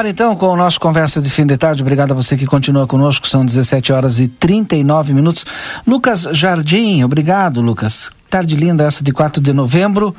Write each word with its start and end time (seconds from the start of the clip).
Ar 0.00 0.06
então 0.06 0.34
com 0.34 0.46
o 0.46 0.56
nosso 0.56 0.80
Conversa 0.80 1.20
de 1.20 1.28
Fim 1.28 1.44
de 1.44 1.58
Tarde. 1.58 1.82
Obrigado 1.82 2.12
a 2.12 2.14
você 2.14 2.34
que 2.34 2.46
continua 2.46 2.86
conosco. 2.86 3.28
São 3.28 3.44
17 3.44 3.92
horas 3.92 4.18
e 4.18 4.28
39 4.28 5.12
minutos. 5.12 5.44
Lucas 5.86 6.22
Jardim, 6.32 7.02
obrigado, 7.02 7.60
Lucas. 7.60 8.10
Tarde 8.30 8.56
linda 8.56 8.84
essa 8.84 9.04
de 9.04 9.12
4 9.12 9.42
de 9.42 9.52
novembro. 9.52 10.16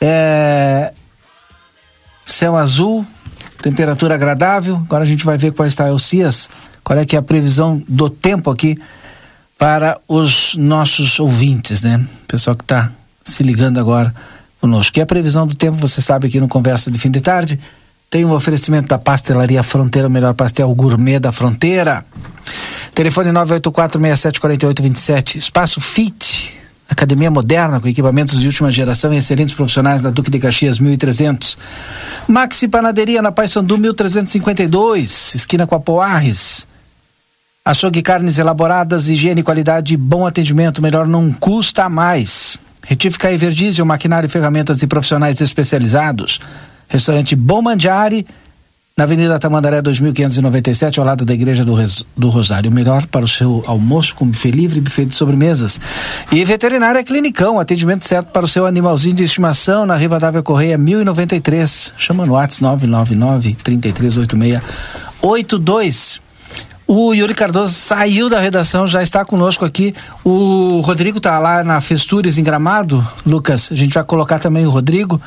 É... 0.00 0.92
Céu 2.24 2.56
azul, 2.56 3.04
temperatura 3.60 4.14
agradável. 4.14 4.76
Agora 4.76 5.02
a 5.02 5.06
gente 5.06 5.24
vai 5.24 5.36
ver 5.36 5.52
qual 5.52 5.66
está 5.66 5.90
o 5.90 5.98
CIAS, 5.98 6.48
qual 6.84 6.96
é 6.96 7.04
que 7.04 7.16
é 7.16 7.18
a 7.18 7.22
previsão 7.22 7.82
do 7.88 8.08
tempo 8.08 8.50
aqui 8.50 8.78
para 9.58 9.98
os 10.06 10.54
nossos 10.54 11.18
ouvintes, 11.18 11.82
né? 11.82 12.06
Pessoal 12.28 12.54
que 12.54 12.62
está 12.62 12.92
se 13.24 13.42
ligando 13.42 13.80
agora 13.80 14.14
conosco. 14.60 14.96
E 14.96 15.02
a 15.02 15.06
previsão 15.06 15.44
do 15.44 15.56
tempo, 15.56 15.76
você 15.76 16.00
sabe 16.00 16.28
aqui 16.28 16.38
no 16.38 16.46
Conversa 16.46 16.88
de 16.88 17.00
Fim 17.00 17.10
de 17.10 17.20
Tarde, 17.20 17.58
tem 18.08 18.24
um 18.24 18.32
oferecimento 18.32 18.88
da 18.88 18.98
Pastelaria 18.98 19.62
Fronteira, 19.62 20.08
o 20.08 20.10
melhor 20.10 20.32
pastel 20.34 20.74
gourmet 20.74 21.18
da 21.18 21.30
fronteira. 21.32 22.04
Telefone 22.94 23.30
984-674827. 23.30 25.36
Espaço 25.36 25.80
Fit, 25.80 26.54
academia 26.88 27.30
moderna 27.30 27.80
com 27.80 27.88
equipamentos 27.88 28.40
de 28.40 28.46
última 28.46 28.70
geração 28.70 29.12
e 29.12 29.18
excelentes 29.18 29.54
profissionais 29.54 30.00
da 30.00 30.10
Duque 30.10 30.30
de 30.30 30.38
Caxias 30.38 30.78
1300. 30.78 31.58
Maxi 32.28 32.68
Panaderia 32.68 33.20
na 33.20 33.32
Paysandu 33.32 33.76
1352, 33.76 35.34
esquina 35.34 35.66
com 35.66 35.74
a 35.74 35.80
Poarres. 35.80 36.66
Açougue 37.64 38.00
carnes 38.00 38.38
elaboradas, 38.38 39.10
higiene, 39.10 39.42
qualidade, 39.42 39.96
bom 39.96 40.24
atendimento, 40.24 40.80
melhor 40.80 41.08
não 41.08 41.32
custa 41.32 41.88
mais. 41.88 42.56
Retífica 42.84 43.32
e 43.32 43.36
Verdiesel, 43.36 43.84
maquinário, 43.84 44.28
ferramentas 44.28 44.80
e 44.82 44.86
profissionais 44.86 45.40
especializados. 45.40 46.38
Restaurante 46.88 47.36
Bom 47.36 47.62
Mandiari, 47.62 48.26
na 48.96 49.04
Avenida 49.04 49.38
Tamandaré 49.38 49.80
2597, 49.82 50.98
ao 50.98 51.04
lado 51.04 51.24
da 51.24 51.34
Igreja 51.34 51.64
do, 51.64 51.74
Res, 51.74 52.02
do 52.16 52.30
Rosário. 52.30 52.70
Melhor 52.70 53.06
para 53.06 53.24
o 53.24 53.28
seu 53.28 53.62
almoço 53.66 54.14
com 54.14 54.26
buffet 54.26 54.50
livre 54.50 54.78
e 54.78 54.80
buffet 54.80 55.04
de 55.04 55.14
sobremesas. 55.14 55.78
E 56.32 56.42
Veterinária 56.44 57.04
Clinicão, 57.04 57.60
atendimento 57.60 58.06
certo 58.06 58.28
para 58.28 58.46
o 58.46 58.48
seu 58.48 58.64
animalzinho 58.64 59.14
de 59.14 59.24
estimação 59.24 59.84
na 59.84 59.96
Rivadavia 59.96 60.42
Correia 60.42 60.78
1093. 60.78 61.92
Chama 61.98 62.24
no 62.24 62.32
WhatsApp 62.32 62.62
999 62.62 63.56
3386 63.62 66.24
o 66.88 67.12
Yuri 67.12 67.34
Cardoso 67.34 67.74
saiu 67.74 68.28
da 68.28 68.38
redação, 68.38 68.86
já 68.86 69.02
está 69.02 69.24
conosco 69.24 69.64
aqui. 69.64 69.92
O 70.24 70.80
Rodrigo 70.84 71.18
está 71.18 71.36
lá 71.40 71.64
na 71.64 71.80
Festures 71.80 72.38
em 72.38 72.44
Gramado. 72.44 73.04
Lucas, 73.26 73.70
a 73.72 73.74
gente 73.74 73.94
vai 73.94 74.04
colocar 74.04 74.38
também 74.38 74.64
o 74.64 74.70
Rodrigo. 74.70 75.20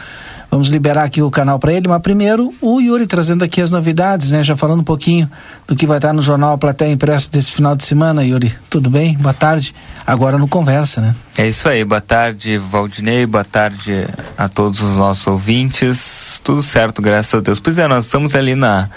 Vamos 0.50 0.68
liberar 0.68 1.04
aqui 1.04 1.22
o 1.22 1.30
canal 1.30 1.60
para 1.60 1.72
ele, 1.72 1.88
mas 1.88 2.02
primeiro 2.02 2.54
o 2.60 2.80
Yuri 2.80 3.06
trazendo 3.06 3.44
aqui 3.44 3.62
as 3.62 3.70
novidades, 3.70 4.32
né? 4.32 4.42
Já 4.42 4.56
falando 4.56 4.80
um 4.80 4.84
pouquinho 4.84 5.30
do 5.68 5.76
que 5.76 5.86
vai 5.86 5.98
estar 5.98 6.12
no 6.12 6.22
jornal 6.22 6.58
Platéia 6.58 6.92
Impresso 6.92 7.32
desse 7.32 7.52
final 7.52 7.76
de 7.76 7.84
semana, 7.84 8.24
Yuri. 8.24 8.56
Tudo 8.70 8.90
bem? 8.90 9.16
Boa 9.18 9.34
tarde. 9.34 9.76
Agora 10.06 10.40
no 10.40 10.48
Conversa, 10.48 11.02
né? 11.02 11.16
É 11.38 11.48
isso 11.48 11.70
aí. 11.70 11.86
Boa 11.86 12.02
tarde, 12.02 12.58
Valdinei. 12.58 13.28
Boa 13.28 13.44
tarde 13.44 14.08
a 14.36 14.50
todos 14.50 14.82
os 14.82 14.98
nossos 14.98 15.28
ouvintes. 15.28 16.42
Tudo 16.44 16.64
certo, 16.64 17.00
graças 17.02 17.34
a 17.36 17.40
Deus. 17.42 17.60
Pois 17.60 17.78
é, 17.78 17.88
nós 17.88 18.06
estamos 18.06 18.36
ali 18.36 18.56
na 18.56 18.90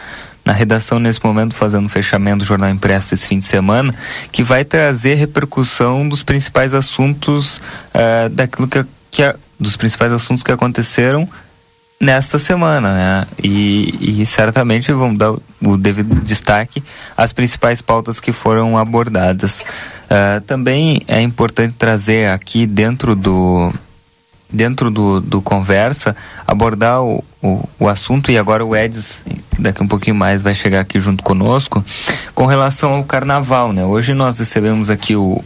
na 0.45 0.53
redação 0.53 0.99
nesse 0.99 1.25
momento 1.25 1.55
fazendo 1.55 1.87
o 1.87 1.89
fechamento 1.89 2.39
do 2.39 2.45
jornal 2.45 2.69
impresso 2.69 3.15
esse 3.15 3.29
fim 3.29 3.39
de 3.39 3.45
semana, 3.45 3.95
que 4.31 4.43
vai 4.43 4.65
trazer 4.65 5.15
repercussão 5.15 6.09
dos 6.09 6.23
principais 6.23 6.75
assuntos 6.75 7.59
uh, 7.59 8.29
daquilo 8.29 8.67
que, 8.67 8.85
que 9.11 9.23
dos 9.63 9.77
principais 9.77 10.13
assuntos 10.13 10.43
que 10.43 10.53
aconteceram 10.53 11.29
nesta 12.03 12.37
semana, 12.37 12.93
né? 12.93 13.27
E, 13.41 14.21
e 14.21 14.27
certamente 14.27 14.93
vamos 14.93 15.17
dar 15.17 15.31
o 15.65 15.77
devido 15.77 16.21
destaque 16.23 16.83
às 17.17 17.33
principais 17.33 17.81
pautas 17.81 18.19
que 18.19 18.33
foram 18.33 18.77
abordadas. 18.77 19.61
Uh, 19.61 20.41
também 20.45 21.01
é 21.07 21.21
importante 21.21 21.75
trazer 21.79 22.29
aqui 22.29 22.67
dentro 22.67 23.15
do 23.15 23.73
dentro 24.53 24.91
do, 24.91 25.19
do 25.19 25.41
conversa 25.41 26.15
abordar 26.47 27.01
o, 27.03 27.25
o, 27.43 27.67
o, 27.79 27.89
assunto 27.89 28.31
e 28.31 28.37
agora 28.37 28.63
o 28.63 28.77
Edis 28.77 29.19
daqui 29.59 29.83
um 29.83 29.89
pouquinho 29.89 30.15
mais 30.15 30.43
vai 30.43 30.53
chegar 30.53 30.81
aqui 30.81 31.01
junto 31.01 31.25
conosco 31.25 31.83
com 32.35 32.45
relação 32.45 32.93
ao 32.93 33.05
carnaval, 33.05 33.73
né? 33.73 33.83
Hoje 33.83 34.13
nós 34.13 34.39
recebemos 34.39 34.91
aqui 34.91 35.17
o, 35.17 35.43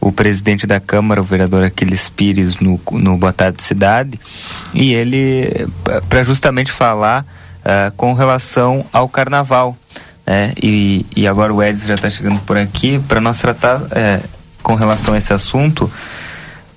o 0.00 0.10
presidente 0.10 0.66
da 0.66 0.80
Câmara, 0.80 1.20
o 1.20 1.24
vereador 1.24 1.62
Aquiles 1.62 2.08
Pires, 2.08 2.56
no, 2.56 2.80
no 2.92 3.16
Boa 3.16 3.32
Tarde 3.32 3.62
Cidade, 3.62 4.18
e 4.72 4.94
ele, 4.94 5.68
para 6.08 6.22
justamente 6.22 6.72
falar 6.72 7.24
uh, 7.60 7.92
com 7.96 8.14
relação 8.14 8.84
ao 8.92 9.08
carnaval. 9.08 9.76
Né? 10.26 10.54
E, 10.62 11.04
e 11.14 11.26
agora 11.26 11.52
o 11.52 11.62
Edson 11.62 11.86
já 11.86 11.94
está 11.94 12.08
chegando 12.08 12.40
por 12.40 12.56
aqui 12.56 12.98
para 13.08 13.20
nós 13.20 13.38
tratar 13.38 13.82
é, 13.90 14.20
com 14.62 14.74
relação 14.74 15.14
a 15.14 15.18
esse 15.18 15.32
assunto, 15.32 15.90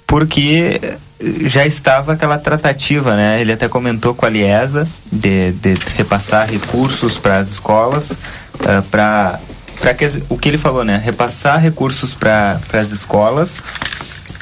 porque 0.07 0.97
já 1.45 1.65
estava 1.65 2.13
aquela 2.13 2.37
tratativa, 2.37 3.15
né? 3.15 3.39
Ele 3.39 3.53
até 3.53 3.67
comentou 3.69 4.13
com 4.13 4.25
a 4.25 4.29
Liesa 4.29 4.87
de, 5.11 5.51
de 5.53 5.75
repassar 5.95 6.49
recursos 6.49 7.17
para 7.17 7.37
as 7.37 7.49
escolas, 7.51 8.11
uh, 8.11 8.81
para 8.89 9.39
para 9.83 9.93
que 9.93 10.05
o 10.29 10.37
que 10.37 10.47
ele 10.47 10.57
falou, 10.57 10.85
né? 10.85 10.95
Repassar 10.95 11.59
recursos 11.59 12.13
para 12.13 12.57
as 12.71 12.91
escolas, 12.91 13.61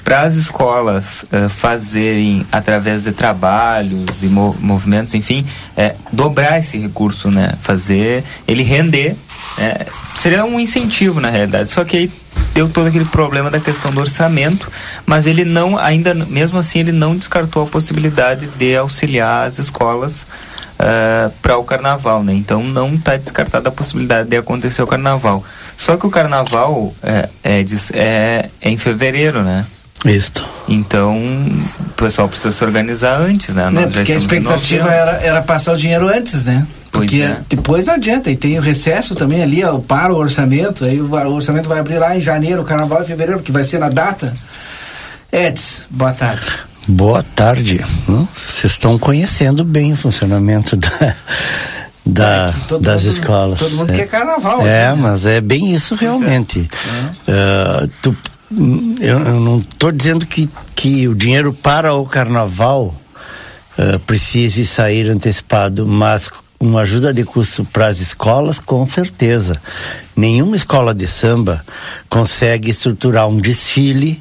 para 0.04 0.22
as 0.22 0.36
escolas 0.36 1.24
uh, 1.24 1.50
fazerem 1.50 2.46
através 2.52 3.06
de 3.06 3.12
trabalhos 3.12 4.22
e 4.22 4.28
movimentos, 4.28 5.16
enfim, 5.16 5.44
é, 5.76 5.96
dobrar 6.14 6.60
esse 6.60 6.78
recurso, 6.78 7.32
né? 7.32 7.56
Fazer 7.64 8.24
ele 8.48 8.62
render. 8.62 9.16
É, 9.58 9.88
seria 10.16 10.46
um 10.46 10.60
incentivo 10.60 11.20
na 11.20 11.32
realidade. 11.32 11.70
Só 11.70 11.84
que 11.84 11.98
aí 11.98 12.12
deu 12.54 12.70
todo 12.70 12.86
aquele 12.86 13.06
problema 13.06 13.50
da 13.50 13.60
questão 13.60 13.92
do 13.92 14.00
orçamento, 14.00 14.72
mas 15.08 15.26
ele 15.26 15.44
não, 15.44 15.76
ainda 15.76 16.14
mesmo 16.14 16.60
assim, 16.60 16.82
ele 16.82 16.92
não 16.92 17.16
descartou 17.16 17.64
a 17.64 17.66
possibilidade 17.66 18.46
de 18.46 18.78
auxiliar 18.78 19.48
as 19.48 19.58
escolas 19.58 20.24
uh, 20.82 21.28
eh, 21.28 21.32
para 21.42 21.58
o 21.58 21.64
carnaval, 21.64 22.24
né? 22.24 22.34
Então 22.34 22.64
não 22.64 22.96
está 22.96 23.16
descartada 23.16 23.70
a 23.70 23.72
possibilidade 23.72 24.30
de 24.30 24.38
acontecer 24.38 24.82
o 24.82 24.88
carnaval. 24.88 25.44
Só 25.78 25.96
que 25.96 26.06
o 26.06 26.10
carnaval 26.10 26.94
é, 27.02 27.30
é, 27.44 27.66
é, 27.94 28.50
é 28.62 28.70
em 28.70 28.78
fevereiro, 28.78 29.44
né? 29.44 29.66
Isso. 30.04 30.44
Então, 30.68 31.16
o 31.16 31.90
pessoal 31.94 32.28
precisa 32.28 32.52
se 32.52 32.64
organizar 32.64 33.20
antes, 33.22 33.54
né? 33.54 33.70
né? 33.70 33.88
Porque 33.88 34.12
a 34.12 34.16
expectativa 34.16 34.90
era, 34.90 35.12
era 35.22 35.42
passar 35.44 35.74
o 35.74 35.78
dinheiro 35.78 36.08
antes, 36.08 36.44
né? 36.44 36.66
Porque 36.92 37.22
é. 37.22 37.38
depois 37.48 37.86
não 37.86 37.94
adianta, 37.94 38.30
e 38.32 38.36
tem 38.36 38.58
o 38.58 38.62
recesso 38.62 39.16
também 39.16 39.44
ali, 39.44 39.64
ó, 39.64 39.78
para 39.78 40.12
o 40.12 40.18
orçamento, 40.18 40.86
aí 40.86 41.00
o, 41.00 41.12
orçamento 41.34 41.70
vai 41.70 41.80
abrir 41.80 42.00
lá 42.00 42.16
em 42.16 42.20
janeiro, 42.20 42.64
carnaval 42.64 43.02
e 43.04 43.06
fevereiro, 43.06 43.42
que 43.42 43.52
vai 43.52 43.64
ser 43.64 43.80
na 43.80 43.90
data. 43.90 44.34
Eds, 45.32 45.88
boa 45.90 46.14
tarde. 46.14 46.48
Boa 46.88 47.24
tarde. 47.24 47.86
Vocês 48.36 48.74
estão 48.74 48.98
conhecendo 48.98 49.64
bem 49.64 49.94
o 49.94 49.96
funcionamento 49.96 50.76
da, 50.76 51.16
da, 52.06 52.54
é, 52.72 52.80
das 52.80 53.04
mundo, 53.04 53.14
escolas. 53.14 53.60
Todo 53.60 53.76
mundo 53.76 53.92
é. 53.92 53.96
quer 53.98 54.08
carnaval. 54.08 54.62
É, 54.62 54.90
né? 54.90 54.96
mas 54.96 55.26
é 55.26 55.40
bem 55.40 55.74
isso 55.74 55.94
realmente. 55.94 56.60
Uh, 56.60 57.88
tu, 58.02 58.18
eu, 59.00 59.20
eu, 59.20 59.40
não 59.40 59.60
estou 59.60 59.92
dizendo 59.92 60.26
que, 60.26 60.50
que 60.76 61.08
o 61.08 61.14
dinheiro 61.14 61.54
para 61.54 61.94
o 61.94 62.06
carnaval 62.06 62.96
uh, 63.78 64.00
precise 64.00 64.66
sair 64.66 65.08
antecipado, 65.10 65.86
mas 65.86 66.32
uma 66.60 66.82
ajuda 66.82 67.14
de 67.14 67.24
custo 67.24 67.64
para 67.64 67.88
as 67.88 68.00
escolas, 68.00 68.60
com 68.60 68.88
certeza. 68.88 69.62
Nenhuma 70.16 70.56
escola 70.56 70.96
de 70.96 71.08
samba 71.08 71.64
consegue 72.10 72.72
estruturar 72.72 73.28
um 73.28 73.38
desfile 73.38 74.20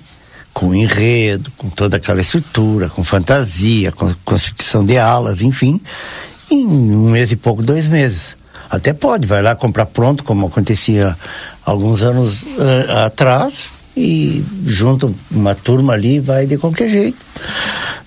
com 0.53 0.75
enredo, 0.75 1.51
com 1.57 1.69
toda 1.69 1.97
aquela 1.97 2.21
estrutura, 2.21 2.89
com 2.89 3.03
fantasia, 3.05 3.93
com 3.93 4.13
constituição 4.25 4.85
de 4.85 4.99
alas, 4.99 5.41
enfim, 5.43 5.81
em 6.51 6.67
um 6.67 7.11
mês 7.11 7.33
e 7.33 7.37
pouco, 7.37 7.63
dois 7.63 7.87
meses. 7.87 8.37
Até 8.69 8.93
pode, 8.93 9.27
vai 9.27 9.43
lá 9.43 9.57
comprar 9.57 9.87
pronto, 9.87 10.23
como 10.23 10.47
acontecia 10.47 11.17
alguns 11.65 12.03
anos 12.03 12.43
uh, 12.43 13.05
atrás, 13.05 13.65
e 13.97 14.45
junta 14.67 15.13
uma 15.31 15.55
turma 15.55 15.93
ali 15.95 16.21
vai 16.21 16.47
de 16.47 16.57
qualquer 16.57 16.89
jeito. 16.89 17.19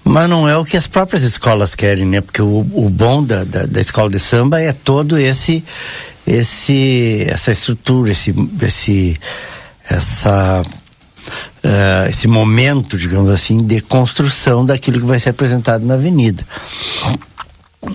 Mas 0.03 0.29
não 0.29 0.47
é 0.47 0.57
o 0.57 0.65
que 0.65 0.77
as 0.77 0.87
próprias 0.87 1.23
escolas 1.23 1.75
querem, 1.75 2.05
né? 2.05 2.21
Porque 2.21 2.41
o, 2.41 2.65
o 2.73 2.89
bom 2.89 3.23
da, 3.23 3.43
da, 3.43 3.65
da 3.65 3.81
escola 3.81 4.09
de 4.09 4.19
samba 4.19 4.59
é 4.61 4.73
todo 4.73 5.17
esse 5.17 5.63
esse 6.25 7.25
essa 7.27 7.51
estrutura, 7.51 8.11
esse 8.11 8.33
esse 8.61 9.19
essa 9.89 10.63
uh, 11.63 12.09
esse 12.09 12.27
momento, 12.27 12.97
digamos 12.97 13.31
assim, 13.31 13.63
de 13.63 13.81
construção 13.81 14.65
daquilo 14.65 14.99
que 14.99 15.05
vai 15.05 15.19
ser 15.19 15.29
apresentado 15.29 15.85
na 15.85 15.95
avenida. 15.95 16.45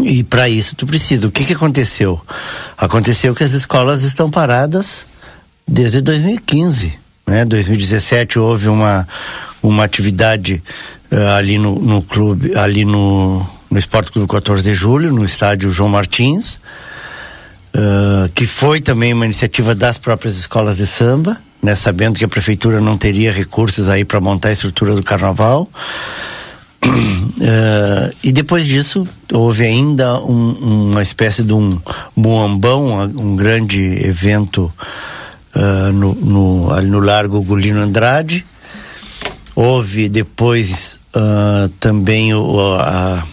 E 0.02 0.22
para 0.22 0.48
isso 0.48 0.76
tu 0.76 0.86
precisa. 0.86 1.28
O 1.28 1.30
que 1.30 1.44
que 1.44 1.54
aconteceu? 1.54 2.20
Aconteceu 2.76 3.34
que 3.34 3.44
as 3.44 3.52
escolas 3.52 4.02
estão 4.02 4.30
paradas 4.30 5.06
desde 5.66 6.00
2015, 6.00 6.92
né? 7.26 7.44
2017 7.44 8.38
houve 8.38 8.68
uma 8.68 9.06
uma 9.62 9.84
atividade 9.84 10.62
uh, 11.10 11.36
ali 11.36 11.58
no, 11.58 11.78
no 11.78 12.02
clube, 12.02 12.54
ali 12.56 12.84
no, 12.84 13.46
no 13.70 13.78
Esporte 13.78 14.12
Clube 14.12 14.28
14 14.28 14.62
de 14.62 14.74
Julho, 14.74 15.12
no 15.12 15.24
estádio 15.24 15.70
João 15.70 15.88
Martins, 15.88 16.58
uh, 17.74 18.28
que 18.34 18.46
foi 18.46 18.80
também 18.80 19.12
uma 19.12 19.24
iniciativa 19.24 19.74
das 19.74 19.98
próprias 19.98 20.38
escolas 20.38 20.76
de 20.76 20.86
samba, 20.86 21.40
né, 21.62 21.74
sabendo 21.74 22.18
que 22.18 22.24
a 22.24 22.28
prefeitura 22.28 22.80
não 22.80 22.96
teria 22.96 23.32
recursos 23.32 23.88
aí 23.88 24.04
para 24.04 24.20
montar 24.20 24.48
a 24.48 24.52
estrutura 24.52 24.94
do 24.94 25.02
carnaval. 25.02 25.68
Uh, 26.84 28.14
e 28.22 28.30
depois 28.30 28.64
disso 28.64 29.06
houve 29.32 29.64
ainda 29.64 30.20
um, 30.22 30.90
uma 30.90 31.02
espécie 31.02 31.42
de 31.42 31.52
um 31.52 31.78
muambão, 32.14 33.02
um 33.18 33.34
grande 33.34 33.82
evento 34.06 34.72
uh, 35.54 35.92
no, 35.92 36.14
no, 36.14 36.72
ali 36.72 36.88
no 36.88 37.00
Largo 37.00 37.42
Gulino 37.42 37.80
Andrade. 37.80 38.46
Houve 39.54 40.08
depois 40.08 41.00
uh, 41.16 41.68
também 41.80 42.32
o, 42.32 42.76
a, 42.78 43.26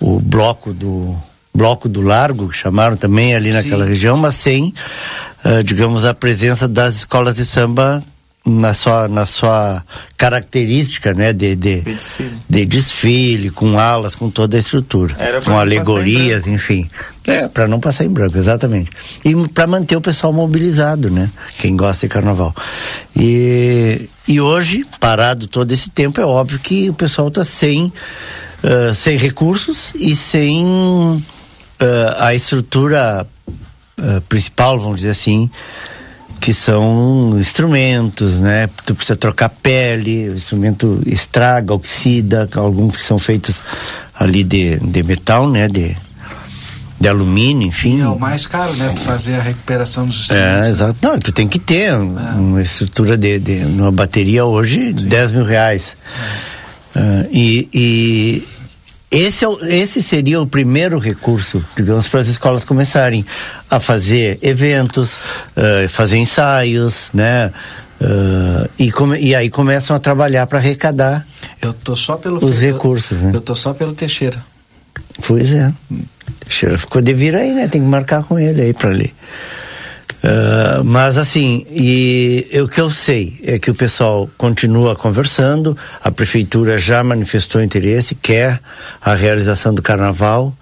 o 0.00 0.18
bloco 0.18 0.72
do 0.72 1.16
bloco 1.54 1.88
do 1.88 2.02
Largo, 2.02 2.48
que 2.48 2.56
chamaram 2.56 2.96
também 2.96 3.34
ali 3.34 3.50
naquela 3.50 3.84
Sim. 3.84 3.90
região, 3.90 4.16
mas 4.16 4.36
sem, 4.36 4.72
digamos, 5.64 6.04
a 6.04 6.12
presença 6.14 6.66
das 6.66 6.96
escolas 6.96 7.34
de 7.34 7.44
samba 7.44 8.04
na 8.48 8.72
sua, 8.72 9.06
na 9.08 9.26
sua 9.26 9.84
característica, 10.16 11.12
né, 11.12 11.32
de, 11.32 11.54
de, 11.54 11.80
de, 11.80 11.92
desfile. 11.92 12.38
de 12.48 12.66
desfile. 12.66 13.50
com 13.50 13.78
alas, 13.78 14.14
com 14.14 14.30
toda 14.30 14.56
a 14.56 14.60
estrutura, 14.60 15.14
com 15.44 15.58
alegorias, 15.58 16.46
enfim. 16.46 16.88
É, 17.26 17.46
para 17.46 17.68
não 17.68 17.78
passar 17.78 18.04
em 18.04 18.08
branco, 18.08 18.38
exatamente. 18.38 18.90
E 19.24 19.34
para 19.48 19.66
manter 19.66 19.96
o 19.96 20.00
pessoal 20.00 20.32
mobilizado, 20.32 21.10
né, 21.10 21.30
quem 21.60 21.76
gosta 21.76 22.06
de 22.06 22.12
carnaval. 22.12 22.54
E, 23.14 24.08
e 24.26 24.40
hoje, 24.40 24.86
parado 24.98 25.46
todo 25.46 25.70
esse 25.72 25.90
tempo, 25.90 26.20
é 26.20 26.24
óbvio 26.24 26.58
que 26.58 26.88
o 26.88 26.94
pessoal 26.94 27.28
está 27.28 27.44
sem, 27.44 27.92
uh, 28.64 28.94
sem 28.94 29.16
recursos 29.16 29.92
e 29.94 30.16
sem 30.16 30.64
uh, 30.64 31.22
a 32.16 32.34
estrutura 32.34 33.26
uh, 33.98 34.20
principal, 34.22 34.78
vamos 34.78 34.96
dizer 34.96 35.10
assim, 35.10 35.50
que 36.40 36.54
são 36.54 37.36
instrumentos, 37.38 38.38
né? 38.38 38.68
Tu 38.86 38.94
precisa 38.94 39.16
trocar 39.16 39.48
pele, 39.48 40.30
o 40.30 40.34
instrumento 40.34 41.02
estraga, 41.06 41.74
oxida, 41.74 42.48
alguns 42.54 42.96
que 42.96 43.04
são 43.04 43.18
feitos 43.18 43.62
ali 44.14 44.44
de, 44.44 44.78
de 44.78 45.02
metal, 45.02 45.48
né? 45.48 45.68
De, 45.68 45.96
de 47.00 47.08
alumínio, 47.08 47.68
enfim. 47.68 47.98
E 47.98 48.00
é 48.00 48.08
o 48.08 48.18
mais 48.18 48.46
caro, 48.46 48.72
né? 48.74 48.92
Pra 48.94 49.02
fazer 49.02 49.34
a 49.34 49.42
recuperação 49.42 50.04
dos 50.06 50.20
instrumentos. 50.20 50.66
É, 50.66 50.70
exato. 50.70 50.98
Não, 51.02 51.18
tu 51.18 51.32
tem 51.32 51.46
que 51.46 51.58
ter 51.58 51.90
é. 51.90 51.96
uma 51.96 52.62
estrutura 52.62 53.16
de, 53.16 53.38
de 53.38 53.64
uma 53.64 53.92
bateria 53.92 54.44
hoje, 54.44 54.94
Sim. 54.96 55.06
10 55.06 55.32
mil 55.32 55.44
reais. 55.44 55.96
É. 56.94 57.00
Uh, 57.00 57.28
e, 57.30 57.68
e 57.72 58.57
esse, 59.10 59.44
é, 59.44 59.48
esse 59.76 60.02
seria 60.02 60.40
o 60.40 60.46
primeiro 60.46 60.98
recurso, 60.98 61.64
digamos, 61.76 62.08
para 62.08 62.20
as 62.20 62.28
escolas 62.28 62.64
começarem 62.64 63.24
a 63.70 63.80
fazer 63.80 64.38
eventos, 64.42 65.16
uh, 65.56 65.88
fazer 65.88 66.18
ensaios, 66.18 67.10
né? 67.14 67.52
Uh, 68.00 68.68
e, 68.78 68.92
come, 68.92 69.18
e 69.18 69.34
aí 69.34 69.50
começam 69.50 69.96
a 69.96 69.98
trabalhar 69.98 70.46
para 70.46 70.58
arrecadar 70.58 71.26
eu 71.60 71.72
tô 71.72 71.96
só 71.96 72.16
pelo 72.16 72.44
os 72.44 72.58
recursos. 72.58 73.18
Eu, 73.18 73.28
né? 73.28 73.32
eu 73.34 73.40
tô 73.40 73.54
só 73.54 73.74
pelo 73.74 73.92
Teixeira. 73.92 74.38
Pois 75.26 75.52
é. 75.52 75.72
Teixeira 76.40 76.78
ficou 76.78 77.02
de 77.02 77.12
vir 77.12 77.34
aí, 77.34 77.52
né? 77.52 77.68
Tem 77.68 77.80
que 77.80 77.86
marcar 77.86 78.22
com 78.22 78.38
ele 78.38 78.62
aí 78.62 78.72
para 78.72 78.90
ler. 78.90 79.12
Uh, 80.18 80.82
mas 80.84 81.16
assim, 81.16 81.64
e 81.70 82.48
o 82.60 82.66
que 82.66 82.80
eu 82.80 82.90
sei 82.90 83.38
é 83.44 83.58
que 83.58 83.70
o 83.70 83.74
pessoal 83.74 84.28
continua 84.36 84.96
conversando, 84.96 85.76
a 86.02 86.10
prefeitura 86.10 86.76
já 86.76 87.04
manifestou 87.04 87.62
interesse, 87.62 88.14
quer 88.16 88.60
a 89.00 89.14
realização 89.14 89.72
do 89.72 89.80
carnaval. 89.80 90.52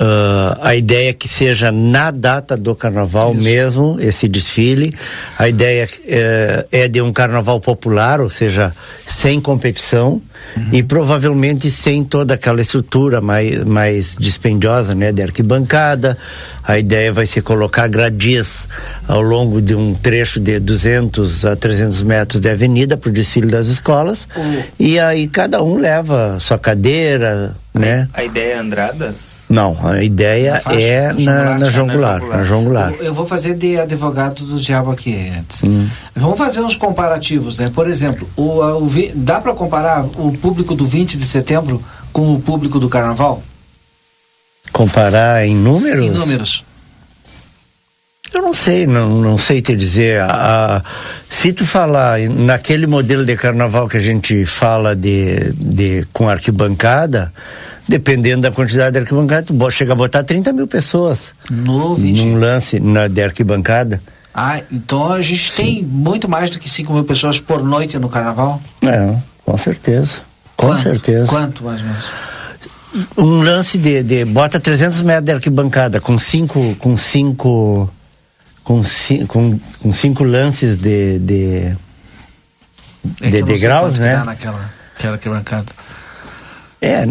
Uh, 0.00 0.54
a 0.60 0.76
ideia 0.76 1.10
é 1.10 1.12
que 1.12 1.26
seja 1.26 1.72
na 1.72 2.12
data 2.12 2.56
do 2.56 2.72
carnaval 2.72 3.34
Isso. 3.34 3.42
mesmo, 3.42 3.96
esse 3.98 4.28
desfile. 4.28 4.94
A 5.36 5.48
ideia 5.48 5.88
é, 6.06 6.66
é 6.70 6.88
de 6.88 7.02
um 7.02 7.12
carnaval 7.12 7.58
popular, 7.58 8.20
ou 8.20 8.30
seja, 8.30 8.72
sem 9.04 9.40
competição 9.40 10.22
uhum. 10.56 10.68
e 10.70 10.84
provavelmente 10.84 11.68
sem 11.68 12.04
toda 12.04 12.34
aquela 12.34 12.60
estrutura 12.60 13.20
mais, 13.20 13.64
mais 13.64 14.14
dispendiosa, 14.16 14.94
né, 14.94 15.10
de 15.10 15.20
arquibancada. 15.20 16.16
A 16.62 16.78
ideia 16.78 17.12
vai 17.12 17.26
ser 17.26 17.42
colocar 17.42 17.88
gradias 17.88 18.68
ao 19.08 19.20
longo 19.20 19.60
de 19.60 19.74
um 19.74 19.94
trecho 19.94 20.38
de 20.38 20.60
200 20.60 21.44
a 21.44 21.56
300 21.56 22.04
metros 22.04 22.40
de 22.40 22.48
avenida 22.48 22.96
para 22.96 23.10
o 23.10 23.12
desfile 23.12 23.48
das 23.48 23.66
escolas. 23.66 24.28
Uhum. 24.36 24.62
E 24.78 25.00
aí 25.00 25.26
cada 25.26 25.60
um 25.60 25.76
leva 25.76 26.38
sua 26.38 26.58
cadeira, 26.58 27.56
a, 27.74 27.78
né? 27.80 28.08
A 28.14 28.22
ideia 28.22 28.52
é 28.54 28.58
Andradas? 28.58 29.37
Não, 29.48 29.76
a 29.82 30.04
ideia 30.04 30.60
faixa, 30.60 30.78
é 30.78 31.12
na, 31.14 31.58
na, 31.58 31.70
João 31.70 31.86
Goulart, 31.86 32.22
na 32.22 32.44
João 32.44 32.64
Goulart. 32.64 32.94
Eu, 32.98 33.06
eu 33.06 33.14
vou 33.14 33.24
fazer 33.24 33.54
de 33.54 33.80
advogado 33.80 34.44
do 34.44 34.60
diabo 34.60 34.90
aqui 34.90 35.32
antes. 35.38 35.62
Hum. 35.64 35.88
Vamos 36.14 36.36
fazer 36.36 36.60
uns 36.60 36.76
comparativos, 36.76 37.58
né? 37.58 37.70
Por 37.74 37.88
exemplo, 37.88 38.28
o, 38.36 38.60
o 38.60 38.90
dá 39.14 39.40
para 39.40 39.54
comparar 39.54 40.04
o 40.04 40.36
público 40.36 40.74
do 40.74 40.84
20 40.84 41.16
de 41.16 41.24
setembro 41.24 41.82
com 42.12 42.34
o 42.34 42.40
público 42.40 42.78
do 42.78 42.90
carnaval? 42.90 43.42
Comparar 44.70 45.46
em 45.46 45.56
números? 45.56 46.04
Em 46.04 46.10
números. 46.10 46.64
Eu 48.34 48.42
não 48.42 48.52
sei, 48.52 48.86
não, 48.86 49.22
não 49.22 49.38
sei 49.38 49.62
te 49.62 49.74
dizer. 49.74 50.20
A, 50.20 50.82
se 51.30 51.54
tu 51.54 51.64
falar 51.64 52.20
naquele 52.28 52.86
modelo 52.86 53.24
de 53.24 53.34
carnaval 53.36 53.88
que 53.88 53.96
a 53.96 54.00
gente 54.00 54.44
fala 54.44 54.94
de, 54.94 55.52
de 55.54 56.06
com 56.12 56.28
arquibancada, 56.28 57.32
dependendo 57.88 58.42
da 58.42 58.52
quantidade 58.52 58.92
de 58.92 58.98
arquibancada, 58.98 59.42
tu 59.44 59.70
chega 59.70 59.92
a 59.94 59.96
botar 59.96 60.22
30 60.22 60.52
mil 60.52 60.66
pessoas 60.66 61.32
no 61.50 61.94
20. 61.94 62.24
num 62.24 62.38
lance 62.38 62.78
na, 62.78 63.08
de 63.08 63.22
arquibancada. 63.22 64.00
Ah, 64.34 64.60
então 64.70 65.12
a 65.12 65.20
gente 65.22 65.50
Sim. 65.50 65.62
tem 65.62 65.82
muito 65.82 66.28
mais 66.28 66.50
do 66.50 66.58
que 66.58 66.68
5 66.68 66.92
mil 66.92 67.04
pessoas 67.04 67.40
por 67.40 67.64
noite 67.64 67.98
no 67.98 68.08
carnaval? 68.08 68.60
É, 68.82 69.16
com 69.44 69.56
certeza. 69.56 70.20
Com 70.54 70.68
Quanto? 70.68 70.82
certeza. 70.82 71.26
Quanto 71.26 71.64
mais 71.64 71.80
ou 71.80 71.86
menos? 71.86 72.04
Um 73.16 73.42
lance 73.42 73.78
de, 73.78 74.02
de 74.02 74.24
bota 74.24 74.60
300 74.60 75.02
metros 75.02 75.24
de 75.24 75.32
arquibancada 75.32 76.00
com 76.00 76.18
cinco 76.18 76.74
com 76.76 76.96
cinco 76.96 77.90
com, 78.64 78.82
com, 79.26 79.60
com 79.80 79.92
cinco 79.92 80.24
lances 80.24 80.78
de 80.78 81.18
de, 81.18 81.76
é 83.20 83.30
de 83.30 83.42
degraus, 83.42 83.98
né? 83.98 84.22
Naquela 84.24 84.70
aquela 84.96 85.14
arquibancada. 85.14 85.66
É, 86.80 87.06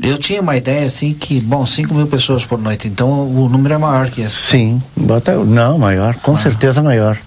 eu 0.00 0.16
tinha 0.16 0.40
uma 0.40 0.56
ideia 0.56 0.86
assim 0.86 1.12
que, 1.12 1.40
bom, 1.40 1.66
5 1.66 1.92
mil 1.92 2.06
pessoas 2.06 2.44
por 2.44 2.58
noite, 2.58 2.88
então 2.88 3.28
o 3.28 3.48
número 3.48 3.74
é 3.74 3.78
maior 3.78 4.10
que 4.10 4.22
esse. 4.22 4.36
Sim, 4.36 4.82
bota. 4.96 5.36
Não, 5.44 5.78
maior, 5.78 6.14
com 6.16 6.36
certeza 6.36 6.82
maior. 6.82 7.18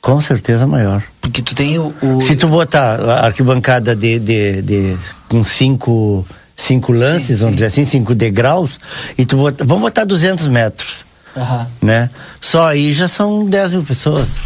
Com 0.00 0.20
certeza 0.20 0.66
maior. 0.66 1.02
Porque 1.20 1.42
tu 1.42 1.54
tem 1.54 1.78
o. 1.78 1.94
o... 2.02 2.20
Se 2.22 2.36
tu 2.36 2.48
botar 2.48 3.00
a 3.00 3.26
arquibancada 3.26 3.96
de, 3.96 4.18
de, 4.18 4.62
de 4.62 4.96
com 5.28 5.44
cinco, 5.44 6.26
cinco 6.56 6.92
lances, 6.92 7.26
sim, 7.26 7.34
vamos 7.36 7.50
sim. 7.50 7.56
dizer 7.56 7.66
assim, 7.66 7.86
cinco 7.86 8.14
degraus, 8.14 8.78
e 9.16 9.24
tu 9.24 9.36
bota, 9.36 9.64
vamos 9.64 9.82
botar 9.82 10.04
200 10.04 10.46
metros, 10.48 11.04
uhum. 11.34 11.66
né? 11.82 12.10
Só 12.40 12.66
aí 12.66 12.92
já 12.92 13.08
são 13.08 13.44
10 13.46 13.72
mil 13.72 13.82
pessoas. 13.82 14.38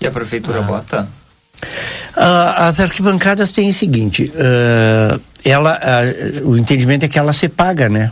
E 0.00 0.06
a 0.06 0.10
prefeitura 0.10 0.60
ah. 0.60 0.62
bota? 0.62 1.08
Uh, 1.62 2.52
as 2.56 2.80
arquibancadas 2.80 3.50
têm 3.50 3.70
o 3.70 3.74
seguinte, 3.74 4.30
uh, 4.34 5.20
ela, 5.44 5.80
uh, 5.80 6.48
o 6.48 6.58
entendimento 6.58 7.04
é 7.04 7.08
que 7.08 7.18
ela 7.18 7.32
se 7.32 7.48
paga, 7.48 7.88
né? 7.88 8.10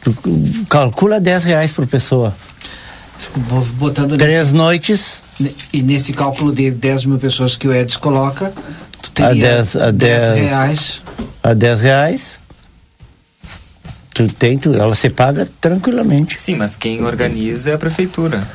Tu 0.00 0.14
calcula 0.68 1.20
10 1.20 1.44
reais 1.44 1.72
por 1.72 1.86
pessoa. 1.86 2.32
Botando 3.74 4.16
Três 4.16 4.34
nesse, 4.34 4.54
noites. 4.54 5.22
E 5.72 5.82
nesse 5.82 6.12
cálculo 6.12 6.52
de 6.52 6.70
10 6.70 7.06
mil 7.06 7.18
pessoas 7.18 7.56
que 7.56 7.66
o 7.66 7.74
Edson 7.74 7.98
coloca, 7.98 8.52
tu 9.02 9.10
teria 9.10 9.30
a 9.30 9.56
10, 9.56 9.76
a 9.76 9.90
10, 9.90 10.22
10 10.22 10.38
reais. 10.38 11.02
A 11.42 11.54
10 11.54 11.80
reais. 11.80 12.38
Tu 14.14 14.28
tem, 14.28 14.58
tu, 14.58 14.74
ela 14.74 14.94
se 14.94 15.10
paga 15.10 15.48
tranquilamente. 15.60 16.40
Sim, 16.40 16.54
mas 16.54 16.76
quem 16.76 17.04
organiza 17.04 17.70
é 17.70 17.74
a 17.74 17.78
prefeitura. 17.78 18.46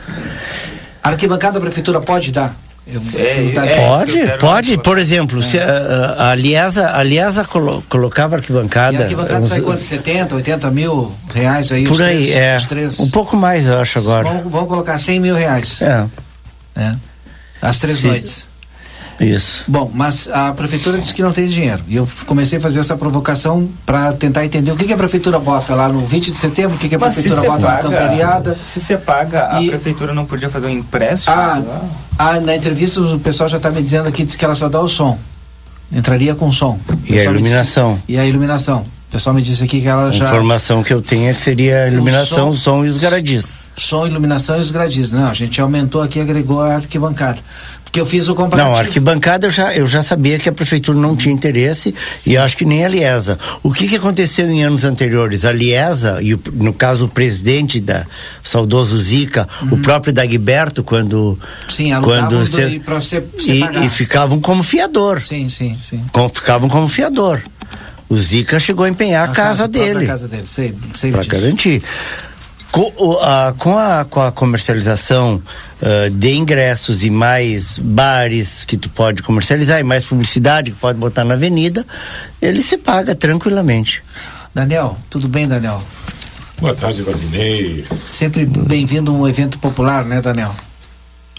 A 1.04 1.10
arquibancada 1.10 1.56
da 1.56 1.60
prefeitura 1.60 2.00
pode 2.00 2.32
dar? 2.32 2.56
É, 2.88 2.94
é, 2.94 3.88
pode, 3.88 4.38
pode. 4.40 4.78
Por 4.80 4.98
exemplo, 4.98 5.40
é. 5.40 5.44
se 5.44 5.60
a, 5.60 6.16
a, 6.18 6.32
Aliesa, 6.32 6.88
a 6.88 7.00
Aliesa 7.00 7.44
colo, 7.46 7.84
colocava 7.88 8.38
arquibancada. 8.38 8.98
E 8.98 8.98
a 8.98 9.04
arquibancada 9.04 9.46
sai 9.46 9.62
quanto? 9.62 9.84
70, 9.84 10.36
80 10.36 10.72
mil 10.72 11.14
reais 11.32 11.72
aí? 11.72 11.84
Por 11.84 12.02
aí, 12.02 12.26
três, 12.26 12.36
é. 12.36 12.58
Três, 12.68 13.00
um 13.00 13.10
pouco 13.10 13.38
mais, 13.38 13.68
eu 13.68 13.80
acho 13.80 14.00
agora. 14.00 14.24
Vamos, 14.24 14.52
vamos 14.52 14.68
colocar 14.68 14.98
100 14.98 15.20
mil 15.20 15.36
reais. 15.36 15.82
É. 15.82 16.06
é. 16.76 16.92
As 17.62 17.78
três 17.78 18.00
Sim. 18.00 18.08
noites. 18.08 18.51
Isso. 19.22 19.64
Bom, 19.68 19.90
mas 19.94 20.30
a 20.30 20.52
prefeitura 20.54 20.98
disse 21.00 21.14
que 21.14 21.22
não 21.22 21.32
tem 21.32 21.48
dinheiro. 21.48 21.82
E 21.88 21.96
eu 21.96 22.08
comecei 22.26 22.58
a 22.58 22.62
fazer 22.62 22.80
essa 22.80 22.98
provocação 22.98 23.70
para 23.86 24.14
tentar 24.14 24.44
entender 24.46 24.72
o 24.72 24.76
que, 24.76 24.86
que, 24.86 24.94
a 24.94 24.98
prefeitura 24.98 25.40
bota 25.40 25.76
lá 25.76 25.88
no 25.88 26.06
20 26.06 26.32
de 26.32 26.38
setembro, 26.38 26.76
o 26.76 26.80
que, 26.80 26.90
que 26.90 26.96
a 26.96 27.00
mas 27.00 27.14
prefeitura 27.14 27.48
bota 27.48 27.62
paga, 27.62 27.90
na 27.90 27.90
camperiada. 27.90 28.58
Se 28.68 28.80
você 28.80 28.98
paga, 28.98 29.62
e... 29.62 29.68
a 29.68 29.70
prefeitura 29.70 30.14
não 30.14 30.26
podia 30.26 30.50
fazer 30.50 30.68
um 30.68 30.72
empréstimo? 30.72 31.36
Ah, 31.36 31.62
ah 32.18 32.40
na 32.40 32.56
entrevista 32.56 33.02
o 33.02 33.20
pessoal 33.20 33.48
já 33.48 33.58
está 33.58 33.70
me 33.70 33.82
dizendo 33.82 34.08
aqui, 34.08 34.24
diz 34.24 34.36
que 34.36 34.44
ela 34.44 34.56
só 34.56 34.68
dá 34.68 34.82
o 34.82 34.90
som. 34.90 35.18
Entraria 35.92 36.34
com 36.34 36.52
som. 36.52 36.80
E 37.06 37.20
a 37.20 37.26
iluminação. 37.26 37.96
Disse, 37.96 38.06
e 38.08 38.18
a 38.18 38.26
iluminação. 38.26 38.86
O 39.10 39.12
pessoal 39.12 39.36
me 39.36 39.42
disse 39.42 39.62
aqui 39.62 39.82
que 39.82 39.88
ela 39.90 40.10
já. 40.10 40.24
A 40.24 40.28
informação 40.30 40.82
que 40.82 40.94
eu 40.94 41.02
tenho 41.02 41.30
é 41.30 41.34
seria 41.34 41.84
a 41.84 41.88
iluminação, 41.90 42.50
o 42.50 42.56
som, 42.56 42.78
som 42.78 42.86
e 42.86 42.88
os 42.88 42.98
gradis. 42.98 43.62
Som, 43.76 44.08
iluminação 44.08 44.56
e 44.56 44.62
os 44.62 44.72
gradis. 44.72 45.12
Não, 45.12 45.28
a 45.28 45.34
gente 45.34 45.60
aumentou 45.60 46.02
aqui, 46.02 46.22
agregou 46.22 46.62
a 46.62 46.76
arquibancada 46.76 47.40
que 47.92 48.00
eu 48.00 48.06
fiz 48.06 48.30
o 48.30 48.36
comparativo. 48.36 48.74
Não, 48.74 48.80
arquibancada 48.80 49.48
eu 49.48 49.52
já, 49.52 49.76
eu 49.76 49.88
já 49.88 50.02
sabia 50.02 50.40
que 50.40 50.48
a 50.48 50.52
prefeitura 50.52 50.98
não 50.98 51.16
tinha 51.16 51.34
interesse 51.34 51.94
Sim. 52.18 52.32
e 52.32 52.38
acho 52.38 52.56
que 52.56 52.64
nem 52.64 52.86
a 52.86 52.88
Liesa. 52.88 53.38
O 53.62 53.72
que, 53.74 53.88
que 53.88 53.98
aconteceu 53.98 54.50
em 54.50 54.64
anos 54.64 54.86
anteriores? 54.86 55.44
A 55.44 55.52
Liesa, 55.52 56.22
e 56.22 56.34
o, 56.34 56.42
no 56.54 56.74
caso 56.74 57.06
o 57.06 57.10
presidente 57.10 57.82
da 57.82 58.06
saudoso 58.42 59.00
Zica, 59.02 59.48
uhum. 59.62 59.74
o 59.74 59.78
próprio 59.80 60.14
Dagberto, 60.14 60.84
quando. 60.84 61.38
Sim, 61.70 61.92
quando 62.02 62.46
se, 62.46 62.68
do, 62.68 62.72
e, 63.40 63.86
e, 63.86 63.90
ficavam 63.90 64.40
como 64.40 64.64
fiador. 64.64 65.22
Sim, 65.22 65.50
sim, 65.50 65.78
sim. 65.82 66.04
Com, 66.12 66.30
ficavam 66.30 66.70
como 66.70 66.88
fiador. 66.88 67.42
O 68.08 68.18
Zica 68.18 68.60
chegou 68.60 68.86
a 68.86 68.90
empenhar 68.90 69.28
a, 69.28 69.32
a 69.32 69.36
casa, 69.36 69.50
casa 69.50 69.68
dele. 69.68 70.06
casa 70.06 70.28
dele, 70.28 70.48
sei, 70.48 70.74
sei 70.96 71.12
Para 71.12 71.24
garantir. 71.26 71.84
Com, 72.72 73.20
a, 73.22 73.54
com, 73.58 73.78
a, 73.78 74.06
com 74.06 74.22
a 74.22 74.32
comercialização 74.32 75.42
uh, 75.82 76.10
de 76.10 76.34
ingressos 76.34 77.04
e 77.04 77.10
mais 77.10 77.78
bares 77.80 78.66
que 78.66 78.78
tu 78.78 78.90
pode 78.90 79.24
comercializar 79.24 79.80
e 79.80 79.84
mais 79.84 80.06
publicidade 80.06 80.72
que 80.72 80.78
pode 80.78 81.00
botar 81.00 81.24
na 81.24 81.34
avenida, 81.34 81.86
ele 82.42 82.62
se 82.62 82.78
paga 82.78 83.16
tranquilamente. 83.16 84.04
Daniel, 84.54 84.98
tudo 85.10 85.28
bem, 85.28 85.48
Daniel? 85.48 85.82
Boa 86.60 86.76
tarde, 86.76 87.02
Valdinei. 87.02 87.86
Sempre 88.06 88.46
bem-vindo 88.46 89.12
a 89.12 89.16
um 89.16 89.28
evento 89.28 89.58
popular, 89.58 90.06
né, 90.06 90.22
Daniel? 90.22 90.54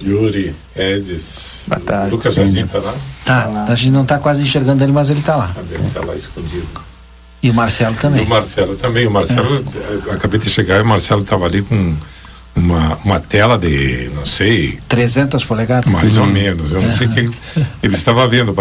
Yuri, 0.02 0.54
Edis. 0.74 1.64
Boa 1.68 1.80
tarde. 1.80 2.10
Lucas 2.10 2.34
Jardim 2.34 2.66
tá 2.66 2.78
lá? 2.78 2.94
Tá, 3.24 3.66
a 3.68 3.74
gente 3.74 3.92
não 3.92 4.04
tá 4.04 4.18
quase 4.18 4.42
enxergando 4.42 4.82
ele, 4.82 4.92
mas 4.92 5.10
ele 5.10 5.22
tá 5.22 5.36
lá. 5.36 5.54
Ele 5.70 5.90
tá 5.94 6.04
lá 6.04 6.16
escondido. 6.16 6.66
E 7.42 7.50
o 7.50 7.54
Marcelo 7.54 7.94
também. 7.96 8.22
E 8.22 8.24
o 8.24 8.28
Marcelo 8.28 8.76
também. 8.76 9.06
O 9.06 9.10
Marcelo, 9.10 9.64
é. 10.08 10.12
acabei 10.12 10.38
de 10.38 10.48
chegar 10.48 10.78
e 10.78 10.82
o 10.82 10.86
Marcelo 10.86 11.22
estava 11.22 11.44
ali 11.44 11.62
com 11.62 11.96
uma, 12.54 12.96
uma 13.04 13.20
tela 13.20 13.58
de, 13.58 14.10
não 14.14 14.26
sei. 14.26 14.78
300 14.88 15.44
polegadas? 15.44 15.90
Mais 15.90 16.16
ou 16.16 16.26
menos. 16.26 16.70
Eu 16.70 16.82
não 16.82 16.90
sei 16.90 17.06
o 17.06 17.10
que 17.10 17.20
ele, 17.20 17.34
ele 17.82 17.94
estava 17.94 18.26
vendo. 18.28 18.54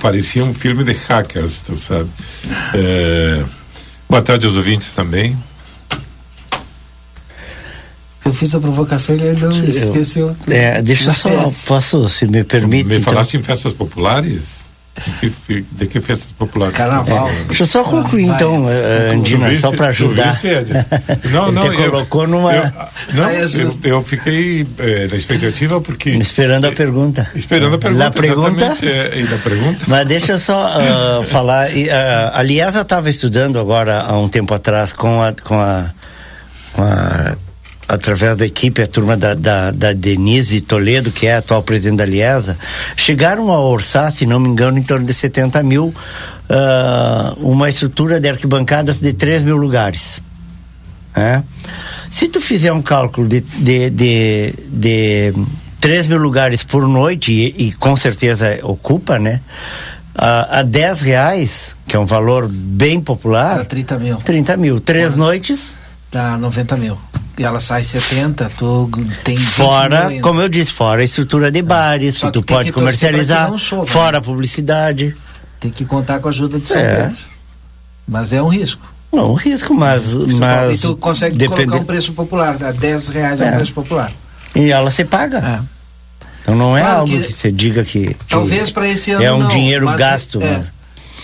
Parecia 0.00 0.44
um 0.44 0.54
filme 0.54 0.84
de 0.84 0.92
hackers, 0.92 1.60
tu 1.60 1.76
sabe. 1.76 2.08
É, 2.74 3.42
boa 4.08 4.22
tarde 4.22 4.46
aos 4.46 4.56
ouvintes 4.56 4.92
também. 4.92 5.36
Eu 8.24 8.32
fiz 8.32 8.54
a 8.54 8.60
provocação 8.60 9.16
e 9.16 9.20
ele 9.20 9.40
não 9.40 9.50
esqueceu. 9.50 10.36
É, 10.48 10.80
deixa 10.80 11.08
eu 11.08 11.12
só, 11.12 11.52
posso, 11.66 12.08
se 12.08 12.26
me 12.26 12.44
permite. 12.44 12.86
Me 12.86 12.96
então. 12.96 13.12
falaste 13.12 13.36
em 13.36 13.42
festas 13.42 13.72
populares? 13.72 14.61
De 15.72 15.86
que 15.86 16.00
festas 16.00 16.32
populares? 16.32 16.76
Carnaval. 16.76 17.28
É, 17.28 17.44
deixa 17.44 17.62
eu 17.62 17.66
só 17.66 17.82
concluir 17.82 18.26
então, 18.26 18.64
uh, 18.64 19.12
Andina, 19.12 19.56
só 19.56 19.72
para 19.72 19.88
ajudar. 19.88 20.38
não, 21.30 21.50
não, 21.50 21.66
Ele 21.66 21.88
colocou 21.88 22.26
numa. 22.26 22.54
Eu, 22.54 22.70
não, 23.14 23.30
eu, 23.30 23.48
eu, 23.84 24.02
fiquei 24.02 24.66
eh, 24.78 25.08
na 25.10 25.16
expectativa 25.16 25.80
porque. 25.80 26.10
Esperando 26.10 26.66
a 26.66 26.72
pergunta. 26.72 27.28
Esperando 27.34 27.76
a 27.76 27.78
pergunta. 27.78 28.04
Na 28.04 28.10
pergunta. 28.10 28.76
É, 28.82 29.18
e 29.18 29.26
da 29.26 29.38
pergunta. 29.38 29.84
Mas 29.88 30.06
deixa 30.06 30.32
eu 30.32 30.38
só 30.38 30.78
uh, 30.78 31.22
falar. 31.26 31.70
Uh, 31.70 31.74
a 32.34 32.42
Liesa 32.42 32.82
estava 32.82 33.08
estudando 33.08 33.58
agora 33.58 34.02
há 34.02 34.18
um 34.18 34.28
tempo 34.28 34.52
atrás 34.52 34.92
com 34.92 35.22
a, 35.22 35.32
com 35.32 35.58
a, 35.58 35.90
com 36.74 36.82
a 36.82 37.36
através 37.92 38.36
da 38.36 38.46
equipe, 38.46 38.80
a 38.80 38.86
turma 38.86 39.16
da, 39.18 39.34
da, 39.34 39.70
da, 39.70 39.92
Denise 39.92 40.62
Toledo, 40.62 41.12
que 41.12 41.26
é 41.26 41.34
a 41.34 41.38
atual 41.38 41.62
presidente 41.62 41.98
da 41.98 42.06
Liesa, 42.06 42.56
chegaram 42.96 43.52
a 43.52 43.60
orçar, 43.60 44.10
se 44.10 44.24
não 44.24 44.40
me 44.40 44.48
engano, 44.48 44.78
em 44.78 44.82
torno 44.82 45.04
de 45.04 45.12
70 45.12 45.62
mil, 45.62 45.88
uh, 45.88 47.46
uma 47.46 47.68
estrutura 47.68 48.18
de 48.18 48.30
arquibancadas 48.30 48.98
de 48.98 49.12
3 49.12 49.42
mil 49.42 49.56
lugares. 49.56 50.22
É? 51.14 51.42
Se 52.10 52.28
tu 52.28 52.40
fizer 52.40 52.72
um 52.72 52.80
cálculo 52.80 53.28
de, 53.28 53.42
de, 53.42 53.90
de, 53.90 54.54
de 54.68 55.34
3 55.78 56.06
mil 56.06 56.18
lugares 56.18 56.62
por 56.64 56.88
noite, 56.88 57.30
e, 57.30 57.68
e 57.68 57.72
com 57.74 57.94
certeza 57.94 58.58
ocupa, 58.62 59.18
né? 59.18 59.40
A, 60.14 60.60
a 60.60 60.62
10 60.62 61.02
reais, 61.02 61.76
que 61.86 61.94
é 61.94 61.98
um 61.98 62.06
valor 62.06 62.48
bem 62.48 63.00
popular. 63.00 63.58
Dá 63.58 63.64
30 63.66 63.98
mil. 63.98 64.16
30 64.16 64.56
mil. 64.56 64.80
Três 64.80 65.14
noites. 65.14 65.76
Dá 66.10 66.38
90 66.38 66.76
mil 66.76 66.98
ela 67.38 67.58
sai 67.58 67.82
70, 67.82 68.50
tu 68.56 68.90
tem 69.24 69.36
Fora, 69.36 70.10
como 70.20 70.40
eu 70.42 70.48
disse, 70.48 70.72
fora 70.72 71.00
a 71.00 71.04
estrutura 71.04 71.50
de 71.50 71.62
bares, 71.62 72.18
que 72.18 72.30
tu 72.30 72.42
pode 72.42 72.66
que 72.66 72.72
comercializar, 72.72 73.50
né? 73.50 73.58
fora 73.86 74.18
a 74.18 74.20
publicidade. 74.20 75.16
Tem 75.58 75.70
que 75.70 75.84
contar 75.84 76.18
com 76.20 76.28
a 76.28 76.30
ajuda 76.30 76.58
de 76.58 76.66
São 76.66 76.80
é. 76.80 77.02
Pedro. 77.04 77.16
Mas 78.06 78.32
é 78.32 78.42
um 78.42 78.48
risco. 78.48 78.84
Não, 79.12 79.32
um 79.32 79.34
risco, 79.34 79.74
mas. 79.74 80.14
mas 80.38 80.78
e 80.78 80.82
tu 80.82 80.96
consegue 80.96 81.36
depende... 81.36 81.66
colocar 81.66 81.82
um 81.82 81.86
preço 81.86 82.12
popular, 82.12 82.56
dá 82.58 82.72
10 82.72 83.08
reais 83.08 83.40
é 83.40 83.46
um 83.46 83.56
preço 83.56 83.72
popular. 83.72 84.12
E 84.54 84.70
ela 84.70 84.90
se 84.90 85.04
paga. 85.04 85.38
É. 85.38 85.60
Então 86.42 86.56
não 86.56 86.76
é 86.76 86.80
claro 86.80 87.00
algo 87.00 87.12
que, 87.12 87.22
que, 87.26 87.32
você 87.32 87.52
diga 87.52 87.84
que. 87.84 88.14
que 88.14 88.26
talvez 88.28 88.70
para 88.70 88.88
esse 88.88 89.12
ano. 89.12 89.22
É 89.22 89.32
um 89.32 89.38
não, 89.38 89.48
dinheiro 89.48 89.86
gasto. 89.96 90.42
É, 90.42 90.58
né? 90.58 90.66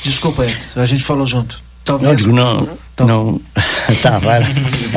Desculpa, 0.04 0.46
Edson, 0.46 0.80
a 0.80 0.86
gente 0.86 1.02
falou 1.02 1.26
junto. 1.26 1.60
Talvez. 1.88 2.26
Não, 2.26 2.60
digo, 2.60 2.76
não. 2.98 3.06
Não. 3.06 3.40
tá, 4.02 4.18
vai 4.18 4.40
lá. 4.40 4.48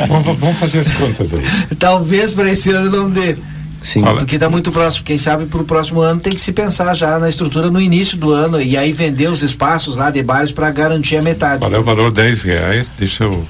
vamos, 0.06 0.38
vamos 0.38 0.58
fazer 0.58 0.80
as 0.80 0.88
contas 0.88 1.32
aí. 1.32 1.42
Talvez 1.78 2.34
para 2.34 2.50
esse 2.50 2.70
ano 2.70 2.90
não 2.90 3.10
dê. 3.10 3.34
Sim. 3.82 4.02
Porque 4.02 4.34
está 4.36 4.50
muito 4.50 4.70
próximo. 4.70 5.04
Quem 5.06 5.16
sabe 5.16 5.46
para 5.46 5.62
o 5.62 5.64
próximo 5.64 6.02
ano 6.02 6.20
tem 6.20 6.34
que 6.34 6.40
se 6.40 6.52
pensar 6.52 6.92
já 6.94 7.18
na 7.18 7.30
estrutura 7.30 7.70
no 7.70 7.80
início 7.80 8.18
do 8.18 8.30
ano 8.30 8.60
e 8.60 8.76
aí 8.76 8.92
vender 8.92 9.28
os 9.28 9.42
espaços 9.42 9.96
lá 9.96 10.10
de 10.10 10.22
bares 10.22 10.52
para 10.52 10.70
garantir 10.70 11.16
a 11.16 11.22
metade. 11.22 11.60
Qual 11.60 11.72
é 11.72 11.78
o 11.78 11.82
valor? 11.82 12.12
10 12.12 12.42
reais. 12.42 12.92
Deixa 12.98 13.24
eu. 13.24 13.42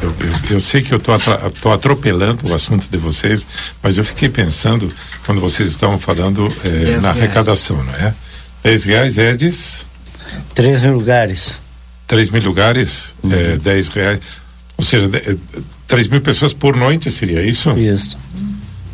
Eu, 0.00 0.10
eu, 0.20 0.54
eu 0.56 0.60
sei 0.60 0.82
que 0.82 0.92
eu 0.92 0.98
estou 0.98 1.72
atropelando 1.72 2.48
o 2.48 2.54
assunto 2.54 2.86
de 2.88 2.96
vocês, 2.96 3.46
mas 3.82 3.98
eu 3.98 4.04
fiquei 4.04 4.28
pensando 4.28 4.92
quando 5.26 5.40
vocês 5.40 5.68
estavam 5.68 5.98
falando 5.98 6.46
eh, 6.64 6.68
na 6.68 6.74
reais. 6.74 7.04
arrecadação, 7.04 7.82
não 7.82 7.94
é? 7.94 8.14
10 8.62 8.84
reais, 8.84 9.18
Edis? 9.18 9.86
3 10.54 10.82
mil 10.82 10.94
lugares. 10.94 11.63
3 12.06 12.30
mil 12.30 12.42
lugares, 12.42 13.14
uhum. 13.22 13.32
é, 13.32 13.56
10 13.56 13.88
reais. 13.88 14.20
Ou 14.76 14.84
seja, 14.84 15.08
de, 15.08 15.38
3 15.86 16.08
mil 16.08 16.20
pessoas 16.20 16.52
por 16.52 16.76
noite 16.76 17.10
seria 17.10 17.42
isso? 17.42 17.70
Isso. 17.72 18.18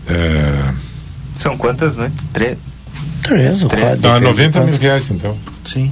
É... 0.06 0.72
São 1.36 1.56
quantas 1.56 1.96
noites? 1.96 2.26
Três? 2.32 2.58
Três 3.22 3.62
ou 3.62 3.68
quatro. 3.68 3.98
Dá 3.98 4.20
90 4.20 4.60
mil 4.64 4.78
reais 4.78 5.10
então. 5.10 5.36
Sim. 5.64 5.90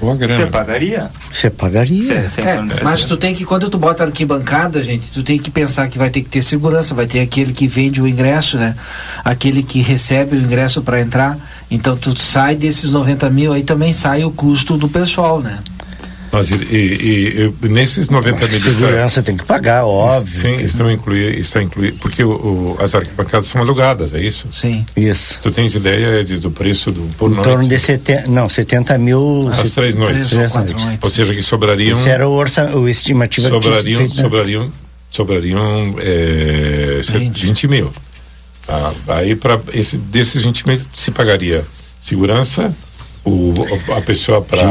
Boa 0.00 0.16
grana. 0.16 0.34
Você 0.34 0.46
pagaria? 0.46 1.10
Você 1.32 1.50
pagaria. 1.50 2.04
Cê, 2.04 2.28
cê 2.28 2.40
é, 2.40 2.60
mas 2.82 3.04
tu 3.04 3.16
tem 3.16 3.34
que, 3.34 3.44
quando 3.44 3.70
tu 3.70 3.78
bota 3.78 4.02
arquibancada, 4.02 4.82
gente, 4.82 5.12
tu 5.12 5.22
tem 5.22 5.38
que 5.38 5.50
pensar 5.50 5.88
que 5.88 5.96
vai 5.96 6.10
ter 6.10 6.22
que 6.22 6.28
ter 6.28 6.42
segurança, 6.42 6.92
vai 6.92 7.06
ter 7.06 7.20
aquele 7.20 7.52
que 7.52 7.68
vende 7.68 8.02
o 8.02 8.08
ingresso, 8.08 8.58
né? 8.58 8.74
Aquele 9.24 9.62
que 9.62 9.80
recebe 9.80 10.36
o 10.36 10.40
ingresso 10.40 10.82
para 10.82 11.00
entrar. 11.00 11.38
Então 11.70 11.96
tu 11.96 12.18
sai 12.18 12.56
desses 12.56 12.90
90 12.90 13.30
mil, 13.30 13.52
aí 13.52 13.62
também 13.62 13.92
sai 13.92 14.24
o 14.24 14.30
custo 14.32 14.76
do 14.76 14.88
pessoal, 14.88 15.40
né? 15.40 15.60
Mas 16.32 16.50
e, 16.50 16.54
e, 16.64 17.52
e 17.62 17.68
nesses 17.68 18.08
90 18.08 18.48
mil 18.48 18.58
segurança 18.58 19.22
tem 19.22 19.36
que 19.36 19.44
pagar, 19.44 19.84
óbvio. 19.84 20.40
Sim, 20.40 20.64
estão 20.64 20.90
incluir, 20.90 21.38
está 21.38 21.62
incluído, 21.62 21.98
porque 21.98 22.24
o, 22.24 22.30
o, 22.30 22.76
as 22.80 22.94
arquibancadas 22.94 23.48
são 23.48 23.60
alugadas, 23.60 24.14
é 24.14 24.20
isso? 24.20 24.48
Sim. 24.50 24.86
Isso. 24.96 25.38
Tu 25.42 25.50
tens 25.50 25.74
ideia 25.74 26.24
de, 26.24 26.38
do 26.38 26.50
preço 26.50 26.90
do 26.90 27.02
por 27.16 27.30
em 27.30 27.34
noite? 27.34 27.48
Em 27.48 27.52
torno 27.52 27.68
de 27.68 27.78
70, 27.78 28.28
não, 28.28 28.48
70 28.48 28.96
mil. 28.96 29.50
As 29.52 29.70
três 29.72 29.94
noites. 29.94 30.30
Três, 30.30 30.50
quatro 30.50 30.80
noites. 30.80 30.98
Ou 31.02 31.10
seja, 31.10 31.34
que 31.34 31.42
sobrariam. 31.42 31.98
Isso 31.98 32.08
era 32.08 32.26
o, 32.26 32.32
orça, 32.32 32.74
o 32.78 32.88
estimativa 32.88 33.50
sobrariam, 33.50 34.08
que 34.08 34.16
sobrariam, 34.16 34.72
sobrariam 35.10 35.94
é, 35.98 37.00
20. 37.02 37.46
20 37.46 37.68
mil. 37.68 37.92
Ah, 38.66 38.92
aí 39.08 39.36
para 39.36 39.60
esse 39.74 39.98
desses 39.98 40.42
20 40.44 40.66
mil 40.66 40.80
se 40.94 41.10
pagaria 41.10 41.62
segurança, 42.00 42.74
o, 43.22 43.52
a 43.94 44.00
pessoa 44.00 44.40
para 44.40 44.62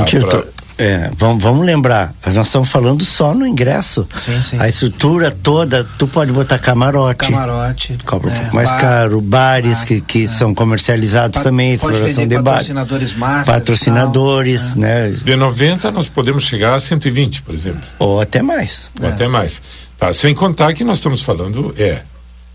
é, 0.77 1.11
vamos, 1.15 1.43
vamos 1.43 1.65
lembrar, 1.65 2.13
nós 2.33 2.47
estamos 2.47 2.69
falando 2.69 3.05
só 3.05 3.33
no 3.33 3.45
ingresso. 3.45 4.07
Sim, 4.17 4.41
sim. 4.41 4.57
A 4.59 4.67
estrutura 4.67 5.31
toda, 5.31 5.83
tu 5.97 6.07
pode 6.07 6.31
botar 6.31 6.59
camarote. 6.59 7.29
Camarote. 7.29 7.97
Cobra 8.05 8.29
um 8.29 8.33
é, 8.33 8.39
pouco 8.39 8.55
mais 8.55 8.69
bar, 8.69 8.79
caro, 8.79 9.21
bares 9.21 9.77
bar, 9.77 9.85
que, 9.85 10.01
que 10.01 10.23
é. 10.25 10.27
são 10.27 10.53
comercializados 10.55 11.37
pa 11.37 11.43
também, 11.43 11.73
exploração 11.73 12.27
de 12.27 12.35
patrocinadores 12.41 13.13
masters, 13.13 13.57
Patrocinadores, 13.57 14.75
né? 14.75 15.09
De 15.09 15.35
90 15.35 15.91
nós 15.91 16.07
podemos 16.07 16.43
chegar 16.43 16.75
a 16.75 16.79
120, 16.79 17.41
por 17.41 17.53
exemplo. 17.53 17.81
Ou 17.99 18.21
até 18.21 18.41
mais. 18.41 18.89
Ou 18.99 19.07
até 19.07 19.27
mais. 19.27 19.61
Tá, 19.97 20.11
sem 20.11 20.33
contar 20.33 20.73
que 20.73 20.83
nós 20.83 20.97
estamos 20.97 21.21
falando, 21.21 21.75
é, 21.77 22.01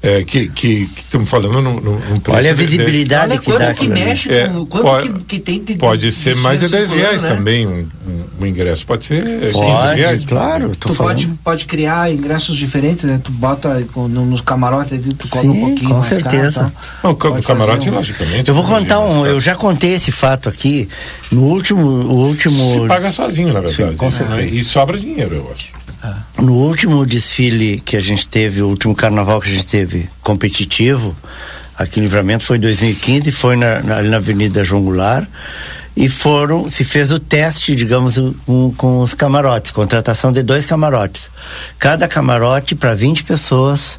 é, 0.06 0.22
que, 0.22 0.48
que, 0.48 0.86
que 0.86 1.00
estamos 1.00 1.28
falando 1.28 1.60
no, 1.60 1.80
no, 1.80 1.98
no 1.98 2.22
Olha 2.28 2.52
a 2.52 2.54
visibilidade 2.54 3.32
de, 3.32 3.38
que 3.40 3.44
quanto 3.46 3.58
dá. 3.58 3.75
que 3.75 3.88
mexe 3.88 4.32
é, 4.32 4.46
com, 4.46 4.64
quanto 4.64 4.84
pode, 4.84 5.08
que, 5.08 5.20
que 5.20 5.38
tem 5.40 5.64
de, 5.64 5.75
Pode 5.75 6.12
ser 6.12 6.36
mais 6.36 6.60
de 6.60 6.68
10 6.68 6.90
reais 6.92 7.22
né? 7.22 7.28
também 7.30 7.66
um, 7.66 7.88
um, 8.06 8.25
um, 8.40 8.46
ingresso, 8.46 8.86
pode 8.86 9.04
ser 9.04 9.20
pode, 9.52 9.52
15 9.52 9.94
reais. 9.96 10.25
claro. 10.25 10.76
tu 10.76 10.94
pode, 10.94 11.26
pode 11.42 11.66
criar 11.66 12.12
ingressos 12.12 12.56
diferentes, 12.56 13.02
né? 13.02 13.20
Tu 13.22 13.32
bota 13.32 13.84
no, 13.96 14.25
nos 14.25 14.40
camarotes 14.40 15.00
tu 15.18 15.28
cobra 15.28 15.50
um 15.50 15.60
pouquinho 15.60 15.88
com 15.88 15.96
mais 15.96 16.06
certeza. 16.06 16.72
Caro, 17.02 17.14
tá? 17.16 17.28
o 17.28 17.42
camarote, 17.42 17.90
um... 17.90 17.94
logicamente. 17.94 18.48
Eu 18.48 18.54
vou 18.54 18.64
contar 18.64 19.00
um, 19.00 19.26
eu 19.26 19.40
já 19.40 19.56
contei 19.56 19.94
esse 19.94 20.12
fato 20.12 20.48
aqui 20.48 20.88
no 21.32 21.42
último, 21.42 21.84
o 21.84 22.28
último... 22.28 22.82
Se 22.82 22.86
paga 22.86 23.10
sozinho, 23.10 23.52
na 23.52 23.60
verdade. 23.60 23.90
Sim, 23.90 23.96
com 23.96 24.12
certeza. 24.12 24.42
E 24.42 24.62
sobra 24.62 24.96
dinheiro, 24.96 25.34
eu 25.34 25.52
acho. 25.52 25.75
No 26.38 26.54
último 26.54 27.04
desfile 27.06 27.80
que 27.80 27.96
a 27.96 28.00
gente 28.00 28.28
teve, 28.28 28.62
o 28.62 28.68
último 28.68 28.94
carnaval 28.94 29.40
que 29.40 29.48
a 29.48 29.52
gente 29.52 29.66
teve 29.66 30.08
competitivo, 30.22 31.16
aqui 31.76 32.00
em 32.00 32.02
Livramento, 32.02 32.44
foi 32.44 32.56
em 32.56 32.60
2015, 32.60 33.32
foi 33.32 33.56
na, 33.56 33.80
na, 33.82 34.02
na 34.02 34.16
Avenida 34.16 34.64
João 34.64 34.82
Goulart, 34.82 35.26
e 35.96 36.10
foram, 36.10 36.70
se 36.70 36.84
fez 36.84 37.10
o 37.10 37.18
teste, 37.18 37.75
digamos, 37.75 38.18
um, 38.18 38.70
com 38.76 39.00
os 39.00 39.14
camarotes, 39.14 39.70
contratação 39.70 40.30
de 40.30 40.42
dois 40.42 40.66
camarotes. 40.66 41.30
Cada 41.78 42.06
camarote 42.06 42.75
para 42.75 42.94
20 42.94 43.25
pessoas 43.25 43.98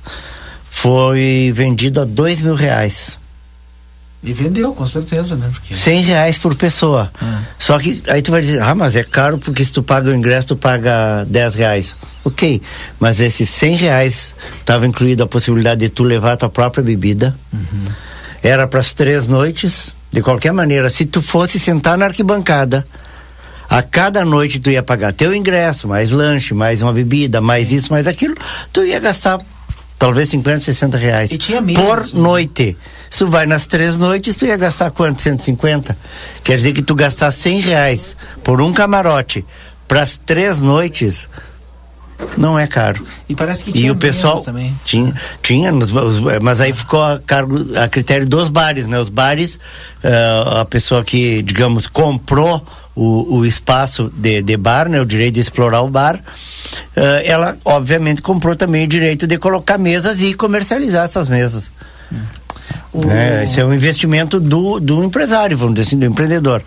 foi 0.69 1.51
vendido 1.55 1.99
a 1.99 2.05
dois 2.05 2.41
mil 2.41 2.53
reais. 2.53 3.17
E 4.23 4.33
vendeu, 4.33 4.73
com 4.73 4.85
certeza, 4.85 5.35
né? 5.35 5.49
Porque... 5.51 5.75
100 5.75 6.01
reais 6.01 6.37
por 6.37 6.55
pessoa. 6.55 7.11
Hum. 7.21 7.39
Só 7.59 7.77
que 7.77 8.01
aí 8.09 8.21
tu 8.21 8.31
vai 8.31 8.41
dizer, 8.41 8.61
ah, 8.61 8.73
mas 8.73 8.95
é 8.95 9.03
caro 9.03 9.37
porque 9.37 9.63
se 9.63 9.71
tu 9.71 9.83
paga 9.83 10.09
o 10.09 10.15
ingresso, 10.15 10.49
tu 10.49 10.55
paga 10.55 11.23
10 11.25 11.55
reais. 11.55 11.95
Ok, 12.25 12.61
mas 12.99 13.19
esses 13.19 13.49
100 13.49 13.75
reais 13.75 14.35
estava 14.59 14.85
incluído 14.85 15.23
a 15.23 15.27
possibilidade 15.27 15.81
de 15.81 15.89
tu 15.89 16.03
levar 16.03 16.33
a 16.33 16.37
tua 16.37 16.49
própria 16.49 16.83
bebida. 16.83 17.35
Uhum. 17.53 17.85
Era 18.41 18.67
para 18.67 18.79
as 18.79 18.93
três 18.93 19.27
noites. 19.27 19.95
De 20.11 20.21
qualquer 20.21 20.51
maneira, 20.51 20.89
se 20.89 21.05
tu 21.05 21.21
fosse 21.21 21.59
sentar 21.59 21.97
na 21.97 22.05
arquibancada, 22.05 22.87
a 23.69 23.81
cada 23.83 24.23
noite 24.23 24.59
tu 24.59 24.71
ia 24.71 24.81
pagar 24.81 25.11
teu 25.11 25.33
ingresso, 25.33 25.87
mais 25.87 26.11
lanche, 26.11 26.53
mais 26.53 26.81
uma 26.81 26.93
bebida, 26.93 27.41
mais 27.41 27.71
isso, 27.71 27.91
mais 27.91 28.07
aquilo, 28.07 28.35
tu 28.71 28.83
ia 28.83 28.99
gastar 28.99 29.39
talvez 29.99 30.29
50, 30.29 30.61
60 30.61 30.97
reais 30.97 31.29
por 31.75 32.05
né? 32.05 32.11
noite. 32.13 32.77
Se 33.09 33.23
vai 33.25 33.45
nas 33.45 33.65
três 33.65 33.97
noites, 33.97 34.35
tu 34.35 34.45
ia 34.45 34.57
gastar 34.57 34.91
quanto? 34.91 35.21
150? 35.21 35.97
Quer 36.43 36.55
dizer 36.55 36.73
que 36.73 36.81
tu 36.81 36.95
gastar 36.95 37.31
100 37.31 37.61
reais 37.61 38.17
por 38.43 38.61
um 38.61 38.73
camarote 38.73 39.45
para 39.87 40.01
as 40.01 40.17
três 40.17 40.59
noites, 40.59 41.29
não 42.35 42.57
é 42.57 42.67
caro. 42.67 43.05
E 43.29 43.35
parece 43.35 43.63
que 43.63 43.71
tinha 43.71 43.87
e 43.87 43.91
o 43.91 43.95
pessoal 43.95 44.41
também. 44.41 44.77
Tinha, 44.83 45.15
tinha, 45.41 45.71
mas 46.41 46.59
aí 46.59 46.73
ficou 46.73 47.01
a, 47.01 47.19
cargo, 47.19 47.57
a 47.77 47.87
critério 47.87 48.27
dos 48.27 48.49
bares, 48.49 48.87
né? 48.87 48.99
Os 48.99 49.09
bares, 49.09 49.55
uh, 50.03 50.59
a 50.59 50.65
pessoa 50.65 51.03
que, 51.03 51.41
digamos, 51.41 51.87
comprou 51.87 52.65
o, 52.95 53.37
o 53.37 53.45
espaço 53.45 54.11
de, 54.15 54.41
de 54.41 54.57
bar, 54.57 54.89
né? 54.89 54.99
O 54.99 55.05
direito 55.05 55.35
de 55.35 55.39
explorar 55.41 55.81
o 55.81 55.89
bar, 55.89 56.15
uh, 56.15 57.01
ela 57.23 57.57
obviamente 57.63 58.21
comprou 58.21 58.55
também 58.55 58.85
o 58.85 58.87
direito 58.87 59.27
de 59.27 59.37
colocar 59.37 59.77
mesas 59.77 60.21
e 60.21 60.33
comercializar 60.33 61.05
essas 61.05 61.29
mesas. 61.29 61.71
Hum. 62.11 62.17
O... 62.93 63.09
É, 63.09 63.43
esse 63.43 63.59
é 63.59 63.65
um 63.65 63.73
investimento 63.73 64.39
do, 64.39 64.79
do 64.79 65.03
empresário, 65.03 65.57
vamos 65.57 65.75
dizer 65.75 65.87
assim, 65.87 65.99
do 65.99 66.05
empreendedor. 66.05 66.61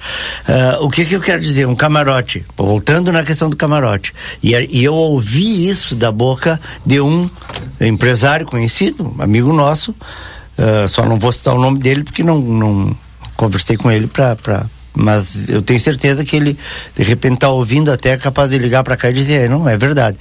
Uh, 0.48 0.84
o 0.84 0.90
que, 0.90 1.04
que 1.04 1.14
eu 1.14 1.20
quero 1.20 1.40
dizer? 1.40 1.66
Um 1.66 1.74
camarote, 1.74 2.44
voltando 2.56 3.10
na 3.10 3.22
questão 3.22 3.48
do 3.50 3.56
camarote. 3.56 4.12
E, 4.42 4.52
e 4.70 4.84
eu 4.84 4.94
ouvi 4.94 5.68
isso 5.68 5.94
da 5.94 6.12
boca 6.12 6.60
de 6.84 7.00
um 7.00 7.28
empresário 7.80 8.46
conhecido, 8.46 9.14
amigo 9.18 9.52
nosso, 9.52 9.90
uh, 9.92 10.88
só 10.88 11.04
não 11.04 11.18
vou 11.18 11.32
citar 11.32 11.54
o 11.54 11.60
nome 11.60 11.78
dele 11.78 12.04
porque 12.04 12.22
não, 12.22 12.38
não 12.40 12.96
conversei 13.36 13.76
com 13.76 13.90
ele 13.90 14.06
para 14.06 14.66
mas 14.92 15.48
eu 15.48 15.62
tenho 15.62 15.78
certeza 15.78 16.24
que 16.24 16.34
ele 16.34 16.58
de 16.96 17.02
repente 17.04 17.34
está 17.34 17.48
ouvindo 17.48 17.92
até 17.92 18.10
é 18.10 18.16
capaz 18.16 18.50
de 18.50 18.58
ligar 18.58 18.82
para 18.82 18.96
cá 18.96 19.08
e 19.08 19.12
dizer 19.12 19.48
não 19.48 19.68
é 19.68 19.76
verdade 19.76 20.18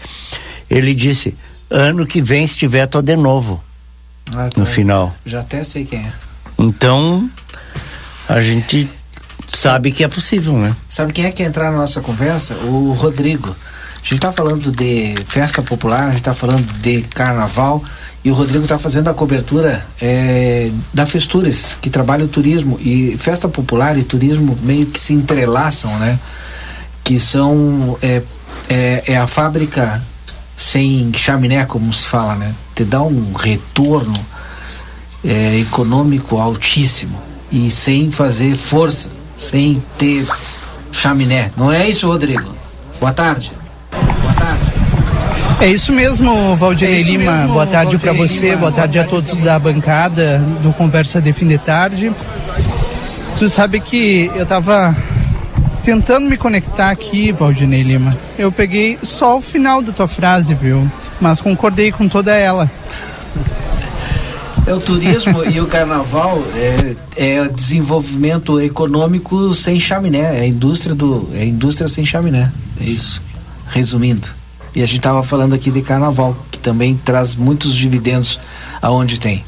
ele 0.69 0.93
disse 0.93 1.35
ano 1.71 2.05
que 2.05 2.21
vem 2.21 2.45
se 2.45 2.55
tiver 2.55 2.85
tô 2.85 3.01
de 3.01 3.15
novo 3.15 3.61
ah, 4.35 4.49
no 4.55 4.65
final. 4.65 5.15
Já 5.25 5.41
até 5.41 5.63
sei 5.63 5.85
quem 5.85 5.99
é. 5.99 6.13
Então, 6.57 7.29
a 8.27 8.41
gente 8.41 8.89
sabe 9.49 9.91
que 9.91 10.03
é 10.03 10.07
possível, 10.07 10.53
né? 10.57 10.75
Sabe 10.87 11.13
quem 11.13 11.25
é 11.25 11.31
que 11.31 11.43
entrar 11.43 11.71
na 11.71 11.77
nossa 11.77 12.01
conversa? 12.01 12.53
O 12.55 12.93
Rodrigo. 12.93 13.55
A 13.95 14.01
gente 14.01 14.15
está 14.15 14.31
falando 14.31 14.71
de 14.71 15.15
festa 15.27 15.61
popular, 15.61 16.03
a 16.03 16.11
gente 16.11 16.19
está 16.19 16.33
falando 16.33 16.65
de 16.81 17.01
carnaval 17.03 17.83
e 18.23 18.31
o 18.31 18.33
Rodrigo 18.33 18.63
está 18.63 18.77
fazendo 18.77 19.09
a 19.09 19.13
cobertura 19.13 19.85
é, 20.01 20.71
da 20.93 21.05
Festures, 21.05 21.77
que 21.81 21.89
trabalha 21.89 22.25
o 22.25 22.27
turismo 22.27 22.79
e 22.81 23.15
festa 23.17 23.47
popular 23.47 23.97
e 23.97 24.03
turismo 24.03 24.57
meio 24.61 24.85
que 24.85 24.99
se 24.99 25.13
entrelaçam, 25.13 25.97
né? 25.99 26.19
Que 27.03 27.19
são 27.19 27.97
é, 28.01 28.21
é, 28.69 29.03
é 29.07 29.17
a 29.17 29.27
fábrica 29.27 30.01
sem 30.55 31.11
chaminé, 31.13 31.65
como 31.65 31.91
se 31.93 32.05
fala, 32.05 32.35
né? 32.35 32.53
Te 32.79 32.85
dá 32.85 33.01
um 33.01 33.33
retorno 33.33 34.17
é, 35.21 35.59
econômico 35.59 36.37
altíssimo 36.37 37.21
e 37.51 37.69
sem 37.69 38.09
fazer 38.09 38.55
força, 38.55 39.09
sem 39.35 39.83
ter 39.97 40.25
chaminé. 40.89 41.51
Não 41.57 41.69
é 41.69 41.89
isso, 41.89 42.07
Rodrigo? 42.07 42.55
Boa 42.97 43.11
tarde. 43.11 43.51
Boa 43.91 44.33
tarde. 44.33 44.63
É 45.59 45.67
isso 45.67 45.91
mesmo, 45.91 46.55
Valdir 46.55 46.87
é 46.87 47.01
Lima. 47.01 47.33
Mesmo, 47.33 47.47
boa 47.49 47.67
tarde 47.67 47.97
para 47.97 48.13
você, 48.13 48.51
Lima. 48.51 48.57
boa 48.59 48.71
tarde 48.71 48.97
a 48.97 49.03
todos 49.03 49.37
da 49.39 49.59
bancada 49.59 50.37
do 50.63 50.71
Conversa 50.71 51.21
de 51.21 51.33
Fim 51.33 51.47
de 51.47 51.57
Tarde. 51.57 52.13
Tu 53.37 53.49
sabe 53.49 53.81
que 53.81 54.31
eu 54.33 54.43
estava 54.43 54.95
tentando 55.83 56.29
me 56.29 56.37
conectar 56.37 56.91
aqui, 56.91 57.33
Valdinei 57.33 57.83
Lima. 57.83 58.17
Eu 58.37 58.53
peguei 58.53 58.97
só 59.03 59.37
o 59.37 59.41
final 59.41 59.81
da 59.81 59.91
tua 59.91 60.07
frase, 60.07 60.53
viu? 60.53 60.89
Mas 61.19 61.41
concordei 61.41 61.91
com 61.91 62.07
toda 62.07 62.33
ela. 62.33 62.69
É 64.65 64.73
o 64.73 64.79
turismo 64.79 65.43
e 65.43 65.59
o 65.59 65.65
carnaval 65.65 66.43
é, 66.55 66.95
é 67.15 67.47
desenvolvimento 67.47 68.61
econômico 68.61 69.51
sem 69.53 69.79
chaminé, 69.79 70.37
é 70.37 70.41
a 70.41 70.47
indústria 70.47 70.93
do 70.93 71.27
é 71.33 71.41
a 71.41 71.45
indústria 71.45 71.87
sem 71.87 72.05
chaminé. 72.05 72.51
É 72.79 72.83
isso. 72.83 73.21
Resumindo. 73.67 74.27
E 74.75 74.83
a 74.83 74.85
gente 74.85 74.97
estava 74.97 75.23
falando 75.23 75.55
aqui 75.55 75.71
de 75.71 75.81
carnaval, 75.81 76.37
que 76.51 76.59
também 76.59 76.95
traz 77.03 77.35
muitos 77.35 77.73
dividendos 77.73 78.39
aonde 78.81 79.19
tem. 79.19 79.43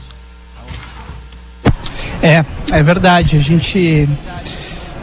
É, 2.21 2.43
é 2.71 2.83
verdade. 2.83 3.37
A 3.37 3.39
gente 3.39 4.09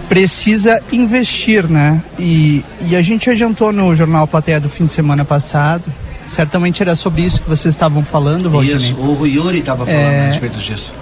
precisa 0.08 0.82
investir, 0.90 1.68
né? 1.68 2.02
E, 2.18 2.64
e 2.80 2.96
a 2.96 3.02
gente 3.02 3.28
adiantou 3.30 3.72
no 3.72 3.94
Jornal 3.94 4.26
Plateia 4.26 4.60
do 4.60 4.68
fim 4.68 4.86
de 4.86 4.92
semana 4.92 5.24
passado. 5.24 5.92
Certamente 6.28 6.82
era 6.82 6.94
sobre 6.94 7.22
isso 7.22 7.40
que 7.40 7.48
vocês 7.48 7.74
estavam 7.74 8.04
falando, 8.04 8.50
Valdinei. 8.50 8.76
Isso, 8.76 8.94
o 8.94 9.26
Yuri 9.26 9.58
estava 9.58 9.86
falando 9.86 10.02
é... 10.02 10.20
a 10.20 10.26
respeito 10.26 10.58
disso. 10.58 10.92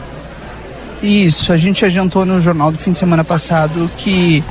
Isso, 1.02 1.52
a 1.52 1.56
gente 1.56 1.84
adiantou 1.84 2.24
no 2.24 2.40
jornal 2.40 2.72
do 2.72 2.78
fim 2.78 2.92
de 2.92 2.98
semana 2.98 3.22
passado 3.22 3.90
que 3.98 4.42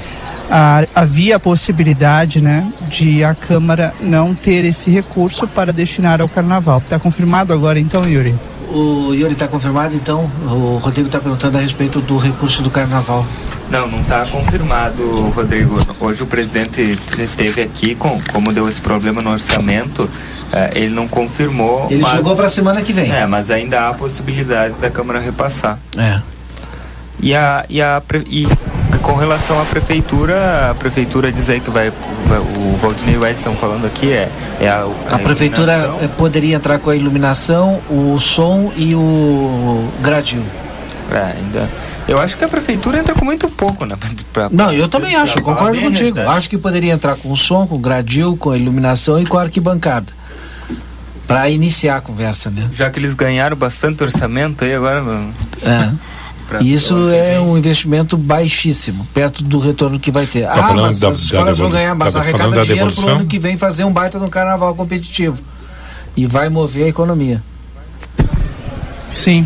ah, 0.50 0.86
havia 0.94 1.38
a 1.38 1.40
possibilidade 1.40 2.40
né, 2.40 2.72
de 2.90 3.24
a 3.24 3.34
Câmara 3.34 3.94
não 4.00 4.36
ter 4.36 4.64
esse 4.64 4.92
recurso 4.92 5.48
para 5.48 5.74
destinar 5.74 6.22
ao 6.22 6.30
Carnaval. 6.30 6.80
Está 6.80 7.00
confirmado 7.00 7.52
agora 7.52 7.80
então, 7.80 8.08
Yuri? 8.08 8.36
O 8.70 9.14
Yuri 9.14 9.34
está 9.34 9.48
confirmado, 9.48 9.96
então 9.96 10.30
o 10.46 10.78
Rodrigo 10.78 11.08
está 11.08 11.20
perguntando 11.20 11.58
a 11.58 11.62
respeito 11.62 12.02
do 12.02 12.18
recurso 12.18 12.62
do 12.62 12.70
carnaval. 12.70 13.26
Não, 13.70 13.88
não 13.88 14.02
está 14.02 14.26
confirmado, 14.26 15.30
Rodrigo. 15.30 15.80
Hoje 16.00 16.24
o 16.24 16.28
presidente 16.28 16.98
esteve 17.18 17.62
aqui, 17.62 17.96
com, 17.96 18.22
como 18.32 18.54
deu 18.54 18.70
esse 18.70 18.80
problema 18.80 19.22
no 19.22 19.32
orçamento, 19.32 20.10
eh, 20.54 20.72
ele 20.76 20.94
não 20.94 21.08
confirmou. 21.08 21.88
Ele 21.90 22.02
mas, 22.02 22.14
jogou 22.14 22.36
para 22.36 22.46
a 22.46 22.50
semana 22.50 22.82
que 22.82 22.94
vem. 22.94 23.12
É, 23.12 23.26
mas 23.26 23.50
ainda 23.50 23.82
há 23.82 23.90
a 23.90 23.94
possibilidade 23.94 24.76
da 24.76 24.90
Câmara 24.90 25.20
repassar. 25.20 25.80
É. 25.98 26.22
E, 27.20 27.34
a, 27.34 27.66
e, 27.70 27.82
a, 27.82 28.02
e 28.28 28.48
com 29.06 29.14
relação 29.14 29.62
à 29.62 29.66
prefeitura, 29.66 30.72
a 30.72 30.74
prefeitura 30.74 31.32
diz 31.32 31.48
aí 31.48 31.60
que 31.60 31.70
vai, 31.70 31.90
o 31.90 32.76
Valdinei 32.78 33.16
West 33.16 33.38
estão 33.38 33.56
falando 33.56 33.86
aqui 33.86 34.12
é, 34.12 34.32
é 34.60 34.68
a, 34.68 34.88
a, 35.08 35.16
a 35.16 35.20
prefeitura 35.20 35.94
poderia 36.18 36.56
entrar 36.56 36.80
com 36.80 36.90
a 36.90 36.96
iluminação, 36.96 37.80
o 37.88 38.20
som 38.20 38.74
e 38.76 38.96
o 38.96 39.88
gradil. 40.02 40.42
É, 41.12 41.38
ainda. 41.38 41.70
Eu 42.08 42.20
acho 42.20 42.36
que 42.36 42.44
a 42.44 42.48
prefeitura 42.48 42.98
entra 42.98 43.14
com 43.14 43.24
muito 43.24 43.48
pouco, 43.48 43.86
né? 43.86 43.96
Pra, 44.34 44.50
não, 44.52 44.74
eu 44.74 44.90
também 44.90 45.16
acho, 45.16 45.38
eu 45.38 45.44
concordo 45.44 45.80
contigo. 45.80 46.20
Acho 46.22 46.50
que 46.50 46.58
poderia 46.58 46.92
entrar 46.92 47.16
com 47.16 47.32
o 47.32 47.36
som, 47.36 47.68
com 47.68 47.76
o 47.76 47.80
gradil, 47.80 48.36
com 48.36 48.50
a 48.50 48.58
iluminação 48.58 49.22
e 49.22 49.26
com 49.26 49.38
a 49.38 49.44
arquibancada. 49.44 50.12
Para 51.28 51.48
iniciar 51.52 51.98
a 51.98 52.02
conversa, 52.02 52.50
né? 52.50 52.68
Já 52.74 52.90
que 52.90 52.98
eles 52.98 53.14
ganharam 53.14 53.56
bastante 53.56 54.02
orçamento 54.02 54.66
aí 54.66 54.74
agora. 54.74 55.04
É. 55.62 55.92
Isso 56.62 57.10
é 57.10 57.40
um 57.40 57.58
investimento 57.58 58.18
baixíssimo, 58.18 59.06
perto 59.14 59.44
do 59.44 59.60
retorno 59.60 60.00
que 60.00 60.12
vai 60.12 60.26
ter. 60.26 60.44
Tá 60.44 60.68
ah, 60.68 60.74
mas 60.74 61.00
da, 61.00 61.10
as 61.10 61.20
escolas 61.20 61.58
vão 61.58 61.70
ganhar, 61.70 61.96
mas 61.96 62.14
tá 62.14 62.20
arrecada 62.20 62.64
dinheiro 62.64 62.92
para 62.92 63.06
o 63.06 63.10
ano 63.10 63.26
que 63.26 63.40
vem 63.40 63.58
fazer 63.58 63.84
um 63.84 63.92
baita 63.92 64.20
no 64.20 64.30
carnaval 64.30 64.76
competitivo. 64.76 65.40
E 66.16 66.26
vai 66.26 66.48
mover 66.50 66.86
a 66.86 66.88
economia. 66.88 67.42
Sim. 69.10 69.46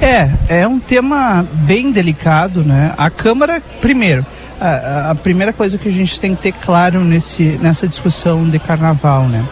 É, 0.00 0.60
é 0.60 0.68
um 0.68 0.78
tema 0.78 1.46
bem 1.52 1.90
delicado, 1.90 2.62
né? 2.62 2.94
A 2.96 3.10
Câmara, 3.10 3.62
primeiro, 3.80 4.24
a, 4.60 5.10
a, 5.10 5.14
primeira 5.14 5.52
coisa 5.52 5.78
que 5.78 5.88
a 5.88 5.92
gente 5.92 6.18
tem 6.20 6.34
que 6.34 6.42
ter 6.42 6.52
claro 6.52 7.04
nesse, 7.04 7.58
nessa 7.60 7.88
discussão 7.88 8.48
de 8.48 8.58
carnaval, 8.58 9.28
né? 9.28 9.44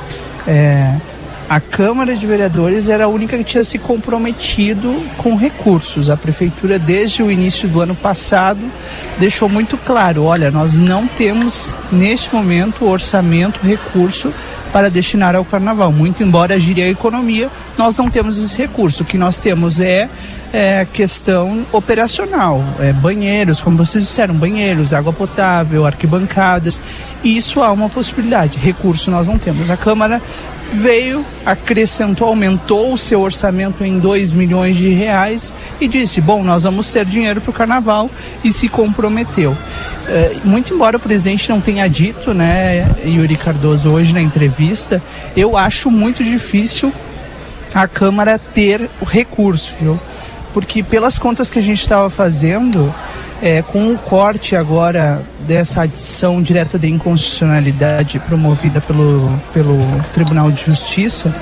É, 0.47 0.97
a 1.53 1.61
Câmara 1.61 2.17
de 2.17 2.27
Vereadores 2.27 2.89
era 2.89 3.05
a 3.05 3.09
única 3.09 3.37
que 3.37 3.45
tinha 3.45 3.63
se 3.63 3.79
comprometido 3.79 5.03
com 5.19 5.37
recursos. 5.37 6.09
A 6.09 6.17
Prefeitura, 6.17 6.79
desde 6.79 7.23
o 7.23 7.31
início 7.31 7.69
do 7.69 7.83
ano 7.83 7.95
passado, 7.95 8.59
deixou 9.19 9.51
muito 9.51 9.77
claro: 9.77 10.25
olha, 10.25 10.51
nós 10.51 10.79
não 10.79 11.07
temos 11.07 11.77
neste 11.93 12.35
momento 12.35 12.87
orçamento, 12.87 13.61
recurso 13.63 14.33
para 14.73 14.89
destinar 14.89 15.37
ao 15.37 15.45
carnaval. 15.45 15.93
Muito 15.93 16.23
embora 16.23 16.59
gire 16.59 16.83
a 16.83 16.89
economia, 16.89 17.51
nós 17.77 17.99
não 17.99 18.09
temos 18.09 18.43
esse 18.43 18.57
recurso. 18.57 19.03
O 19.03 19.07
que 19.07 19.19
nós 19.19 19.39
temos 19.39 19.79
é, 19.79 20.09
é 20.55 20.87
questão 20.91 21.67
operacional, 21.71 22.65
é 22.81 22.95
banheiros, 22.95 23.61
como 23.61 23.77
vocês 23.77 24.05
disseram, 24.05 24.35
banheiros, 24.35 24.95
água 24.95 25.13
potável, 25.13 25.85
arquibancadas. 25.85 26.81
Isso 27.23 27.63
há 27.63 27.71
uma 27.71 27.91
possibilidade. 27.91 28.57
Recurso 28.59 29.11
nós 29.11 29.29
não 29.29 29.39
temos. 29.39 29.71
A 29.71 29.77
Câmara 29.77 30.23
veio, 30.73 31.25
acrescentou, 31.45 32.29
aumentou 32.29 32.93
o 32.93 32.99
seu 32.99 33.21
orçamento 33.21 33.85
em 33.85 33.99
2 33.99 34.33
milhões 34.33 34.77
de 34.77 34.89
reais 34.89 35.55
e 35.81 35.87
disse: 35.87 36.21
bom, 36.21 36.43
nós 36.43 36.63
vamos 36.63 36.91
ter 36.91 37.05
dinheiro 37.05 37.41
para 37.41 37.51
o 37.51 37.55
carnaval 37.55 38.11
e 38.43 38.53
se 38.53 38.69
comprometeu. 38.69 39.57
É, 40.09 40.37
muito 40.45 40.75
embora 40.75 40.97
o 40.97 41.01
presidente 41.01 41.49
não 41.49 41.61
tenha 41.61 41.89
dito, 41.89 42.35
né, 42.35 42.91
Yuri 43.05 43.37
Cardoso, 43.37 43.91
hoje 43.91 44.13
na 44.13 44.21
entrevista, 44.21 45.03
eu 45.37 45.57
acho 45.57 45.91
muito 45.91 46.25
difícil 46.25 46.93
a 47.75 47.87
Câmara 47.87 48.39
ter 48.39 48.91
o 49.01 49.05
recurso, 49.05 49.75
viu? 49.81 50.01
Porque 50.53 50.83
pelas 50.83 51.19
contas 51.19 51.51
que 51.51 51.59
a 51.59 51.63
gente 51.63 51.81
estava 51.81 52.11
fazendo, 52.11 52.93
é, 53.43 53.61
com 53.61 53.93
o 53.93 53.99
corte 53.99 54.55
agora 54.55 55.21
dessa 55.41 55.83
adição 55.83 56.41
direta 56.41 56.79
de 56.79 56.89
inconstitucionalidade 56.89 58.21
promovida 58.21 58.81
pelo, 58.81 59.37
pelo 59.53 59.77
Tribunal 60.15 60.53
de 60.53 60.65
Justiça, 60.65 61.35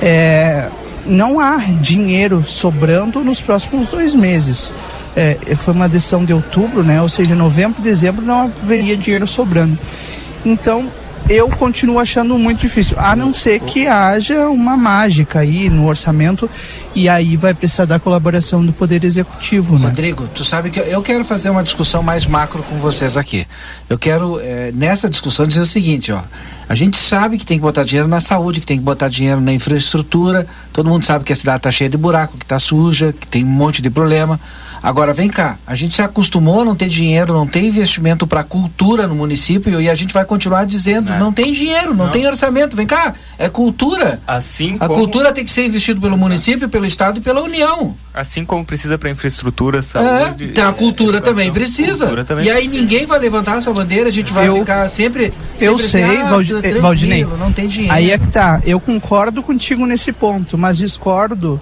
é, 0.00 0.68
não 1.04 1.40
há 1.40 1.56
dinheiro 1.56 2.44
sobrando 2.44 3.24
nos 3.24 3.40
próximos 3.40 3.88
dois 3.88 4.14
meses. 4.14 4.72
É, 5.16 5.36
foi 5.56 5.74
uma 5.74 5.88
decisão 5.88 6.24
de 6.24 6.32
outubro, 6.32 6.84
né? 6.84 7.02
ou 7.02 7.08
seja, 7.08 7.34
novembro 7.34 7.82
dezembro 7.82 8.24
não 8.24 8.42
haveria 8.42 8.96
dinheiro 8.96 9.26
sobrando. 9.26 9.76
Então, 10.44 10.88
eu 11.28 11.48
continuo 11.48 11.98
achando 11.98 12.38
muito 12.38 12.60
difícil, 12.60 12.96
a 12.98 13.16
não 13.16 13.32
ser 13.32 13.60
que 13.60 13.86
haja 13.86 14.48
uma 14.48 14.76
mágica 14.76 15.40
aí 15.40 15.70
no 15.70 15.86
orçamento 15.86 16.50
e 16.94 17.08
aí 17.08 17.36
vai 17.36 17.54
precisar 17.54 17.86
da 17.86 17.98
colaboração 17.98 18.64
do 18.64 18.72
Poder 18.72 19.02
Executivo. 19.04 19.78
Né? 19.78 19.86
Rodrigo, 19.86 20.28
tu 20.34 20.44
sabe 20.44 20.70
que 20.70 20.78
eu 20.78 21.02
quero 21.02 21.24
fazer 21.24 21.50
uma 21.50 21.62
discussão 21.62 22.02
mais 22.02 22.26
macro 22.26 22.62
com 22.62 22.76
vocês 22.76 23.16
aqui. 23.16 23.46
Eu 23.88 23.98
quero, 23.98 24.38
é, 24.40 24.70
nessa 24.72 25.08
discussão, 25.08 25.46
dizer 25.46 25.60
o 25.60 25.66
seguinte, 25.66 26.12
ó. 26.12 26.20
A 26.68 26.74
gente 26.74 26.96
sabe 26.96 27.36
que 27.36 27.44
tem 27.44 27.58
que 27.58 27.62
botar 27.62 27.84
dinheiro 27.84 28.08
na 28.08 28.20
saúde, 28.20 28.60
que 28.60 28.66
tem 28.66 28.78
que 28.78 28.84
botar 28.84 29.08
dinheiro 29.08 29.40
na 29.40 29.52
infraestrutura. 29.52 30.46
Todo 30.72 30.88
mundo 30.88 31.04
sabe 31.04 31.24
que 31.24 31.32
a 31.32 31.36
cidade 31.36 31.58
está 31.58 31.70
cheia 31.70 31.90
de 31.90 31.96
buraco, 31.96 32.38
que 32.38 32.44
está 32.44 32.58
suja, 32.58 33.14
que 33.18 33.26
tem 33.26 33.44
um 33.44 33.48
monte 33.48 33.82
de 33.82 33.90
problema. 33.90 34.40
Agora, 34.84 35.14
vem 35.14 35.30
cá, 35.30 35.56
a 35.66 35.74
gente 35.74 35.94
se 35.94 36.02
acostumou 36.02 36.60
a 36.60 36.64
não 36.66 36.76
ter 36.76 36.90
dinheiro, 36.90 37.32
não 37.32 37.46
ter 37.46 37.62
investimento 37.62 38.26
para 38.26 38.44
cultura 38.44 39.06
no 39.06 39.14
município 39.14 39.80
e 39.80 39.88
a 39.88 39.94
gente 39.94 40.12
vai 40.12 40.26
continuar 40.26 40.66
dizendo, 40.66 41.08
não, 41.08 41.16
é. 41.16 41.18
não 41.18 41.32
tem 41.32 41.52
dinheiro, 41.52 41.94
não, 41.94 42.04
não, 42.04 42.12
tem 42.12 42.26
orçamento. 42.26 42.76
Vem 42.76 42.86
cá, 42.86 43.14
é 43.38 43.48
cultura. 43.48 44.20
Assim 44.26 44.76
a 44.78 44.86
como... 44.86 45.00
cultura 45.00 45.32
tem 45.32 45.42
que 45.42 45.50
ser 45.50 45.64
investido 45.64 46.02
pelo 46.02 46.18
município, 46.18 46.68
pelo 46.68 46.84
estado 46.84 47.16
e 47.16 47.22
pela 47.22 47.40
União. 47.40 47.96
Assim 48.12 48.44
como 48.44 48.62
precisa 48.62 48.98
para 48.98 49.08
infraestrutura, 49.08 49.80
saúde. 49.80 50.52
É, 50.54 50.60
a 50.60 50.72
cultura 50.74 51.22
também 51.22 51.50
precisa. 51.50 52.04
Cultura 52.04 52.24
também 52.26 52.44
e 52.44 52.50
aí 52.50 52.64
precisa. 52.64 52.82
ninguém 52.82 53.06
vai 53.06 53.18
levantar 53.18 53.56
essa 53.56 53.72
bandeira, 53.72 54.10
a 54.10 54.12
gente 54.12 54.34
vai 54.34 54.48
eu, 54.48 54.58
ficar 54.58 54.86
sempre, 54.90 55.32
sempre 55.56 55.66
Eu 55.66 55.78
sei, 55.78 56.04
assim, 56.04 56.20
ah, 56.20 56.80
Valdinei. 56.82 57.24
Não 57.24 57.50
tem 57.50 57.68
dinheiro. 57.68 57.94
Aí 57.94 58.10
é 58.10 58.18
que 58.18 58.26
tá, 58.26 58.60
eu 58.66 58.78
concordo 58.78 59.42
contigo 59.42 59.86
nesse 59.86 60.12
ponto, 60.12 60.58
mas 60.58 60.76
discordo 60.76 61.58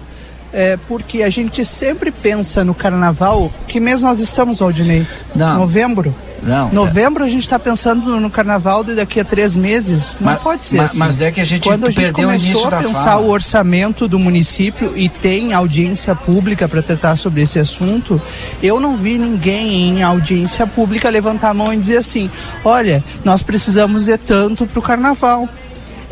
é, 0.53 0.77
porque 0.87 1.23
a 1.23 1.29
gente 1.29 1.65
sempre 1.65 2.11
pensa 2.11 2.63
no 2.63 2.73
carnaval. 2.73 3.51
Que 3.67 3.79
mês 3.79 4.01
nós 4.01 4.19
estamos, 4.19 4.61
Aldinei? 4.61 5.05
Não. 5.35 5.57
Novembro? 5.57 6.13
Não. 6.43 6.69
Novembro 6.71 7.23
a 7.23 7.27
gente 7.27 7.43
está 7.43 7.57
pensando 7.57 8.19
no 8.19 8.29
carnaval 8.29 8.83
de 8.83 8.95
daqui 8.95 9.19
a 9.19 9.25
três 9.25 9.55
meses. 9.55 10.17
Não 10.19 10.31
mas, 10.33 10.41
pode 10.41 10.65
ser 10.65 10.75
mas, 10.75 10.89
assim. 10.89 10.99
Mas 10.99 11.21
é 11.21 11.31
que 11.31 11.41
a 11.41 11.45
gente 11.45 11.63
Quando 11.63 11.87
a 11.87 11.91
gente 11.91 12.11
começou 12.11 12.67
a 12.67 12.71
pensar 12.71 13.03
fala. 13.03 13.21
o 13.21 13.29
orçamento 13.29 14.07
do 14.07 14.19
município 14.19 14.91
e 14.95 15.07
tem 15.07 15.53
audiência 15.53 16.13
pública 16.13 16.67
para 16.67 16.81
tratar 16.81 17.15
sobre 17.15 17.41
esse 17.41 17.59
assunto, 17.59 18.21
eu 18.61 18.79
não 18.79 18.97
vi 18.97 19.17
ninguém 19.17 19.89
em 19.89 20.03
audiência 20.03 20.67
pública 20.67 21.09
levantar 21.09 21.49
a 21.49 21.53
mão 21.53 21.73
e 21.73 21.77
dizer 21.77 21.97
assim: 21.97 22.29
olha, 22.65 23.03
nós 23.23 23.41
precisamos 23.41 24.05
de 24.05 24.17
tanto 24.17 24.65
para 24.65 24.79
o 24.79 24.81
carnaval 24.81 25.47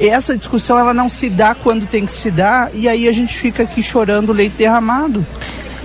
essa 0.08 0.38
discussão 0.38 0.78
ela 0.78 0.94
não 0.94 1.10
se 1.10 1.30
dá 1.30 1.56
quando 1.56 1.88
tem 1.88 2.06
que 2.06 2.12
se 2.12 2.32
dar 2.32 2.72
e 2.74 2.88
aí 2.88 3.08
a 3.08 3.12
gente 3.12 3.38
fica 3.38 3.64
aqui 3.64 3.84
chorando 3.84 4.32
leite 4.32 4.58
derramado. 4.58 5.26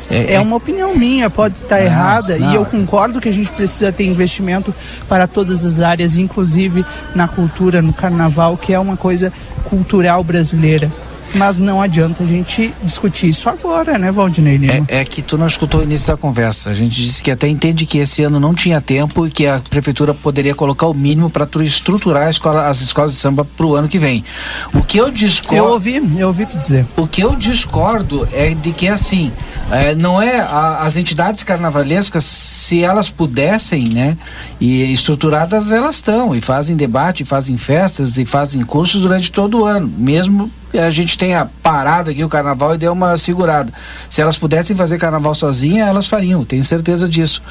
É, 0.09 0.18
é, 0.18 0.33
é 0.35 0.40
uma 0.40 0.57
opinião 0.57 0.96
minha, 0.96 1.29
pode 1.29 1.57
estar 1.57 1.79
não, 1.79 1.85
errada, 1.85 2.38
não. 2.38 2.52
e 2.52 2.55
eu 2.55 2.64
concordo 2.64 3.20
que 3.20 3.29
a 3.29 3.33
gente 3.33 3.50
precisa 3.50 3.90
ter 3.90 4.05
investimento 4.05 4.72
para 5.09 5.26
todas 5.26 5.64
as 5.64 5.81
áreas, 5.81 6.16
inclusive 6.16 6.87
na 7.14 7.26
cultura, 7.26 7.83
no 7.83 7.92
carnaval, 7.92 8.57
que 8.57 8.72
é 8.72 8.79
uma 8.79 8.96
coisa 8.96 9.33
cultural 9.64 10.22
brasileira 10.22 10.90
mas 11.35 11.61
não 11.61 11.81
adianta 11.81 12.23
a 12.23 12.27
gente 12.27 12.73
discutir 12.83 13.29
isso 13.29 13.49
agora, 13.49 13.99
né, 13.99 14.11
Valdinei 14.11 14.57
Lima? 14.57 14.87
É, 14.89 15.01
é, 15.01 15.05
que 15.05 15.23
tu 15.23 15.37
não 15.37 15.47
escutou 15.47 15.81
o 15.81 15.83
início 15.83 16.07
da 16.07 16.17
conversa. 16.17 16.71
A 16.71 16.75
gente 16.75 16.95
disse 16.95 17.23
que 17.23 17.31
até 17.31 17.49
entende 17.49 17.87
que 17.87 17.99
esse 17.99 18.23
ano 18.23 18.41
não 18.41 18.55
tinha 18.55 18.81
tempo 18.81 19.27
e 19.27 19.31
que 19.31 19.47
a 19.47 19.61
prefeitura 19.69 20.15
poderia 20.15 20.55
colocar 20.55 20.87
o 20.87 20.95
mínimo 20.95 21.29
para 21.29 21.49
estruturar 21.62 22.29
escola, 22.31 22.67
as 22.67 22.81
escolas 22.81 23.12
de 23.12 23.19
samba 23.19 23.45
para 23.45 23.67
o 23.67 23.75
ano 23.75 23.89
que 23.89 23.99
vem. 23.99 24.25
O 24.73 24.83
que 24.83 24.99
eu 24.99 25.11
discordo. 25.11 25.57
Eu 25.57 25.73
ouvi, 25.73 26.03
eu 26.19 26.29
ouvi 26.29 26.47
tu 26.47 26.57
dizer. 26.59 26.87
O 26.97 27.07
que 27.07 27.23
eu 27.23 27.35
discordo 27.37 28.27
é 28.33 28.51
de 28.51 28.73
que 28.73 28.89
assim, 28.89 29.33
é, 29.71 29.95
não 29.95 30.21
é 30.21 30.41
a, 30.41 30.85
as 30.85 30.97
entidades 30.97 31.43
carnavalescas, 31.43 32.25
se 32.25 32.83
elas 32.83 33.11
pudessem, 33.11 33.89
né, 33.89 34.17
e 34.61 34.93
estruturadas 34.93 35.71
elas 35.71 35.97
estão 35.97 36.35
e 36.35 36.41
fazem 36.41 36.77
debate, 36.77 37.25
fazem 37.25 37.57
festas 37.57 38.17
e 38.17 38.25
fazem 38.25 38.62
cursos 38.62 39.03
durante 39.03 39.31
todo 39.31 39.61
o 39.61 39.65
ano, 39.65 39.93
mesmo 39.97 40.51
a 40.79 40.91
gente 40.91 41.17
tenha 41.17 41.49
parado 41.62 42.11
aqui 42.11 42.23
o 42.25 42.29
carnaval 42.29 42.75
e 42.75 42.79
deu 42.79 42.93
uma 42.93 43.17
segurada. 43.17 43.73
Se 44.09 44.21
elas 44.21 44.37
pudessem 44.39 44.77
fazer 44.77 44.99
carnaval 44.99 45.35
sozinha, 45.35 45.85
elas 45.85 46.07
fariam, 46.07 46.45
tenho 46.45 46.62
certeza 46.65 47.09
disso. 47.09 47.43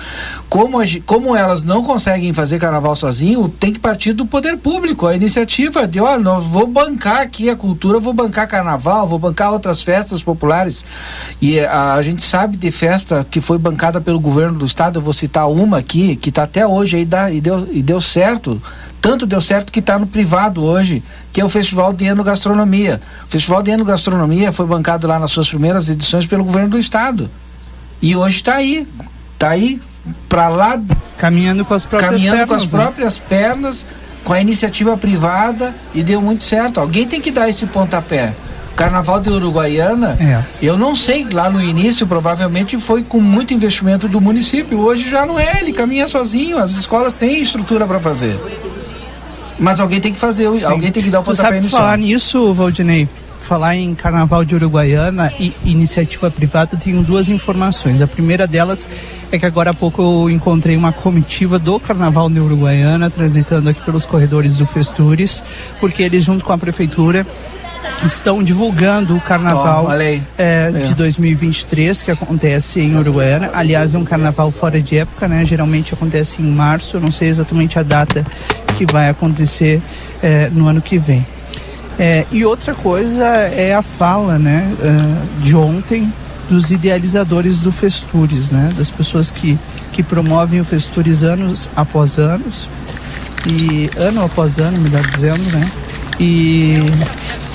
Como, 0.49 0.79
a, 0.79 0.85
como 1.05 1.35
elas 1.35 1.63
não 1.63 1.83
conseguem 1.83 2.33
fazer 2.33 2.59
carnaval 2.59 2.95
sozinho, 2.95 3.47
tem 3.49 3.73
que 3.73 3.79
partir 3.79 4.13
do 4.13 4.25
poder 4.25 4.57
público, 4.57 5.07
a 5.07 5.15
iniciativa 5.15 5.87
de, 5.87 5.99
olha, 5.99 6.39
vou 6.39 6.67
bancar 6.67 7.21
aqui 7.21 7.49
a 7.49 7.55
cultura, 7.55 7.99
vou 7.99 8.13
bancar 8.13 8.47
carnaval, 8.47 9.07
vou 9.07 9.19
bancar 9.19 9.51
outras 9.51 9.81
festas 9.81 10.21
populares. 10.21 10.85
E 11.41 11.59
a, 11.59 11.93
a 11.93 12.03
gente 12.03 12.23
sabe 12.23 12.57
de 12.57 12.71
festa 12.71 13.25
que 13.29 13.41
foi 13.41 13.57
bancada 13.57 13.99
pelo 14.01 14.19
governo 14.19 14.59
do 14.59 14.65
estado, 14.65 14.99
eu 14.99 15.01
vou 15.01 15.13
citar 15.13 15.49
uma 15.49 15.77
aqui, 15.77 16.15
que 16.15 16.29
está 16.29 16.43
até 16.43 16.65
hoje 16.65 16.97
aí 16.97 17.05
dá, 17.05 17.31
e, 17.31 17.41
deu, 17.41 17.67
e 17.71 17.81
deu 17.81 17.99
certo 18.01 18.61
Tanto 19.05 19.27
deu 19.27 19.39
certo 19.39 19.71
que 19.71 19.79
está 19.79 19.99
no 19.99 20.07
privado 20.07 20.63
hoje, 20.63 21.03
que 21.31 21.39
é 21.39 21.45
o 21.45 21.49
Festival 21.49 21.93
de 21.93 22.11
Gastronomia. 22.15 22.99
O 23.27 23.29
Festival 23.29 23.61
de 23.61 23.75
Gastronomia 23.83 24.51
foi 24.51 24.65
bancado 24.65 25.05
lá 25.07 25.19
nas 25.19 25.29
suas 25.29 25.47
primeiras 25.47 25.87
edições 25.89 26.25
pelo 26.25 26.43
governo 26.43 26.69
do 26.69 26.79
estado. 26.79 27.29
E 28.01 28.15
hoje 28.15 28.37
está 28.37 28.55
aí, 28.55 28.87
está 29.35 29.49
aí 29.49 29.79
para 30.27 30.47
lá 30.47 30.81
caminhando 31.19 31.63
com 31.63 31.75
as 31.75 31.85
próprias 31.85 32.13
caminhando 32.13 32.37
pernas, 32.37 32.49
com 32.49 32.55
as 32.55 32.63
né? 32.63 32.79
próprias 32.79 33.19
pernas, 33.19 33.85
com 34.23 34.33
a 34.33 34.41
iniciativa 34.41 34.97
privada 34.97 35.75
e 35.93 36.01
deu 36.01 36.19
muito 36.19 36.43
certo. 36.43 36.79
Alguém 36.79 37.07
tem 37.07 37.21
que 37.21 37.29
dar 37.29 37.47
esse 37.47 37.67
pontapé. 37.67 38.33
Carnaval 38.75 39.21
de 39.21 39.29
Uruguaiana, 39.29 40.17
É. 40.19 40.43
eu 40.61 40.77
não 40.77 40.95
sei, 40.95 41.27
lá 41.31 41.47
no 41.47 41.61
início 41.61 42.07
provavelmente 42.07 42.77
foi 42.79 43.03
com 43.03 43.21
muito 43.21 43.53
investimento 43.53 44.07
do 44.07 44.19
município. 44.19 44.79
Hoje 44.79 45.07
já 45.07 45.27
não 45.27 45.39
é, 45.39 45.61
ele 45.61 45.71
caminha 45.71 46.07
sozinho, 46.07 46.57
as 46.57 46.71
escolas 46.71 47.15
têm 47.15 47.39
estrutura 47.39 47.85
para 47.85 47.99
fazer. 47.99 48.37
Mas 49.59 49.79
alguém 49.79 49.99
tem 50.01 50.11
que 50.13 50.19
fazer, 50.19 50.47
alguém 50.65 50.91
tem 50.91 51.03
que 51.03 51.09
dar 51.09 51.19
o 51.21 51.23
pontapé 51.23 51.43
sabe 51.43 51.57
inicial. 51.59 51.81
falar 51.81 51.97
nisso, 51.97 52.53
Valdinei? 52.53 53.07
Falar 53.43 53.75
em 53.75 53.93
Carnaval 53.93 54.43
de 54.43 54.55
Uruguaiana 54.55 55.31
e 55.39 55.53
iniciativa 55.63 56.31
privada, 56.31 56.75
tenho 56.75 57.03
duas 57.03 57.29
informações. 57.29 58.01
A 58.01 58.07
primeira 58.07 58.47
delas 58.47 58.87
é 59.31 59.37
que 59.37 59.45
agora 59.45 59.69
há 59.69 59.73
pouco 59.73 60.01
eu 60.01 60.29
encontrei 60.31 60.75
uma 60.75 60.91
comitiva 60.91 61.59
do 61.59 61.79
Carnaval 61.79 62.27
de 62.29 62.39
Uruguaiana 62.39 63.07
transitando 63.09 63.69
aqui 63.69 63.81
pelos 63.81 64.03
corredores 64.03 64.57
do 64.57 64.65
Festures, 64.65 65.43
porque 65.79 66.01
eles, 66.01 66.23
junto 66.23 66.43
com 66.43 66.53
a 66.53 66.57
prefeitura, 66.57 67.25
estão 68.03 68.43
divulgando 68.43 69.15
o 69.15 69.21
Carnaval 69.21 69.91
é, 69.93 70.21
É. 70.37 70.71
de 70.71 70.95
2023 70.95 72.01
que 72.01 72.09
acontece 72.11 72.81
em 72.81 72.97
Uruguaiana. 72.97 73.51
Aliás, 73.53 73.93
é 73.93 73.97
um 73.97 74.03
carnaval 74.03 74.49
fora 74.51 74.81
de 74.81 74.97
época, 74.97 75.27
né? 75.27 75.45
Geralmente 75.45 75.93
acontece 75.93 76.41
em 76.41 76.45
março. 76.45 76.97
Eu 76.97 77.01
não 77.01 77.11
sei 77.11 77.29
exatamente 77.29 77.77
a 77.77 77.83
data 77.83 78.25
que 78.77 78.85
vai 78.91 79.09
acontecer 79.09 79.81
é, 80.21 80.49
no 80.49 80.67
ano 80.67 80.81
que 80.81 80.97
vem. 80.97 81.25
É, 81.97 82.25
e 82.31 82.43
outra 82.43 82.73
coisa 82.73 83.23
é 83.23 83.73
a 83.73 83.81
fala, 83.81 84.37
né, 84.37 84.73
é, 84.81 85.43
de 85.43 85.55
ontem 85.55 86.11
dos 86.49 86.71
idealizadores 86.71 87.61
do 87.61 87.71
Festures, 87.71 88.51
né, 88.51 88.71
das 88.77 88.89
pessoas 88.89 89.31
que 89.31 89.57
que 89.95 90.03
promovem 90.03 90.59
o 90.59 90.65
Festures 90.65 91.23
anos 91.23 91.69
após 91.73 92.19
anos 92.19 92.67
e 93.47 93.89
ano 93.95 94.25
após 94.25 94.57
ano, 94.57 94.77
melhor 94.77 95.01
dizendo, 95.07 95.41
né? 95.57 95.71
E 96.19 96.79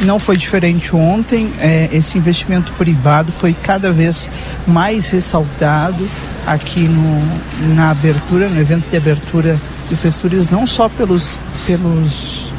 não 0.00 0.18
foi 0.18 0.38
diferente 0.38 0.96
ontem. 0.96 1.52
é, 1.60 1.90
esse 1.92 2.16
investimento 2.16 2.72
privado 2.72 3.30
foi 3.38 3.52
cada 3.52 3.92
vez 3.92 4.28
mais 4.66 5.10
ressaltado 5.10 6.08
aqui 6.46 6.88
no, 6.88 7.74
na 7.74 7.90
abertura, 7.90 8.48
no 8.48 8.58
evento 8.58 8.88
de 8.88 8.96
abertura 8.96 9.58
do 9.90 9.96
Festures, 9.96 10.48
não 10.48 10.66
só 10.66 10.88
pelos, 10.88 11.36
pelos, 11.66 12.50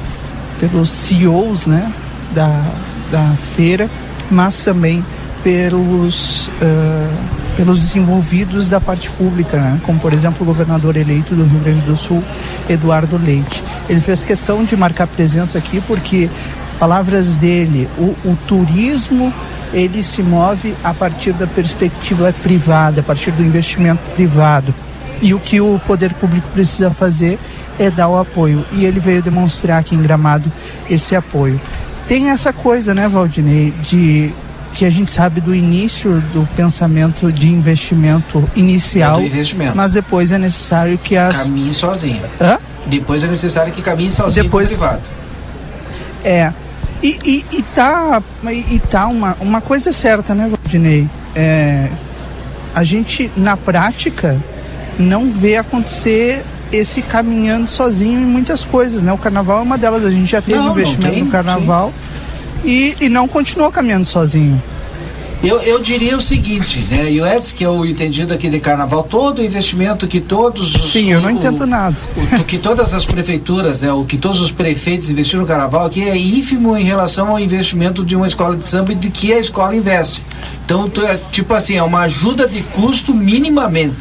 pelos 0.60 0.90
CEOs 0.90 1.66
né, 1.66 1.92
da, 2.36 2.64
da 3.10 3.34
feira, 3.56 3.90
mas 4.30 4.64
também 4.64 5.04
pelos, 5.44 6.50
ah, 6.62 7.10
pelos 7.56 7.96
envolvidos 7.96 8.70
da 8.70 8.80
parte 8.80 9.10
pública, 9.12 9.58
né? 9.58 9.80
como 9.84 10.00
por 10.00 10.14
exemplo 10.14 10.44
o 10.44 10.46
governador 10.46 10.96
eleito 10.96 11.34
do 11.34 11.44
Rio 11.46 11.60
Grande 11.60 11.82
do 11.82 11.96
Sul, 11.96 12.24
Eduardo 12.70 13.18
Leite. 13.18 13.64
Ele 13.90 14.02
fez 14.02 14.24
questão 14.24 14.64
de 14.64 14.76
marcar 14.78 15.08
presença 15.08 15.58
aqui 15.58 15.82
porque, 15.88 16.30
palavras 16.78 17.38
dele, 17.38 17.90
o, 17.98 18.16
o 18.26 18.38
turismo 18.48 19.34
ele 19.74 20.04
se 20.04 20.22
move 20.22 20.76
a 20.84 20.94
partir 20.94 21.32
da 21.32 21.48
perspectiva 21.48 22.34
privada, 22.44 23.00
a 23.00 23.04
partir 23.04 23.32
do 23.32 23.42
investimento 23.42 24.02
privado. 24.16 24.74
E 25.22 25.34
o 25.34 25.40
que 25.40 25.62
o 25.62 25.80
poder 25.86 26.14
público 26.14 26.48
precisa 26.54 26.90
fazer 26.92 27.38
é 27.80 27.90
dar 27.92 28.08
o 28.08 28.18
apoio. 28.20 28.66
E 28.72 28.86
ele 28.86 29.00
veio 29.00 29.22
demonstrar 29.22 29.80
aqui 29.80 29.96
em 29.96 30.02
Gramado 30.02 30.52
esse 30.90 31.16
apoio. 31.16 31.60
Tem 32.08 32.30
essa 32.30 32.52
coisa, 32.52 32.94
né, 32.94 33.08
Valdinei, 33.08 33.72
de 33.84 34.32
que 34.74 34.86
a 34.86 34.90
gente 34.90 35.12
sabe 35.12 35.42
do 35.42 35.54
início 35.54 36.22
do 36.34 36.48
pensamento 36.56 37.32
de 37.32 37.48
investimento 37.50 38.50
inicial, 38.56 39.20
É 39.20 39.26
investimento. 39.26 39.76
mas 39.76 39.92
depois 39.94 40.32
é 40.32 40.38
necessário 40.38 40.98
que 40.98 41.16
as 41.18 41.44
Caminhe 41.44 41.74
sozinho. 41.74 42.22
Hã? 42.40 42.58
Depois 42.88 43.24
é 43.24 43.28
necessário 43.28 43.72
que 43.74 43.82
caminhe 43.82 44.10
sozinho 44.12 44.46
Depois- 44.46 44.70
privado. 44.70 45.02
É. 46.24 46.52
E, 47.04 47.20
e, 47.52 47.58
e 47.58 47.62
tá, 47.64 48.22
e 48.46 48.80
tá 48.90 49.08
uma, 49.08 49.36
uma 49.42 49.60
coisa 49.60 49.92
certa, 49.92 50.34
né, 50.36 50.50
Valdinei? 50.50 51.08
É, 51.36 51.90
a 52.74 52.84
gente, 52.84 53.30
na 53.36 53.58
prática, 53.58 54.38
não 55.02 55.30
vê 55.32 55.58
acontecer 55.58 56.44
esse 56.72 57.02
caminhando 57.02 57.70
sozinho 57.70 58.20
em 58.22 58.26
muitas 58.26 58.64
coisas, 58.64 59.04
né? 59.04 59.12
O 59.12 59.18
carnaval 59.18 59.60
é 59.60 59.62
uma 59.62 59.78
delas. 59.78 60.06
A 60.06 60.12
gente 60.12 60.32
já 60.32 60.42
teve 60.42 60.58
Não, 60.58 60.68
não 60.68 60.72
investimento 60.72 61.14
tem, 61.16 61.24
no 61.24 61.30
carnaval 61.32 61.94
e, 62.64 62.96
e 63.02 63.10
não 63.10 63.28
continuou 63.28 63.72
caminhando 63.72 64.06
sozinho. 64.06 64.62
Eu, 65.44 65.60
eu 65.64 65.80
diria 65.80 66.16
o 66.16 66.22
seguinte, 66.22 66.86
né? 66.92 67.12
E 67.12 67.20
o 67.20 67.26
Edson, 67.26 67.56
que 67.56 67.64
é 67.64 67.68
o 67.68 67.84
entendido 67.84 68.32
aqui 68.32 68.48
de 68.48 68.60
carnaval, 68.60 69.02
todo 69.02 69.40
o 69.40 69.44
investimento 69.44 70.06
que 70.06 70.22
todos 70.22 70.76
os. 70.76 70.92
Sim, 70.92 71.12
eu 71.12 71.20
não 71.20 71.30
o- 71.30 71.32
entendo 71.32 71.66
nada. 71.66 71.96
o, 72.40 72.44
que 72.44 72.60
todas 72.60 72.94
as 72.94 73.06
prefeituras, 73.08 73.82
né, 73.82 73.92
o 73.92 74.06
que 74.06 74.18
todos 74.20 74.40
os 74.40 74.52
prefeitos 74.52 75.10
investiram 75.10 75.42
no 75.42 75.48
carnaval 75.48 75.88
aqui 75.88 76.04
é 76.08 76.16
ínfimo 76.16 76.78
em 76.78 76.84
relação 76.84 77.30
ao 77.30 77.40
investimento 77.40 78.06
de 78.06 78.16
uma 78.16 78.28
escola 78.28 78.56
de 78.56 78.64
samba 78.64 78.92
e 78.92 78.96
de 78.96 79.10
que 79.10 79.34
a 79.34 79.40
escola 79.40 79.76
investe. 79.76 80.22
Então, 80.64 80.88
tu, 80.88 81.04
é, 81.04 81.18
tipo 81.32 81.56
assim, 81.56 81.76
é 81.76 81.82
uma 81.82 82.02
ajuda 82.02 82.48
de 82.48 82.62
custo 82.62 83.12
minimamente. 83.12 83.96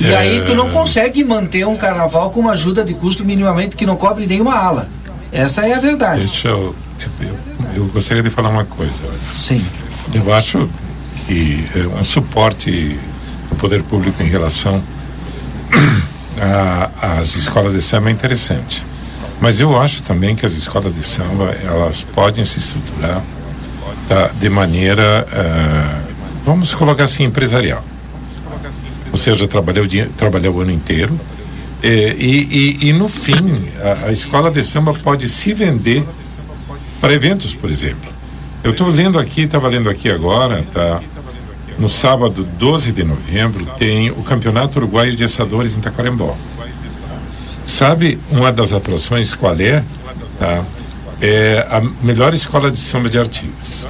E 0.00 0.06
É. 0.06 0.16
aí 0.16 0.42
tu 0.44 0.54
não 0.54 0.70
consegue 0.70 1.24
manter 1.24 1.66
um 1.66 1.76
carnaval 1.76 2.30
com 2.30 2.40
uma 2.40 2.52
ajuda 2.52 2.84
de 2.84 2.94
custo 2.94 3.24
minimamente 3.24 3.74
que 3.76 3.84
não 3.84 3.96
cobre 3.96 4.26
nenhuma 4.26 4.54
ala. 4.54 4.88
Essa 5.32 5.66
é 5.66 5.74
a 5.74 5.80
verdade. 5.80 6.20
Deixa 6.20 6.48
eu, 6.48 6.74
eu, 7.20 7.36
eu 7.74 7.84
gostaria 7.86 8.22
de 8.22 8.30
falar 8.30 8.48
uma 8.50 8.64
coisa. 8.64 8.92
Sim. 9.34 9.64
Eu 10.14 10.32
acho 10.32 10.68
que 11.26 11.68
é, 11.74 12.00
um 12.00 12.04
suporte 12.04 12.98
do 13.50 13.56
poder 13.56 13.82
público 13.82 14.22
em 14.22 14.28
relação 14.28 14.82
às 17.00 17.34
escolas 17.34 17.74
de 17.74 17.82
samba 17.82 18.08
é 18.08 18.12
interessante. 18.12 18.84
Mas 19.40 19.60
eu 19.60 19.80
acho 19.80 20.02
também 20.02 20.34
que 20.34 20.44
as 20.46 20.52
escolas 20.52 20.94
de 20.94 21.02
samba 21.02 21.54
elas 21.64 22.02
podem 22.02 22.44
se 22.44 22.58
estruturar 22.58 23.22
tá, 24.08 24.30
de 24.40 24.48
maneira, 24.48 25.26
ah, 25.32 26.00
vamos 26.44 26.74
colocar 26.74 27.04
assim, 27.04 27.24
empresarial. 27.24 27.84
Ou 29.10 29.18
seja, 29.18 29.46
trabalhar 29.48 29.82
o, 29.82 29.88
dia, 29.88 30.08
trabalhar 30.16 30.50
o 30.50 30.60
ano 30.60 30.70
inteiro. 30.72 31.18
eh, 31.82 32.14
e, 32.18 32.78
e, 32.82 32.88
e 32.88 32.92
no 32.92 33.08
fim, 33.08 33.68
a, 33.82 34.06
a 34.08 34.12
escola 34.12 34.50
de 34.50 34.62
samba 34.64 34.92
pode 34.94 35.28
se 35.28 35.52
vender 35.52 36.04
para 37.00 37.12
eventos, 37.12 37.54
por 37.54 37.70
exemplo. 37.70 38.10
Eu 38.62 38.72
estou 38.72 38.88
lendo 38.88 39.18
aqui, 39.18 39.42
estava 39.42 39.68
lendo 39.68 39.88
aqui 39.88 40.10
agora, 40.10 40.64
tá? 40.72 41.00
No 41.78 41.88
sábado 41.88 42.42
12 42.58 42.90
de 42.90 43.04
novembro 43.04 43.64
tem 43.78 44.10
o 44.10 44.22
Campeonato 44.24 44.80
Uruguaio 44.80 45.14
de 45.14 45.22
Assadores 45.22 45.76
em 45.76 45.80
Taquarembó. 45.80 46.36
Sabe 47.64 48.18
uma 48.30 48.50
das 48.50 48.72
atrações 48.72 49.32
qual 49.32 49.54
é? 49.60 49.84
Tá? 50.40 50.64
É 51.20 51.66
a 51.70 51.80
melhor 52.02 52.34
escola 52.34 52.70
de 52.70 52.78
samba 52.80 53.08
de 53.08 53.18
Artigas. 53.18 53.86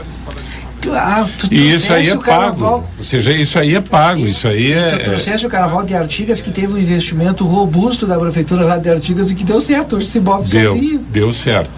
Ah, 0.92 1.26
tu 1.38 1.48
E 1.52 1.70
isso 1.70 1.92
aí 1.92 2.08
é 2.08 2.14
o 2.14 2.20
carnaval- 2.20 2.80
pago. 2.80 2.88
Ou 2.98 3.04
seja, 3.04 3.32
isso 3.32 3.58
aí 3.58 3.74
é 3.74 3.80
pago. 3.80 4.26
Isso 4.26 4.46
aí 4.46 4.72
Tu 4.72 4.78
é. 4.78 4.98
trouxeste 4.98 5.46
o 5.46 5.50
carnaval 5.50 5.82
de 5.84 5.94
Artigas 5.94 6.40
que 6.40 6.50
teve 6.50 6.72
um 6.72 6.78
investimento 6.78 7.44
robusto 7.44 8.06
da 8.06 8.16
prefeitura 8.18 8.64
lá 8.64 8.76
de 8.76 8.88
Artigas 8.88 9.30
e 9.30 9.34
que 9.34 9.44
deu 9.44 9.60
certo. 9.60 9.96
Hoje 9.96 10.06
se 10.06 10.20
move 10.20 10.48
Deu, 10.48 10.72
sozinho. 10.72 10.98
deu 11.10 11.32
certo. 11.32 11.70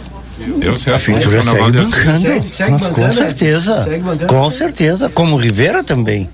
Deu 0.59 0.75
certo. 0.77 0.97
A 0.97 0.99
prefeitura 1.01 1.41
O 1.41 1.45
carnaval 1.45 1.67
segue 1.73 1.79
bancando. 1.85 2.19
Segue- 2.21 2.49
segue 2.55 2.71
mas 2.73 2.81
bancando, 2.83 3.09
com 3.09 3.15
certeza. 3.15 3.73
é. 3.73 3.83
Segue 3.85 4.03
bancando. 4.05 4.27
Com 4.35 4.51
certeza. 4.53 5.09
Como 5.11 5.37
Rivera 5.37 5.83
também. 5.85 6.29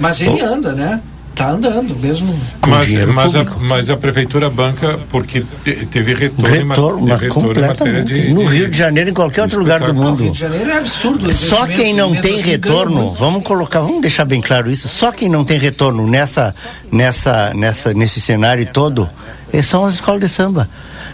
Mas 0.00 0.20
ele 0.20 0.40
anda, 0.42 0.72
né? 0.72 1.00
Tá 1.36 1.50
andando, 1.50 1.94
mesmo. 1.96 2.34
Mas, 2.66 2.88
mas, 3.12 3.34
a, 3.36 3.44
mas 3.60 3.90
a 3.90 3.96
prefeitura 3.96 4.48
banca 4.48 4.98
porque 5.10 5.44
te- 5.62 5.84
teve 5.84 6.14
retorno, 6.14 6.48
Retorno, 6.50 7.06
mas 7.06 7.20
retorno 7.20 7.48
completamente. 7.48 8.06
de, 8.14 8.28
No 8.32 8.40
de- 8.48 8.56
Rio 8.56 8.68
de 8.70 8.78
Janeiro, 8.78 9.10
em 9.10 9.12
qualquer 9.12 9.42
outro 9.42 9.58
lugar 9.58 9.80
do. 9.80 9.92
Não, 9.92 10.14
Rio 10.14 10.24
mundo. 10.24 10.30
de 10.32 10.38
Janeiro 10.38 10.70
é 10.70 10.78
absurdo. 10.78 11.30
Só 11.34 11.66
quem 11.66 11.94
não 11.94 12.14
tem 12.14 12.32
ganha 12.36 12.42
retorno, 12.46 13.12
vamos 13.12 13.44
colocar, 13.44 13.80
vamos 13.80 14.00
deixar 14.00 14.24
bem 14.24 14.40
claro 14.40 14.70
isso. 14.70 14.88
Só 14.88 15.12
quem 15.12 15.28
não 15.28 15.44
tem 15.44 15.58
retorno 15.58 16.06
nessa, 16.06 16.54
nessa, 16.90 17.52
nessa, 17.52 17.92
nesse 17.92 18.18
cenário 18.18 18.66
todo, 18.72 19.06
eh, 19.52 19.60
são 19.60 19.84
as 19.84 19.92
escolas 19.94 20.20
de 20.20 20.30
samba. 20.30 20.66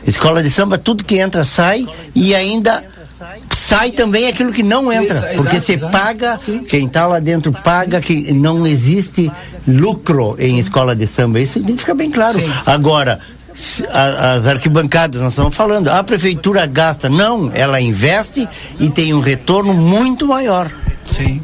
Escola 0.07 0.41
de 0.41 0.53
samba, 0.53 0.79
tudo 0.79 1.03
que 1.03 1.17
entra 1.19 1.45
sai 1.45 1.85
e 2.15 2.33
ainda 2.33 2.81
sai 3.77 3.91
também 3.91 4.29
aquilo 4.29 4.53
que 4.53 4.63
não 4.63 4.93
entra, 4.93 5.15
Isso, 5.33 5.43
porque 5.43 5.61
você 5.61 5.79
paga, 5.79 6.39
Sim. 6.39 6.61
quem 6.61 6.87
está 6.87 7.07
lá 7.07 7.19
dentro 7.19 7.53
paga, 7.53 8.01
que 8.01 8.33
não 8.33 8.67
existe 8.67 9.31
lucro 9.67 10.37
em 10.39 10.59
escola 10.59 10.95
de 10.95 11.07
samba. 11.07 11.41
Isso 11.41 11.61
tem 11.63 11.75
que 11.75 11.81
ficar 11.81 11.95
bem 11.95 12.11
claro. 12.11 12.39
Sim. 12.39 12.51
Agora 12.67 13.19
as 13.91 14.47
arquibancadas, 14.47 15.21
nós 15.21 15.33
estamos 15.33 15.55
falando, 15.55 15.89
a 15.89 16.03
prefeitura 16.03 16.65
gasta, 16.67 17.09
não, 17.11 17.51
ela 17.55 17.81
investe 17.81 18.49
e 18.81 18.89
tem 18.89 19.13
um 19.13 19.21
retorno 19.21 19.75
muito 19.75 20.27
maior 20.27 20.71
Sim. 21.15 21.41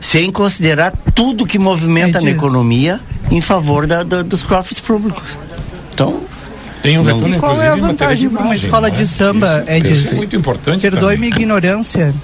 sem 0.00 0.30
considerar 0.32 0.92
tudo 1.14 1.44
que 1.46 1.58
movimenta 1.58 2.18
É 2.18 2.22
na 2.22 2.30
economia 2.30 2.98
em 3.30 3.42
favor 3.42 3.86
da- 3.86 4.02
da- 4.02 4.22
dos 4.22 4.42
cofres 4.42 4.80
públicos. 4.80 5.22
Então, 5.92 6.22
Tem 6.82 6.98
um 6.98 7.02
não, 7.02 7.14
retorno, 7.14 7.36
e 7.36 7.38
qual 7.38 7.60
é 7.60 7.68
a 7.68 7.76
vantagem 7.76 8.28
para 8.28 8.42
uma 8.42 8.54
escola 8.54 8.90
de 8.90 9.06
samba, 9.06 9.64
Edis? 9.66 10.12
É 10.12 10.16
muito 10.16 10.36
importante. 10.36 10.82
Perdoe 10.82 11.16
minha 11.16 11.28
ignorância. 11.28 12.14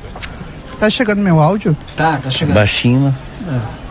Tá 0.78 0.88
chegando 0.88 1.20
meu 1.20 1.40
áudio? 1.40 1.76
Tá, 1.96 2.18
tá 2.18 2.30
chegando. 2.30 2.54
Baixinho. 2.54 3.14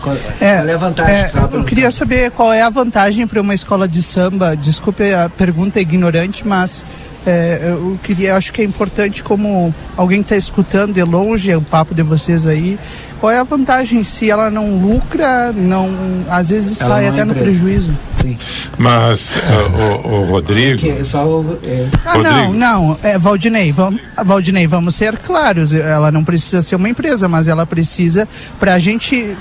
Qual, 0.02 0.16
é, 0.16 0.58
qual 0.58 0.68
é 0.68 0.74
a 0.74 0.78
vantagem? 0.78 1.16
É, 1.16 1.32
eu 1.54 1.64
queria 1.64 1.92
saber 1.92 2.32
qual 2.32 2.52
é 2.52 2.62
a 2.62 2.70
vantagem 2.70 3.26
para 3.26 3.40
uma 3.40 3.54
escola 3.54 3.88
de 3.88 4.04
samba. 4.04 4.56
Desculpe 4.56 5.14
a 5.14 5.30
pergunta 5.30 5.80
ignorante, 5.80 6.46
mas 6.46 6.86
é, 7.26 7.60
eu 7.64 7.98
queria, 8.04 8.36
acho 8.36 8.52
que 8.52 8.62
é 8.62 8.66
importante 8.66 9.24
como 9.24 9.74
alguém 9.96 10.22
está 10.22 10.36
escutando 10.36 10.94
de 10.94 11.04
longe 11.04 11.56
o 11.56 11.62
papo 11.62 11.96
de 11.96 12.04
vocês 12.04 12.46
aí. 12.46 12.78
Qual 13.20 13.32
é 13.32 13.40
a 13.40 13.44
vantagem 13.44 14.04
se 14.04 14.30
ela 14.30 14.50
não 14.50 14.76
lucra, 14.76 15.54
não 15.54 15.90
às 16.30 16.50
vezes 16.50 16.82
ela 16.82 16.96
sai 16.96 17.06
é 17.06 17.10
até 17.10 17.22
é 17.22 17.26
no 17.26 17.34
prejuízo? 17.34 17.98
Mas 18.78 19.36
uh, 19.36 20.08
o, 20.08 20.14
o, 20.14 20.26
Rodrigo. 20.26 20.88
É 20.88 21.04
só 21.04 21.26
o, 21.26 21.56
é... 21.64 21.88
Ah, 22.06 22.14
Rodrigo. 22.14 22.54
não, 22.54 22.54
não. 22.54 23.00
É, 23.04 23.18
Valdinei, 23.18 23.72
vamos, 23.72 24.02
Valdinei, 24.24 24.68
vamos 24.68 24.96
ser 24.96 25.18
claros. 25.18 25.74
Ela 25.74 26.12
não 26.12 26.24
precisa 26.24 26.62
ser 26.62 26.76
uma 26.76 26.90
empresa, 26.90 27.28
mas 27.28 27.48
ela 27.48 27.66
precisa 27.66 28.28
para 28.60 28.74
a 28.76 28.80
gente. 28.80 29.36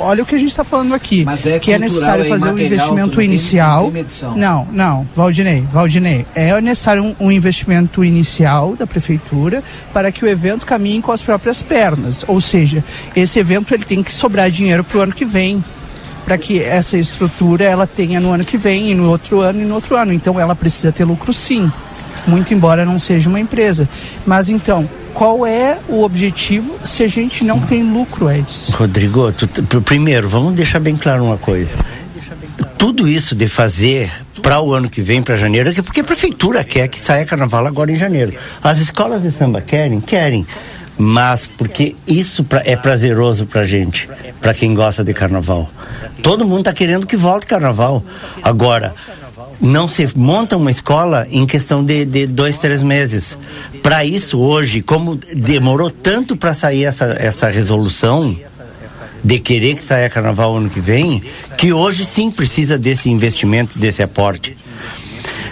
Olha 0.00 0.22
o 0.22 0.26
que 0.26 0.34
a 0.34 0.38
gente 0.38 0.50
está 0.50 0.64
falando 0.64 0.94
aqui. 0.94 1.24
Mas 1.24 1.44
é 1.46 1.58
que 1.58 1.72
é 1.72 1.78
necessário 1.78 2.24
fazer 2.26 2.50
um 2.50 2.58
investimento 2.58 3.22
inicial. 3.22 3.92
não, 4.36 4.66
não, 4.72 5.06
Valdinei, 5.14 5.64
Valdinei. 5.70 6.26
É 6.34 6.60
necessário 6.60 7.02
um, 7.02 7.14
um 7.18 7.32
investimento 7.32 8.04
inicial 8.04 8.76
da 8.76 8.86
prefeitura 8.86 9.62
para 9.92 10.12
que 10.12 10.24
o 10.24 10.28
evento 10.28 10.66
caminhe 10.66 11.02
com 11.02 11.12
as 11.12 11.22
próprias 11.22 11.62
pernas. 11.62 12.24
Ou 12.26 12.40
seja, 12.40 12.84
esse 13.14 13.38
evento 13.38 13.74
ele 13.74 13.84
tem 13.84 14.02
que 14.02 14.12
sobrar 14.12 14.50
dinheiro 14.50 14.84
para 14.84 14.98
o 14.98 15.02
ano 15.02 15.12
que 15.12 15.24
vem 15.24 15.62
para 16.30 16.38
que 16.38 16.62
essa 16.62 16.96
estrutura 16.96 17.64
ela 17.64 17.88
tenha 17.88 18.20
no 18.20 18.30
ano 18.30 18.44
que 18.44 18.56
vem, 18.56 18.92
e 18.92 18.94
no 18.94 19.10
outro 19.10 19.40
ano 19.40 19.62
e 19.62 19.64
no 19.64 19.74
outro 19.74 19.96
ano. 19.96 20.12
Então 20.12 20.38
ela 20.38 20.54
precisa 20.54 20.92
ter 20.92 21.02
lucro 21.02 21.32
sim, 21.32 21.68
muito 22.24 22.54
embora 22.54 22.84
não 22.84 23.00
seja 23.00 23.28
uma 23.28 23.40
empresa. 23.40 23.88
Mas 24.24 24.48
então, 24.48 24.88
qual 25.12 25.44
é 25.44 25.76
o 25.88 26.04
objetivo 26.04 26.78
se 26.84 27.02
a 27.02 27.08
gente 27.08 27.42
não 27.42 27.58
tem 27.58 27.82
lucro, 27.82 28.30
Edson? 28.30 28.70
Rodrigo, 28.74 29.32
tu, 29.32 29.48
primeiro, 29.82 30.28
vamos 30.28 30.54
deixar 30.54 30.78
bem 30.78 30.96
claro 30.96 31.24
uma 31.24 31.36
coisa. 31.36 31.74
Tudo 32.78 33.08
isso 33.08 33.34
de 33.34 33.48
fazer 33.48 34.08
para 34.40 34.60
o 34.60 34.72
ano 34.72 34.88
que 34.88 35.02
vem, 35.02 35.24
para 35.24 35.36
janeiro, 35.36 35.68
é 35.76 35.82
porque 35.82 35.98
a 35.98 36.04
prefeitura 36.04 36.62
quer 36.62 36.86
que 36.86 37.00
saia 37.00 37.26
carnaval 37.26 37.66
agora 37.66 37.90
em 37.90 37.96
janeiro. 37.96 38.34
As 38.62 38.78
escolas 38.78 39.22
de 39.22 39.32
samba 39.32 39.60
querem? 39.60 40.00
Querem 40.00 40.46
mas 41.00 41.46
porque 41.46 41.96
isso 42.06 42.44
é 42.64 42.76
prazeroso 42.76 43.46
pra 43.46 43.64
gente, 43.64 44.08
para 44.40 44.52
quem 44.52 44.74
gosta 44.74 45.02
de 45.02 45.14
carnaval. 45.14 45.70
Todo 46.22 46.46
mundo 46.46 46.60
está 46.60 46.72
querendo 46.72 47.06
que 47.06 47.16
volte 47.16 47.46
carnaval. 47.46 48.04
Agora, 48.42 48.94
não 49.60 49.88
se 49.88 50.08
monta 50.14 50.56
uma 50.56 50.70
escola 50.70 51.26
em 51.30 51.46
questão 51.46 51.82
de, 51.82 52.04
de 52.04 52.26
dois, 52.26 52.58
três 52.58 52.82
meses. 52.82 53.38
Para 53.82 54.04
isso, 54.04 54.38
hoje, 54.38 54.82
como 54.82 55.16
demorou 55.16 55.90
tanto 55.90 56.36
para 56.36 56.52
sair 56.54 56.84
essa, 56.84 57.16
essa 57.18 57.48
resolução 57.48 58.36
de 59.24 59.38
querer 59.38 59.76
que 59.76 59.82
saia 59.82 60.08
carnaval 60.10 60.56
ano 60.56 60.68
que 60.68 60.80
vem, 60.80 61.22
que 61.56 61.72
hoje 61.72 62.04
sim 62.04 62.30
precisa 62.30 62.78
desse 62.78 63.08
investimento, 63.10 63.78
desse 63.78 64.02
aporte. 64.02 64.56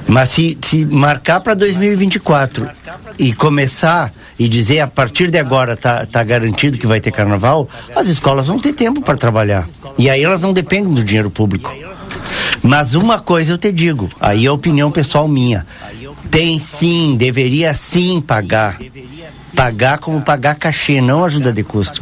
Mas 0.09 0.31
se, 0.31 0.59
se 0.63 0.87
marcar 0.87 1.41
para 1.41 1.55
2024 1.55 2.69
e 3.19 3.35
começar 3.35 4.11
e 4.39 4.49
dizer 4.49 4.81
a 4.81 4.87
partir 4.87 5.31
de 5.31 5.39
agora 5.39 5.77
tá, 5.77 6.07
tá 6.07 6.25
garantido 6.25 6.79
que 6.79 6.87
vai 6.87 7.01
ter 7.01 7.13
carnaval, 7.13 7.69
as 7.95 8.09
escolas 8.09 8.47
vão 8.47 8.59
ter 8.59 8.73
tempo 8.73 9.03
para 9.03 9.17
trabalhar. 9.17 9.69
E 9.99 10.09
aí 10.09 10.25
elas 10.25 10.41
não 10.41 10.53
dependem 10.53 10.95
do 10.95 11.05
dinheiro 11.05 11.31
público. 11.31 11.73
Mas 12.63 12.95
uma 12.95 13.19
coisa 13.19 13.53
eu 13.53 13.59
te 13.59 13.71
digo, 13.71 14.11
aí 14.21 14.47
é 14.47 14.49
a 14.49 14.53
opinião 14.53 14.91
pessoal 14.91 15.29
minha. 15.29 15.67
Tem 16.31 16.61
sim, 16.61 17.17
deveria 17.17 17.75
sim 17.75 18.21
pagar. 18.21 18.79
Pagar 19.55 19.99
como 19.99 20.23
pagar 20.23 20.55
cachê, 20.55 21.01
não 21.01 21.25
ajuda 21.25 21.53
de 21.53 21.63
custo. 21.63 22.01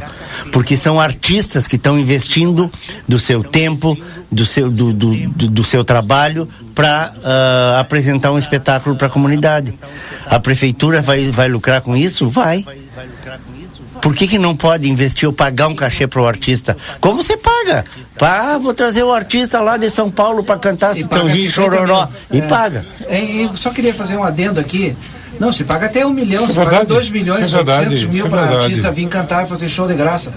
Porque 0.52 0.76
são 0.76 1.00
artistas 1.00 1.66
que 1.66 1.76
estão 1.76 1.98
investindo 1.98 2.70
do 3.06 3.18
seu 3.18 3.42
tempo, 3.42 3.96
do 4.30 4.44
seu, 4.44 4.70
do, 4.70 4.92
do, 4.92 5.14
do, 5.28 5.48
do 5.48 5.64
seu 5.64 5.84
trabalho 5.84 6.48
para 6.74 7.12
uh, 7.16 7.20
ah, 7.24 7.80
apresentar 7.80 8.32
um 8.32 8.38
espetáculo 8.38 8.96
para 8.96 9.06
a 9.06 9.10
comunidade. 9.10 9.74
A 10.26 10.38
prefeitura 10.38 11.00
vai, 11.00 11.30
vai 11.30 11.48
lucrar 11.48 11.80
com 11.80 11.96
isso? 11.96 12.28
Vai. 12.28 12.64
Por 14.02 14.14
que, 14.14 14.28
que 14.28 14.38
não 14.38 14.54
pode 14.54 14.88
investir 14.88 15.26
ou 15.26 15.32
pagar 15.32 15.68
um 15.68 15.74
cachê 15.74 16.06
para 16.06 16.20
o 16.20 16.26
artista? 16.26 16.76
Como 17.00 17.22
você 17.22 17.36
paga? 17.36 17.84
Vou 18.60 18.74
trazer 18.74 19.02
o 19.02 19.12
artista 19.12 19.60
lá 19.60 19.76
de 19.76 19.90
São 19.90 20.10
Paulo 20.10 20.44
para 20.44 20.58
cantar 20.58 20.94
Citãozinho 20.94 21.50
Chororó. 21.50 22.08
E 22.30 22.38
é. 22.38 22.42
paga. 22.42 22.84
É, 23.06 23.44
eu 23.44 23.56
só 23.56 23.70
queria 23.70 23.94
fazer 23.94 24.16
um 24.16 24.22
adendo 24.22 24.60
aqui. 24.60 24.94
Não, 25.38 25.52
se 25.52 25.64
paga 25.64 25.86
até 25.86 26.04
um 26.06 26.12
milhão, 26.12 26.48
se 26.48 26.58
é 26.58 26.64
paga 26.64 26.84
dois 26.84 27.10
milhões, 27.10 27.50
e 27.50 27.56
800 27.56 28.02
é 28.02 28.06
mil 28.06 28.28
para 28.28 28.52
o 28.52 28.58
artista 28.58 28.90
vir 28.90 29.08
cantar 29.08 29.44
e 29.44 29.48
fazer 29.48 29.68
show 29.68 29.86
de 29.86 29.94
graça. 29.94 30.32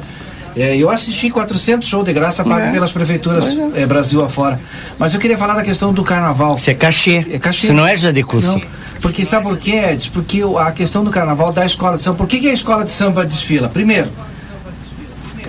É, 0.58 0.76
eu 0.76 0.90
assisti 0.90 1.30
400 1.30 1.88
shows 1.88 2.04
de 2.04 2.12
graça 2.12 2.44
pagos 2.44 2.66
é. 2.66 2.72
pelas 2.72 2.92
prefeituras 2.92 3.46
é. 3.76 3.82
é. 3.82 3.86
Brasil 3.86 4.24
afora. 4.24 4.60
Mas 4.98 5.14
eu 5.14 5.20
queria 5.20 5.38
falar 5.38 5.54
da 5.54 5.62
questão 5.62 5.94
do 5.94 6.04
carnaval. 6.04 6.56
Isso 6.56 6.70
é 6.70 6.74
cachê. 6.74 7.26
É 7.32 7.40
cachê. 7.40 7.68
Isso 7.68 7.74
não 7.74 7.86
é 7.86 7.96
já 7.96 8.12
de 8.12 8.24
custo. 8.24 8.52
Não. 8.52 8.62
Porque 9.02 9.24
sabe 9.24 9.44
por 9.44 9.58
quê, 9.58 9.76
Edson? 9.92 10.10
Porque 10.12 10.42
a 10.60 10.72
questão 10.72 11.04
do 11.04 11.12
carnaval 11.12 11.54
da 11.54 11.66
escola 11.66 11.98
de 11.98 12.04
samba. 12.04 12.18
Por 12.18 12.28
que, 12.28 12.40
que 12.40 12.50
a 12.50 12.54
escola 12.54 12.84
de 12.84 12.92
samba 12.92 13.26
desfila? 13.26 13.70
Primeiro, 13.70 14.10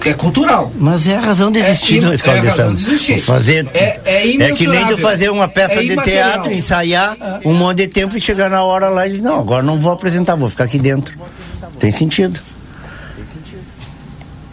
é 0.09 0.15
cultural. 0.15 0.73
Mas 0.79 1.07
é 1.07 1.17
a 1.17 1.21
razão 1.21 1.51
de 1.51 1.59
existir 1.59 1.99
é, 1.99 2.07
na 2.07 2.15
escola 2.15 2.39
é 2.39 2.41
de 2.41 2.51
samba. 2.53 2.75
De 2.75 2.83
existir. 2.83 3.21
Fazer, 3.21 3.69
é, 3.75 4.01
é, 4.05 4.43
é, 4.43 4.53
que 4.53 4.67
nem 4.67 4.87
tu 4.87 4.97
fazer 4.97 5.31
uma 5.31 5.49
peça 5.49 5.75
é 5.75 5.83
de 5.83 5.97
teatro, 5.97 6.53
ensaiar 6.53 7.17
é. 7.21 7.49
um 7.49 7.55
monte 7.55 7.79
de 7.79 7.89
tempo 7.89 8.17
e 8.17 8.21
chegar 8.21 8.49
na 8.49 8.63
hora 8.63 8.89
lá 8.89 9.07
e 9.07 9.11
dizer, 9.11 9.23
não, 9.23 9.39
agora 9.39 9.63
não 9.63 9.79
vou 9.79 9.93
apresentar, 9.93 10.35
vou 10.37 10.49
ficar 10.49 10.65
aqui 10.65 10.79
dentro. 10.79 11.15
Tem 11.79 11.91
sentido. 11.91 12.41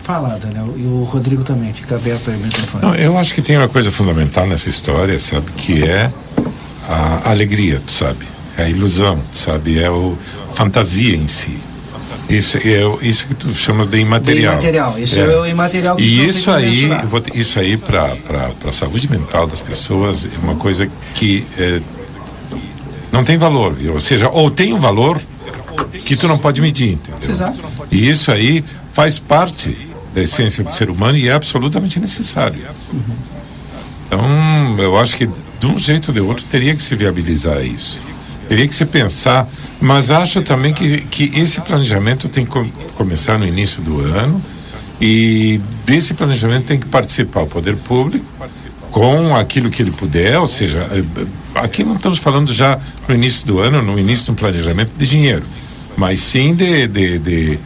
Fala, 0.03 0.39
Daniel. 0.39 0.73
E 0.77 0.83
o 0.83 1.03
Rodrigo 1.03 1.43
também, 1.43 1.73
fica 1.73 1.95
aberto 1.95 2.31
aí 2.31 2.37
o 2.37 2.39
microfone. 2.39 2.81
Não, 2.85 2.95
eu 2.95 3.17
acho 3.17 3.33
que 3.33 3.41
tem 3.41 3.57
uma 3.57 3.67
coisa 3.67 3.91
fundamental 3.91 4.47
nessa 4.47 4.69
história, 4.69 5.19
sabe, 5.19 5.51
que 5.57 5.83
é 5.83 6.09
a 6.87 7.29
alegria, 7.29 7.81
sabe? 7.87 8.25
É 8.57 8.63
a 8.63 8.69
ilusão, 8.69 9.21
sabe? 9.33 9.83
É 9.83 9.89
o 9.91 10.17
fantasia 10.53 11.13
em 11.13 11.27
si. 11.27 11.59
Isso 12.29 12.57
é 12.57 12.83
isso 13.01 13.25
que 13.25 13.35
tu 13.35 13.53
chamas 13.55 13.87
de 13.87 13.99
imaterial. 13.99 14.57
De 14.57 14.67
imaterial, 14.67 14.99
isso 14.99 15.17
é, 15.17 15.33
é 15.33 15.37
o 15.37 15.45
imaterial 15.45 15.95
que 15.95 16.03
E 16.03 16.27
isso 16.27 16.51
aí, 16.51 16.89
isso 17.33 17.59
aí 17.59 17.77
para 17.77 18.15
a 18.65 18.71
saúde 18.71 19.09
mental 19.09 19.47
das 19.47 19.61
pessoas 19.61 20.25
é 20.25 20.37
uma 20.43 20.55
coisa 20.55 20.89
que 21.15 21.45
é, 21.57 21.79
não 23.11 23.23
tem 23.23 23.37
valor, 23.37 23.75
ou 23.93 23.99
seja, 23.99 24.29
ou 24.29 24.51
tem 24.51 24.73
um 24.73 24.79
valor 24.79 25.21
que 26.03 26.15
tu 26.17 26.27
não 26.27 26.37
pode 26.37 26.59
medir, 26.61 26.93
entendeu? 26.93 27.31
Exato. 27.31 27.59
E 27.89 28.09
isso 28.09 28.31
aí 28.31 28.63
faz 28.91 29.19
parte 29.19 29.77
da 30.13 30.21
essência 30.21 30.63
do 30.63 30.73
ser 30.73 30.89
humano 30.89 31.17
e 31.17 31.29
é 31.29 31.33
absolutamente 31.33 31.99
necessário. 31.99 32.59
Então, 34.07 34.75
eu 34.79 34.97
acho 34.97 35.15
que 35.15 35.27
de 35.27 35.65
um 35.65 35.77
jeito 35.77 36.09
ou 36.09 36.13
de 36.13 36.19
outro 36.19 36.45
teria 36.45 36.75
que 36.75 36.81
se 36.81 36.95
viabilizar 36.95 37.63
isso. 37.63 37.99
Teria 38.47 38.67
que 38.67 38.73
se 38.73 38.85
pensar, 38.85 39.47
mas 39.79 40.09
acho 40.09 40.41
também 40.41 40.73
que, 40.73 41.01
que 41.01 41.31
esse 41.35 41.59
planejamento 41.61 42.29
tem 42.29 42.45
que 42.45 42.71
começar 42.95 43.37
no 43.37 43.45
início 43.45 43.81
do 43.81 43.99
ano 43.99 44.41
e 45.01 45.59
desse 45.85 46.13
planejamento 46.13 46.65
tem 46.65 46.79
que 46.79 46.87
participar 46.87 47.41
o 47.41 47.47
poder 47.47 47.75
público 47.75 48.25
com 48.89 49.35
aquilo 49.35 49.69
que 49.69 49.81
ele 49.81 49.91
puder, 49.91 50.39
ou 50.39 50.47
seja, 50.47 50.87
eh, 50.91 51.25
aqui 51.55 51.83
não 51.83 51.95
estamos 51.95 52.19
falando 52.19 52.53
já 52.53 52.79
no 53.07 53.13
início 53.13 53.45
do 53.45 53.59
ano, 53.59 53.81
no 53.81 53.99
início 53.99 54.33
do 54.33 54.33
planejamento 54.33 54.93
de 54.97 55.05
dinheiro, 55.05 55.43
mas 55.95 56.21
sim 56.21 56.55
de, 56.55 56.87
de, 56.87 57.19
de 57.19 57.59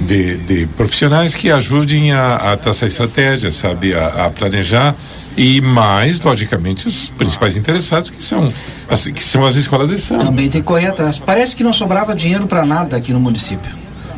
de, 0.00 0.36
de 0.36 0.66
profissionais 0.76 1.34
que 1.34 1.50
ajudem 1.50 2.12
a, 2.12 2.52
a 2.52 2.56
traçar 2.56 2.86
estratégia, 2.88 3.50
sabe, 3.50 3.94
a, 3.94 4.26
a, 4.26 4.30
planejar 4.30 4.94
e 5.36 5.60
mais, 5.60 6.20
logicamente, 6.20 6.88
os 6.88 7.10
principais 7.10 7.56
interessados 7.56 8.08
que 8.08 8.22
são 8.22 8.50
as, 8.88 9.06
que 9.06 9.22
são 9.22 9.44
as 9.44 9.56
escolas 9.56 9.90
de 9.90 9.98
samba. 9.98 10.24
Também 10.24 10.48
tem 10.48 10.62
que 10.62 10.66
correr 10.66 10.86
atrás. 10.86 11.18
Parece 11.18 11.54
que 11.54 11.62
não 11.62 11.72
sobrava 11.72 12.14
dinheiro 12.14 12.46
para 12.46 12.64
nada 12.64 12.96
aqui 12.96 13.12
no 13.12 13.20
município. 13.20 13.70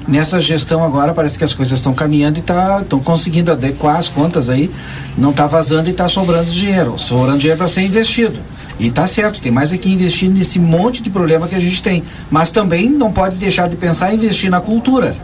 Nessa 0.06 0.40
gestão 0.40 0.82
agora 0.82 1.12
parece 1.12 1.36
que 1.36 1.44
as 1.44 1.52
coisas 1.52 1.78
estão 1.78 1.92
caminhando 1.92 2.38
e 2.38 2.40
estão 2.40 2.82
tá, 2.84 3.04
conseguindo 3.04 3.52
adequar 3.52 3.96
as 3.96 4.08
contas 4.08 4.48
aí. 4.48 4.70
Não 5.18 5.30
está 5.30 5.46
vazando 5.46 5.88
e 5.88 5.92
está 5.92 6.08
sobrando 6.08 6.50
dinheiro. 6.50 6.96
Sobrando 6.98 7.38
dinheiro 7.38 7.58
para 7.58 7.68
ser 7.68 7.82
investido. 7.82 8.38
E 8.78 8.86
está 8.86 9.06
certo, 9.06 9.40
tem 9.40 9.50
mais 9.50 9.72
aqui 9.72 9.92
investir 9.92 10.30
nesse 10.30 10.58
monte 10.58 11.02
de 11.02 11.10
problema 11.10 11.48
que 11.48 11.54
a 11.54 11.60
gente 11.60 11.82
tem. 11.82 12.02
Mas 12.30 12.52
também 12.52 12.88
não 12.88 13.12
pode 13.12 13.36
deixar 13.36 13.68
de 13.68 13.76
pensar 13.76 14.12
em 14.12 14.16
investir 14.16 14.48
na 14.48 14.60
cultura. 14.60 15.16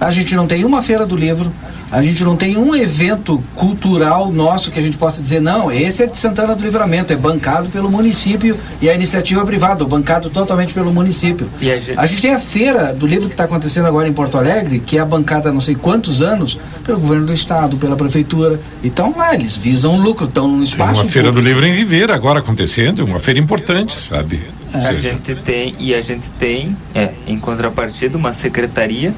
A 0.00 0.10
gente 0.10 0.34
não 0.34 0.46
tem 0.46 0.64
uma 0.64 0.80
feira 0.80 1.04
do 1.04 1.14
livro, 1.14 1.52
A 1.90 2.02
gente 2.02 2.22
não 2.22 2.36
tem 2.36 2.56
um 2.56 2.74
evento 2.74 3.42
cultural 3.54 4.30
nosso 4.30 4.70
que 4.70 4.78
a 4.78 4.82
gente 4.82 4.96
possa 4.96 5.20
dizer, 5.20 5.40
não, 5.40 5.72
esse 5.72 6.02
é 6.02 6.06
de 6.06 6.16
Santana 6.16 6.54
do 6.54 6.62
Livramento, 6.62 7.12
é 7.12 7.16
bancado 7.16 7.68
pelo 7.68 7.90
município 7.90 8.56
e 8.80 8.88
a 8.88 8.94
iniciativa 8.94 9.44
privada, 9.44 9.82
ou 9.82 9.88
bancado 9.88 10.30
totalmente 10.30 10.72
pelo 10.72 10.92
município. 10.92 11.48
A 11.60 11.64
gente... 11.64 11.98
a 11.98 12.06
gente... 12.06 12.22
tem 12.22 12.34
a 12.34 12.38
feira 12.38 12.94
do 12.94 13.06
livro 13.06 13.26
que 13.26 13.34
está 13.34 13.44
acontecendo 13.44 13.86
agora 13.86 14.06
em 14.06 14.12
Porto 14.12 14.38
Alegre, 14.38 14.78
que 14.78 14.98
é 14.98 15.04
bancada 15.04 15.48
há 15.48 15.52
não 15.52 15.60
sei 15.60 15.74
quantos 15.74 16.22
anos 16.22 16.58
pelo 16.84 17.00
governo 17.00 17.26
do 17.26 17.32
estado, 17.32 17.76
pela 17.76 17.96
prefeitura. 17.96 18.60
Então 18.84 19.12
lá, 19.16 19.34
eles 19.34 19.56
visam 19.56 19.96
lucro, 19.96 20.26
estão 20.26 20.46
no 20.46 20.62
espaço. 20.62 20.94
Tem 20.94 21.02
uma 21.02 21.10
feira 21.10 21.32
do 21.32 21.40
livro 21.40 21.66
em 21.66 21.72
Ribeira 21.72 22.14
agora 22.14 22.38
acontecendo, 22.38 23.04
uma 23.04 23.18
feira 23.18 23.40
importante, 23.40 23.94
sabe? 23.94 24.40
É. 24.72 24.78
A 24.78 24.94
gente 24.94 25.34
tem, 25.34 25.74
e 25.78 25.92
a 25.94 26.00
gente 26.00 26.30
tem, 26.38 26.76
é, 26.94 27.10
em 27.26 27.38
contrapartida, 27.38 28.16
uma 28.16 28.32
secretaria 28.32 29.12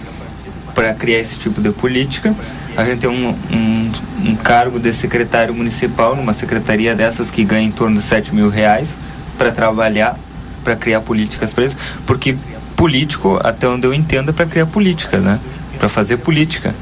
para 0.74 0.94
criar 0.94 1.18
esse 1.18 1.38
tipo 1.38 1.60
de 1.60 1.70
política. 1.70 2.34
A 2.76 2.84
gente 2.84 3.00
tem 3.00 3.10
um, 3.10 3.34
um, 3.50 3.92
um, 4.24 4.36
cargo 4.36 4.78
de 4.78 4.92
secretário 4.92 5.54
municipal 5.54 6.16
numa 6.16 6.32
secretaria 6.32 6.94
dessas 6.94 7.30
que 7.30 7.44
ganha 7.44 7.66
em 7.66 7.70
torno 7.70 7.96
de 7.96 8.02
7 8.02 8.34
mil 8.34 8.48
reais 8.48 8.94
para 9.36 9.50
trabalhar, 9.50 10.18
para 10.64 10.74
criar 10.74 11.00
políticas 11.00 11.52
para 11.52 11.64
isso. 11.64 11.76
Porque 12.06 12.36
político, 12.76 13.38
até 13.42 13.68
onde 13.68 13.86
eu 13.86 13.92
entendo, 13.92 14.30
é 14.30 14.32
para 14.32 14.46
criar 14.46 14.66
política, 14.66 15.18
né? 15.18 15.38
Para 15.78 15.88
fazer 15.88 16.16
política. 16.16 16.74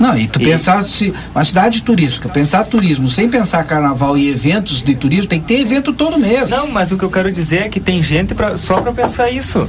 Não, 0.00 0.16
e 0.18 0.26
tu 0.26 0.40
e... 0.40 0.44
pensar 0.44 0.82
se 0.84 1.14
uma 1.34 1.44
cidade 1.44 1.82
turística, 1.82 2.28
pensar 2.28 2.64
turismo 2.64 3.08
sem 3.08 3.28
pensar 3.28 3.62
carnaval 3.64 4.18
e 4.18 4.28
eventos 4.28 4.82
de 4.82 4.94
turismo, 4.94 5.28
tem 5.28 5.40
que 5.40 5.46
ter 5.46 5.60
evento 5.60 5.92
todo 5.92 6.18
mês. 6.18 6.50
Não, 6.50 6.68
mas 6.68 6.90
o 6.90 6.98
que 6.98 7.04
eu 7.04 7.10
quero 7.10 7.30
dizer 7.30 7.62
é 7.62 7.68
que 7.68 7.78
tem 7.78 8.02
gente 8.02 8.34
pra, 8.34 8.56
só 8.56 8.80
para 8.80 8.92
pensar 8.92 9.30
isso. 9.30 9.68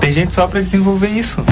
Tem 0.00 0.12
gente 0.12 0.34
só 0.34 0.46
para 0.46 0.60
desenvolver 0.60 1.08
isso. 1.08 1.42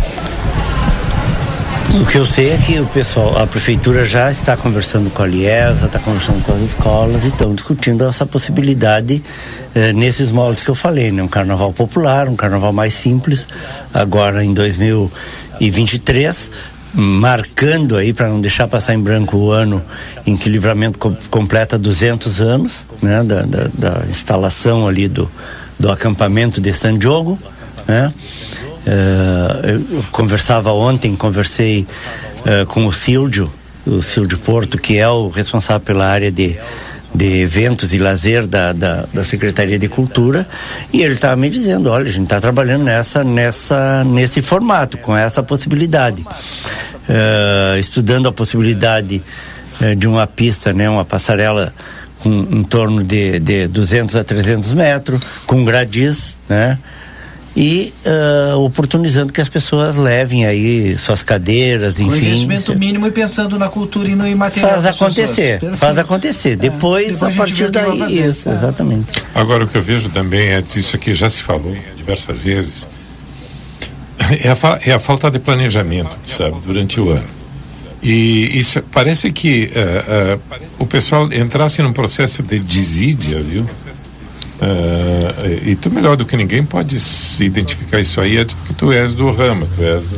O 1.95 2.05
que 2.05 2.19
eu 2.19 2.27
sei 2.27 2.51
é 2.51 2.57
que 2.57 2.81
o 2.81 2.87
pessoal, 2.87 3.39
a 3.39 3.47
prefeitura 3.47 4.05
já 4.05 4.29
está 4.29 4.57
conversando 4.57 5.09
com 5.11 5.23
a 5.23 5.27
Liesa, 5.29 5.87
está 5.87 6.01
conversando 6.01 6.45
com 6.45 6.53
as 6.53 6.63
escolas 6.63 7.25
e 7.25 7.29
estão 7.29 7.55
discutindo 7.55 8.05
essa 8.05 8.27
possibilidade 8.27 9.23
eh, 9.77 9.93
nesses 9.93 10.29
moldes 10.29 10.65
que 10.65 10.71
eu 10.71 10.75
falei, 10.75 11.13
né? 11.13 11.23
Um 11.23 11.29
carnaval 11.29 11.73
popular, 11.73 12.29
um 12.29 12.35
carnaval 12.35 12.73
mais 12.73 12.95
simples, 12.95 13.47
agora 13.93 14.45
em 14.45 14.53
2023, 14.53 16.51
marcando 16.93 17.97
aí 17.97 18.13
para 18.13 18.29
não 18.29 18.41
deixar 18.41 18.67
passar 18.67 18.95
em 18.95 19.01
branco 19.01 19.37
o 19.37 19.53
ano 19.53 19.81
em 20.27 20.37
que 20.37 20.49
o 20.49 20.53
livramento 20.53 20.99
co 20.99 21.17
completa 21.31 21.79
200 21.79 22.43
anos, 22.43 22.85
né? 23.01 23.23
Da, 23.23 23.43
da, 23.43 23.69
da 23.73 24.05
instalação 24.11 24.89
ali 24.89 25.07
do, 25.07 25.31
do 25.79 25.93
acampamento 25.93 26.61
de 26.61 26.75
San 26.75 26.99
Diogo, 26.99 27.39
né? 27.87 28.13
Uh, 28.87 29.67
eu 29.97 30.05
conversava 30.11 30.73
ontem, 30.73 31.17
conversei 31.17 31.87
uh, 32.41 32.67
com 32.67 32.87
o 32.87 32.93
Silvio, 32.93 33.51
o 33.87 34.03
Silvio 34.03 34.39
Porto, 34.39 34.77
que 34.77 34.99
é 34.99 35.09
o 35.09 35.29
responsável 35.29 35.81
pela 35.81 36.07
área 36.07 36.31
de, 36.31 36.57
de 37.15 37.41
eventos 37.41 37.95
e 37.95 37.99
lazer 37.99 38.47
da, 38.47 38.73
da, 38.73 39.07
da 39.13 39.25
Secretaria 39.25 39.79
de 39.79 39.89
Cultura, 39.89 40.47
e 40.93 41.01
ele 41.01 41.15
estava 41.15 41.35
me 41.35 41.49
dizendo, 41.49 41.91
olha, 41.91 42.07
a 42.07 42.11
gente 42.11 42.25
está 42.25 42.41
trabalhando 42.41 42.85
nessa, 42.85 43.25
nessa, 43.25 44.05
nesse 44.05 44.43
formato, 44.43 44.99
com 44.99 45.17
essa 45.17 45.43
possibilidade. 45.43 46.23
Uh, 46.23 47.79
estudando 47.79 48.29
a 48.29 48.33
possibilidade 48.33 49.23
de 49.99 50.07
uma 50.07 50.25
pista, 50.25 50.73
né, 50.73 50.89
uma 50.89 51.05
passarela 51.05 51.75
com 52.21 52.31
em 52.31 52.63
torno 52.63 53.05
de, 53.05 53.39
de 53.39 53.67
200 53.67 54.17
a 54.17 54.25
300 54.25 54.73
metros, 54.73 55.21
com 55.47 55.65
gradis, 55.65 56.39
né? 56.49 56.79
E 57.57 57.95
uh, 58.05 58.59
oportunizando 58.59 59.33
que 59.33 59.41
as 59.41 59.49
pessoas 59.49 59.97
levem 59.97 60.45
aí 60.45 60.99
suas 60.99 61.23
cadeiras, 61.23 62.01
enfim. 62.01 62.11
Com 62.11 62.17
investimento 62.17 62.79
mínimo 62.79 63.07
e 63.07 63.11
pensando 63.13 63.59
na 63.59 63.69
cultura 63.69 64.09
e 64.09 64.15
no 64.17 64.27
imaterial. 64.27 64.73
Faz 64.73 64.87
acontecer, 64.87 65.61
faz 65.77 65.99
acontecer. 65.99 66.53
É. 66.53 66.57
Depois, 66.57 67.15
Depois, 67.15 67.35
a, 67.35 67.37
partir 67.37 67.71
daí, 67.71 68.29
isso, 68.29 68.49
é. 68.49 68.53
exatamente. 68.53 69.07
Agora 69.35 69.65
o 69.65 69.69
que 69.69 69.77
eu 69.77 69.83
vejo 69.83 70.09
também 70.09 70.49
é 70.49 70.59
isso 70.59 70.97
aqui 70.97 71.15
já 71.15 71.31
se 71.31 71.43
falou 71.43 71.77
diversas 71.97 72.37
vezes. 72.39 72.89
É 74.41 74.49
a, 74.49 74.81
é 74.81 74.93
a 74.93 74.99
falta 74.99 75.31
de 75.31 75.39
planejamento, 75.39 76.17
sabe, 76.25 76.57
durante 76.65 76.99
o 77.01 77.11
ano. 77.11 77.27
E 78.03 78.59
isso 78.59 78.83
parece 78.93 79.33
que 79.33 79.71
uh, 79.75 80.37
uh, 80.37 80.41
o 80.79 80.87
pessoal 80.87 81.33
entrasse 81.33 81.83
num 81.83 81.93
processo 81.93 82.43
de 82.43 82.59
desídia, 82.59 83.43
viu? 83.43 83.67
Uh, 84.65 85.69
e 85.69 85.77
tu 85.77 85.91
melhor 85.91 86.17
do 86.17 86.25
que 86.25 86.37
ninguém 86.37 86.65
pode 86.65 86.99
se 86.99 87.45
identificar 87.45 88.01
isso 88.01 88.21
aí 88.21 88.39
é 88.39 88.45
porque 88.45 88.73
tu 88.73 88.93
és 88.93 89.13
do 89.13 89.31
ramo, 89.31 89.69
tu 89.77 89.83
és 89.83 90.05
do... 90.05 90.17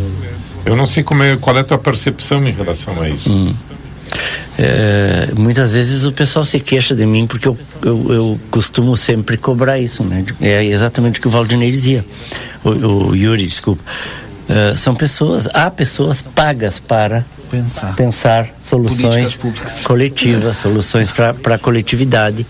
Eu 0.64 0.76
não 0.76 0.86
sei 0.86 1.02
como 1.02 1.22
é, 1.22 1.36
qual 1.36 1.56
é 1.56 1.60
a 1.60 1.64
tua 1.64 1.78
percepção 1.78 2.46
em 2.46 2.52
relação 2.52 3.00
a 3.00 3.08
isso. 3.08 3.32
Hum. 3.32 3.54
É, 4.58 5.28
muitas 5.36 5.74
vezes 5.74 6.06
o 6.06 6.12
pessoal 6.12 6.44
se 6.44 6.58
queixa 6.60 6.94
de 6.94 7.04
mim 7.04 7.26
porque 7.26 7.46
eu, 7.46 7.58
eu, 7.82 8.06
eu, 8.08 8.40
costumo 8.50 8.96
sempre 8.96 9.36
cobrar 9.36 9.78
isso, 9.78 10.02
né? 10.02 10.24
É 10.40 10.64
exatamente 10.64 11.18
o 11.18 11.22
que 11.22 11.28
o 11.28 11.30
Valdinei 11.30 11.70
dizia, 11.70 12.04
o, 12.64 12.70
o 12.70 13.16
Yuri, 13.16 13.46
desculpa. 13.46 13.82
Uh, 14.48 14.76
são 14.76 14.94
pessoas, 14.94 15.48
há 15.52 15.70
pessoas 15.70 16.22
pagas 16.22 16.78
para 16.78 17.24
pensar, 17.50 17.94
pensar 17.96 18.48
soluções 18.62 19.38
coletivas, 19.82 20.56
soluções 20.56 21.10
para 21.10 21.54
a 21.54 21.58
coletividade. 21.58 22.46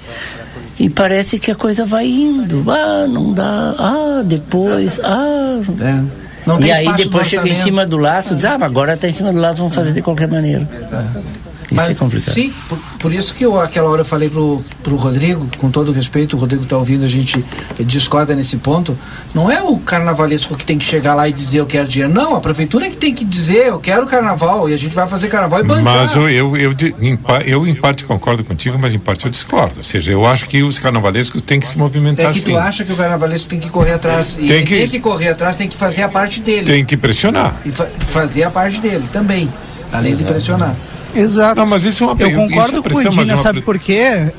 E 0.78 0.90
parece 0.90 1.38
que 1.38 1.50
a 1.50 1.54
coisa 1.54 1.84
vai 1.86 2.06
indo. 2.06 2.64
Ah, 2.70 3.06
não 3.08 3.32
dá. 3.32 3.74
Ah, 3.78 4.22
depois. 4.24 5.00
Ah. 5.02 5.60
É. 5.80 6.64
e 6.66 6.72
aí 6.72 6.92
depois 6.96 7.26
chega 7.26 7.48
em 7.48 7.54
cima 7.54 7.86
do 7.86 7.96
laço, 7.96 8.36
diz, 8.36 8.44
ah, 8.44 8.58
agora 8.60 8.94
está 8.94 9.08
em 9.08 9.12
cima 9.12 9.32
do 9.32 9.38
laço, 9.38 9.58
vamos 9.58 9.74
fazer 9.74 9.92
de 9.92 10.02
qualquer 10.02 10.28
maneira. 10.28 10.68
É. 10.92 11.45
Isso 11.66 11.74
Mas, 11.74 11.90
é 11.90 11.94
complicado. 11.94 12.32
Sim, 12.32 12.52
por, 12.68 12.78
por, 12.98 13.12
isso 13.12 13.34
que 13.34 13.44
eu, 13.44 13.60
aquela 13.60 13.88
hora 13.90 14.02
eu 14.02 14.04
falei 14.04 14.30
pro, 14.30 14.62
pro 14.84 14.94
Rodrigo, 14.94 15.48
com 15.58 15.68
todo 15.68 15.90
respeito, 15.90 16.36
o 16.36 16.40
Rodrigo 16.40 16.62
está 16.62 16.76
ouvindo, 16.76 17.04
a 17.04 17.08
gente 17.08 17.44
discorda 17.80 18.36
nesse 18.36 18.56
ponto. 18.58 18.96
Não 19.34 19.50
é 19.50 19.60
o 19.60 19.76
carnavalesco 19.78 20.56
que 20.56 20.64
tem 20.64 20.78
que 20.78 20.84
chegar 20.84 21.14
lá 21.14 21.28
e 21.28 21.32
dizer 21.32 21.58
eu 21.58 21.66
quero 21.66 21.88
dinheiro. 21.88 22.12
Não, 22.12 22.36
a 22.36 22.40
prefeitura 22.40 22.86
é 22.86 22.90
que 22.90 22.96
tem 22.96 23.12
que 23.12 23.24
dizer 23.24 23.66
eu 23.66 23.80
quero 23.80 24.06
carnaval 24.06 24.68
e 24.68 24.74
a 24.74 24.76
gente 24.76 24.94
vai 24.94 25.08
fazer 25.08 25.26
carnaval 25.26 25.60
e 25.60 25.64
bancar. 25.64 25.82
Mas 25.82 26.14
eu, 26.14 26.28
eu, 26.30 26.56
eu, 26.56 26.72
em, 27.00 27.18
eu, 27.44 27.66
em 27.66 27.74
parte 27.74 28.04
concordo 28.04 28.44
contigo, 28.44 28.78
mas 28.80 28.94
em 28.94 28.98
parte 28.98 29.24
eu 29.24 29.30
discordo. 29.30 29.78
Ou 29.78 29.82
seja, 29.82 30.12
eu 30.12 30.24
acho 30.24 30.46
que 30.48 30.62
os 30.62 30.78
carnavalescos 30.78 31.42
têm 31.42 31.58
que 31.58 31.66
se 31.66 31.76
movimentar 31.76 32.30
É 32.30 32.32
que 32.32 32.42
tu 32.42 32.56
acha 32.56 32.84
que 32.84 32.92
o 32.92 32.96
carnavalesco 32.96 33.48
tem 33.48 33.58
que 33.58 33.68
correr 33.68 33.94
atrás. 33.94 34.34
Tem 34.34 34.64
que, 34.64 34.76
tem 34.76 34.88
que 34.88 35.00
correr 35.00 35.30
atrás, 35.30 35.56
tem 35.56 35.68
que 35.68 35.76
fazer 35.76 36.02
a 36.02 36.08
parte 36.08 36.40
dele. 36.40 36.64
Tem 36.64 36.84
que 36.84 36.96
pressionar. 36.96 37.60
E 37.64 37.72
fa 37.72 37.86
fazer 38.08 38.44
a 38.44 38.50
parte 38.50 38.80
dele 38.80 39.08
também, 39.12 39.52
além 39.92 40.12
Exato. 40.12 40.24
de 40.24 40.32
pressionar. 40.32 40.76
Exato. 41.16 41.56
Não, 41.56 41.66
mas 41.66 41.84
isso 41.84 42.04
é 42.04 42.06
uma 42.06 42.16
Eu 42.20 42.32
concordo 42.32 42.82
com 42.82 42.98
a 42.98 43.00
Andina, 43.00 43.36
sabe 43.36 43.62
por 43.62 43.78
quê? 43.78 44.30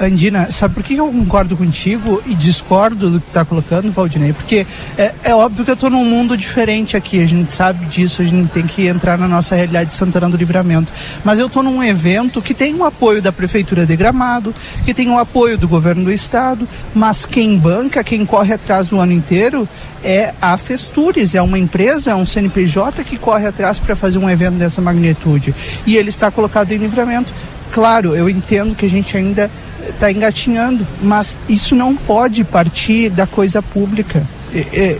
Andina, 0.00 0.50
sabe 0.50 0.74
por 0.74 0.82
que 0.82 0.94
eu 0.94 1.06
concordo 1.06 1.54
contigo 1.58 2.22
e 2.24 2.34
discordo 2.34 3.10
do 3.10 3.20
que 3.20 3.28
está 3.28 3.44
colocando, 3.44 3.92
Valdinei? 3.92 4.32
Porque 4.32 4.66
é, 4.96 5.12
é 5.22 5.34
óbvio 5.34 5.62
que 5.62 5.70
eu 5.70 5.74
estou 5.74 5.90
num 5.90 6.06
mundo 6.06 6.38
diferente 6.38 6.96
aqui, 6.96 7.22
a 7.22 7.26
gente 7.26 7.52
sabe 7.52 7.84
disso, 7.84 8.22
a 8.22 8.24
gente 8.24 8.48
tem 8.48 8.66
que 8.66 8.86
entrar 8.86 9.18
na 9.18 9.28
nossa 9.28 9.54
realidade 9.54 9.90
de 9.90 9.96
Santana 9.96 10.30
do 10.30 10.38
Livramento. 10.38 10.90
Mas 11.22 11.38
eu 11.38 11.48
estou 11.48 11.62
num 11.62 11.82
evento 11.82 12.40
que 12.40 12.54
tem 12.54 12.74
o 12.74 12.84
apoio 12.84 13.20
da 13.20 13.30
Prefeitura 13.30 13.84
de 13.84 13.94
Gramado, 13.94 14.54
que 14.86 14.94
tem 14.94 15.10
o 15.10 15.18
apoio 15.18 15.58
do 15.58 15.68
governo 15.68 16.04
do 16.04 16.12
Estado, 16.12 16.66
mas 16.94 17.26
quem 17.26 17.58
banca, 17.58 18.02
quem 18.02 18.24
corre 18.24 18.54
atrás 18.54 18.90
o 18.92 18.98
ano 18.98 19.12
inteiro 19.12 19.68
é 20.02 20.32
a 20.40 20.56
Festures, 20.56 21.34
é 21.34 21.42
uma 21.42 21.58
empresa, 21.58 22.12
é 22.12 22.14
um 22.14 22.24
CNPJ 22.24 23.04
que 23.04 23.18
corre 23.18 23.46
atrás 23.46 23.78
para 23.78 23.94
fazer 23.94 24.18
um 24.18 24.30
evento 24.30 24.54
dessa 24.54 24.80
magnitude. 24.80 25.54
E 25.86 25.98
ele 25.98 26.08
está 26.08 26.30
colocado 26.30 26.72
em 26.72 26.78
livramento. 26.78 27.34
Claro, 27.70 28.16
eu 28.16 28.28
entendo 28.28 28.74
que 28.74 28.86
a 28.86 28.90
gente 28.90 29.14
ainda 29.16 29.50
está 29.88 30.10
engatinhando, 30.10 30.86
mas 31.02 31.38
isso 31.48 31.74
não 31.74 31.96
pode 31.96 32.44
partir 32.44 33.10
da 33.10 33.26
coisa 33.26 33.62
pública. 33.62 34.22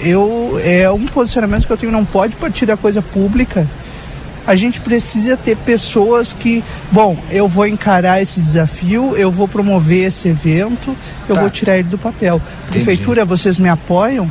Eu, 0.02 0.60
é 0.62 0.88
um 0.90 1.06
posicionamento 1.06 1.66
que 1.66 1.72
eu 1.72 1.76
tenho, 1.76 1.92
não 1.92 2.04
pode 2.04 2.36
partir 2.36 2.66
da 2.66 2.76
coisa 2.76 3.02
pública. 3.02 3.66
A 4.46 4.56
gente 4.56 4.80
precisa 4.80 5.36
ter 5.36 5.56
pessoas 5.56 6.32
que, 6.32 6.64
bom, 6.90 7.16
eu 7.30 7.46
vou 7.46 7.66
encarar 7.66 8.22
esse 8.22 8.40
desafio, 8.40 9.14
eu 9.16 9.30
vou 9.30 9.46
promover 9.46 10.06
esse 10.06 10.28
evento, 10.28 10.96
eu 11.28 11.34
tá. 11.34 11.40
vou 11.40 11.50
tirar 11.50 11.78
ele 11.78 11.88
do 11.88 11.98
papel. 11.98 12.40
Prefeitura, 12.68 13.24
vocês 13.24 13.58
me 13.58 13.68
apoiam? 13.68 14.28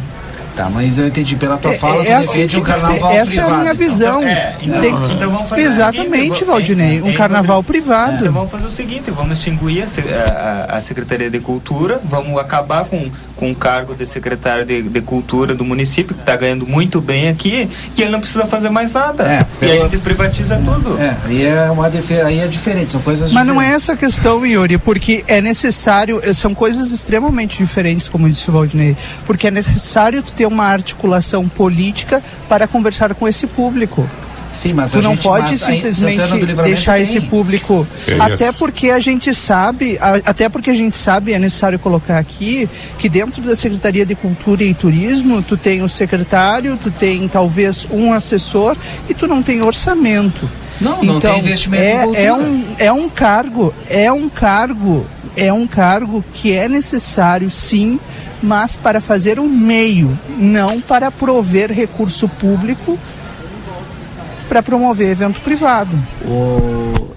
Tá, 0.59 0.69
mas 0.69 0.99
eu 0.99 1.07
entendi 1.07 1.37
pela 1.37 1.55
tua 1.55 1.71
é, 1.71 1.77
fala, 1.77 2.05
é, 2.05 2.15
assim, 2.15 2.43
um 2.57 2.61
carnaval 2.61 3.13
essa 3.13 3.31
privado. 3.31 3.49
é 3.49 3.55
a 3.55 3.59
minha 3.61 3.73
visão. 3.73 4.21
Então, 4.21 4.29
é, 4.29 4.55
então, 4.61 4.81
Tem, 4.81 5.15
então 5.15 5.31
vamos 5.31 5.49
fazer 5.49 5.61
Exatamente, 5.61 6.23
seguinte, 6.23 6.43
Valdinei, 6.43 7.01
um 7.01 7.13
carnaval 7.13 7.63
privado. 7.63 8.17
Então 8.17 8.33
vamos 8.33 8.51
fazer 8.51 8.67
o 8.67 8.69
seguinte, 8.69 9.09
vamos 9.09 9.37
extinguir 9.37 9.85
a, 9.85 10.73
a, 10.73 10.77
a 10.77 10.81
Secretaria 10.81 11.29
de 11.29 11.39
Cultura, 11.39 12.01
vamos 12.03 12.37
acabar 12.37 12.83
com 12.83 13.09
com 13.39 13.51
o 13.51 13.55
cargo 13.55 13.95
de 13.95 14.05
secretário 14.05 14.65
de, 14.65 14.81
de 14.81 15.01
Cultura 15.01 15.55
do 15.55 15.63
município, 15.63 16.13
que 16.13 16.21
está 16.21 16.35
ganhando 16.35 16.67
muito 16.67 16.99
bem 16.99 17.29
aqui, 17.29 17.69
que 17.95 18.01
ele 18.01 18.11
não 18.11 18.19
precisa 18.19 18.45
fazer 18.45 18.69
mais 18.69 18.91
nada. 18.91 19.23
É, 19.23 19.45
pela... 19.59 19.73
E 19.73 19.77
a 19.77 19.81
gente 19.83 19.97
privatiza 19.99 20.57
tudo. 20.57 20.99
É, 20.99 21.15
aí 21.25 21.45
é, 21.45 21.71
uma 21.71 21.87
aí 21.87 22.39
é 22.39 22.47
diferente, 22.47 22.91
são 22.91 23.01
coisas 23.01 23.31
Mas 23.31 23.43
diferentes. 23.43 23.55
não 23.55 23.61
é 23.61 23.73
essa 23.73 23.93
a 23.93 23.97
questão, 23.97 24.45
Yuri, 24.45 24.77
porque 24.77 25.23
é 25.25 25.39
necessário, 25.39 26.21
são 26.33 26.53
coisas 26.53 26.91
extremamente 26.91 27.57
diferentes, 27.57 28.09
como 28.09 28.29
disse 28.29 28.49
o 28.49 28.53
Valdinei, 28.53 28.97
porque 29.25 29.47
é 29.47 29.51
necessário 29.51 30.21
ter 30.21 30.45
uma 30.49 30.65
articulação 30.65 31.47
política 31.47 32.21
para 32.47 32.67
conversar 32.67 33.13
com 33.13 33.27
esse 33.27 33.47
público. 33.47 34.07
Sim, 34.53 34.73
mas 34.73 34.91
tu 34.91 35.01
não 35.01 35.11
gente, 35.11 35.23
pode 35.23 35.57
simplesmente 35.57 36.21
deixar 36.63 36.93
tem. 36.95 37.03
esse 37.03 37.21
público. 37.21 37.87
É 38.07 38.19
até 38.19 38.51
porque 38.51 38.89
a 38.89 38.99
gente 38.99 39.33
sabe, 39.33 39.97
até 40.25 40.49
porque 40.49 40.69
a 40.69 40.73
gente 40.73 40.97
sabe, 40.97 41.33
é 41.33 41.39
necessário 41.39 41.77
colocar 41.79 42.17
aqui 42.17 42.67
que 42.97 43.07
dentro 43.07 43.41
da 43.41 43.55
Secretaria 43.55 44.05
de 44.05 44.15
Cultura 44.15 44.63
e 44.63 44.73
Turismo, 44.73 45.41
tu 45.41 45.55
tem 45.55 45.81
o 45.81 45.89
secretário, 45.89 46.77
tu 46.81 46.91
tem 46.91 47.27
talvez 47.27 47.87
um 47.91 48.11
assessor 48.11 48.75
e 49.07 49.13
tu 49.13 49.27
não 49.27 49.43
tem 49.43 49.61
orçamento. 49.61 50.49
Não, 50.81 50.93
então, 51.03 51.05
não 51.05 51.19
tem 51.19 51.29
então, 51.31 51.39
investimento 51.39 52.15
é, 52.15 52.23
em 52.23 52.25
é 52.25 52.33
um 52.33 52.63
é 52.77 52.91
um 52.91 53.09
cargo, 53.09 53.73
é 53.89 54.11
um 54.11 54.29
cargo, 54.29 55.05
é 55.35 55.51
um 55.51 55.67
cargo 55.67 56.23
que 56.33 56.53
é 56.53 56.69
necessário 56.69 57.49
sim, 57.49 57.99
mas 58.41 58.77
para 58.77 59.01
fazer 59.01 59.39
um 59.39 59.49
meio, 59.49 60.17
não 60.37 60.79
para 60.79 61.11
prover 61.11 61.71
recurso 61.71 62.27
público 62.27 62.97
para 64.49 64.63
promover 64.63 65.11
evento 65.11 65.39
privado. 65.41 65.95
O, 66.25 67.15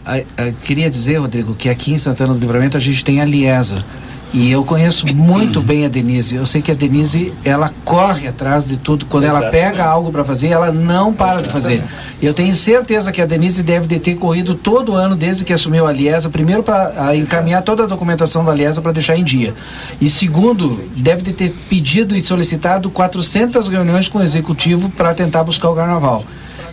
queria 0.63 0.91
dizer, 0.91 1.17
Rodrigo, 1.17 1.55
que 1.55 1.71
aqui 1.71 1.93
em 1.93 1.99
Santana 1.99 2.35
do 2.35 2.39
Livramento 2.39 2.77
a 2.77 2.81
gente 2.81 3.03
tem 3.03 3.23
a 3.23 3.25
Liesa. 3.25 3.83
E 4.35 4.51
eu 4.51 4.65
conheço 4.65 5.07
muito 5.15 5.61
bem 5.61 5.85
a 5.85 5.89
Denise. 5.89 6.37
Eu 6.37 6.47
sei 6.47 6.63
que 6.63 6.71
a 6.71 6.75
Denise, 6.75 7.35
ela 7.45 7.71
corre 7.85 8.27
atrás 8.27 8.65
de 8.65 8.79
tudo. 8.79 9.05
Quando 9.05 9.25
ela 9.25 9.51
pega 9.51 9.85
algo 9.85 10.11
para 10.11 10.25
fazer, 10.25 10.49
ela 10.49 10.73
não 10.73 11.13
para 11.13 11.43
de 11.43 11.51
fazer. 11.51 11.85
Eu 12.21 12.33
tenho 12.33 12.55
certeza 12.55 13.13
que 13.13 13.21
a 13.21 13.27
Denise 13.27 13.63
deve 13.63 13.87
de 13.87 13.99
ter 13.99 14.15
corrido 14.15 14.55
todo 14.55 14.95
ano 14.95 15.15
desde 15.15 15.45
que 15.45 15.53
assumiu 15.53 15.87
a 15.87 15.93
Liesa. 15.93 16.31
Primeiro, 16.31 16.63
para 16.63 17.15
encaminhar 17.15 17.61
toda 17.63 17.83
a 17.83 17.87
documentação 17.87 18.43
da 18.43 18.55
Liesa 18.55 18.81
para 18.81 18.93
deixar 18.93 19.17
em 19.19 19.25
dia. 19.25 19.53
E 20.01 20.09
segundo, 20.09 20.83
deve 20.97 21.21
de 21.23 21.33
ter 21.35 21.55
pedido 21.69 22.17
e 22.17 22.23
solicitado 22.23 22.89
400 22.91 23.69
reuniões 23.69 24.09
com 24.09 24.19
o 24.19 24.23
executivo 24.23 24.89
para 24.91 25.13
tentar 25.13 25.45
buscar 25.45 25.69
o 25.69 25.75
carnaval. 25.75 26.25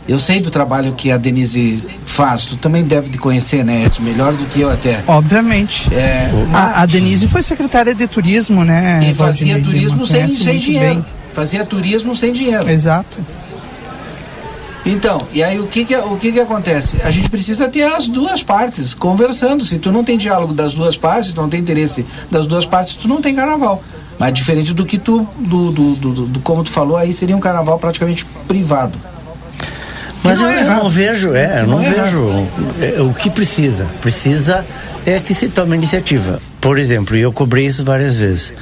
Eu 0.10 0.18
sei 0.18 0.40
do 0.40 0.50
trabalho 0.50 0.94
que 0.94 1.12
a 1.12 1.18
Denise 1.18 1.84
faz, 2.04 2.44
tu 2.44 2.58
também 2.58 2.84
deve 2.84 3.12
de 3.12 3.20
conhecer, 3.20 3.64
né, 3.64 3.86
Edson? 3.86 4.02
Melhor 4.02 4.34
do 4.34 4.44
que 4.46 4.62
eu 4.62 4.72
até. 4.72 5.04
Obviamente. 5.06 5.94
É, 5.94 6.32
a, 6.52 6.82
a, 6.82 6.86
Denise 6.88 7.28
foi 7.28 7.44
secretária 7.44 7.94
de 7.94 8.08
turismo, 8.08 8.66
né? 8.66 9.08
E 9.08 9.14
fazia 9.14 9.62
turismo 9.62 10.08
sem, 10.08 10.28
sem 10.28 10.58
dinheiro. 10.58 10.96
Bem. 10.96 11.06
Fazia 11.32 11.64
turismo 11.64 12.16
sem 12.16 12.34
dinheiro. 12.34 12.68
Exato. 12.68 13.20
Então, 14.84 15.28
e 15.32 15.44
aí 15.44 15.60
o 15.60 15.68
que 15.68 15.86
que, 15.86 15.96
o 15.96 16.18
que 16.18 16.32
que 16.32 16.40
acontece? 16.40 16.98
A 17.04 17.12
gente 17.12 17.30
precisa 17.30 17.68
ter 17.68 17.84
as 17.84 18.08
duas 18.08 18.42
partes 18.42 18.96
conversando. 18.96 19.64
Se 19.64 19.78
tu 19.78 19.92
não 19.92 20.04
tem 20.04 20.18
diálogo 20.18 20.56
das 20.56 20.74
duas 20.74 20.98
partes, 20.98 21.34
tu 21.34 21.42
não 21.42 21.50
tem 21.50 21.60
interesse 21.60 22.04
das 22.32 22.48
duas 22.48 22.66
partes, 22.66 22.96
tu 22.96 23.08
não 23.08 23.22
tem 23.22 23.36
carnaval. 23.36 23.84
Mas 24.18 24.34
diferente 24.34 24.74
do 24.74 24.88
que 24.88 24.98
tu, 24.98 25.28
do, 25.38 25.72
do, 25.72 25.96
do, 25.96 26.14
do, 26.14 26.26
do 26.26 26.40
como 26.40 26.64
tu 26.64 26.72
falou, 26.72 26.98
aí 26.98 27.14
seria 27.14 27.38
um 27.38 27.40
carnaval 27.40 27.78
praticamente 27.78 28.26
privado. 28.48 28.98
Mas 30.24 30.42
eu, 30.42 30.50
é 30.50 30.62
eu, 30.62 30.70
não 30.72 30.90
vejo, 30.90 31.34
é, 31.34 31.62
eu 31.62 31.68
não, 31.68 31.80
não 31.80 31.86
é 31.86 31.90
vejo 31.90 32.48
é, 32.82 33.02
o 33.02 33.14
que 33.14 33.30
precisa. 33.30 33.86
Precisa 34.02 34.66
é 35.06 35.20
que 35.20 35.34
se 35.34 35.50
tome 35.50 35.76
iniciativa. 35.76 36.42
Por 36.60 36.78
exemplo, 36.78 37.16
e 37.16 37.22
eu 37.22 37.32
cobrei 37.32 37.66
isso 37.66 37.84
várias 37.84 38.16
vezes. 38.16 38.54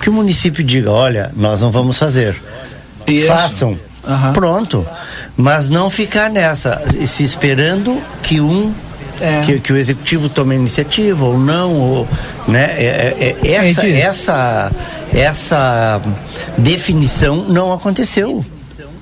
Que 0.00 0.10
o 0.10 0.12
município 0.12 0.62
diga, 0.62 0.90
olha, 0.90 1.32
nós 1.34 1.60
não 1.60 1.70
vamos 1.70 1.98
fazer. 1.98 2.36
Isso. 3.06 3.28
Façam. 3.28 3.78
Uhum. 4.06 4.32
Pronto. 4.32 4.86
Mas 5.36 5.68
não 5.68 5.90
ficar 5.90 6.30
nessa, 6.30 6.82
se 7.06 7.24
esperando 7.24 8.00
que 8.22 8.40
um 8.40 8.72
é. 9.20 9.40
que, 9.40 9.60
que, 9.60 9.72
o 9.72 9.76
executivo 9.76 10.28
tome 10.28 10.54
iniciativa 10.54 11.24
ou 11.24 11.38
não, 11.38 11.72
ou, 11.72 12.08
né? 12.46 12.74
É, 12.76 13.36
é, 13.42 13.48
é 13.48 13.54
essa, 13.54 13.86
essa, 13.86 14.72
essa 15.12 16.02
definição 16.58 17.36
não 17.48 17.72
aconteceu. 17.72 18.44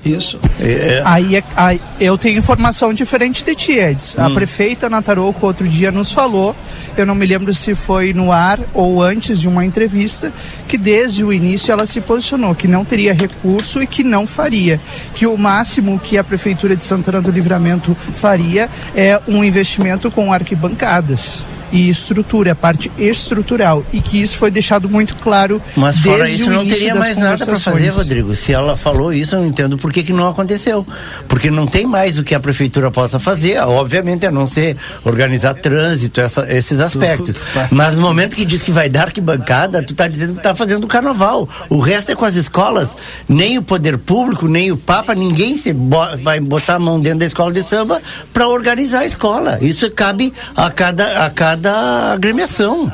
Isso. 0.05 0.39
É, 0.59 0.99
é... 0.99 1.01
Aí, 1.03 1.35
é, 1.35 1.43
aí, 1.55 1.81
eu 1.99 2.17
tenho 2.17 2.37
informação 2.37 2.93
diferente 2.93 3.43
de 3.43 3.55
ti, 3.55 3.73
Eds. 3.73 4.15
Hum. 4.17 4.25
A 4.25 4.29
prefeita 4.29 4.89
Nataroco 4.89 5.45
outro 5.45 5.67
dia 5.67 5.91
nos 5.91 6.11
falou, 6.11 6.55
eu 6.95 7.05
não 7.05 7.15
me 7.15 7.25
lembro 7.25 7.53
se 7.53 7.73
foi 7.73 8.13
no 8.13 8.31
ar 8.31 8.59
ou 8.73 9.01
antes 9.01 9.39
de 9.39 9.47
uma 9.47 9.65
entrevista, 9.65 10.31
que 10.67 10.77
desde 10.77 11.23
o 11.23 11.33
início 11.33 11.71
ela 11.71 11.85
se 11.85 11.99
posicionou 11.99 12.53
que 12.53 12.67
não 12.67 12.85
teria 12.85 13.13
recurso 13.13 13.81
e 13.81 13.87
que 13.87 14.03
não 14.03 14.27
faria. 14.27 14.79
Que 15.15 15.25
o 15.25 15.35
máximo 15.35 15.99
que 15.99 16.17
a 16.17 16.23
prefeitura 16.23 16.75
de 16.75 16.83
Santana 16.83 17.21
do 17.21 17.31
Livramento 17.31 17.97
faria 18.13 18.69
é 18.95 19.19
um 19.27 19.43
investimento 19.43 20.11
com 20.11 20.31
arquibancadas 20.31 21.43
e 21.71 21.89
estrutura, 21.89 22.51
a 22.51 22.55
parte 22.55 22.91
estrutural, 22.97 23.85
e 23.91 24.01
que 24.01 24.21
isso 24.21 24.37
foi 24.37 24.51
deixado 24.51 24.89
muito 24.89 25.15
claro. 25.17 25.61
Mas 25.75 25.99
fora 25.99 26.29
isso, 26.29 26.49
não 26.49 26.65
teria 26.65 26.95
mais 26.95 27.17
nada 27.17 27.45
para 27.45 27.59
fazer, 27.59 27.89
Rodrigo. 27.89 28.35
Se 28.35 28.53
ela 28.53 28.77
falou 28.77 29.13
isso, 29.13 29.35
eu 29.35 29.41
não 29.41 29.47
entendo 29.47 29.77
por 29.77 29.91
que, 29.91 30.03
que 30.03 30.13
não 30.13 30.27
aconteceu. 30.29 30.85
Porque 31.27 31.49
não 31.49 31.67
tem 31.67 31.85
mais 31.85 32.19
o 32.19 32.23
que 32.23 32.35
a 32.35 32.39
prefeitura 32.39 32.91
possa 32.91 33.19
fazer, 33.19 33.59
obviamente, 33.59 34.25
a 34.25 34.31
não 34.31 34.47
ser 34.47 34.77
organizar 35.03 35.53
trânsito, 35.55 36.21
essa, 36.21 36.51
esses 36.53 36.79
aspectos. 36.79 37.35
Mas 37.71 37.95
no 37.95 38.01
momento 38.01 38.35
que 38.35 38.45
diz 38.45 38.61
que 38.61 38.71
vai 38.71 38.89
dar 38.89 39.03
arquibancada, 39.03 39.83
tu 39.83 39.93
está 39.93 40.07
dizendo 40.07 40.33
que 40.33 40.39
está 40.39 40.55
fazendo 40.55 40.87
carnaval. 40.87 41.47
O 41.69 41.79
resto 41.79 42.11
é 42.11 42.15
com 42.15 42.25
as 42.25 42.35
escolas. 42.35 42.89
Nem 43.27 43.57
o 43.57 43.63
poder 43.63 43.97
público, 43.97 44.47
nem 44.47 44.71
o 44.71 44.77
Papa, 44.77 45.15
ninguém 45.15 45.57
se 45.57 45.73
bo 45.73 46.05
vai 46.21 46.39
botar 46.39 46.75
a 46.75 46.79
mão 46.79 46.99
dentro 46.99 47.19
da 47.19 47.25
escola 47.25 47.51
de 47.51 47.63
samba 47.63 48.01
para 48.33 48.47
organizar 48.47 48.99
a 48.99 49.05
escola. 49.05 49.57
Isso 49.61 49.89
cabe 49.91 50.33
a 50.55 50.69
cada, 50.69 51.25
a 51.25 51.29
cada 51.29 51.54
cada 51.55 52.13
agremiação, 52.13 52.91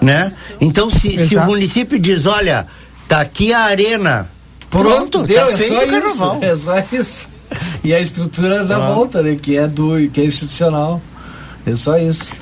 né? 0.00 0.32
Então, 0.60 0.90
se, 0.90 1.26
se 1.26 1.36
o 1.36 1.44
município 1.46 1.98
diz, 1.98 2.26
olha, 2.26 2.66
tá 3.08 3.20
aqui 3.20 3.52
a 3.52 3.60
arena, 3.60 4.28
pronto, 4.68 4.88
pronto 4.88 5.22
deu, 5.26 5.46
tá 5.46 5.52
é 5.52 5.56
feito 5.56 5.84
o 5.84 5.88
carnaval. 5.88 6.36
Isso, 6.36 6.44
é 6.44 6.56
só 6.56 6.84
isso. 6.92 7.28
E 7.84 7.94
a 7.94 8.00
estrutura 8.00 8.64
da 8.64 8.76
ah. 8.76 8.94
volta, 8.94 9.22
né? 9.22 9.36
Que 9.40 9.56
é 9.56 9.66
do, 9.66 10.08
que 10.10 10.20
é 10.20 10.24
institucional. 10.24 11.00
É 11.66 11.74
só 11.74 11.98
isso. 11.98 12.32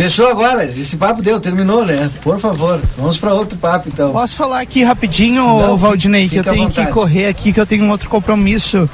Fechou 0.00 0.28
agora, 0.28 0.64
esse 0.64 0.96
papo 0.96 1.20
deu, 1.20 1.38
terminou, 1.38 1.84
né? 1.84 2.10
Por 2.22 2.40
favor, 2.40 2.80
vamos 2.96 3.18
para 3.18 3.34
outro 3.34 3.58
papo 3.58 3.90
então. 3.92 4.12
Posso 4.12 4.34
falar 4.34 4.60
aqui 4.60 4.82
rapidinho, 4.82 5.44
Não, 5.44 5.76
Valdinei, 5.76 6.26
que 6.26 6.36
eu 6.38 6.42
tenho 6.42 6.70
que 6.70 6.86
correr 6.86 7.26
aqui, 7.26 7.52
que 7.52 7.60
eu 7.60 7.66
tenho 7.66 7.84
um 7.84 7.90
outro 7.90 8.08
compromisso. 8.08 8.88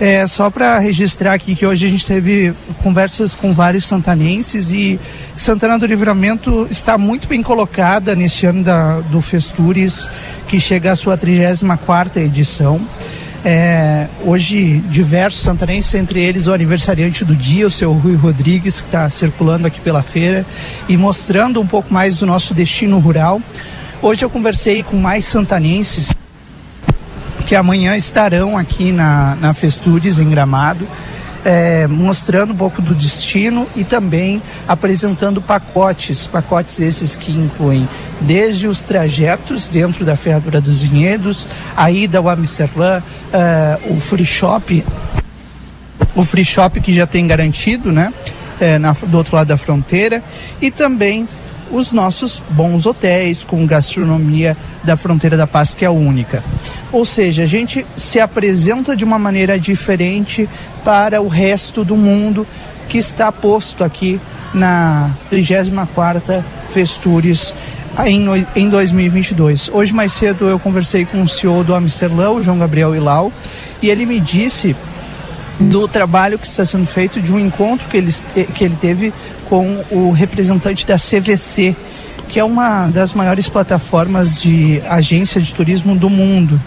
É, 0.00 0.26
só 0.26 0.50
para 0.50 0.76
registrar 0.80 1.34
aqui 1.34 1.54
que 1.54 1.64
hoje 1.64 1.86
a 1.86 1.88
gente 1.88 2.04
teve 2.04 2.52
conversas 2.82 3.36
com 3.36 3.54
vários 3.54 3.86
santanenses 3.86 4.72
e 4.72 4.98
Santana 5.36 5.78
do 5.78 5.86
Livramento 5.86 6.66
está 6.68 6.98
muito 6.98 7.28
bem 7.28 7.40
colocada 7.40 8.16
neste 8.16 8.44
ano 8.44 8.64
da, 8.64 8.98
do 8.98 9.20
Festures, 9.20 10.08
que 10.48 10.58
chega 10.58 10.90
à 10.90 10.96
sua 10.96 11.16
34 11.16 12.20
edição. 12.20 12.80
É, 13.44 14.08
hoje, 14.24 14.78
diversos 14.88 15.42
santanenses, 15.42 15.94
entre 15.94 16.20
eles 16.20 16.46
o 16.48 16.52
aniversariante 16.52 17.24
do 17.24 17.36
dia, 17.36 17.66
o 17.66 17.70
seu 17.70 17.92
Rui 17.92 18.16
Rodrigues, 18.16 18.80
que 18.80 18.88
está 18.88 19.08
circulando 19.08 19.66
aqui 19.66 19.80
pela 19.80 20.02
feira 20.02 20.44
e 20.88 20.96
mostrando 20.96 21.60
um 21.60 21.66
pouco 21.66 21.92
mais 21.92 22.16
do 22.16 22.26
nosso 22.26 22.52
destino 22.52 22.98
rural. 22.98 23.40
Hoje 24.02 24.24
eu 24.24 24.30
conversei 24.30 24.82
com 24.82 24.96
mais 24.96 25.24
santanenses 25.24 26.12
que 27.46 27.54
amanhã 27.54 27.96
estarão 27.96 28.58
aqui 28.58 28.92
na, 28.92 29.34
na 29.36 29.54
Festures, 29.54 30.18
em 30.18 30.28
Gramado, 30.28 30.86
é, 31.44 31.86
mostrando 31.86 32.52
um 32.52 32.56
pouco 32.56 32.82
do 32.82 32.94
destino 32.94 33.66
e 33.76 33.84
também 33.84 34.42
apresentando 34.66 35.40
pacotes, 35.40 36.26
pacotes 36.26 36.80
esses 36.80 37.16
que 37.16 37.32
incluem 37.32 37.88
desde 38.20 38.66
os 38.66 38.82
trajetos 38.82 39.68
dentro 39.68 40.04
da 40.04 40.16
Ferradura 40.16 40.60
dos 40.60 40.80
Vinhedos, 40.80 41.46
a 41.76 41.90
ida 41.90 42.18
ao 42.18 42.28
Amsterdã, 42.28 43.00
uh, 43.00 43.94
o 43.94 44.00
free 44.00 44.24
shop, 44.24 44.84
o 46.14 46.24
free 46.24 46.44
shop 46.44 46.80
que 46.80 46.92
já 46.92 47.06
tem 47.06 47.26
garantido, 47.26 47.92
né? 47.92 48.12
É, 48.60 48.76
na, 48.76 48.90
do 48.90 49.16
outro 49.16 49.36
lado 49.36 49.46
da 49.46 49.56
fronteira 49.56 50.20
e 50.60 50.68
também 50.68 51.28
os 51.70 51.92
nossos 51.92 52.42
bons 52.50 52.86
hotéis 52.86 53.42
com 53.42 53.66
gastronomia 53.66 54.56
da 54.82 54.96
fronteira 54.96 55.36
da 55.36 55.46
paz 55.46 55.74
que 55.74 55.84
é 55.84 55.90
única. 55.90 56.42
Ou 56.92 57.04
seja, 57.04 57.42
a 57.42 57.46
gente 57.46 57.84
se 57.96 58.20
apresenta 58.20 58.96
de 58.96 59.04
uma 59.04 59.18
maneira 59.18 59.58
diferente 59.58 60.48
para 60.84 61.20
o 61.20 61.28
resto 61.28 61.84
do 61.84 61.96
mundo 61.96 62.46
que 62.88 62.98
está 62.98 63.30
posto 63.30 63.84
aqui 63.84 64.20
na 64.54 65.10
34ª 65.30 66.42
Festures 66.68 67.54
em, 68.06 68.26
em 68.56 68.68
2022. 68.68 69.70
Hoje 69.72 69.92
mais 69.92 70.12
cedo 70.12 70.48
eu 70.48 70.58
conversei 70.58 71.04
com 71.04 71.22
o 71.22 71.28
CEO 71.28 71.64
do 71.64 71.74
Amsterdã, 71.74 72.30
o 72.30 72.42
João 72.42 72.58
Gabriel 72.58 72.94
Ilau, 72.94 73.32
e 73.82 73.90
ele 73.90 74.06
me 74.06 74.20
disse 74.20 74.74
do 75.58 75.88
trabalho 75.88 76.38
que 76.38 76.46
está 76.46 76.64
sendo 76.64 76.86
feito, 76.86 77.20
de 77.20 77.32
um 77.32 77.38
encontro 77.38 77.88
que 77.88 77.96
ele, 77.96 78.12
que 78.54 78.64
ele 78.64 78.76
teve 78.76 79.12
com 79.48 79.84
o 79.90 80.10
representante 80.12 80.86
da 80.86 80.96
CVC, 80.96 81.74
que 82.28 82.38
é 82.38 82.44
uma 82.44 82.88
das 82.88 83.14
maiores 83.14 83.48
plataformas 83.48 84.40
de 84.40 84.80
agência 84.88 85.40
de 85.40 85.54
turismo 85.54 85.96
do 85.96 86.08
mundo. 86.08 86.60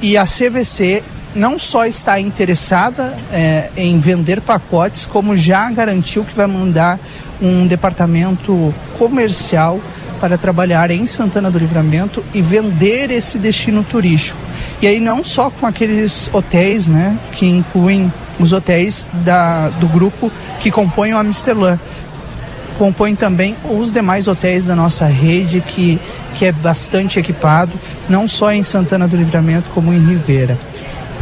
E 0.00 0.16
a 0.16 0.24
CVC 0.24 1.02
não 1.34 1.58
só 1.58 1.86
está 1.86 2.18
interessada 2.20 3.16
é, 3.32 3.70
em 3.76 3.98
vender 3.98 4.40
pacotes, 4.40 5.06
como 5.06 5.36
já 5.36 5.70
garantiu 5.70 6.24
que 6.24 6.34
vai 6.34 6.46
mandar 6.46 6.98
um 7.40 7.66
departamento 7.66 8.74
comercial 8.98 9.80
para 10.20 10.38
trabalhar 10.38 10.90
em 10.90 11.06
Santana 11.06 11.50
do 11.50 11.58
Livramento 11.58 12.22
e 12.32 12.40
vender 12.40 13.10
esse 13.10 13.38
destino 13.38 13.82
turístico. 13.82 14.38
E 14.82 14.86
aí 14.88 14.98
não 14.98 15.22
só 15.22 15.48
com 15.48 15.64
aqueles 15.64 16.28
hotéis, 16.34 16.88
né, 16.88 17.16
que 17.30 17.46
incluem 17.46 18.12
os 18.40 18.52
hotéis 18.52 19.06
da, 19.24 19.68
do 19.68 19.86
grupo 19.86 20.30
que 20.58 20.72
compõem 20.72 21.14
o 21.14 21.18
Amsterdã, 21.18 21.78
compõem 22.76 23.14
também 23.14 23.56
os 23.64 23.92
demais 23.92 24.26
hotéis 24.26 24.66
da 24.66 24.74
nossa 24.74 25.06
rede 25.06 25.60
que, 25.60 26.00
que 26.34 26.46
é 26.46 26.50
bastante 26.50 27.16
equipado, 27.16 27.72
não 28.08 28.26
só 28.26 28.52
em 28.52 28.64
Santana 28.64 29.06
do 29.06 29.16
Livramento 29.16 29.70
como 29.70 29.92
em 29.92 30.04
Ribeira. 30.04 30.58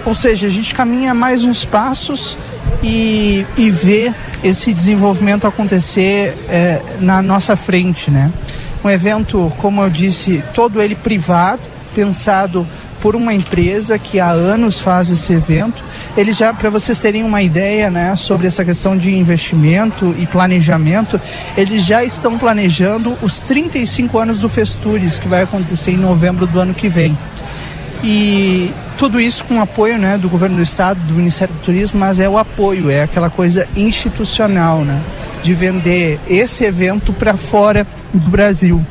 Ou 0.07 0.15
seja, 0.15 0.47
a 0.47 0.51
gente 0.51 0.75
caminha 0.75 1.13
mais 1.13 1.45
uns 1.45 1.63
passos 1.63 2.39
e, 2.83 3.45
e 3.59 3.69
vê 3.69 4.11
esse 4.43 4.73
desenvolvimento 4.73 5.47
acontecer 5.47 6.35
é, 6.49 6.81
na 6.99 7.21
nossa 7.21 7.55
frente, 7.57 8.11
né? 8.11 8.33
Um 8.83 8.89
evento, 8.89 9.53
como 9.59 9.83
eu 9.83 9.91
disse, 9.91 10.43
todo 10.55 10.81
ele 10.81 10.95
privado, 10.95 11.61
pensado 11.95 12.67
por 13.01 13.17
uma 13.17 13.33
empresa 13.33 13.99
que 13.99 14.21
há 14.21 14.31
anos 14.31 14.79
faz 14.79 15.11
esse 15.11 15.33
evento. 15.33 15.83
Eles 16.17 16.37
já, 16.37 16.53
para 16.53 16.71
vocês 16.71 16.99
terem 16.99 17.23
uma 17.23 17.43
ideia, 17.43 17.91
né, 17.91 18.15
sobre 18.17 18.47
essa 18.47 18.65
questão 18.65 18.97
de 18.97 19.15
investimento 19.15 20.15
e 20.19 20.27
planejamento, 20.27 21.21
eles 21.57 21.85
já 21.85 22.05
estão 22.05 22.39
planejando 22.39 23.17
os 23.23 23.41
35 23.41 24.19
anos 24.19 24.39
do 24.41 24.49
Festures, 24.49 25.19
que 25.19 25.29
vai 25.29 25.43
acontecer 25.43 25.93
em 25.93 25.97
novembro 25.97 26.47
do 26.47 26.61
ano 26.61 26.75
que 26.75 26.89
vem. 26.89 27.17
E 28.03 28.73
tudo 28.97 29.21
isso 29.21 29.45
com 29.45 29.61
apoio 29.61 29.99
né, 29.99 30.19
do 30.19 30.29
governo 30.29 30.57
do 30.57 30.63
estado, 30.63 30.99
do 31.01 31.15
Ministério 31.15 31.55
do 31.55 31.61
Turismo, 31.61 32.01
mas 32.01 32.19
é 32.19 32.29
o 32.29 32.39
apoio, 32.39 32.91
é 32.91 33.03
aquela 33.03 33.31
coisa 33.31 33.69
institucional, 33.77 34.85
né, 34.85 35.01
de 35.43 35.55
vender 35.55 36.19
esse 36.29 36.65
evento 36.65 37.13
para 37.13 37.37
fora 37.37 37.87
do 38.13 38.31
Brasil. 38.31 38.85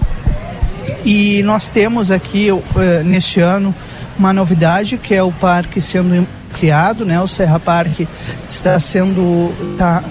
E 1.06 1.42
nós 1.44 1.72
temos 1.72 2.12
aqui 2.12 2.52
uh, 2.52 2.64
neste 3.04 3.40
ano 3.40 3.74
uma 4.20 4.34
novidade 4.34 4.98
que 4.98 5.16
é 5.16 5.24
o 5.24 5.32
parque 5.32 5.82
sendo 5.82 6.28
criado, 6.54 7.06
né? 7.06 7.20
O 7.22 7.28
Serra 7.28 7.60
Parque 7.60 8.08
está 8.48 8.78
sendo 8.80 9.54
tá 9.78 10.04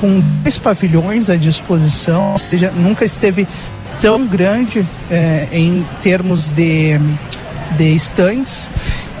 com 0.00 0.20
dois 0.42 0.58
pavilhões 0.58 1.30
à 1.30 1.36
disposição, 1.36 2.32
ou 2.32 2.38
seja, 2.38 2.72
nunca 2.72 3.04
esteve 3.04 3.46
tão 4.00 4.26
grande 4.26 4.84
eh, 5.10 5.46
em 5.52 5.86
termos 6.02 6.50
de 6.50 6.98
de 7.76 7.94
estantes. 7.94 8.70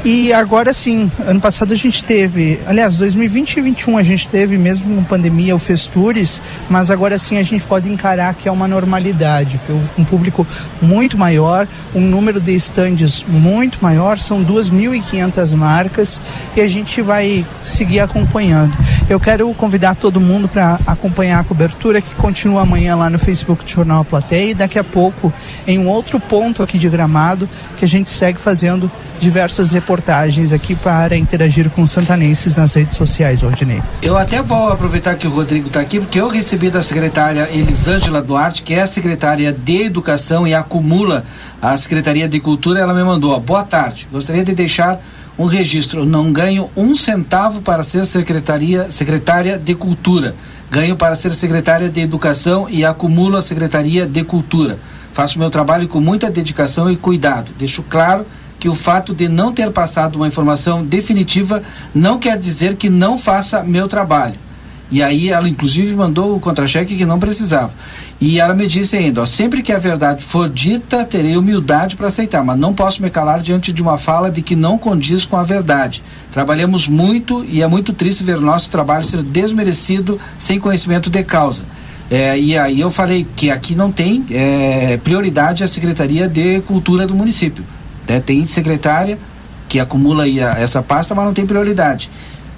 E 0.04 0.32
agora 0.32 0.72
sim, 0.72 1.10
ano 1.26 1.40
passado 1.40 1.72
a 1.72 1.76
gente 1.76 2.04
teve, 2.04 2.60
aliás, 2.66 2.96
2020 2.96 3.50
e 3.50 3.54
2021 3.56 3.98
a 3.98 4.02
gente 4.04 4.28
teve, 4.28 4.56
mesmo 4.56 4.94
com 4.94 5.02
pandemia, 5.02 5.56
o 5.56 5.58
Festures, 5.58 6.40
mas 6.70 6.88
agora 6.88 7.18
sim 7.18 7.36
a 7.36 7.42
gente 7.42 7.64
pode 7.64 7.90
encarar 7.90 8.34
que 8.34 8.48
é 8.48 8.52
uma 8.52 8.68
normalidade, 8.68 9.60
um 9.98 10.04
público 10.04 10.46
muito 10.80 11.18
maior, 11.18 11.66
um 11.92 12.00
número 12.00 12.40
de 12.40 12.54
estandes 12.54 13.24
muito 13.26 13.82
maior, 13.82 14.20
são 14.20 14.42
2.500 14.44 15.56
marcas 15.56 16.22
e 16.56 16.60
a 16.60 16.68
gente 16.68 17.02
vai 17.02 17.44
seguir 17.64 17.98
acompanhando. 17.98 18.76
Eu 19.10 19.18
quero 19.18 19.52
convidar 19.54 19.96
todo 19.96 20.20
mundo 20.20 20.46
para 20.46 20.78
acompanhar 20.86 21.40
a 21.40 21.44
cobertura 21.44 22.00
que 22.00 22.14
continua 22.14 22.62
amanhã 22.62 22.94
lá 22.94 23.10
no 23.10 23.18
Facebook 23.18 23.64
do 23.64 23.70
Jornal 23.70 24.04
Plateia 24.04 24.50
e 24.52 24.54
daqui 24.54 24.78
a 24.78 24.84
pouco 24.84 25.32
em 25.66 25.76
um 25.76 25.88
outro 25.88 26.20
ponto 26.20 26.62
aqui 26.62 26.78
de 26.78 26.88
Gramado 26.88 27.48
que 27.78 27.84
a 27.84 27.88
gente 27.88 28.10
segue 28.10 28.38
fazendo 28.38 28.88
diversas 29.18 29.72
reportagens 29.72 29.87
aqui 30.52 30.74
para 30.74 31.16
interagir 31.16 31.70
com 31.70 31.82
os 31.82 31.90
santanenses 31.90 32.54
nas 32.54 32.74
redes 32.74 32.96
sociais, 32.96 33.42
Ordinei. 33.42 33.82
Eu 34.02 34.18
até 34.18 34.42
vou 34.42 34.68
aproveitar 34.68 35.14
que 35.14 35.26
o 35.26 35.30
Rodrigo 35.30 35.68
está 35.68 35.80
aqui, 35.80 35.98
porque 35.98 36.20
eu 36.20 36.28
recebi 36.28 36.68
da 36.68 36.82
secretária 36.82 37.48
Elisângela 37.50 38.20
Duarte, 38.20 38.62
que 38.62 38.74
é 38.74 38.82
a 38.82 38.86
secretária 38.86 39.52
de 39.52 39.84
Educação 39.84 40.46
e 40.46 40.54
acumula 40.54 41.24
a 41.62 41.76
Secretaria 41.76 42.28
de 42.28 42.38
Cultura, 42.38 42.80
ela 42.80 42.92
me 42.92 43.02
mandou, 43.02 43.38
boa 43.40 43.64
tarde, 43.64 44.06
gostaria 44.12 44.44
de 44.44 44.54
deixar 44.54 45.00
um 45.38 45.46
registro, 45.46 46.04
não 46.04 46.32
ganho 46.32 46.68
um 46.76 46.94
centavo 46.94 47.62
para 47.62 47.82
ser 47.82 48.04
secretaria, 48.04 48.90
secretária 48.90 49.56
de 49.56 49.74
Cultura, 49.74 50.34
ganho 50.70 50.96
para 50.96 51.14
ser 51.14 51.34
secretária 51.34 51.88
de 51.88 52.00
Educação 52.00 52.68
e 52.68 52.84
acumulo 52.84 53.36
a 53.36 53.42
Secretaria 53.42 54.06
de 54.06 54.22
Cultura. 54.22 54.78
Faço 55.14 55.38
meu 55.38 55.48
trabalho 55.50 55.88
com 55.88 56.00
muita 56.00 56.30
dedicação 56.30 56.90
e 56.90 56.96
cuidado. 56.96 57.50
Deixo 57.58 57.82
claro 57.82 58.26
que 58.58 58.68
o 58.68 58.74
fato 58.74 59.14
de 59.14 59.28
não 59.28 59.52
ter 59.52 59.70
passado 59.70 60.16
uma 60.16 60.28
informação 60.28 60.84
definitiva 60.84 61.62
não 61.94 62.18
quer 62.18 62.38
dizer 62.38 62.76
que 62.76 62.90
não 62.90 63.18
faça 63.18 63.62
meu 63.62 63.88
trabalho. 63.88 64.34
E 64.90 65.02
aí 65.02 65.28
ela 65.28 65.48
inclusive 65.48 65.94
mandou 65.94 66.34
o 66.34 66.40
contra-cheque 66.40 66.96
que 66.96 67.04
não 67.04 67.18
precisava. 67.18 67.72
E 68.20 68.40
ela 68.40 68.54
me 68.54 68.66
disse 68.66 68.96
ainda, 68.96 69.22
ó, 69.22 69.26
sempre 69.26 69.62
que 69.62 69.72
a 69.72 69.78
verdade 69.78 70.24
for 70.24 70.48
dita, 70.48 71.04
terei 71.04 71.36
humildade 71.36 71.94
para 71.94 72.08
aceitar, 72.08 72.42
mas 72.42 72.58
não 72.58 72.72
posso 72.72 73.02
me 73.02 73.10
calar 73.10 73.40
diante 73.40 73.72
de 73.72 73.82
uma 73.82 73.98
fala 73.98 74.30
de 74.30 74.42
que 74.42 74.56
não 74.56 74.78
condiz 74.78 75.24
com 75.24 75.36
a 75.36 75.42
verdade. 75.42 76.02
Trabalhamos 76.32 76.88
muito 76.88 77.44
e 77.44 77.62
é 77.62 77.66
muito 77.66 77.92
triste 77.92 78.24
ver 78.24 78.40
nosso 78.40 78.70
trabalho 78.70 79.04
ser 79.04 79.22
desmerecido 79.22 80.18
sem 80.38 80.58
conhecimento 80.58 81.10
de 81.10 81.22
causa. 81.22 81.64
É, 82.10 82.38
e 82.38 82.56
aí 82.56 82.80
eu 82.80 82.90
falei 82.90 83.26
que 83.36 83.50
aqui 83.50 83.74
não 83.74 83.92
tem 83.92 84.24
é, 84.30 84.98
prioridade 85.04 85.62
a 85.62 85.68
Secretaria 85.68 86.26
de 86.26 86.60
Cultura 86.62 87.06
do 87.06 87.14
município. 87.14 87.62
Né? 88.08 88.20
Tem 88.20 88.46
secretária 88.46 89.18
que 89.68 89.78
acumula 89.78 90.24
aí 90.24 90.40
a, 90.40 90.52
essa 90.58 90.82
pasta, 90.82 91.14
mas 91.14 91.24
não 91.26 91.34
tem 91.34 91.46
prioridade. 91.46 92.10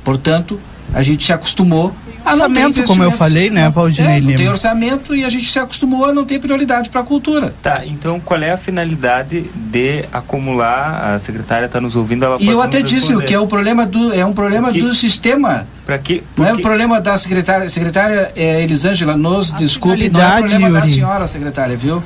Portanto, 0.05 0.59
a 0.94 1.03
gente 1.03 1.24
se 1.24 1.32
acostumou 1.32 1.94
a 2.24 2.32
orçamento, 2.32 2.82
como 2.84 3.03
eu 3.03 3.12
falei, 3.12 3.48
né, 3.48 3.68
Valdinei 3.70 4.16
é, 4.16 4.20
Lima? 4.20 4.36
Tem 4.36 4.48
orçamento 4.48 5.14
e 5.14 5.24
a 5.24 5.30
gente 5.30 5.51
se 5.51 5.59
acostumou 5.59 6.05
a 6.05 6.12
não 6.12 6.24
ter 6.24 6.38
prioridade 6.38 6.90
para 6.90 7.01
a 7.01 7.05
cultura. 7.05 7.55
Tá, 7.62 7.82
então 7.86 8.20
qual 8.20 8.40
é 8.40 8.51
a 8.51 8.57
finalidade 8.57 9.44
de 9.55 10.05
acumular? 10.12 11.14
A 11.14 11.18
secretária 11.18 11.66
está 11.66 11.80
nos 11.80 11.96
ouvindo, 11.96 12.24
ela 12.24 12.36
E 12.38 12.46
eu 12.46 12.61
até 12.61 12.82
disse 12.82 13.16
que 13.24 13.34
é 13.34 13.40
um 13.40 13.46
problema 13.46 13.86
do 13.86 14.12
é 14.12 14.24
um 14.24 14.32
problema 14.32 14.70
do 14.70 14.92
sistema. 14.92 15.66
Para 15.86 15.98
que? 15.98 16.22
Não 16.36 16.46
é 16.46 16.53
um 16.53 16.59
problema 16.59 17.01
da 17.01 17.16
secretária, 17.16 17.68
secretária 17.68 18.32
é, 18.36 18.62
Elisângela, 18.62 19.16
nos 19.16 19.55
a 19.55 19.57
desculpe, 19.57 20.11
não 20.11 20.20
é 20.20 20.26
um 20.26 20.38
problema 20.38 20.68
Yuri. 20.68 20.80
da 20.80 20.86
senhora 20.86 21.26
secretária, 21.26 21.76
viu? 21.76 22.03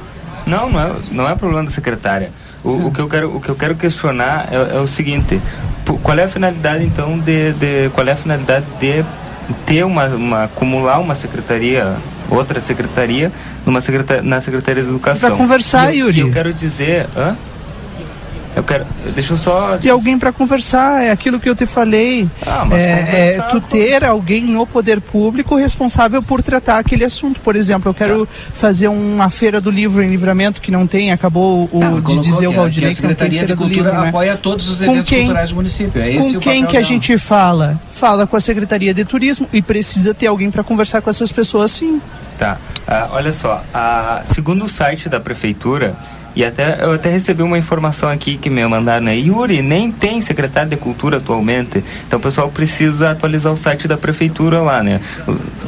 Não, 0.47 0.71
não 0.71 0.81
é, 0.81 0.93
não 1.11 1.29
é 1.29 1.35
problema 1.35 1.65
da 1.65 1.71
secretária. 1.71 2.31
O, 2.65 2.87
o, 2.87 2.93
que 2.93 2.99
eu 2.99 3.09
quero, 3.09 3.37
o 3.37 3.41
que 3.41 3.49
eu 3.49 3.55
quero 3.55 3.75
questionar 3.75 4.49
é, 4.51 4.77
é 4.77 4.81
o 4.81 4.87
seguinte: 4.87 5.41
qual 6.03 6.19
é 6.19 6.25
a 6.25 6.29
finalidade 6.29 6.83
então 6.83 7.19
de, 7.19 7.53
de 7.53 7.91
qual 7.91 8.07
é 8.07 8.13
a 8.13 8.17
finalidade 8.17 8.65
de 8.81 9.05
ter 9.67 9.85
uma, 9.85 10.07
uma 10.07 10.45
acumular 10.45 10.99
uma 10.99 11.15
secretaria 11.15 11.97
outra 12.31 12.59
secretaria 12.61 13.31
numa 13.67 13.81
secretaria, 13.81 14.23
na 14.23 14.41
secretaria 14.41 14.83
de 14.83 14.89
educação? 14.89 15.29
Para 15.31 15.39
conversar, 15.39 15.95
eu, 15.95 16.07
Yuri. 16.07 16.21
Eu 16.21 16.31
quero 16.31 16.53
dizer, 16.53 17.07
hã? 17.17 17.37
Eu 18.57 18.63
quero. 18.63 18.87
Deixa 19.15 19.33
eu 19.33 19.37
só. 19.37 19.77
Ter 19.79 19.91
alguém 19.91 20.19
para 20.19 20.33
conversar, 20.33 21.03
é 21.03 21.11
aquilo 21.11 21.41
que 21.41 21.49
eu 21.49 21.57
te 21.57 21.67
falei. 21.67 22.29
Ah, 22.47 22.65
mas 22.65 22.83
é, 22.83 23.37
é 23.37 23.43
tu 23.51 23.61
ter 23.61 24.05
alguém 24.05 24.45
no 24.45 24.67
poder 24.67 25.01
público 25.01 25.57
responsável 25.57 26.23
por 26.23 26.43
tratar 26.43 26.79
aquele 26.79 27.05
assunto. 27.05 27.41
Por 27.41 27.57
exemplo, 27.57 27.91
eu 27.91 27.95
quero 27.95 28.27
tá. 28.27 28.33
fazer 28.55 28.89
uma 28.89 29.29
feira 29.29 29.61
do 29.61 29.71
livro 29.71 30.03
em 30.03 30.09
livramento 30.09 30.61
que 30.61 30.71
não 30.71 30.87
tem, 30.87 31.11
acabou 31.11 31.69
o, 31.73 31.81
ah, 31.83 32.01
de 32.01 32.21
dizer 32.21 32.47
o 32.47 32.53
Valdir. 32.53 32.83
Que 32.83 32.89
a 32.89 32.95
Secretaria 32.95 33.45
de 33.45 33.57
Cultura 33.57 33.91
livro, 33.91 34.01
né? 34.03 34.09
apoia 34.09 34.37
todos 34.37 34.69
os 34.69 34.81
eventos 34.81 35.09
quem, 35.09 35.21
culturais 35.21 35.51
do 35.51 35.57
município. 35.57 36.01
É 36.01 36.17
com 36.17 36.41
quem 36.41 36.65
que 36.67 36.77
a 36.77 36.83
gente 36.83 37.19
fala? 37.19 37.81
Fala 37.93 38.27
com 38.27 38.37
a 38.37 38.41
Secretaria 38.41 38.95
de 38.95 39.05
Turismo 39.05 39.49
e 39.53 39.61
precisa 39.61 40.15
ter 40.15 40.29
alguém 40.29 40.51
para 40.51 40.63
conversar 40.63 41.03
com 41.03 41.11
essas 41.11 41.33
pessoas 41.33 41.73
sim. 41.73 42.01
Tá. 42.39 42.59
Ah, 42.87 43.09
olha 43.13 43.33
só, 43.33 43.63
a, 43.73 44.23
segundo 44.25 44.65
o 44.65 44.69
site 44.69 45.09
da 45.09 45.19
prefeitura, 45.19 45.97
e 46.37 46.45
até 46.45 46.85
eu 46.85 46.93
até 46.93 47.11
recebi 47.11 47.43
uma 47.43 47.59
informação 47.59 48.09
aqui 48.09 48.37
que 48.37 48.51
me 48.51 48.67
mandaram, 48.67 49.07
né? 49.07 49.17
Yuri, 49.17 49.63
nem 49.63 49.91
tem 49.91 50.21
secretário 50.21 50.71
de 50.71 50.77
cultura 50.77 51.19
atualmente. 51.19 51.83
Então 52.07 52.19
o 52.19 52.23
pessoal 52.23 52.49
precisa 52.49 53.11
atualizar 53.11 53.53
o 53.53 53.57
site 53.57 53.87
da 53.87 53.97
prefeitura 53.97 54.61
lá, 54.61 54.83
né? 54.83 55.01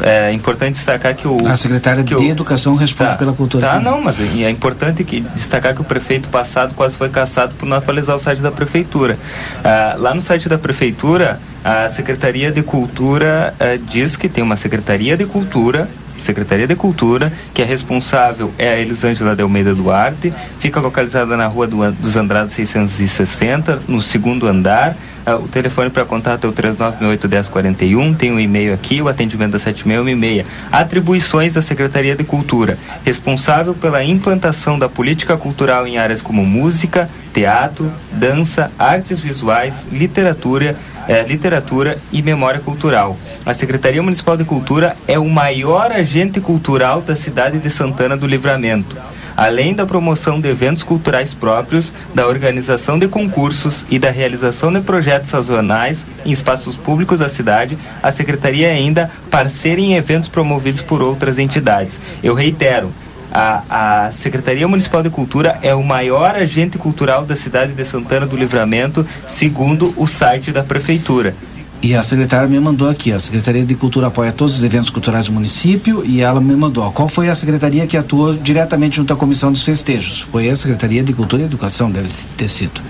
É 0.02 0.32
importante 0.32 0.74
destacar 0.74 1.14
que 1.14 1.28
o. 1.28 1.46
A 1.46 1.56
secretária 1.56 2.02
de 2.02 2.14
o, 2.14 2.22
Educação 2.22 2.74
responde 2.74 3.12
tá, 3.12 3.16
pela 3.16 3.32
cultura. 3.32 3.66
Tá, 3.66 3.80
não, 3.80 4.00
mas 4.00 4.18
é 4.20 4.50
importante 4.50 5.04
que 5.04 5.20
destacar 5.20 5.74
que 5.74 5.80
o 5.80 5.84
prefeito 5.84 6.28
passado 6.28 6.74
quase 6.74 6.96
foi 6.96 7.08
caçado 7.08 7.54
por 7.54 7.66
não 7.66 7.76
atualizar 7.76 8.16
o 8.16 8.18
site 8.18 8.42
da 8.42 8.50
prefeitura. 8.50 9.16
Ah, 9.64 9.94
lá 9.98 10.14
no 10.14 10.20
site 10.20 10.48
da 10.48 10.58
prefeitura, 10.58 11.40
a 11.64 11.88
Secretaria 11.88 12.50
de 12.50 12.62
Cultura 12.62 13.54
ah, 13.60 13.78
diz 13.88 14.16
que 14.16 14.28
tem 14.28 14.42
uma 14.42 14.56
Secretaria 14.56 15.16
de 15.16 15.24
Cultura 15.24 15.88
Secretaria 16.20 16.66
de 16.66 16.74
Cultura, 16.74 17.32
que 17.54 17.62
é 17.62 17.64
responsável 17.64 18.52
é 18.58 18.70
a 18.70 18.78
Elisângela 18.78 19.34
de 19.34 19.42
Almeida 19.42 19.74
Duarte, 19.74 20.32
fica 20.58 20.80
localizada 20.80 21.36
na 21.36 21.46
Rua 21.46 21.66
do, 21.66 21.92
dos 21.92 22.16
Andrados 22.16 22.54
660, 22.54 23.80
no 23.88 24.00
segundo 24.00 24.46
andar. 24.46 24.96
Uh, 25.26 25.44
o 25.44 25.48
telefone 25.48 25.90
para 25.90 26.04
contato 26.04 26.46
é 26.46 26.48
o 26.48 26.52
3968-1041, 26.52 28.16
tem 28.16 28.30
o 28.30 28.36
um 28.36 28.40
e-mail 28.40 28.72
aqui, 28.72 29.02
o 29.02 29.08
atendimento 29.08 29.52
da 29.52 29.58
7616. 29.58 30.46
Atribuições 30.70 31.52
da 31.52 31.60
Secretaria 31.60 32.14
de 32.14 32.22
Cultura, 32.22 32.78
responsável 33.04 33.74
pela 33.74 34.04
implantação 34.04 34.78
da 34.78 34.88
política 34.88 35.36
cultural 35.36 35.86
em 35.86 35.98
áreas 35.98 36.22
como 36.22 36.44
música, 36.44 37.08
teatro, 37.36 37.92
dança, 38.12 38.72
artes 38.78 39.20
visuais, 39.20 39.86
literatura, 39.92 40.74
é, 41.06 41.22
literatura 41.22 41.98
e 42.10 42.22
memória 42.22 42.60
cultural. 42.60 43.14
A 43.44 43.52
Secretaria 43.52 44.02
Municipal 44.02 44.38
de 44.38 44.44
Cultura 44.44 44.96
é 45.06 45.18
o 45.18 45.28
maior 45.28 45.92
agente 45.92 46.40
cultural 46.40 47.02
da 47.02 47.14
cidade 47.14 47.58
de 47.58 47.68
Santana 47.68 48.16
do 48.16 48.26
Livramento. 48.26 48.96
além 49.36 49.74
da 49.74 49.84
promoção 49.84 50.40
de 50.40 50.48
eventos 50.48 50.82
culturais 50.82 51.34
próprios, 51.34 51.92
da 52.14 52.26
organização 52.26 52.98
de 52.98 53.06
concursos 53.06 53.84
e 53.90 53.98
da 53.98 54.10
realização 54.10 54.72
de 54.72 54.80
projetos 54.80 55.28
sazonais 55.28 56.06
em 56.24 56.30
espaços 56.30 56.74
públicos 56.74 57.18
da 57.18 57.28
cidade, 57.28 57.76
a 58.02 58.10
Secretaria 58.10 58.68
é 58.68 58.72
ainda 58.72 59.10
parceira 59.30 59.78
em 59.78 59.94
eventos 59.94 60.30
promovidos 60.30 60.80
por 60.80 61.02
outras 61.02 61.38
entidades. 61.38 62.00
Eu 62.22 62.32
reitero, 62.32 62.90
a, 63.36 64.06
a, 64.06 64.12
Secretaria 64.12 64.66
Municipal 64.66 65.02
de 65.02 65.10
Cultura 65.10 65.58
é 65.60 65.74
o 65.74 65.84
maior 65.84 66.34
agente 66.34 66.78
cultural 66.78 67.26
da 67.26 67.36
cidade 67.36 67.74
de 67.74 67.84
Santana 67.84 68.24
do 68.24 68.34
Livramento, 68.34 69.06
segundo 69.26 69.92
o 69.94 70.06
site 70.06 70.50
da 70.50 70.64
Prefeitura. 70.64 71.34
E 71.82 71.94
a 71.94 72.02
secretária 72.02 72.48
me 72.48 72.58
mandou 72.58 72.88
aqui, 72.88 73.12
a 73.12 73.20
Secretaria 73.20 73.62
de 73.62 73.74
Cultura 73.74 74.06
apoia 74.06 74.32
todos 74.32 74.56
os 74.56 74.64
eventos 74.64 74.88
culturais 74.88 75.26
do 75.26 75.32
município 75.32 76.02
e 76.02 76.22
ela 76.22 76.40
me 76.40 76.56
mandou, 76.56 76.90
qual 76.92 77.10
foi 77.10 77.28
a 77.28 77.34
secretaria 77.34 77.86
que 77.86 77.98
atuou 77.98 78.32
diretamente 78.32 78.96
junto 78.96 79.12
à 79.12 79.16
comissão 79.16 79.52
dos 79.52 79.62
festejos? 79.62 80.22
Foi 80.22 80.48
a 80.48 80.56
Secretaria 80.56 81.04
de 81.04 81.12
Cultura 81.12 81.42
e 81.42 81.44
Educação, 81.44 81.90
deve 81.90 82.08
ter 82.38 82.48
sido. 82.48 82.80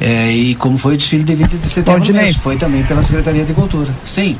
É, 0.00 0.32
e 0.32 0.56
como 0.56 0.76
foi 0.76 0.94
o 0.94 0.96
desfile 0.96 1.22
de 1.22 1.36
20 1.36 1.56
de 1.56 1.66
setembro 1.68 2.12
mesmo, 2.12 2.42
foi 2.42 2.56
também 2.56 2.82
pela 2.82 3.02
Secretaria 3.04 3.44
de 3.44 3.54
Cultura. 3.54 3.94
Sim. 4.04 4.36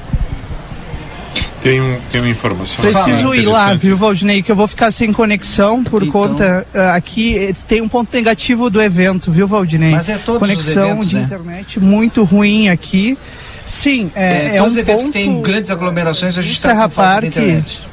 Tem, 1.61 1.99
tem 2.11 2.21
uma 2.21 2.31
informação. 2.31 2.85
Preciso 2.85 3.35
ir 3.35 3.47
lá, 3.47 3.75
viu, 3.75 3.97
Valdinei, 3.97 4.43
que 4.43 4.53
eu 4.53 4.57
vou 4.57 4.67
ficar 4.67 4.91
sem 4.91 5.13
conexão 5.13 5.83
por 5.83 6.03
então... 6.03 6.13
conta. 6.13 6.67
Uh, 6.75 6.79
aqui 6.95 7.37
eh, 7.37 7.53
tem 7.67 7.81
um 7.81 7.89
ponto 7.89 8.15
negativo 8.15 8.71
do 8.71 8.81
evento, 8.81 9.31
viu, 9.33 9.47
Valdinei? 9.47 9.91
Mas 9.91 10.09
é 10.09 10.19
todos 10.19 10.41
Conexão 10.41 11.01
os 11.01 11.09
eventos, 11.09 11.09
de 11.11 11.17
né? 11.17 11.23
internet 11.23 11.81
muito 11.81 12.25
ruim 12.25 12.69
aqui. 12.69 13.19
Sim, 13.67 14.11
é, 14.15 14.55
é, 14.55 14.57
é 14.57 14.63
um 14.63 14.67
os 14.67 14.77
eventos 14.77 15.03
ponto... 15.03 15.13
que 15.13 15.19
tem 15.19 15.43
grandes 15.43 15.71
aglomerações, 15.71 16.39
a 16.39 16.43
gente 16.43 16.57
está 16.57 16.75
com 16.75 16.91
falta 16.91 17.21
de 17.21 17.27
internet. 17.27 17.88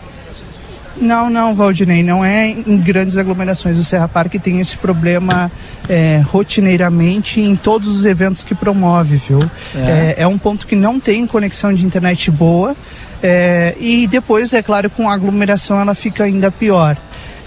Não, 0.99 1.29
não, 1.29 1.53
Valdinei, 1.53 2.03
não 2.03 2.23
é 2.23 2.47
em 2.49 2.77
grandes 2.77 3.17
aglomerações. 3.17 3.77
O 3.77 3.83
Serra 3.83 4.07
Parque 4.07 4.39
tem 4.39 4.59
esse 4.59 4.77
problema 4.77 5.51
é, 5.89 6.23
rotineiramente 6.25 7.41
em 7.41 7.55
todos 7.55 7.89
os 7.89 8.05
eventos 8.05 8.43
que 8.43 8.55
promove, 8.55 9.17
viu? 9.17 9.39
É. 9.75 10.15
É, 10.17 10.23
é 10.23 10.27
um 10.27 10.37
ponto 10.37 10.65
que 10.65 10.75
não 10.75 10.99
tem 10.99 11.27
conexão 11.27 11.73
de 11.73 11.85
internet 11.85 12.31
boa 12.31 12.75
é, 13.21 13.75
e 13.79 14.07
depois, 14.07 14.53
é 14.53 14.61
claro, 14.61 14.89
com 14.89 15.09
a 15.09 15.13
aglomeração 15.13 15.79
ela 15.79 15.95
fica 15.95 16.23
ainda 16.23 16.51
pior. 16.51 16.97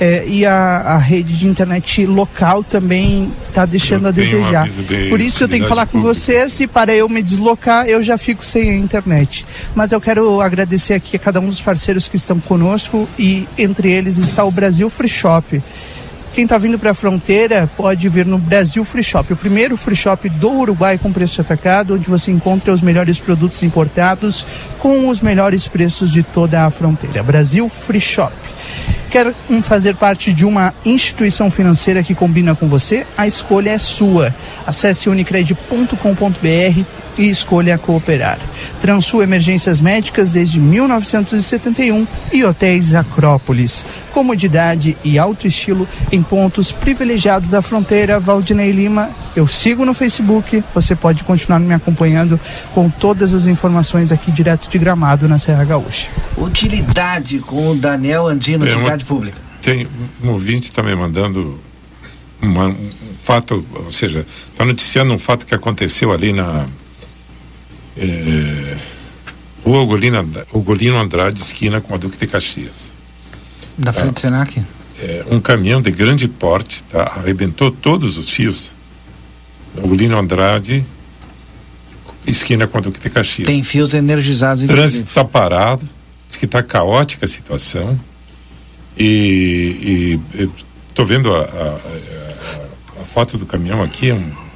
É, 0.00 0.24
e 0.28 0.46
a, 0.46 0.54
a, 0.54 0.98
rede 0.98 1.36
de 1.36 1.48
internet 1.48 2.06
local 2.06 2.62
também 2.62 3.32
está 3.48 3.66
deixando 3.66 4.04
eu 4.04 4.08
a 4.10 4.12
desejar. 4.12 4.68
Por 5.08 5.20
isso 5.20 5.42
eu 5.42 5.48
tenho 5.48 5.64
que 5.64 5.68
falar 5.68 5.86
com 5.86 6.00
vocês 6.00 6.60
e 6.60 6.68
para 6.68 6.94
eu 6.94 7.08
me 7.08 7.20
deslocar 7.20 7.86
eu 7.88 8.00
já 8.00 8.16
fico 8.16 8.44
sem 8.44 8.70
a 8.70 8.76
internet. 8.76 9.44
Mas 9.74 9.90
eu 9.90 10.00
quero 10.00 10.40
agradecer 10.40 10.94
aqui 10.94 11.16
a 11.16 11.18
cada 11.18 11.40
um 11.40 11.48
dos 11.48 11.60
parceiros 11.60 12.06
que 12.06 12.14
estão 12.14 12.38
conosco 12.38 13.08
e 13.18 13.48
entre 13.58 13.90
eles 13.90 14.18
está 14.18 14.44
o 14.44 14.52
Brasil 14.52 14.88
Free 14.88 15.08
Shop. 15.08 15.60
Quem 16.32 16.44
está 16.44 16.56
vindo 16.56 16.78
para 16.78 16.92
a 16.92 16.94
fronteira 16.94 17.68
pode 17.76 18.08
vir 18.08 18.24
no 18.24 18.38
Brasil 18.38 18.84
Free 18.84 19.02
Shop, 19.02 19.32
o 19.32 19.36
primeiro 19.36 19.76
free 19.76 19.96
shop 19.96 20.28
do 20.28 20.52
Uruguai 20.52 20.96
com 20.96 21.12
preço 21.12 21.40
atacado, 21.40 21.94
onde 21.94 22.08
você 22.08 22.30
encontra 22.30 22.72
os 22.72 22.80
melhores 22.80 23.18
produtos 23.18 23.60
importados 23.64 24.46
com 24.78 25.08
os 25.08 25.20
melhores 25.20 25.66
preços 25.66 26.12
de 26.12 26.22
toda 26.22 26.64
a 26.64 26.70
fronteira. 26.70 27.24
Brasil 27.24 27.68
Free 27.68 28.00
Shop. 28.00 28.32
Quer 29.10 29.34
fazer 29.62 29.96
parte 29.96 30.32
de 30.32 30.44
uma 30.44 30.74
instituição 30.84 31.50
financeira 31.50 32.02
que 32.02 32.14
combina 32.14 32.54
com 32.54 32.68
você? 32.68 33.06
A 33.16 33.26
escolha 33.26 33.70
é 33.70 33.78
sua. 33.78 34.34
Acesse 34.66 35.08
unicred.com.br 35.08 36.84
e 37.18 37.28
escolha 37.28 37.76
cooperar. 37.76 38.38
Transul 38.80 39.22
Emergências 39.22 39.80
Médicas 39.80 40.32
desde 40.32 40.60
1971 40.60 42.06
e 42.32 42.44
Hotéis 42.44 42.94
Acrópolis. 42.94 43.84
Comodidade 44.12 44.96
e 45.04 45.18
alto 45.18 45.46
estilo 45.46 45.86
em 46.10 46.22
pontos 46.22 46.72
privilegiados 46.72 47.50
da 47.50 47.60
fronteira 47.60 48.20
Valdinei 48.20 48.70
Lima. 48.70 49.10
Eu 49.34 49.46
sigo 49.46 49.84
no 49.84 49.92
Facebook, 49.92 50.62
você 50.74 50.94
pode 50.94 51.24
continuar 51.24 51.58
me 51.58 51.74
acompanhando 51.74 52.40
com 52.72 52.88
todas 52.88 53.34
as 53.34 53.46
informações 53.46 54.12
aqui 54.12 54.30
direto 54.30 54.70
de 54.70 54.78
Gramado 54.78 55.28
na 55.28 55.38
Serra 55.38 55.64
Gaúcha. 55.64 56.08
Utilidade 56.36 57.40
com 57.40 57.70
o 57.70 57.74
Daniel 57.74 58.28
Andino, 58.28 58.64
é, 58.64 58.70
utilidade 58.70 59.04
uma, 59.04 59.08
pública. 59.08 59.38
Tem 59.60 59.88
um 60.22 60.30
ouvinte 60.30 60.70
me 60.80 60.94
mandando 60.94 61.60
uma, 62.40 62.68
um 62.68 62.90
fato, 63.20 63.64
ou 63.74 63.90
seja, 63.90 64.24
está 64.50 64.64
noticiando 64.64 65.12
um 65.12 65.18
fato 65.18 65.44
que 65.44 65.54
aconteceu 65.54 66.12
ali 66.12 66.32
na 66.32 66.64
é, 67.98 68.76
Rua 69.64 69.82
Ugolino, 70.52 70.98
Andrade, 70.98 71.42
esquina 71.42 71.80
com 71.80 71.94
a 71.94 71.98
Duque 71.98 72.16
de 72.16 72.26
Caxias. 72.26 72.92
Da 73.76 73.92
frente 73.92 74.14
do 74.14 74.20
Senac? 74.20 74.62
É, 75.00 75.24
um 75.30 75.40
caminhão 75.40 75.80
de 75.80 75.90
grande 75.90 76.26
porte 76.26 76.82
tá? 76.84 77.02
arrebentou 77.16 77.70
todos 77.70 78.16
os 78.16 78.30
fios. 78.30 78.74
Ugolino 79.76 80.18
Andrade, 80.18 80.84
esquina 82.26 82.66
com 82.66 82.78
a 82.78 82.80
Duque 82.80 82.98
de 82.98 83.10
Caxias. 83.10 83.46
Tem 83.46 83.62
fios 83.62 83.94
energizados. 83.94 84.64
O 84.64 84.66
trânsito 84.66 85.08
está 85.08 85.24
parado, 85.24 85.86
diz 86.28 86.36
que 86.36 86.46
está 86.46 86.62
caótica 86.62 87.26
a 87.26 87.28
situação. 87.28 87.98
E 88.96 90.18
estou 90.88 91.06
vendo 91.06 91.32
a, 91.32 91.38
a, 91.38 91.42
a, 91.42 93.02
a, 93.02 93.04
foto 93.04 93.38
do 93.38 93.46
caminhão 93.46 93.80
aqui, 93.80 94.10
é 94.10 94.14
um 94.14 94.18
é 94.18 94.47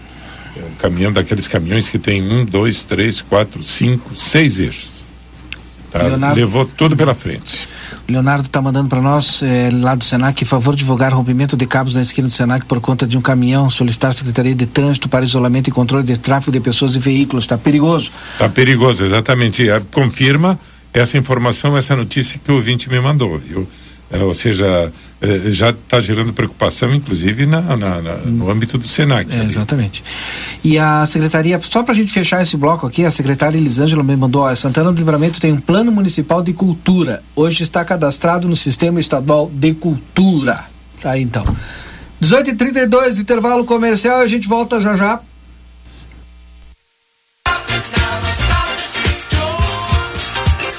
um 0.57 0.75
caminhão 0.77 1.13
daqueles 1.13 1.49
caminhões 1.49 1.89
que 1.89 1.99
tem 1.99 2.23
um, 2.23 2.45
dois, 2.45 2.85
três, 2.85 3.21
quatro, 3.21 3.63
cinco, 3.63 4.15
seis 4.15 4.59
eixos. 4.61 5.07
Tá? 5.91 6.03
Leonardo, 6.05 6.41
Levou 6.41 6.65
tudo 6.65 6.97
pela 6.97 7.15
frente. 7.15 7.69
O 8.09 8.13
Leonardo 8.13 8.47
está 8.47 8.63
mandando 8.63 8.89
para 8.89 9.01
nós, 9.01 9.43
é, 9.43 9.71
lá 9.71 9.95
do 9.95 10.03
Senac, 10.03 10.43
favor 10.47 10.75
divulgar 10.75 11.13
rompimento 11.13 11.57
de 11.57 11.67
cabos 11.67 11.95
na 11.95 12.01
esquina 12.01 12.29
do 12.29 12.31
Senac 12.33 12.65
por 12.65 12.81
conta 12.81 13.07
de 13.07 13.17
um 13.17 13.21
caminhão, 13.21 13.69
solicitar 13.69 14.11
a 14.11 14.13
Secretaria 14.13 14.55
de 14.55 14.67
Trânsito 14.67 15.09
para 15.09 15.25
isolamento 15.25 15.69
e 15.69 15.71
controle 15.71 16.05
de 16.05 16.17
tráfego 16.17 16.53
de 16.53 16.61
pessoas 16.61 16.95
e 16.95 16.99
veículos. 16.99 17.45
Está 17.45 17.59
perigoso. 17.59 18.11
Está 18.33 18.49
perigoso, 18.49 19.05
exatamente. 19.05 19.67
Confirma 19.91 20.59
essa 20.93 21.19
informação, 21.19 21.77
essa 21.77 21.95
notícia 21.95 22.41
que 22.43 22.51
o 22.51 22.57
ouvinte 22.57 22.89
me 22.89 23.01
mandou, 23.01 23.39
viu? 23.39 23.69
É, 24.13 24.23
ou 24.23 24.35
seja, 24.35 24.93
é, 25.23 25.51
já 25.51 25.71
está 25.71 25.99
gerando 26.01 26.35
preocupação, 26.35 26.95
inclusive 26.95 27.47
na, 27.47 27.63
na, 27.63 28.03
na, 28.03 28.17
no 28.19 28.51
âmbito 28.51 28.77
do 28.77 28.87
Senac. 28.87 29.35
É, 29.35 29.43
exatamente. 29.43 30.05
E 30.63 30.79
a 30.79 31.07
secretaria, 31.07 31.59
só 31.63 31.83
para 31.83 31.93
a 31.93 31.97
gente 31.97 32.13
fechar 32.13 32.43
esse 32.43 32.55
bloco 32.57 32.87
aqui, 32.87 33.07
a 33.07 33.11
secretária 33.11 33.57
Elisângela 33.57 34.03
me 34.03 34.15
mandou: 34.15 34.43
ó, 34.43 34.55
Santana 34.55 34.93
do 34.93 34.99
Livramento 34.99 35.41
tem 35.41 35.53
um 35.53 35.61
plano 35.61 35.91
municipal 35.91 36.43
de 36.43 36.53
cultura. 36.53 37.23
Hoje 37.35 37.63
está 37.63 37.83
cadastrado 37.85 38.47
no 38.47 38.55
Sistema 38.55 39.01
Estadual 39.01 39.51
de 39.51 39.73
Cultura. 39.73 40.67
Tá 41.01 41.13
aí 41.13 41.23
então. 41.23 41.45
18h32, 42.23 43.19
intervalo 43.19 43.65
comercial, 43.65 44.21
a 44.21 44.27
gente 44.27 44.47
volta 44.47 44.79
já 44.79 44.95
já. 44.95 45.21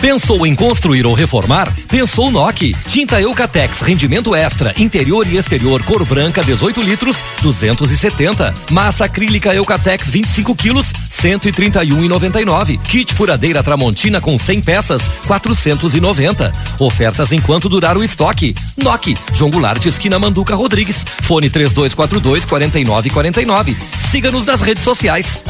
Pensou 0.00 0.46
em 0.46 0.54
construir 0.54 1.04
ou 1.04 1.12
reformar? 1.12 1.70
Pensou 1.86 2.30
NOC. 2.30 2.74
Tinta 2.88 3.20
Eucatex, 3.20 3.82
rendimento 3.82 4.34
extra, 4.34 4.72
interior 4.78 5.26
e 5.26 5.36
exterior, 5.36 5.84
cor 5.84 6.06
branca, 6.06 6.42
18 6.42 6.80
litros, 6.80 7.22
270. 7.42 8.54
Massa 8.70 9.04
acrílica 9.04 9.54
Eucatex, 9.54 10.08
25 10.08 10.54
quilos, 10.54 10.86
131,99. 11.10 12.80
Kit 12.80 13.12
furadeira 13.12 13.62
Tramontina 13.62 14.22
com 14.22 14.38
100 14.38 14.62
peças, 14.62 15.06
490. 15.26 16.50
Ofertas 16.78 17.30
enquanto 17.30 17.68
durar 17.68 17.98
o 17.98 18.02
estoque. 18.02 18.54
NOC, 18.82 19.14
João 19.34 19.50
Goulart, 19.50 19.84
esquina 19.84 20.18
Manduca 20.18 20.54
Rodrigues. 20.54 21.04
Fone 21.22 21.50
3242 21.50 22.46
4949. 22.46 23.76
Siga-nos 23.98 24.46
nas 24.46 24.62
redes 24.62 24.82
sociais. 24.82 25.44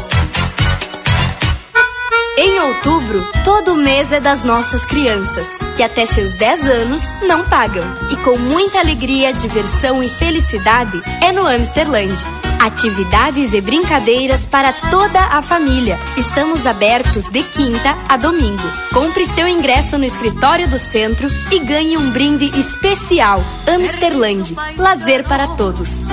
Em 2.43 2.59
outubro, 2.59 3.23
todo 3.45 3.77
mês 3.77 4.13
é 4.13 4.19
das 4.19 4.43
nossas 4.43 4.83
crianças, 4.87 5.47
que 5.77 5.83
até 5.83 6.07
seus 6.07 6.33
10 6.37 6.67
anos 6.69 7.03
não 7.29 7.45
pagam. 7.45 7.85
E 8.11 8.17
com 8.17 8.39
muita 8.39 8.79
alegria, 8.79 9.31
diversão 9.31 10.03
e 10.03 10.09
felicidade, 10.09 11.03
é 11.21 11.33
no 11.33 11.47
Amsterland. 11.47 12.15
Atividades 12.59 13.53
e 13.53 13.61
brincadeiras 13.61 14.47
para 14.47 14.73
toda 14.73 15.21
a 15.21 15.43
família. 15.43 15.99
Estamos 16.17 16.67
abertos 16.67 17.29
de 17.29 17.43
quinta 17.43 17.95
a 18.09 18.17
domingo. 18.17 18.73
Compre 18.91 19.27
seu 19.27 19.47
ingresso 19.47 19.99
no 19.99 20.07
escritório 20.07 20.67
do 20.67 20.79
centro 20.79 21.29
e 21.53 21.59
ganhe 21.59 21.99
um 21.99 22.11
brinde 22.11 22.59
especial. 22.59 23.45
Amsterland. 23.69 24.57
Lazer 24.79 25.25
para 25.25 25.47
todos. 25.47 26.09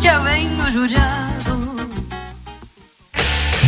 Já 0.00 0.20
venho 0.20 0.70
judiar. 0.70 1.41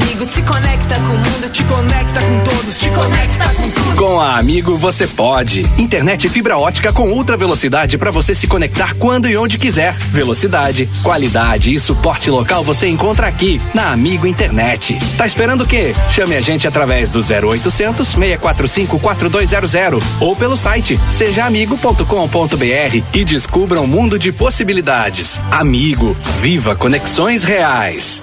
amigo 0.00 0.26
te 0.26 0.42
conecta 0.42 0.94
com 0.94 1.12
o 1.12 1.18
mundo, 1.18 1.48
te 1.50 1.64
conecta 1.64 2.20
com 2.20 2.40
todos, 2.40 2.78
te 2.78 2.88
conecta 2.90 3.44
com 3.54 3.70
tudo. 3.70 3.96
Com 3.96 4.20
a 4.20 4.38
Amigo 4.38 4.76
você 4.76 5.06
pode. 5.06 5.62
Internet 5.76 6.28
fibra 6.28 6.56
ótica 6.56 6.92
com 6.92 7.10
ultra 7.10 7.36
velocidade 7.36 7.98
para 7.98 8.10
você 8.10 8.34
se 8.34 8.46
conectar 8.46 8.94
quando 8.94 9.28
e 9.28 9.36
onde 9.36 9.58
quiser. 9.58 9.92
Velocidade, 9.94 10.88
qualidade 11.02 11.74
e 11.74 11.80
suporte 11.80 12.30
local 12.30 12.64
você 12.64 12.86
encontra 12.86 13.26
aqui 13.26 13.60
na 13.74 13.92
Amigo 13.92 14.26
Internet. 14.26 14.98
Tá 15.18 15.26
esperando 15.26 15.64
o 15.64 15.66
quê? 15.66 15.92
Chame 16.10 16.34
a 16.36 16.40
gente 16.40 16.66
através 16.66 17.10
do 17.10 17.20
0800 17.20 18.08
645 18.08 18.98
4200 18.98 20.04
ou 20.20 20.34
pelo 20.34 20.56
site 20.56 20.98
sejaamigo.com.br 21.12 23.04
e 23.12 23.24
descubra 23.24 23.80
um 23.80 23.86
mundo 23.86 24.18
de 24.18 24.32
possibilidades. 24.32 25.38
Amigo, 25.50 26.16
viva 26.40 26.74
conexões 26.74 27.44
reais. 27.44 28.22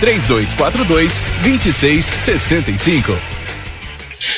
3242 0.00 1.20
2665. 1.42 3.12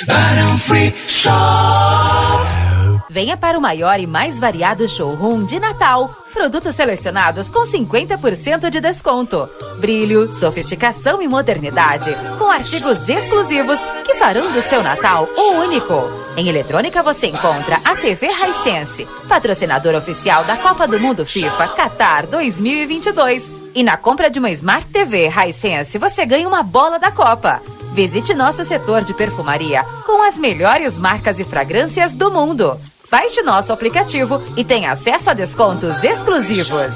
Barão 0.07 0.59
Free 0.59 0.95
Shop. 1.07 2.69
Venha 3.11 3.37
para 3.37 3.59
o 3.59 3.61
maior 3.61 3.99
e 3.99 4.07
mais 4.07 4.39
variado 4.39 4.87
showroom 4.87 5.45
de 5.45 5.59
Natal. 5.59 6.09
Produtos 6.33 6.75
selecionados 6.75 7.51
com 7.51 7.61
50% 7.61 8.69
de 8.69 8.81
desconto. 8.81 9.49
Brilho, 9.79 10.33
sofisticação 10.35 11.23
e 11.23 11.27
modernidade. 11.27 12.15
Com 12.39 12.51
artigos 12.51 13.09
exclusivos 13.09 13.79
que 14.05 14.15
farão 14.15 14.53
do 14.53 14.61
seu 14.61 14.83
Natal 14.83 15.27
o 15.37 15.53
único. 15.55 15.95
Em 16.37 16.49
eletrônica 16.49 17.03
você 17.03 17.29
encontra 17.29 17.81
a 17.85 17.97
TV 17.97 18.29
Hisense, 18.29 19.09
patrocinador 19.27 19.95
oficial 19.95 20.45
da 20.45 20.57
Copa 20.57 20.87
do 20.87 21.01
Mundo 21.01 21.25
FIFA 21.25 21.69
Qatar 21.69 22.27
2022. 22.27 23.58
E 23.75 23.83
na 23.83 23.97
compra 23.97 24.31
de 24.31 24.39
uma 24.39 24.51
Smart 24.51 24.87
TV 24.89 25.29
Hisense 25.29 25.99
você 25.99 26.25
ganha 26.25 26.49
uma 26.49 26.62
bola 26.62 26.99
da 26.99 27.11
Copa. 27.11 27.61
Visite 27.93 28.35
nosso 28.35 28.64
setor 28.64 29.03
de 29.03 29.14
perfumaria 29.14 29.83
com 30.07 30.23
as 30.23 30.39
melhores 30.39 30.97
marcas 30.97 31.41
e 31.41 31.45
fragrâncias 31.45 32.14
do 32.14 32.31
mundo. 32.31 32.79
Baixe 33.11 33.43
nosso 33.43 33.73
aplicativo 33.73 34.43
e 34.57 34.64
tenha 34.64 34.93
acesso 34.93 35.31
a 35.31 35.35
descontos 35.35 36.05
exclusivos. 36.05 36.95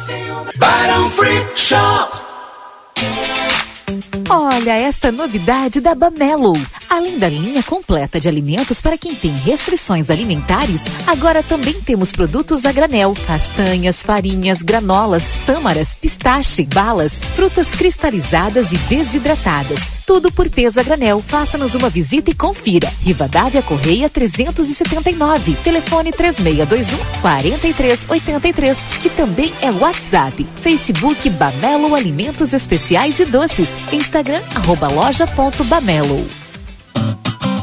Barão 0.57 1.09
Free 1.09 1.47
Shop. 1.57 2.13
Olha 4.29 4.79
esta 4.79 5.11
novidade 5.11 5.81
da 5.81 5.95
Bamelo. 5.95 6.53
Além 6.93 7.19
da 7.19 7.27
linha 7.27 7.63
completa 7.63 8.21
de 8.21 8.29
alimentos 8.29 8.83
para 8.83 8.99
quem 8.99 9.15
tem 9.15 9.33
restrições 9.33 10.11
alimentares, 10.11 10.83
agora 11.07 11.43
também 11.43 11.73
temos 11.73 12.13
produtos 12.13 12.67
a 12.67 12.71
granel, 12.71 13.17
castanhas, 13.27 14.03
farinhas, 14.03 14.61
granolas, 14.61 15.39
tâmaras, 15.47 15.95
pistache, 15.95 16.67
balas, 16.67 17.19
frutas 17.35 17.75
cristalizadas 17.75 18.73
e 18.73 18.77
desidratadas. 18.77 19.81
Tudo 20.07 20.31
por 20.31 20.51
peso 20.51 20.81
a 20.81 20.83
granel. 20.83 21.25
Faça-nos 21.27 21.75
uma 21.75 21.89
visita 21.89 22.31
e 22.31 22.35
confira. 22.35 22.93
Rivadavia 23.01 23.63
Correia 23.63 24.11
379. 24.11 25.57
Telefone 25.65 26.13
3621 26.13 26.99
4383, 27.23 28.79
que 29.01 29.09
também 29.09 29.51
é 29.63 29.71
WhatsApp. 29.71 30.47
Facebook 30.57 31.31
Bamelo 31.31 31.95
Alimentos 31.95 32.53
Especiais 32.53 33.19
e 33.19 33.25
Doces. 33.25 33.71
Instagram 33.91 34.43
arroba 34.55 34.89
loja.bamelo. 34.89 36.42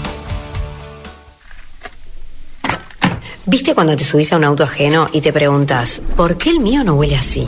¿Viste 3.49 3.73
cuando 3.73 3.97
te 3.97 4.03
subís 4.03 4.31
a 4.31 4.37
un 4.37 4.43
auto 4.43 4.63
ajeno 4.63 5.09
y 5.11 5.21
te 5.21 5.33
preguntas, 5.33 6.03
¿por 6.15 6.37
qué 6.37 6.51
el 6.51 6.59
mío 6.59 6.83
no 6.83 6.93
huele 6.93 7.15
así? 7.15 7.47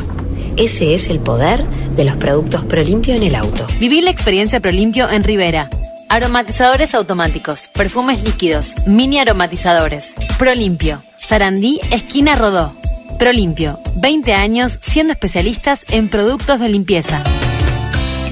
Ese 0.58 0.96
es 0.96 1.10
el 1.10 1.20
poder 1.20 1.64
de 1.96 2.06
los 2.06 2.16
productos 2.16 2.66
Prolimpio 2.66 3.14
en 3.14 3.22
el 3.22 3.36
auto. 3.36 3.68
Viví 3.80 4.02
la 4.02 4.10
experiencia 4.10 4.60
Prolimpio 4.60 5.08
en 5.08 5.24
Rivera. 5.24 5.70
Aromatizadores 6.10 6.96
automáticos, 6.96 7.70
perfumes 7.76 8.24
líquidos, 8.24 8.74
mini 8.88 9.20
aromatizadores. 9.20 10.16
Prolimpio, 10.40 11.04
Sarandí, 11.18 11.80
esquina 11.92 12.36
Rodó. 12.36 12.74
Prolimpio, 13.20 13.78
20 13.98 14.34
años 14.34 14.80
siendo 14.82 15.14
especialistas 15.14 15.86
en 15.92 16.10
productos 16.10 16.60
de 16.60 16.70
limpieza. 16.70 17.24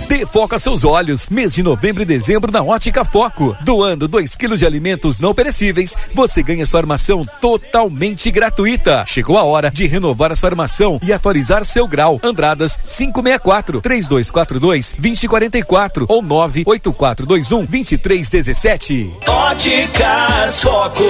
Dê 0.10 0.26
foco 0.26 0.56
a 0.56 0.60
seus 0.60 0.84
olhos. 0.84 1.30
Mês 1.30 1.54
de 1.54 1.62
novembro 1.62 2.02
e 2.02 2.06
dezembro 2.06 2.52
na 2.52 2.64
Ótica 2.64 3.06
Foco. 3.06 3.56
Doando 3.62 4.08
2 4.08 4.36
quilos 4.36 4.60
de 4.60 4.66
alimentos 4.66 5.20
não 5.20 5.36
perecíveis, 5.36 5.96
você 6.16 6.42
ganha 6.42 6.66
sua 6.66 6.80
armação 6.80 7.22
totalmente 7.40 8.32
gratuita. 8.32 9.06
Chegou 9.06 9.38
a 9.38 9.44
hora 9.44 9.70
de 9.70 9.86
renovar 9.86 10.32
a 10.32 10.36
sua 10.36 10.50
armação 10.50 11.00
e 11.04 11.14
atualizar 11.14 11.64
seu 11.64 11.88
grau. 11.88 12.20
Andradas 12.24 12.76
564 12.88 13.82
3242 13.82 14.96
2044 14.98 16.06
ou 16.10 16.24
98421 16.24 17.66
2317. 17.66 19.14
Óticas 19.28 20.60
Foco. 20.60 21.04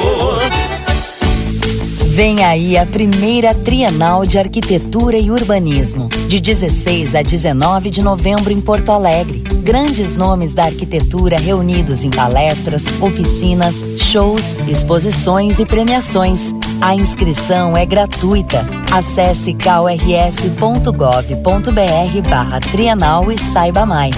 Vem 2.12 2.44
aí 2.44 2.76
a 2.76 2.88
primeira 2.88 3.54
Trienal 3.54 4.26
de 4.26 4.40
Arquitetura 4.40 5.16
e 5.16 5.30
Urbanismo, 5.30 6.10
de 6.28 6.40
16 6.40 7.14
a 7.14 7.22
19 7.22 7.92
de 7.92 8.02
novembro 8.02 8.52
em 8.52 8.60
Porto 8.60 8.92
Alegre. 8.92 9.44
Grandes 9.62 10.18
nomes 10.18 10.56
da 10.56 10.66
arquitetura 10.66 11.38
reunidos 11.38 12.04
em 12.04 12.10
palestras, 12.10 12.84
oficinas, 13.00 13.76
shows, 14.00 14.58
exposições 14.68 15.60
e 15.60 15.66
premiações. 15.66 16.52
A 16.82 16.96
inscrição 16.96 17.78
é 17.78 17.86
gratuita. 17.86 18.66
Acesse 18.92 19.54
krs.gov.br 19.54 20.90
barra 22.30 22.60
Trienal 22.60 23.32
e 23.32 23.38
saiba 23.38 23.86
mais. 23.86 24.16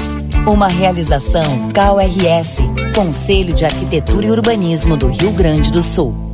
Uma 0.48 0.70
realização 0.70 1.70
KRS, 1.74 2.62
Conselho 2.96 3.54
de 3.54 3.66
Arquitetura 3.66 4.26
e 4.26 4.32
Urbanismo 4.32 4.96
do 4.96 5.08
Rio 5.08 5.32
Grande 5.34 5.72
do 5.72 5.84
Sul. 5.84 6.31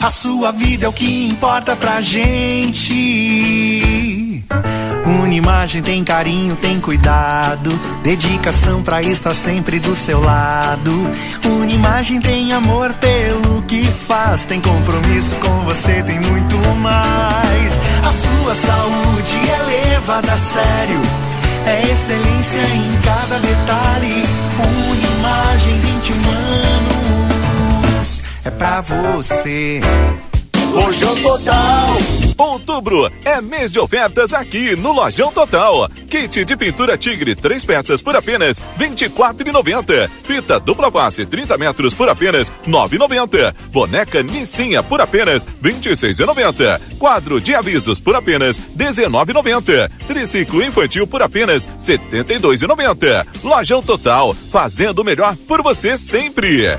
A 0.00 0.10
sua 0.10 0.52
vida 0.52 0.86
é 0.86 0.88
o 0.88 0.92
que 0.92 1.26
importa 1.26 1.74
pra 1.74 2.00
gente. 2.00 2.94
Unimagem 5.06 5.80
tem 5.80 6.04
carinho, 6.04 6.54
tem 6.56 6.80
cuidado, 6.80 7.70
dedicação 8.02 8.82
pra 8.82 9.00
estar 9.00 9.34
sempre 9.34 9.78
do 9.78 9.96
seu 9.96 10.20
lado. 10.20 10.92
Unimagem 11.44 12.20
tem 12.20 12.52
amor 12.52 12.92
pelo 12.94 13.62
que 13.62 13.84
faz, 14.06 14.44
tem 14.44 14.60
compromisso 14.60 15.34
com 15.36 15.64
você, 15.64 16.02
tem 16.02 16.20
muito 16.20 16.56
mais. 16.76 17.80
A 18.02 18.12
sua 18.12 18.54
saúde 18.54 19.50
é 19.50 19.62
levada 19.62 20.32
a 20.32 20.36
sério, 20.36 21.00
é 21.66 21.82
excelência 21.90 22.60
em 22.60 22.98
cada 23.02 23.38
detalhe. 23.38 24.22
Unimagem 24.90 25.80
21 25.80 26.30
anos, 27.94 28.24
é 28.44 28.50
pra 28.50 28.82
você. 28.82 29.80
Lojão 30.72 31.14
Total. 31.22 31.98
Outubro 32.36 33.10
é 33.24 33.40
mês 33.40 33.72
de 33.72 33.80
ofertas 33.80 34.32
aqui 34.32 34.76
no 34.76 34.92
Lojão 34.92 35.32
Total. 35.32 35.90
Kit 36.08 36.44
de 36.44 36.56
pintura 36.56 36.96
Tigre, 36.96 37.34
três 37.34 37.64
peças 37.64 38.00
por 38.00 38.14
apenas 38.14 38.58
R$ 38.58 38.88
24,90. 38.88 40.08
Fita 40.24 40.60
dupla 40.60 40.90
face, 40.90 41.26
30 41.26 41.58
metros 41.58 41.94
por 41.94 42.08
apenas 42.08 42.48
R$ 42.48 42.70
9,90. 42.70 43.54
Boneca 43.72 44.22
Nissinha 44.22 44.82
por 44.82 45.00
apenas 45.00 45.44
R$ 45.44 45.72
26,90. 45.72 46.80
Quadro 46.98 47.40
de 47.40 47.54
avisos 47.54 47.98
por 47.98 48.14
apenas 48.14 48.56
R$ 48.58 48.64
19,90. 48.76 49.90
Triciclo 50.06 50.62
infantil 50.62 51.06
por 51.06 51.22
apenas 51.22 51.66
R$ 51.66 51.98
72,90. 51.98 53.26
Lojão 53.42 53.82
Total, 53.82 54.34
fazendo 54.52 55.00
o 55.00 55.04
melhor 55.04 55.34
por 55.46 55.62
você 55.62 55.96
sempre. 55.96 56.78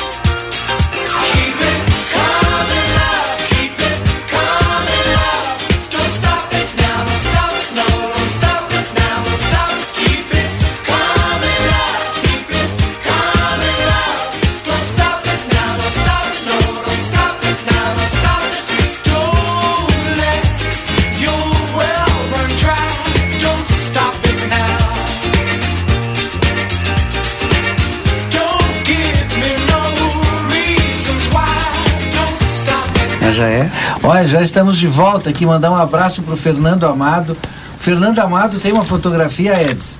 Olha, 34.03 34.27
já 34.27 34.41
estamos 34.41 34.77
de 34.77 34.87
volta 34.87 35.29
aqui. 35.29 35.45
Mandar 35.45 35.71
um 35.71 35.75
abraço 35.75 36.23
pro 36.23 36.35
Fernando 36.35 36.85
Amado. 36.85 37.37
O 37.79 37.83
Fernando 37.83 38.19
Amado 38.19 38.59
tem 38.59 38.71
uma 38.71 38.83
fotografia, 38.83 39.53
Eds, 39.61 39.99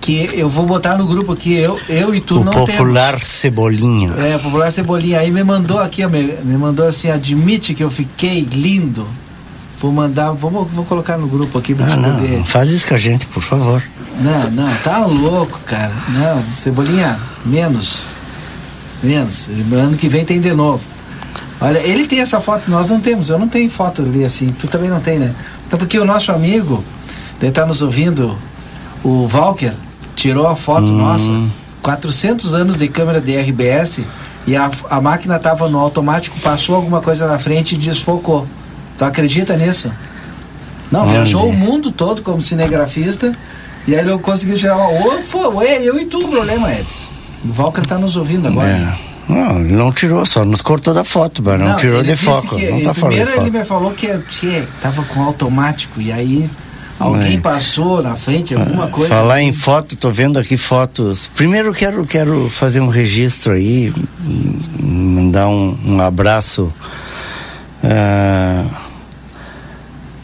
que 0.00 0.30
eu 0.32 0.48
vou 0.48 0.66
botar 0.66 0.96
no 0.96 1.06
grupo 1.06 1.32
aqui. 1.32 1.54
Eu, 1.54 1.78
eu 1.88 2.14
e 2.14 2.20
tu 2.20 2.40
o 2.40 2.44
não 2.44 2.52
popular 2.52 3.14
temos. 3.14 3.28
Cebolinha. 3.28 4.12
É, 4.18 4.36
o 4.36 4.40
popular 4.40 4.70
Cebolinha. 4.72 5.20
Aí 5.20 5.30
me 5.30 5.44
mandou 5.44 5.78
aqui, 5.78 6.04
ó, 6.04 6.08
me, 6.08 6.22
me 6.22 6.58
mandou 6.58 6.86
assim: 6.86 7.10
admite 7.10 7.74
que 7.74 7.84
eu 7.84 7.90
fiquei 7.90 8.40
lindo. 8.40 9.06
Vou 9.80 9.92
mandar, 9.92 10.32
vou, 10.32 10.64
vou 10.64 10.84
colocar 10.84 11.18
no 11.18 11.28
grupo 11.28 11.58
aqui 11.58 11.74
pra 11.74 11.86
ah, 11.86 11.96
não, 11.96 12.16
poder. 12.16 12.44
Faz 12.44 12.70
isso 12.70 12.88
com 12.88 12.94
a 12.94 12.98
gente, 12.98 13.26
por 13.26 13.42
favor. 13.42 13.82
Não, 14.20 14.50
não, 14.50 14.74
tá 14.82 15.04
louco, 15.04 15.60
cara. 15.66 15.92
Não, 16.08 16.42
Cebolinha, 16.50 17.16
menos. 17.44 18.02
Menos. 19.02 19.48
Ano 19.72 19.96
que 19.96 20.08
vem 20.08 20.24
tem 20.24 20.40
de 20.40 20.52
novo. 20.52 20.95
Olha, 21.60 21.78
ele 21.78 22.06
tem 22.06 22.20
essa 22.20 22.40
foto, 22.40 22.70
nós 22.70 22.90
não 22.90 23.00
temos. 23.00 23.30
Eu 23.30 23.38
não 23.38 23.48
tenho 23.48 23.70
foto 23.70 24.02
ali 24.02 24.24
assim. 24.24 24.48
Tu 24.48 24.66
também 24.68 24.90
não 24.90 25.00
tem, 25.00 25.18
né? 25.18 25.34
Então, 25.66 25.78
porque 25.78 25.98
o 25.98 26.04
nosso 26.04 26.30
amigo, 26.32 26.84
deve 27.40 27.48
estar 27.48 27.66
nos 27.66 27.82
ouvindo, 27.82 28.36
o 29.02 29.26
Walker, 29.32 29.72
tirou 30.14 30.46
a 30.46 30.54
foto 30.54 30.92
Hum. 30.92 30.98
nossa, 30.98 31.32
400 31.82 32.54
anos 32.54 32.76
de 32.76 32.88
câmera 32.88 33.20
de 33.20 33.34
RBS, 33.36 34.00
e 34.46 34.54
a, 34.56 34.70
a 34.90 35.00
máquina 35.00 35.36
estava 35.36 35.68
no 35.68 35.78
automático, 35.78 36.38
passou 36.40 36.76
alguma 36.76 37.00
coisa 37.00 37.26
na 37.26 37.38
frente 37.38 37.74
e 37.74 37.78
desfocou. 37.78 38.46
Tu 38.98 39.04
acredita 39.04 39.56
nisso? 39.56 39.90
Não, 40.90 41.00
Olha. 41.00 41.10
viajou 41.12 41.48
o 41.48 41.52
mundo 41.52 41.90
todo 41.90 42.22
como 42.22 42.40
cinegrafista, 42.40 43.32
e 43.86 43.94
aí 43.94 44.00
ele 44.06 44.18
conseguiu 44.18 44.56
tirar 44.56 44.76
uma. 44.76 44.88
Ô, 44.88 45.22
foi, 45.22 45.66
é 45.66 45.82
eu 45.82 45.98
e 45.98 46.04
tu 46.06 46.18
o 46.24 46.28
problema, 46.28 46.70
Edson. 46.72 47.08
O 47.44 47.60
Walker 47.62 47.82
está 47.82 47.98
nos 47.98 48.16
ouvindo 48.16 48.46
agora. 48.48 48.68
É. 48.68 49.05
Não, 49.28 49.58
ele 49.60 49.72
não 49.72 49.90
tirou, 49.92 50.24
só 50.24 50.44
nos 50.44 50.62
cortou 50.62 50.94
da 50.94 51.02
foto, 51.04 51.42
mas 51.44 51.58
não, 51.58 51.76
tirou 51.76 51.98
ele 52.00 52.12
de 52.12 52.16
foco. 52.16 52.54
que- 52.56 52.70
não 52.70 52.80
tá 52.82 52.94
fora 52.94 53.14
primeiro 53.14 53.40
ele 53.40 53.50
me 53.50 53.64
falou 53.64 53.90
que, 53.90 54.16
que 54.30 54.66
tava 54.80 55.02
com 55.04 55.22
automático 55.22 56.00
e 56.00 56.12
aí 56.12 56.48
Alguém 56.98 57.38
passou 57.40 58.02
na 58.02 58.16
frente, 58.16 58.54
alguma 58.54 58.88
coisa? 58.88 59.08
Falar 59.14 59.42
em 59.42 59.52
foto, 59.52 59.94
tô 59.96 60.10
vendo 60.10 60.38
aqui 60.38 60.56
fotos. 60.56 61.26
Primeiro 61.34 61.70
quero, 61.74 62.06
quero 62.06 62.48
fazer 62.48 62.80
um 62.80 62.88
registro 62.88 63.52
aí, 63.52 63.92
mandar 64.80 65.46
um, 65.46 65.76
um 65.84 66.00
abraço 66.00 66.72
uh, 67.84 68.70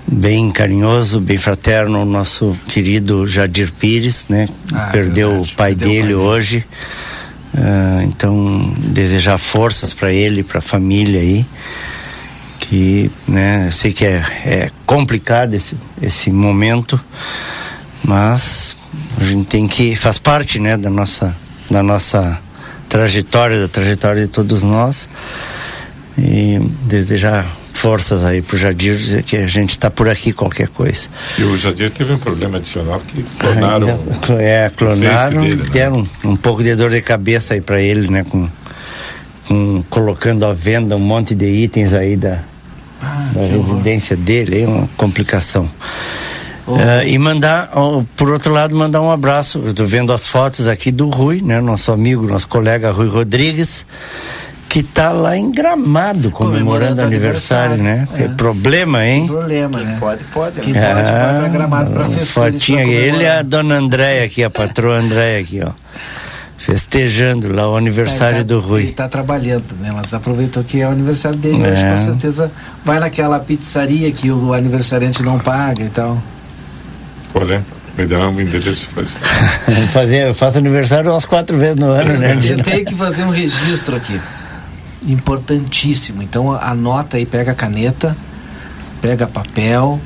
bem 0.07 0.51
carinhoso, 0.51 1.21
bem 1.21 1.37
fraterno 1.37 1.99
ao 1.99 2.07
nosso 2.07 2.57
querido 2.69 3.27
Jadir 3.27 3.71
Pires, 3.73 4.25
né? 4.29 4.49
Ah, 4.73 4.89
Perdeu 4.91 5.29
verdade. 5.31 5.53
o 5.53 5.57
pai 5.57 5.75
Perdeu 5.75 5.89
dele 5.89 6.15
o 6.15 6.19
pai 6.19 6.27
hoje. 6.27 6.67
Uh, 7.55 8.03
então, 8.05 8.75
desejar 8.79 9.37
forças 9.39 9.93
para 9.93 10.13
ele, 10.13 10.43
para 10.43 10.59
a 10.59 10.63
família 10.63 11.21
aí 11.21 11.45
que 12.61 13.11
né, 13.29 13.71
sei 13.71 13.93
que 13.93 14.05
é, 14.05 14.25
é 14.47 14.71
complicado 14.87 15.53
esse, 15.53 15.77
esse 16.01 16.31
momento, 16.31 16.99
mas 18.03 18.75
a 19.21 19.25
gente 19.25 19.45
tem 19.45 19.69
que 19.69 19.95
faz 19.95 20.19
parte 20.19 20.59
né, 20.59 20.79
da 20.79 20.89
nossa 20.89 21.37
da 21.71 21.83
nossa 21.83 22.41
trajetória, 22.89 23.61
da 23.61 23.69
trajetória 23.69 24.23
de 24.23 24.29
todos 24.29 24.63
nós. 24.63 25.09
E 26.19 26.59
desejar 26.85 27.51
forças 27.83 28.25
aí 28.25 28.41
pro 28.41 28.57
Jadir 28.57 28.95
dizer 28.95 29.25
que 29.25 29.37
a 29.37 29.49
gente 29.49 29.71
está 29.71 29.91
por 29.91 30.09
aqui 30.09 30.33
qualquer 30.33 30.69
coisa. 30.69 31.09
E 31.37 31.43
o 31.43 31.59
Jadir 31.59 31.91
teve 31.91 32.13
um 32.13 32.19
problema 32.19 32.59
adicional 32.59 33.01
que 33.01 33.25
clonaram. 33.41 33.89
Ainda, 33.89 34.41
é, 34.41 34.71
clonaram, 34.71 35.43
dele, 35.43 35.57
né? 35.57 35.65
deram 35.69 36.09
um, 36.25 36.31
um 36.31 36.37
pouco 36.37 36.63
de 36.63 36.77
dor 36.77 36.93
de 36.93 37.03
cabeça 37.03 37.55
aí 37.55 37.61
para 37.61 37.81
ele, 37.81 38.09
né, 38.09 38.23
com, 38.23 38.49
com 39.49 39.83
colocando 39.91 40.47
à 40.47 40.55
venda 40.55 40.95
um 40.95 41.01
monte 41.01 41.35
de 41.35 41.45
itens 41.45 41.93
aí 41.93 42.17
da 42.17 42.39
ah, 43.03 43.31
da 43.35 43.41
residência 43.41 44.15
horror. 44.15 44.27
dele, 44.27 44.63
é 44.63 44.67
uma 44.69 44.89
complicação. 44.97 45.69
Oh. 46.65 46.75
Uh, 46.75 47.05
e 47.05 47.19
mandar, 47.19 47.69
oh, 47.75 48.05
por 48.17 48.31
outro 48.31 48.53
lado, 48.53 48.77
mandar 48.77 49.01
um 49.03 49.11
abraço. 49.11 49.61
Estou 49.67 49.89
vendo 49.89 50.13
as 50.13 50.29
fotos 50.29 50.69
aqui 50.69 50.93
do 50.93 51.09
Rui, 51.09 51.43
né? 51.43 51.61
Nosso 51.61 51.91
amigo, 51.91 52.29
nosso 52.29 52.47
colega 52.47 52.93
Rui 52.93 53.09
Rodrigues, 53.09 53.85
que 54.73 54.79
está 54.79 55.11
lá 55.11 55.37
em 55.37 55.51
Gramado 55.51 56.31
comemorando, 56.31 57.03
aniversário, 57.03 57.75
aniversário, 57.75 58.17
né? 58.17 58.25
É. 58.25 58.29
problema, 58.37 59.05
hein? 59.05 59.27
problema, 59.27 59.81
né? 59.81 59.99
Pode, 60.01 60.25
pode. 60.33 60.61
Quem 60.63 60.73
pode, 60.73 60.87
ah, 60.87 61.41
vai 61.43 61.51
Gramado 61.51 61.91
para 61.91 62.05
festejar. 62.05 62.53
Fotinha, 62.53 62.83
ele 62.83 63.23
e 63.23 63.27
a 63.27 63.43
dona 63.43 63.75
Andréia 63.75 64.25
aqui, 64.25 64.43
a 64.43 64.49
patroa 64.49 64.97
Andréia 64.97 65.43
aqui, 65.43 65.61
ó 65.63 65.73
festejando 66.57 67.53
lá 67.53 67.69
o 67.69 67.77
aniversário 67.77 68.39
tá, 68.39 68.45
do 68.45 68.61
Rui. 68.61 68.83
Ele 68.83 68.91
está 68.91 69.09
trabalhando, 69.09 69.65
né? 69.81 69.91
Mas 69.93 70.15
aproveitou 70.15 70.63
que 70.63 70.81
é 70.81 70.87
o 70.87 70.93
aniversário 70.93 71.37
dele 71.37 71.61
é. 71.65 71.73
hoje, 71.73 71.85
com 71.85 71.97
certeza 71.99 72.53
vai 72.85 73.01
naquela 73.01 73.41
pizzaria 73.41 74.11
que 74.13 74.31
o 74.31 74.55
aniversariante 74.55 75.25
não 75.25 75.41
paga 75.41 75.83
e 75.83 75.91
tal. 75.91 76.17
Qual 77.33 77.51
é? 77.51 77.61
Me 77.99 78.07
dá 78.07 78.29
um 78.29 78.41
endereço 78.41 78.89
faz. 78.95 79.17
fazer, 79.93 80.29
eu 80.29 80.35
faço 80.35 80.57
aniversário 80.57 81.11
umas 81.11 81.25
quatro 81.25 81.59
vezes 81.59 81.77
no 81.77 81.91
ano, 81.91 82.17
né? 82.17 82.39
Eu 82.43 82.63
tenho 82.63 82.87
que 82.87 82.95
fazer 82.95 83.25
um 83.25 83.31
registro 83.31 83.97
aqui. 83.97 84.19
Importantíssimo. 85.07 86.23
Então 86.23 86.53
anota 86.53 87.17
aí, 87.17 87.27
pega 87.27 87.55
caneta, 87.55 88.17
pega 89.01 89.27
papel, 89.27 90.01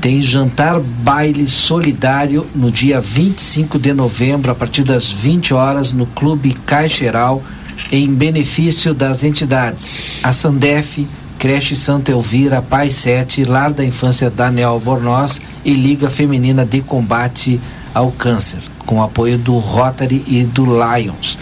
tem 0.00 0.22
jantar 0.22 0.78
baile 0.78 1.46
solidário 1.46 2.46
no 2.54 2.70
dia 2.70 3.00
25 3.00 3.78
de 3.78 3.92
novembro, 3.92 4.52
a 4.52 4.54
partir 4.54 4.84
das 4.84 5.10
20 5.10 5.52
horas, 5.52 5.92
no 5.92 6.06
Clube 6.06 6.54
Caixeral, 6.64 7.42
em 7.90 8.12
benefício 8.12 8.94
das 8.94 9.22
entidades 9.22 10.20
a 10.22 10.32
Sandef, 10.32 11.06
Creche 11.38 11.76
Santa 11.76 12.12
Elvira, 12.12 12.62
Pai 12.62 12.90
7, 12.90 13.44
Lar 13.44 13.72
da 13.72 13.84
Infância 13.84 14.30
Daniel 14.30 14.70
Albornoz 14.70 15.40
e 15.64 15.72
Liga 15.72 16.08
Feminina 16.08 16.64
de 16.64 16.80
Combate 16.80 17.60
ao 17.92 18.10
Câncer, 18.12 18.60
com 18.86 19.02
apoio 19.02 19.36
do 19.36 19.58
Rotary 19.58 20.24
e 20.26 20.44
do 20.44 20.64
Lions. 20.64 21.36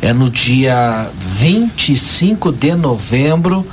É 0.00 0.12
no 0.12 0.30
dia 0.30 1.08
25 1.18 2.52
de 2.52 2.74
novembro, 2.74 3.66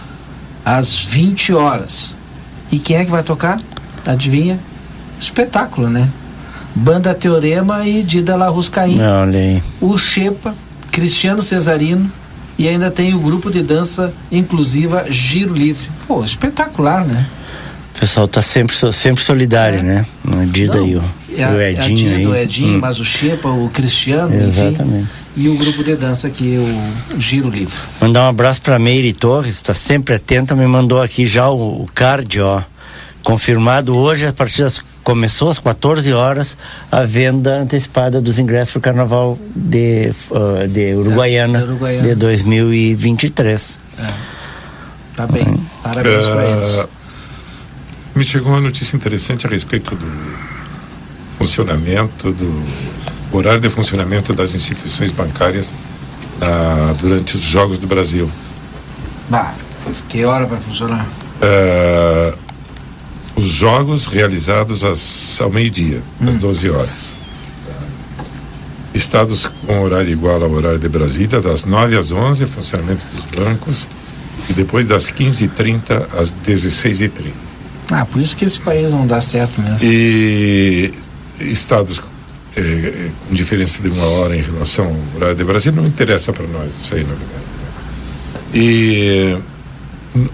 às 0.65 0.95
20 1.03 1.53
horas. 1.53 2.15
E 2.71 2.79
quem 2.79 2.97
é 2.97 3.05
que 3.05 3.11
vai 3.11 3.23
tocar? 3.23 3.57
Adivinha? 4.05 4.57
Espetáculo, 5.19 5.89
né? 5.89 6.09
Banda 6.73 7.13
Teorema 7.13 7.87
e 7.87 8.03
Dida 8.03 8.35
La 8.35 8.49
Ruscaim. 8.49 8.99
Olha 9.01 9.39
aí. 9.39 9.63
O 9.81 9.97
Xepa, 9.97 10.55
Cristiano 10.91 11.41
Cesarino 11.41 12.09
e 12.57 12.67
ainda 12.67 12.89
tem 12.89 13.13
o 13.13 13.19
grupo 13.19 13.51
de 13.51 13.61
dança 13.61 14.11
inclusiva 14.31 15.05
Giro 15.09 15.53
Livre. 15.53 15.87
Pô, 16.07 16.23
espetacular, 16.23 17.05
né? 17.05 17.25
O 17.95 17.99
pessoal 17.99 18.27
tá 18.27 18.41
sempre, 18.41 18.75
sempre 18.93 19.23
solidário, 19.23 19.79
é. 19.79 19.83
né? 19.83 20.05
Dida 20.51 20.77
e 20.79 20.95
o, 20.95 21.03
é 21.41 21.49
o 21.49 21.61
Edinho. 21.61 22.09
É 22.09 22.13
a 22.13 22.17
aí. 22.17 22.23
do 22.23 22.35
Edinho, 22.35 22.77
hum. 22.77 22.81
mas 22.81 22.99
o 22.99 23.05
Xepa, 23.05 23.49
o 23.49 23.69
Cristiano, 23.69 24.35
Exatamente. 24.35 25.03
Enfim, 25.03 25.07
e 25.35 25.49
o 25.49 25.57
grupo 25.57 25.83
de 25.83 25.95
dança 25.95 26.27
aqui, 26.27 26.57
o 26.57 27.19
Giro 27.19 27.49
Livre. 27.49 27.75
Mandar 28.01 28.25
um 28.25 28.29
abraço 28.29 28.61
para 28.61 28.79
Meire 28.79 29.13
Torres, 29.13 29.55
está 29.55 29.75
sempre 29.75 30.15
atenta, 30.15 30.55
me 30.55 30.65
mandou 30.65 30.99
aqui 30.99 31.27
já 31.27 31.49
o, 31.49 31.83
o 31.83 31.89
card, 31.93 32.41
ó 32.41 32.63
confirmado 33.27 33.97
hoje, 33.97 34.25
a 34.25 34.31
partir 34.31 34.61
das 34.61 34.81
começou 35.03 35.49
às 35.49 35.59
14 35.59 36.13
horas 36.13 36.57
a 36.89 37.03
venda 37.03 37.59
antecipada 37.59 38.21
dos 38.21 38.39
ingressos 38.39 38.71
para 38.71 38.79
o 38.79 38.81
Carnaval 38.81 39.37
de, 39.53 40.13
uh, 40.31 40.65
de, 40.65 40.93
Uruguaiana, 40.93 41.59
é, 41.59 41.61
de 41.61 41.67
Uruguaiana 41.67 42.07
de 42.07 42.15
2023. 42.15 43.79
É. 43.99 44.07
Tá 45.15 45.27
bem, 45.27 45.43
uhum. 45.43 45.65
parabéns 45.83 46.25
uh, 46.25 46.29
para 46.29 46.45
eles. 46.45 46.87
Me 48.15 48.23
chegou 48.23 48.53
uma 48.53 48.61
notícia 48.61 48.95
interessante 48.95 49.45
a 49.45 49.49
respeito 49.49 49.93
do 49.93 50.07
funcionamento, 51.37 52.31
do 52.31 52.63
horário 53.31 53.61
de 53.61 53.69
funcionamento 53.69 54.33
das 54.33 54.55
instituições 54.55 55.11
bancárias 55.11 55.69
uh, 55.69 56.93
durante 56.99 57.35
os 57.35 57.41
Jogos 57.41 57.77
do 57.77 57.87
Brasil. 57.87 58.29
Bah, 59.29 59.53
que 60.09 60.23
hora 60.25 60.45
vai 60.45 60.59
funcionar? 60.59 61.05
Uh, 61.41 62.37
os 63.35 63.45
jogos 63.45 64.07
realizados 64.07 64.83
às, 64.83 65.39
ao 65.39 65.49
meio-dia, 65.49 66.01
hum. 66.19 66.29
às 66.29 66.35
12 66.35 66.69
horas. 66.69 67.17
Estados 68.93 69.45
com 69.45 69.83
horário 69.83 70.11
igual 70.11 70.41
ao 70.41 70.49
horário 70.49 70.79
de 70.79 70.89
Brasília, 70.89 71.39
das 71.39 71.65
9 71.65 71.97
às 71.97 72.09
11, 72.09 72.45
funcionamento 72.47 73.05
dos 73.13 73.25
bancos, 73.25 73.87
e 74.49 74.53
depois 74.53 74.87
das 74.87 75.11
15h30 75.11 76.07
às 76.17 76.33
16h30. 76.47 77.31
Ah, 77.91 78.05
por 78.05 78.19
isso 78.19 78.35
que 78.35 78.43
esse 78.43 78.59
país 78.59 78.89
não 78.89 79.05
dá 79.05 79.21
certo 79.21 79.61
mesmo. 79.61 79.79
E 79.83 80.93
estados 81.39 82.01
é, 82.55 83.09
com 83.27 83.35
diferença 83.35 83.81
de 83.81 83.89
uma 83.89 84.05
hora 84.05 84.35
em 84.35 84.41
relação 84.41 84.85
ao 84.85 85.17
horário 85.17 85.35
de 85.35 85.43
Brasília, 85.43 85.79
não 85.79 85.87
interessa 85.87 86.33
para 86.33 86.47
nós 86.47 86.73
isso 86.75 86.95
aí, 86.95 87.03
na 87.03 87.13
verdade. 87.13 87.31
Né? 87.33 88.59
E 88.59 89.37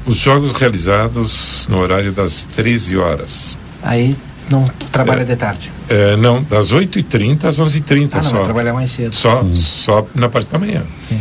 os 0.06 0.18
jogos 0.18 0.54
realizados 0.54 1.68
no 1.70 1.80
horário 1.80 2.12
das 2.12 2.46
13 2.56 2.98
horas. 2.98 3.58
Aí 3.82 4.16
não 4.50 4.66
trabalha 4.92 5.22
é, 5.22 5.26
de 5.26 5.36
tarde? 5.36 5.72
É, 5.90 6.16
não, 6.16 6.42
das 6.44 6.72
8h30 6.72 7.46
às 7.46 7.60
11h30 7.60 8.10
ah, 8.14 8.16
não, 8.18 8.24
só. 8.24 8.36
Vai 8.36 8.44
trabalhar 8.46 8.74
mais 8.74 8.92
cedo. 8.92 9.16
Só, 9.16 9.44
só 9.54 10.08
na 10.16 10.30
parte 10.30 10.50
da 10.50 10.60
manhã. 10.60 10.84
Sim. 11.08 11.20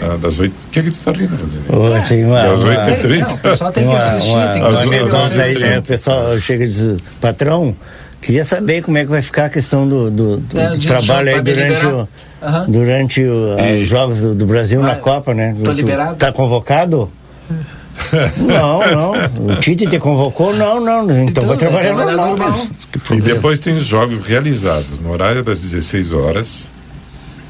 Ah, 0.00 0.16
das 0.16 0.38
8 0.38 0.52
O 0.52 0.70
que 0.70 0.80
é 0.80 0.82
que 0.82 0.90
tu 0.90 0.98
está 0.98 1.12
rindo, 1.12 1.38
Oh, 1.68 2.08
tem 2.08 2.24
uma, 2.24 2.42
das 2.42 2.60
8h30. 2.60 3.20
Não, 3.20 3.34
o 3.34 3.38
pessoal 3.38 3.72
tem 3.72 3.88
que 3.88 3.94
assistir, 3.94 4.30
uma, 4.30 4.48
tem 4.48 4.62
que 4.62 5.40
Aí, 5.40 5.58
né, 5.58 5.78
o 5.78 5.82
pessoal 5.82 6.38
chega 6.38 6.64
e 6.64 6.68
diz, 6.68 6.96
patrão, 7.20 7.76
queria 8.24 8.44
saber 8.44 8.82
como 8.82 8.96
é 8.96 9.04
que 9.04 9.10
vai 9.10 9.20
ficar 9.20 9.46
a 9.46 9.50
questão 9.50 9.86
do, 9.86 10.10
do, 10.10 10.36
do, 10.38 10.58
é, 10.58 10.70
do 10.70 10.86
trabalho 10.86 11.28
aí 11.28 11.42
durante, 11.42 11.86
o, 11.86 11.98
uhum. 11.98 12.64
durante 12.68 13.22
o, 13.22 13.60
e... 13.60 13.82
os 13.82 13.88
Jogos 13.88 14.20
do, 14.20 14.34
do 14.34 14.46
Brasil 14.46 14.80
vai, 14.80 14.94
na 14.94 14.96
Copa, 14.96 15.34
né? 15.34 15.54
Tô 15.62 15.72
liberado. 15.72 16.16
Tá 16.16 16.32
convocado? 16.32 17.10
Não, 18.38 18.80
não. 18.90 19.54
O 19.54 19.56
Tite 19.60 19.86
te 19.86 19.98
convocou? 19.98 20.54
Não, 20.54 20.80
não. 20.80 21.02
Então, 21.04 21.24
então 21.24 21.48
vai 21.48 21.56
trabalhar 21.56 21.94
normal. 21.94 22.28
normal. 22.36 22.66
E 23.10 23.20
depois 23.20 23.58
tem 23.58 23.76
os 23.76 23.84
jogos 23.84 24.26
realizados 24.26 24.98
no 24.98 25.12
horário 25.12 25.44
das 25.44 25.60
16 25.60 26.12
horas, 26.14 26.70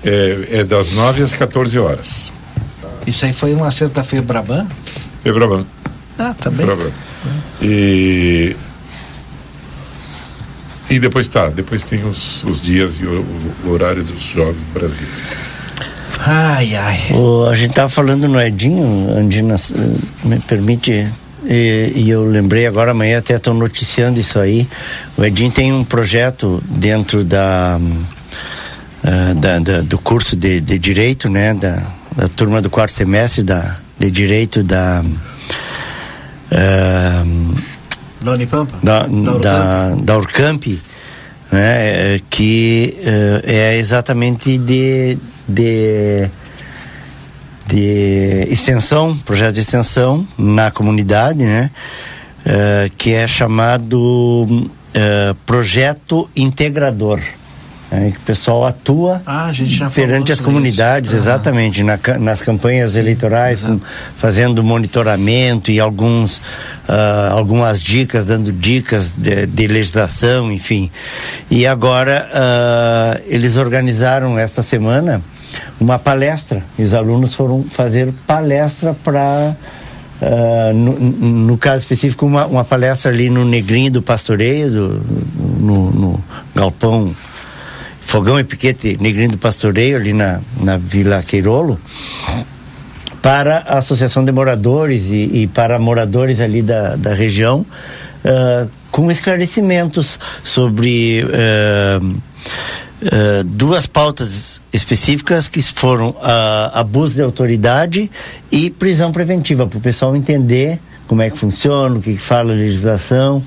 é, 0.04 0.60
é 0.60 0.64
das 0.64 0.92
9 0.92 1.22
às 1.22 1.32
14 1.32 1.78
horas. 1.78 2.32
Isso 3.06 3.24
aí 3.24 3.32
foi 3.32 3.54
um 3.54 3.62
acerto 3.62 3.94
da 3.94 4.02
Febraban? 4.02 4.66
Febraban. 5.22 5.64
Ah, 6.18 6.34
tá 6.38 6.50
bem. 6.50 6.66
Febraban. 6.66 6.90
E 7.62 8.56
e 10.88 10.98
depois 10.98 11.28
tá, 11.28 11.48
depois 11.48 11.82
tem 11.84 12.04
os, 12.04 12.44
os 12.44 12.60
dias 12.60 13.00
e 13.00 13.04
o, 13.04 13.24
o 13.64 13.70
horário 13.70 14.04
dos 14.04 14.22
jogos 14.22 14.56
do 14.56 14.72
Brasil. 14.72 15.06
Ai, 16.18 16.74
ai. 16.74 17.00
O, 17.10 17.46
a 17.46 17.54
gente 17.54 17.70
estava 17.70 17.88
falando 17.88 18.28
no 18.28 18.40
Edinho, 18.40 19.16
Andina, 19.16 19.56
me 20.24 20.38
permite. 20.40 21.06
E, 21.44 21.92
e, 21.94 22.08
eu 22.08 22.24
lembrei 22.24 22.66
agora, 22.66 22.92
amanhã 22.92 23.18
até 23.18 23.34
estou 23.34 23.52
noticiando 23.52 24.18
isso 24.18 24.38
aí. 24.38 24.66
O 25.16 25.24
Edinho 25.24 25.50
tem 25.50 25.72
um 25.72 25.84
projeto 25.84 26.62
dentro 26.66 27.22
da, 27.22 27.78
uh, 27.78 29.34
da, 29.34 29.58
da 29.58 29.80
do 29.82 29.98
curso 29.98 30.36
de, 30.36 30.60
de 30.60 30.78
Direito, 30.78 31.28
né? 31.28 31.52
Da, 31.52 31.82
da 32.16 32.28
turma 32.28 32.62
do 32.62 32.70
quarto 32.70 32.94
semestre 32.94 33.42
da, 33.42 33.76
de 33.98 34.10
Direito 34.10 34.62
da. 34.62 35.04
Uh, 36.50 37.73
Da 38.24 38.32
Unipampa? 38.32 38.74
Da, 38.82 39.06
Da 39.06 39.94
da, 39.96 40.16
Urcamp, 40.16 40.66
né, 41.52 42.14
é, 42.16 42.20
que 42.30 42.96
eh, 43.04 43.42
é 43.44 43.76
exatamente 43.76 44.56
de, 44.56 45.18
de, 45.46 46.28
de 47.66 48.48
extensão, 48.50 49.14
projeto 49.18 49.54
de 49.54 49.60
extensão 49.60 50.26
na 50.38 50.70
comunidade, 50.70 51.44
né, 51.44 51.70
eh, 52.46 52.90
que 52.96 53.12
é 53.12 53.28
chamado 53.28 54.68
eh, 54.94 55.34
Projeto 55.44 56.28
Integrador. 56.34 57.20
Né, 57.94 58.10
que 58.10 58.18
o 58.18 58.20
pessoal 58.22 58.66
atua 58.66 59.22
Ah, 59.26 59.50
perante 59.94 60.32
as 60.32 60.40
comunidades, 60.40 61.10
isso. 61.10 61.18
Exatamente, 61.18 61.82
na 61.82 61.98
nas 62.18 62.40
campanhas 62.40 62.96
eleitorais, 62.96 63.62
com- 63.62 63.80
fazendo 64.16 64.62
monitoramento 64.62 65.70
e 65.70 65.78
alguns, 65.80 66.40
ah, 66.88 67.30
algumas 67.32 67.82
dicas, 67.82 68.26
dando 68.26 68.52
dicas 68.52 69.12
de, 69.16 69.46
de 69.46 69.66
legislação, 69.66 70.50
enfim. 70.52 70.90
E 71.50 71.66
agora 71.66 72.28
ah, 72.32 73.20
eles 73.26 73.56
organizaram 73.56 74.38
esta 74.38 74.62
semana 74.62 75.22
uma 75.80 75.98
palestra. 75.98 76.62
E 76.78 76.82
os 76.82 76.92
alunos 76.94 77.34
foram 77.34 77.62
fazer 77.64 78.12
palestra 78.26 78.94
para 79.04 79.54
ah, 80.22 80.72
no, 80.72 80.92
no 80.98 81.58
caso 81.58 81.80
específico, 81.80 82.24
uma, 82.24 82.46
uma 82.46 82.64
palestra 82.64 83.10
ali 83.10 83.28
no 83.28 83.44
Negrinho 83.44 83.90
do 83.90 84.02
Pastoreio, 84.02 84.70
do- 84.70 85.02
no, 85.60 85.90
no 85.90 86.24
galpão 86.54 87.14
Fogão 88.06 88.38
e 88.38 88.44
Piquete 88.44 88.96
Negrinho 89.00 89.30
do 89.30 89.38
Pastoreio, 89.38 89.96
ali 89.96 90.12
na, 90.12 90.40
na 90.60 90.76
Vila 90.76 91.22
Queirolo, 91.22 91.78
para 93.20 93.58
a 93.60 93.78
Associação 93.78 94.24
de 94.24 94.30
Moradores 94.30 95.04
e, 95.04 95.42
e 95.42 95.46
para 95.46 95.78
moradores 95.78 96.40
ali 96.40 96.62
da, 96.62 96.96
da 96.96 97.14
região, 97.14 97.64
ah, 98.24 98.66
com 98.90 99.10
esclarecimentos 99.10 100.18
sobre 100.44 101.26
ah, 101.32 102.00
ah, 103.04 103.42
duas 103.44 103.86
pautas 103.86 104.60
específicas 104.72 105.48
que 105.48 105.60
foram 105.60 106.14
ah, 106.22 106.70
abuso 106.74 107.14
de 107.14 107.22
autoridade 107.22 108.10
e 108.50 108.70
prisão 108.70 109.12
preventiva, 109.12 109.66
para 109.66 109.78
o 109.78 109.80
pessoal 109.80 110.14
entender 110.14 110.78
como 111.06 111.22
é 111.22 111.30
que 111.30 111.38
funciona, 111.38 111.96
o 111.96 112.00
que, 112.00 112.14
que 112.14 112.22
fala 112.22 112.52
a 112.52 112.56
legislação. 112.56 113.42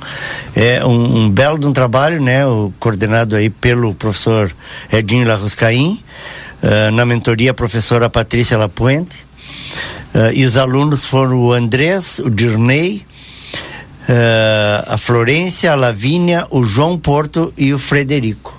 É 0.56 0.86
um, 0.86 1.26
um 1.26 1.30
belo 1.30 1.58
de 1.58 1.66
um 1.66 1.74
trabalho, 1.74 2.22
né? 2.22 2.46
O, 2.46 2.72
coordenado 2.80 3.36
aí 3.36 3.50
pelo 3.50 3.94
professor 3.94 4.52
Edinho 4.92 5.28
Larruscaim, 5.28 6.02
ah, 6.62 6.92
na 6.92 7.06
mentoria 7.06 7.52
a 7.52 7.54
professora 7.54 8.10
Patrícia 8.10 8.58
Lapuente. 8.58 9.18
Ah, 10.14 10.32
e 10.34 10.46
os 10.46 10.58
alunos 10.58 11.06
foram 11.06 11.40
o 11.40 11.54
Andrés, 11.54 12.20
o 12.20 12.30
Dirney, 12.30 13.06
ah, 14.10 14.94
a 14.94 14.98
Florência, 14.98 15.72
a 15.72 15.76
Lavínia, 15.76 16.48
o 16.50 16.64
João 16.64 16.98
Porto 16.98 17.54
e 17.58 17.74
o 17.74 17.80
Frederico. 17.80 18.57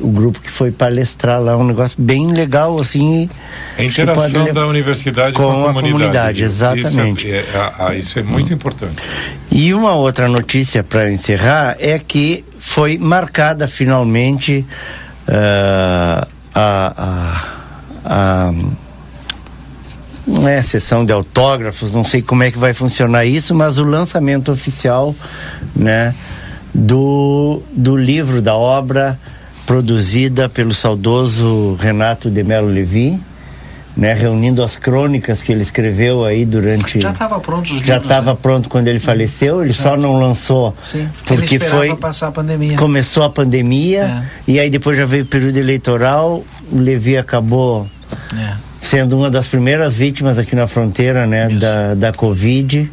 O 0.00 0.10
grupo 0.10 0.40
que 0.40 0.50
foi 0.50 0.70
palestrar 0.72 1.40
lá, 1.40 1.56
um 1.56 1.64
negócio 1.64 1.96
bem 2.00 2.28
legal, 2.32 2.80
assim. 2.80 3.28
A 3.76 3.84
interação 3.84 4.44
levar- 4.44 4.52
da 4.54 4.66
universidade 4.66 5.34
com 5.36 5.42
com, 5.44 5.50
a 5.50 5.72
comunidade. 5.74 5.92
comunidade, 5.92 6.42
Isso 6.42 6.50
é- 6.64 6.66
exatamente. 6.78 7.30
é- 7.30 7.36
é- 7.38 7.72
ah, 7.78 7.94
isso 7.94 8.18
é 8.18 8.22
muito 8.22 8.52
importante. 8.52 9.02
E 9.50 9.72
uma 9.74 9.94
outra 9.94 10.28
notícia 10.28 10.82
para 10.82 11.10
encerrar 11.12 11.76
é 11.78 11.98
que 11.98 12.44
foi 12.58 12.98
marcada 12.98 13.68
finalmente 13.68 14.64
ah, 15.28 16.26
a, 16.54 16.92
a, 18.04 18.48
a 18.50 18.54
não 20.26 20.46
é 20.46 20.62
sessão 20.62 21.04
de 21.04 21.12
autógrafos, 21.12 21.94
não 21.94 22.04
sei 22.04 22.20
como 22.20 22.42
é 22.42 22.50
que 22.50 22.58
vai 22.58 22.74
funcionar 22.74 23.24
isso, 23.24 23.54
mas 23.54 23.78
o 23.78 23.84
lançamento 23.84 24.52
oficial, 24.52 25.14
né, 25.74 26.14
do, 26.74 27.62
do 27.72 27.96
livro 27.96 28.42
da 28.42 28.54
obra 28.54 29.18
produzida 29.68 30.48
pelo 30.48 30.72
saudoso 30.72 31.76
Renato 31.78 32.30
de 32.30 32.42
Melo 32.42 32.68
Levi, 32.68 33.20
né, 33.94 34.14
reunindo 34.14 34.62
as 34.62 34.76
crônicas 34.76 35.42
que 35.42 35.52
ele 35.52 35.60
escreveu 35.60 36.24
aí 36.24 36.46
durante 36.46 36.98
Já 36.98 37.10
estava 37.10 37.38
pronto 37.38 37.74
os 37.74 37.80
já 37.84 37.98
estava 37.98 38.30
né? 38.32 38.38
pronto 38.40 38.68
quando 38.68 38.88
ele 38.88 38.98
faleceu, 38.98 39.62
ele 39.62 39.74
só 39.74 39.94
não 39.96 40.18
lançou 40.18 40.74
Sim, 40.82 41.06
porque 41.26 41.56
ele 41.56 41.64
foi 41.64 41.94
passar 41.96 42.28
a 42.28 42.32
pandemia. 42.32 42.76
começou 42.78 43.24
a 43.24 43.28
pandemia 43.28 44.24
e 44.46 44.58
aí 44.58 44.70
depois 44.70 44.96
já 44.96 45.04
veio 45.04 45.24
o 45.24 45.26
período 45.26 45.58
eleitoral, 45.58 46.42
o 46.72 46.78
Levi 46.78 47.18
acabou 47.18 47.86
É. 48.34 48.52
sendo 48.80 49.18
uma 49.18 49.30
das 49.30 49.46
primeiras 49.48 49.94
vítimas 49.94 50.38
aqui 50.38 50.56
na 50.56 50.66
fronteira, 50.66 51.26
né, 51.26 51.48
da, 51.50 51.94
da 51.94 52.12
Covid. 52.12 52.90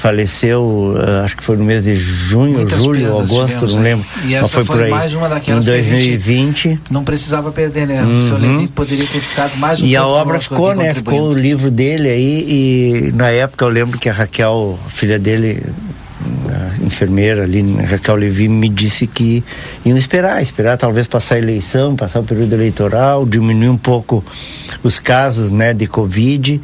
Faleceu, 0.00 0.94
eh, 0.98 1.24
acho 1.24 1.36
que 1.36 1.42
foi 1.42 1.56
no 1.58 1.64
mês 1.64 1.82
de 1.82 1.94
junho, 1.94 2.58
Muitas 2.60 2.82
julho, 2.82 3.18
agosto, 3.18 3.46
tivemos 3.46 3.74
não 3.74 3.82
lembro. 3.82 4.06
E 4.24 4.28
mas 4.28 4.34
essa 4.34 4.48
foi, 4.48 4.64
foi 4.64 4.76
por 4.76 4.84
aí. 4.84 4.90
mais 4.90 5.12
uma 5.14 5.28
daquelas 5.28 5.68
em 5.68 5.70
que 5.72 5.78
a 5.78 5.82
gente 5.82 5.90
2020. 5.92 6.80
Não 6.90 7.04
precisava 7.04 7.52
perder, 7.52 7.86
né? 7.86 8.02
O 8.02 8.22
seu 8.26 8.36
Uhum. 8.36 8.56
Levi 8.56 8.68
poderia 8.68 9.04
ter 9.04 9.20
ficado 9.20 9.56
mais 9.58 9.80
um 9.80 9.84
E 9.84 9.94
a 9.94 10.06
obra 10.06 10.40
ficou, 10.40 10.74
né? 10.74 10.94
Ficou 10.94 11.28
o 11.30 11.34
livro 11.34 11.70
dele 11.70 12.08
aí 12.08 12.44
e 12.48 13.12
na 13.12 13.28
época 13.28 13.62
eu 13.64 13.68
lembro 13.68 13.98
que 13.98 14.08
a 14.08 14.12
Raquel, 14.12 14.78
filha 14.88 15.18
dele, 15.18 15.62
a 16.48 16.84
enfermeira 16.84 17.42
ali, 17.42 17.62
Raquel 17.82 18.16
Levi, 18.16 18.48
me 18.48 18.68
disse 18.70 19.06
que 19.06 19.44
iam 19.84 19.98
esperar, 19.98 20.42
esperar 20.42 20.76
talvez 20.78 21.06
passar 21.06 21.34
a 21.34 21.38
eleição, 21.38 21.94
passar 21.94 22.20
o 22.20 22.24
período 22.24 22.54
eleitoral, 22.54 23.26
diminuir 23.26 23.68
um 23.68 23.76
pouco 23.76 24.24
os 24.82 24.98
casos, 24.98 25.50
né, 25.50 25.74
de 25.74 25.86
Covid, 25.86 26.60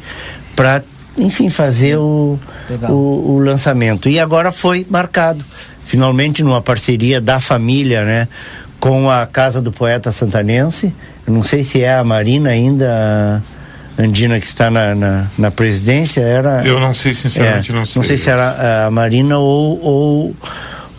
para, 0.55 0.83
enfim, 1.17 1.49
fazer 1.49 1.97
o, 1.97 2.39
o, 2.89 2.93
o 2.93 3.39
lançamento. 3.39 4.07
E 4.09 4.19
agora 4.19 4.51
foi 4.51 4.85
marcado, 4.89 5.43
finalmente 5.85 6.43
numa 6.43 6.61
parceria 6.61 7.19
da 7.19 7.39
família, 7.39 8.03
né, 8.03 8.27
com 8.79 9.09
a 9.09 9.25
Casa 9.25 9.61
do 9.61 9.71
Poeta 9.71 10.11
Santanense. 10.11 10.93
Eu 11.25 11.33
não 11.33 11.43
sei 11.43 11.63
se 11.63 11.81
é 11.81 11.95
a 11.95 12.03
Marina 12.03 12.51
ainda, 12.51 13.43
a 13.97 14.01
Andina 14.01 14.39
que 14.39 14.45
está 14.45 14.69
na, 14.69 14.95
na, 14.95 15.27
na 15.37 15.51
presidência, 15.51 16.21
era... 16.21 16.61
Eu 16.65 16.79
não 16.79 16.93
sei, 16.93 17.13
sinceramente, 17.13 17.71
É, 17.71 17.75
não 17.75 17.85
sei. 17.85 17.99
Não 17.99 18.07
sei 18.07 18.17
se 18.17 18.29
era 18.29 18.85
a 18.85 18.91
Marina 18.91 19.37
ou, 19.37 19.83
ou, 19.83 20.35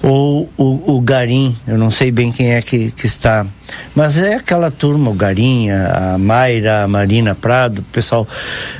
ou 0.02 0.50
o, 0.56 0.96
o 0.96 1.00
Garim, 1.00 1.56
eu 1.66 1.78
não 1.78 1.90
sei 1.90 2.10
bem 2.10 2.30
quem 2.32 2.52
é 2.54 2.60
que, 2.60 2.90
que 2.90 3.06
está. 3.06 3.46
Mas 3.94 4.18
é 4.18 4.34
aquela 4.34 4.70
turma, 4.70 5.10
o 5.10 5.14
Garim, 5.14 5.70
a, 5.70 6.16
Mayra, 6.18 6.82
a 6.84 6.88
Marina 6.88 7.34
Prado, 7.34 7.78
o 7.78 7.84
pessoal. 7.84 8.26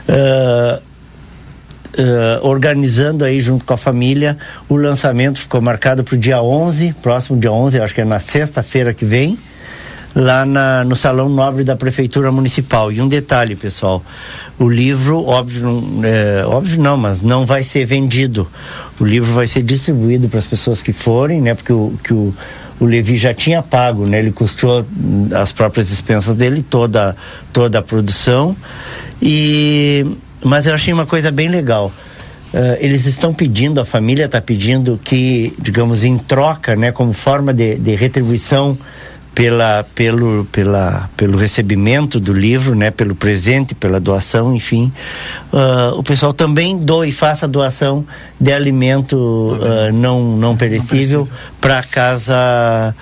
ah, 0.09 0.81
ah, 1.97 2.41
organizando 2.43 3.25
aí 3.25 3.41
junto 3.41 3.65
com 3.65 3.73
a 3.73 3.77
família 3.77 4.37
o 4.69 4.77
lançamento 4.77 5.39
ficou 5.39 5.61
marcado 5.61 6.05
para 6.05 6.15
o 6.15 6.19
dia 6.19 6.43
11 6.43 6.95
próximo 7.03 7.39
dia 7.39 7.53
11 7.53 7.81
acho 7.81 7.95
que 7.95 8.01
é 8.01 8.05
na 8.05 8.21
sexta-feira 8.21 8.93
que 8.93 9.05
vem 9.05 9.39
lá 10.15 10.45
na, 10.45 10.85
no 10.85 10.97
Salão 10.97 11.29
Nobre 11.29 11.63
da 11.65 11.77
Prefeitura 11.77 12.33
Municipal. 12.33 12.91
E 12.91 13.01
um 13.01 13.09
detalhe, 13.09 13.55
pessoal: 13.55 14.03
o 14.59 14.69
livro, 14.69 15.25
óbvio, 15.25 15.63
não- 15.63 16.05
é, 16.05 16.45
óbvio 16.45 16.81
não, 16.81 16.97
mas 16.97 17.21
não 17.23 17.47
vai 17.47 17.63
ser 17.63 17.85
vendido. 17.85 18.49
O 18.99 19.05
livro 19.05 19.33
vai 19.33 19.47
ser 19.47 19.63
distribuído 19.63 20.29
para 20.29 20.39
as 20.39 20.47
pessoas 20.47 20.83
que 20.83 20.93
forem, 20.93 21.41
né? 21.41 21.55
Porque 21.55 21.73
o, 21.73 21.95
que 22.03 22.13
o, 22.13 22.35
o 22.81 22.85
Levi 22.85 23.17
já 23.17 23.33
tinha 23.33 23.63
pago, 23.63 24.07
né? 24.07 24.19
Ele 24.19 24.33
custou 24.33 24.85
hum, 24.97 25.29
as 25.33 25.53
próprias 25.53 25.89
dispensas 25.89 26.35
dele, 26.35 26.63
toda, 26.63 27.17
toda 27.53 27.79
a 27.79 27.83
produção. 27.83 28.57
E, 29.23 30.07
mas 30.43 30.67
eu 30.67 30.75
achei 30.75 30.93
uma 30.93 31.07
coisa 31.07 31.31
bem 31.31 31.49
legal. 31.49 31.93
Eh, 32.53 32.79
eles 32.81 33.07
estão 33.07 33.35
pedindo, 33.35 33.81
a 33.81 33.85
família 33.85 34.25
está 34.25 34.41
pedindo 34.41 34.99
que, 35.03 35.55
digamos, 35.59 36.03
em 36.05 36.17
troca, 36.17 36.75
né, 36.75 36.93
como 36.93 37.13
forma 37.13 37.53
de, 37.53 37.77
de 37.77 37.95
retribuição 37.95 38.79
pela, 39.35 39.85
pelo, 39.95 40.47
pela, 40.47 41.09
pelo 41.17 41.37
recebimento 41.37 42.19
do 42.19 42.33
livro, 42.33 42.75
né, 42.75 42.91
pelo 42.91 43.15
presente, 43.15 43.75
pela 43.75 44.01
doação, 44.01 44.55
enfim, 44.55 44.91
ah, 45.53 45.93
o 45.95 46.03
pessoal 46.03 46.33
também 46.33 46.77
doe, 46.77 47.13
faça 47.13 47.47
doação 47.47 48.05
de 48.41 48.53
alimento 48.53 49.57
ah, 49.63 49.93
não, 49.93 50.37
não 50.37 50.57
perecível 50.57 51.29
para 51.61 51.79
a 51.79 51.83
casa, 51.85 52.95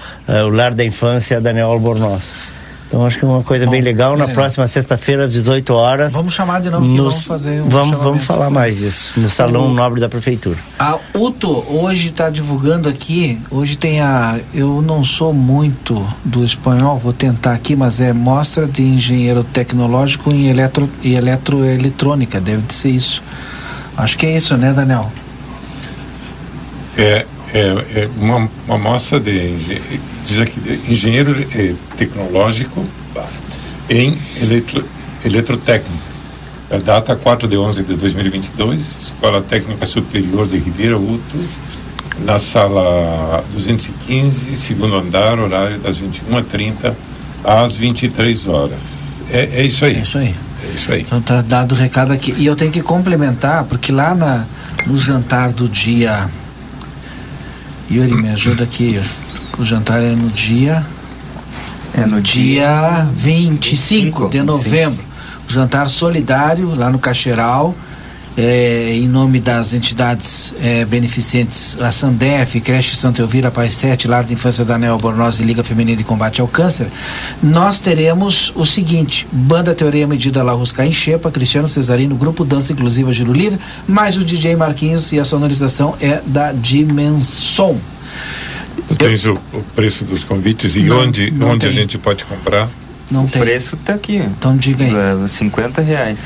o 0.45 0.51
Lar 0.51 0.75
da 0.75 0.85
Infância 0.85 1.41
Daniel 1.41 1.69
Albornoz. 1.69 2.56
Então 2.89 3.05
acho 3.05 3.19
que 3.19 3.25
é 3.25 3.29
uma 3.29 3.43
coisa 3.43 3.67
bem 3.67 3.81
legal. 3.83 4.11
bem 4.13 4.19
Na 4.21 4.25
legal. 4.27 4.43
próxima 4.45 4.67
sexta-feira, 4.69 5.25
às 5.25 5.33
18 5.33 5.75
horas. 5.75 6.13
Vamos 6.13 6.33
chamar 6.35 6.61
de 6.61 6.71
novo 6.71 6.85
nos- 6.85 6.97
vamos 6.99 7.25
fazer 7.25 7.61
um 7.61 7.69
vamos, 7.69 7.99
vamos 7.99 8.25
falar 8.25 8.49
mais 8.49 8.77
disso. 8.79 9.13
No 9.21 9.29
Salão 9.29 9.67
O- 9.67 9.75
Nobre 9.75 10.01
da 10.01 10.09
Prefeitura. 10.09 10.57
A 10.79 10.97
UTO 11.15 11.65
hoje 11.69 12.09
está 12.11 12.31
divulgando 12.31 12.89
aqui, 12.89 13.41
hoje 13.51 13.77
tem 13.77 14.01
a, 14.01 14.39
eu 14.55 14.81
não 14.83 15.03
sou 15.03 15.35
muito 15.35 16.07
do 16.25 16.45
espanhol, 16.45 16.97
vou 16.97 17.13
tentar 17.13 17.55
aqui, 17.55 17.75
mas 17.75 18.01
é 18.01 18.13
mostra 18.13 18.67
de 18.67 18.83
engenheiro 18.83 19.43
tecnológico 19.43 20.31
em 20.31 20.47
eletro, 20.49 20.89
e 21.03 21.15
eletroeletrônica, 21.17 22.41
deve 22.41 22.63
de 22.63 22.73
ser 22.73 22.91
isso. 22.91 23.21
Acho 23.97 24.17
que 24.17 24.27
é 24.27 24.37
isso, 24.37 24.57
né, 24.57 24.73
Daniel? 24.73 25.11
É, 26.97 27.27
é, 27.57 28.03
é 28.03 28.11
uma, 28.19 28.49
uma 28.69 28.79
mostra 28.79 29.19
de, 29.19 29.57
de 29.57 30.93
engenheiro 30.93 31.35
eh, 31.55 31.75
tecnológico 31.97 32.85
em 33.89 34.19
eletro, 34.43 34.85
eletrotécnico. 35.25 36.05
A 36.71 36.77
data 36.77 37.17
4 37.17 37.49
de 37.49 37.57
11 37.57 37.83
de 37.85 37.95
2022, 37.95 38.81
Escola 38.81 39.41
Técnica 39.41 39.87
Superior 39.87 40.47
de 40.47 40.59
Ribeira 40.59 40.99
Uto, 40.99 41.39
na 42.25 42.39
sala 42.39 43.43
215, 43.55 44.55
segundo 44.57 44.97
andar, 44.97 45.39
horário 45.39 45.79
das 45.79 45.97
21h30 45.97 46.93
às 47.45 47.75
23 47.75 48.49
horas. 48.49 49.23
É, 49.31 49.61
é 49.61 49.65
isso 49.65 49.85
aí. 49.85 49.97
É 49.97 50.01
isso 50.01 50.19
aí. 50.19 50.35
É 50.63 50.75
isso 50.75 50.93
aí. 50.93 51.01
Então 51.03 51.23
tá 51.23 51.41
dado 51.41 51.73
o 51.73 51.75
recado 51.75 52.13
aqui. 52.13 52.35
E 52.37 52.45
eu 52.45 52.57
tenho 52.57 52.73
que 52.73 52.83
complementar, 52.83 53.65
porque 53.65 53.93
lá 53.93 54.15
na, 54.15 54.45
no 54.87 54.99
jantar 54.99 55.53
do 55.53 55.69
dia. 55.69 56.29
Yuri, 57.91 58.15
me 58.15 58.31
ajuda 58.31 58.65
aqui. 58.65 59.01
O 59.59 59.65
jantar 59.65 60.03
é 60.03 60.11
no 60.11 60.29
dia. 60.29 60.85
É 61.95 62.05
no 62.05 62.21
dia 62.21 63.07
25 63.15 64.29
de 64.29 64.43
novembro. 64.43 65.03
O 65.49 65.53
jantar 65.53 65.89
solidário 65.89 66.75
lá 66.75 66.91
no 66.91 66.99
Cacheral. 66.99 67.75
É, 68.37 68.93
em 68.93 69.09
nome 69.09 69.41
das 69.41 69.73
entidades 69.73 70.53
é, 70.61 70.85
beneficentes, 70.85 71.77
a 71.81 71.91
Sandef, 71.91 72.61
Creche 72.61 72.95
Santa 72.95 73.23
Elvira, 73.23 73.51
Paz 73.51 73.75
7, 73.75 74.07
Lar 74.07 74.25
de 74.25 74.35
Infância 74.35 74.63
da 74.63 74.77
Neobornose 74.77 75.43
e 75.43 75.47
Liga 75.47 75.65
Feminina 75.65 75.97
de 75.97 76.05
Combate 76.05 76.43
ao 76.43 76.47
Câncer, 76.47 76.89
nós 77.43 77.81
teremos 77.81 78.53
o 78.55 78.67
seguinte: 78.67 79.27
Banda 79.33 79.75
Teoria 79.75 80.07
Medida 80.07 80.43
La 80.43 80.53
Rusca 80.53 80.85
em 80.85 80.93
Xepa, 80.93 81.31
Cristiano 81.31 81.67
Cesarino, 81.67 82.15
Grupo 82.15 82.45
Dança 82.45 82.75
Inclusiva 82.75 83.11
Giro 83.11 83.33
Livre, 83.33 83.59
mais 83.89 84.19
o 84.19 84.25
DJ 84.25 84.55
Marquinhos 84.55 85.13
e 85.13 85.19
a 85.19 85.25
sonorização 85.25 85.95
é 86.01 86.21
da 86.27 86.53
Dimensão. 86.53 87.81
Tu 88.89 88.95
tens 88.97 89.25
o, 89.25 89.33
o 89.53 89.63
preço 89.75 90.05
dos 90.05 90.25
convites 90.25 90.77
e 90.77 90.83
Não, 90.83 91.01
onde, 91.01 91.31
não 91.31 91.51
onde 91.51 91.67
a 91.67 91.73
gente 91.73 91.97
pode 91.97 92.25
comprar? 92.25 92.69
Não 93.11 93.25
o 93.25 93.29
tem. 93.29 93.41
preço 93.41 93.77
tá 93.79 93.95
aqui. 93.95 94.17
Então 94.17 94.57
diga 94.57 94.85
aí. 94.85 95.25
É, 95.25 95.27
50 95.27 95.81
reais. 95.81 96.19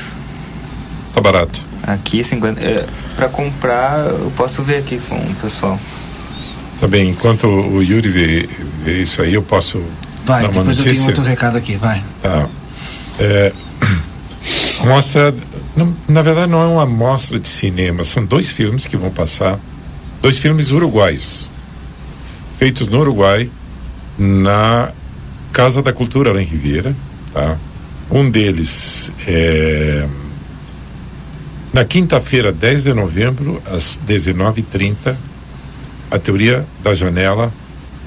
Tá 1.13 1.21
barato. 1.21 1.70
Aqui 1.83 2.23
50. 2.23 2.59
É, 2.61 2.85
para 3.15 3.27
comprar, 3.29 3.99
eu 4.05 4.31
posso 4.35 4.61
ver 4.61 4.77
aqui 4.77 4.99
com 5.09 5.15
o 5.15 5.35
pessoal. 5.41 5.79
Tá 6.79 6.87
bem, 6.87 7.09
enquanto 7.09 7.45
o 7.47 7.81
Yuri 7.81 8.09
vê, 8.09 8.49
vê 8.83 9.01
isso 9.01 9.21
aí, 9.21 9.33
eu 9.33 9.43
posso 9.43 9.81
Vai, 10.25 10.43
dar 10.43 10.49
uma 10.49 10.59
depois 10.59 10.77
eu 10.77 10.83
tenho 10.83 10.95
notícia. 10.95 11.09
outro 11.09 11.23
recado 11.23 11.57
aqui, 11.57 11.75
vai. 11.75 12.03
Tá. 12.21 12.47
É, 13.19 13.53
mostra, 14.85 15.33
não, 15.75 15.95
na 16.07 16.21
verdade 16.21 16.49
não 16.51 16.61
é 16.63 16.67
uma 16.67 16.85
mostra 16.85 17.39
de 17.39 17.47
cinema, 17.47 18.03
são 18.03 18.25
dois 18.25 18.49
filmes 18.49 18.87
que 18.87 18.97
vão 18.97 19.11
passar, 19.11 19.59
dois 20.21 20.37
filmes 20.39 20.71
uruguaios, 20.71 21.49
feitos 22.57 22.87
no 22.87 22.99
Uruguai, 22.99 23.49
na 24.17 24.91
Casa 25.53 25.81
da 25.81 25.93
Cultura 25.93 26.31
lá 26.33 26.41
em 26.41 26.45
Ribeira, 26.45 26.95
tá? 27.33 27.57
Um 28.09 28.29
deles 28.29 29.11
é 29.27 30.05
na 31.73 31.85
quinta-feira, 31.85 32.51
10 32.51 32.83
de 32.83 32.93
novembro, 32.93 33.61
às 33.65 33.99
19h30, 34.07 35.15
a 36.09 36.19
teoria 36.19 36.65
da 36.83 36.93
janela, 36.93 37.51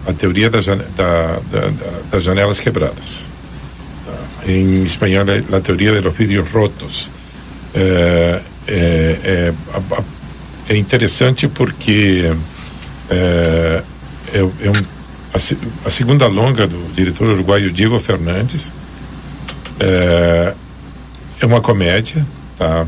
a 0.07 0.13
teoria 0.13 0.51
da, 0.51 0.61
da- 0.61 0.75
da- 0.97 1.41
da- 1.51 1.71
das 2.11 2.23
janelas 2.23 2.61
quebradas. 2.61 3.27
Tá? 4.05 4.51
Em 4.53 4.83
espanhol 4.83 5.25
é 5.29 5.57
a 5.57 5.61
teoria 5.61 5.93
de 5.93 6.01
los 6.01 6.15
vidrios 6.15 6.49
rotos. 6.51 7.11
É, 7.75 8.41
é, 8.69 9.19
é, 9.25 9.53
é 10.69 10.77
interessante 10.77 11.49
porque 11.49 12.31
é, 13.11 13.83
é, 14.35 14.39
é 14.39 14.71
um, 14.71 14.73
a, 15.33 15.87
a 15.87 15.91
segunda 15.91 16.27
longa 16.27 16.67
do 16.67 16.93
diretor 16.93 17.29
uruguaio 17.31 17.73
Diego 17.73 17.99
Fernandes 17.99 18.73
é, 19.81 20.55
é 21.41 21.47
uma 21.47 21.61
comédia, 21.61 22.25
tá? 22.59 22.87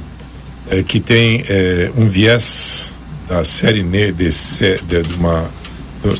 É, 0.69 0.83
que 0.83 0.99
tem 0.99 1.45
é, 1.49 1.91
um 1.97 2.09
viés 2.09 2.93
da 3.29 3.45
série 3.45 3.83
ne 3.83 4.11
de, 4.11 4.29
de, 4.29 5.03
de 5.03 5.15
uma 5.15 5.49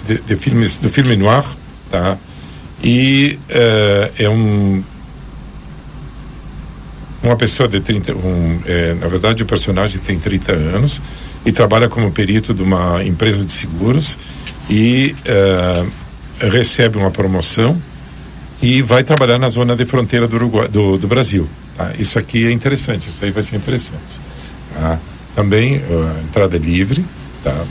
de, 0.07 0.19
de 0.19 0.37
filmes 0.37 0.79
do 0.79 0.89
filme 0.89 1.17
noir, 1.17 1.45
tá? 1.91 2.17
E 2.83 3.39
é, 3.49 4.13
é 4.19 4.29
um 4.29 4.83
uma 7.23 7.35
pessoa 7.35 7.69
de 7.69 7.81
30, 7.81 8.15
um, 8.15 8.61
é, 8.67 8.95
na 8.95 9.09
verdade 9.09 9.43
o 9.43 9.47
personagem 9.47 10.01
tem 10.01 10.17
30 10.17 10.53
anos 10.53 11.03
e 11.45 11.51
trabalha 11.51 11.89
como 11.89 12.13
perito 12.13 12.55
de 12.55 12.63
uma 12.63 13.03
empresa 13.05 13.45
de 13.45 13.51
seguros 13.51 14.17
e 14.71 15.13
recebe 16.41 16.99
uma 16.99 17.11
promoção 17.11 17.81
e 18.61 18.81
vai 18.83 19.03
trabalhar 19.03 19.39
na 19.39 19.49
zona 19.49 19.77
de 19.77 19.85
fronteira 19.85 20.27
do, 20.27 20.37
Uruguai, 20.37 20.69
do, 20.69 20.97
do 20.97 21.09
Brasil. 21.09 21.49
tá? 21.77 21.93
Isso 21.99 22.19
aqui 22.19 22.47
é 22.47 22.53
interessante, 22.53 23.09
isso 23.09 23.25
aí 23.25 23.31
vai 23.31 23.43
ser 23.43 23.57
interessante. 23.57 24.26
Tá? 24.79 24.99
Também 25.35 25.77
a 25.77 26.23
entrada 26.23 26.57
livre. 26.59 27.05
Tá? 27.43 27.65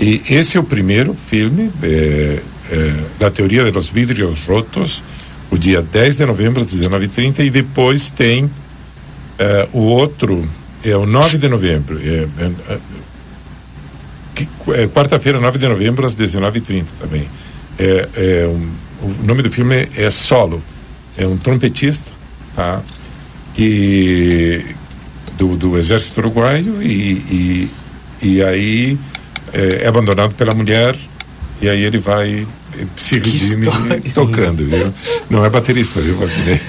E 0.00 0.22
esse 0.28 0.56
é 0.56 0.60
o 0.60 0.64
primeiro 0.64 1.14
filme 1.14 1.70
é, 1.82 2.38
é, 2.70 2.94
da 3.18 3.30
teoria 3.30 3.70
dos 3.70 3.88
vidrios 3.90 4.44
rotos, 4.44 5.02
o 5.50 5.56
dia 5.58 5.80
10 5.82 6.16
de 6.16 6.26
novembro 6.26 6.62
às 6.62 6.66
19h30, 6.68 7.40
e 7.44 7.50
depois 7.50 8.10
tem 8.10 8.50
é, 9.38 9.68
o 9.72 9.78
outro, 9.80 10.48
é 10.84 10.96
o 10.96 11.06
9 11.06 11.38
de 11.38 11.48
novembro. 11.48 11.98
É, 12.02 12.26
é, 12.42 12.78
é, 14.72 14.86
Quarta-feira, 14.88 15.38
9 15.38 15.58
de 15.58 15.68
novembro, 15.68 16.04
às 16.06 16.14
19h30 16.16 16.84
também. 16.98 17.28
Um- 18.48 18.84
o 19.02 19.22
nome 19.24 19.42
do 19.42 19.50
filme 19.50 19.88
é 19.96 20.08
Solo. 20.08 20.62
É 21.18 21.26
um 21.26 21.36
trompetista, 21.36 22.10
tá? 22.56 22.80
Que 23.54 24.64
do, 25.36 25.56
do 25.56 25.78
exército 25.78 26.20
uruguaio 26.20 26.82
e, 26.82 26.88
e, 26.92 27.70
e 28.22 28.42
aí 28.42 28.98
é, 29.52 29.84
é 29.84 29.88
abandonado 29.88 30.34
pela 30.34 30.54
mulher 30.54 30.96
e 31.60 31.68
aí 31.68 31.82
ele 31.82 31.98
vai 31.98 32.46
eh, 32.78 32.84
se 32.96 33.18
redime 33.18 33.66
tocando, 34.12 34.64
viu? 34.64 34.92
Não 35.30 35.44
é 35.44 35.50
baterista, 35.50 36.00
viu, 36.00 36.16
Valdinei? 36.16 36.60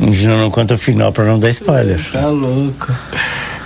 A 0.00 0.04
gente 0.06 0.26
não 0.26 0.50
conta 0.50 0.74
o 0.74 0.78
final 0.78 1.12
para 1.12 1.24
não 1.24 1.38
dar 1.38 1.50
spoiler. 1.50 2.00
Tá 2.10 2.26
louco. 2.28 2.92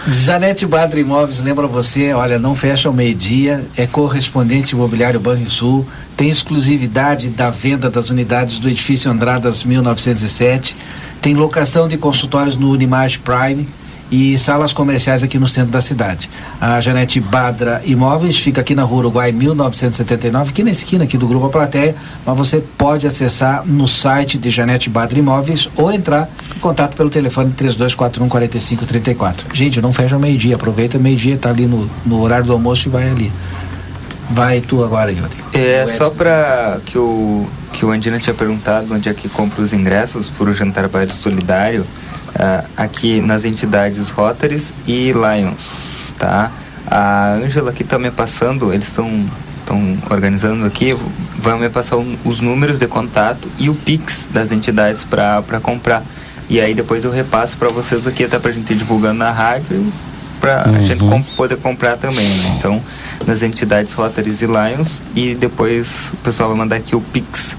Janete 0.09 0.65
Badra 0.67 1.01
Imóveis, 1.01 1.41
lembra 1.41 1.67
você, 1.67 2.13
olha, 2.13 2.39
não 2.39 2.55
fecha 2.55 2.89
ao 2.89 2.95
meio-dia, 2.95 3.65
é 3.77 3.87
correspondente 3.87 4.73
imobiliário 4.73 5.19
Banrisul, 5.19 5.85
tem 6.17 6.29
exclusividade 6.29 7.29
da 7.29 7.51
venda 7.51 7.91
das 7.91 8.09
unidades 8.09 8.61
do 8.61 8.69
edifício 8.69 9.11
Andradas 9.11 9.65
1907, 9.65 10.77
tem 11.21 11.35
locação 11.35 11.89
de 11.89 11.99
consultórios 11.99 12.57
no 12.57 12.71
Unimage 12.71 13.19
Prime 13.19 13.67
e 14.11 14.39
salas 14.39 14.73
comerciais 14.73 15.23
aqui 15.23 15.39
no 15.39 15.49
centro 15.49 15.73
da 15.73 15.81
cidade. 15.81 16.31
A 16.61 16.81
Janete 16.81 17.21
Badra 17.21 17.83
Imóveis 17.85 18.37
fica 18.39 18.61
aqui 18.61 18.75
na 18.75 18.83
Rua 18.83 19.01
Uruguai 19.01 19.33
1979, 19.33 20.51
aqui 20.51 20.63
na 20.63 20.71
esquina 20.71 21.05
aqui 21.05 21.19
do 21.19 21.27
Grupo 21.27 21.47
A 21.47 21.51
Plateia, 21.51 21.95
mas 22.25 22.37
você 22.37 22.63
pode 22.79 23.07
acessar 23.07 23.65
no 23.67 23.89
site 23.89 24.39
de 24.39 24.51
Janete 24.51 24.89
Badra 24.89 25.19
Imóveis 25.19 25.69
ou 25.77 25.93
entrar 25.93 26.29
em 26.55 26.61
contato 26.61 26.97
pelo 26.97 27.11
telefone 27.11 27.53
3241 27.53 28.29
4534. 28.29 29.55
Gente, 29.55 29.81
não 29.81 29.93
fecha 29.93 30.15
ao 30.15 30.21
meio-dia, 30.21 30.57
aproveita 30.57 30.99
meio-dia, 30.99 31.37
tá 31.37 31.51
ali 31.51 31.67
no, 31.67 31.91
no 32.05 32.21
horário 32.21 32.47
do 32.47 32.53
almoço 32.53 32.89
e 32.89 32.91
vai 32.91 33.11
ali. 33.11 33.33
Vai 34.31 34.61
tu 34.61 34.83
agora, 34.83 35.13
Yuri. 35.13 35.31
É 35.53 35.87
só 35.87 36.11
para 36.11 36.81
que 36.85 36.99
o 36.99 37.47
que 37.73 37.85
o 37.85 37.91
Andina 37.91 38.19
tinha 38.19 38.35
perguntado 38.35 38.95
onde 38.95 39.09
é 39.09 39.15
que 39.15 39.29
compra 39.29 39.63
os 39.63 39.73
ingressos 39.73 40.29
para 40.29 40.49
o 40.49 40.55
jantar 40.55 40.89
baile 40.89 41.13
solidário 41.13 41.85
ah, 42.39 42.65
aqui 42.77 43.21
nas 43.21 43.45
entidades 43.45 44.11
Rotaries 44.11 44.73
e 44.87 45.13
Lions, 45.13 46.15
tá? 46.19 46.51
A 46.87 47.33
Ângela 47.35 47.71
aqui 47.71 47.83
tá 47.83 47.99
me 47.99 48.11
passando, 48.11 48.73
eles 48.73 48.87
estão 48.87 49.25
estão 49.61 49.99
organizando 50.11 50.65
aqui, 50.65 50.97
vai 51.41 51.59
me 51.59 51.69
passar 51.69 51.97
um- 51.97 52.17
os 52.25 52.41
números 52.41 52.79
de 52.79 52.87
contato 52.87 53.49
e 53.59 53.69
o 53.69 53.75
Pix 53.75 54.29
das 54.33 54.53
entidades 54.53 55.03
para 55.05 55.43
comprar. 55.61 56.05
E 56.49 56.61
aí 56.61 56.73
depois 56.73 57.03
eu 57.03 57.11
repasso 57.11 57.57
para 57.57 57.69
vocês 57.71 58.07
aqui 58.07 58.23
até 58.23 58.39
pra 58.39 58.53
gente 58.53 58.73
ir 58.73 58.77
divulgando 58.77 59.19
na 59.19 59.33
rádio 59.33 59.93
para 60.41 60.63
a 60.69 60.81
gente 60.81 61.01
com- 61.01 61.21
poder 61.21 61.57
comprar 61.57 61.97
também, 61.97 62.25
né? 62.29 62.55
Então, 62.57 62.81
nas 63.27 63.43
entidades 63.43 63.93
Rotaries 63.93 64.41
e 64.41 64.47
Lions 64.47 65.03
e 65.17 65.35
depois 65.35 66.11
o 66.13 66.17
pessoal 66.19 66.51
vai 66.51 66.59
mandar 66.59 66.77
aqui 66.77 66.95
o 66.95 67.01
Pix, 67.01 67.57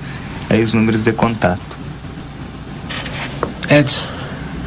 aí 0.49 0.63
os 0.63 0.71
números 0.71 1.03
de 1.03 1.11
contato. 1.11 1.59
Edson. 3.69 4.16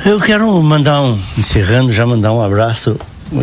Eu 0.05 0.19
quero 0.21 0.51
mandar 0.63 1.03
um, 1.03 1.19
encerrando, 1.37 1.93
já 1.93 2.07
mandar 2.07 2.33
um 2.33 2.43
abraço, 2.43 2.97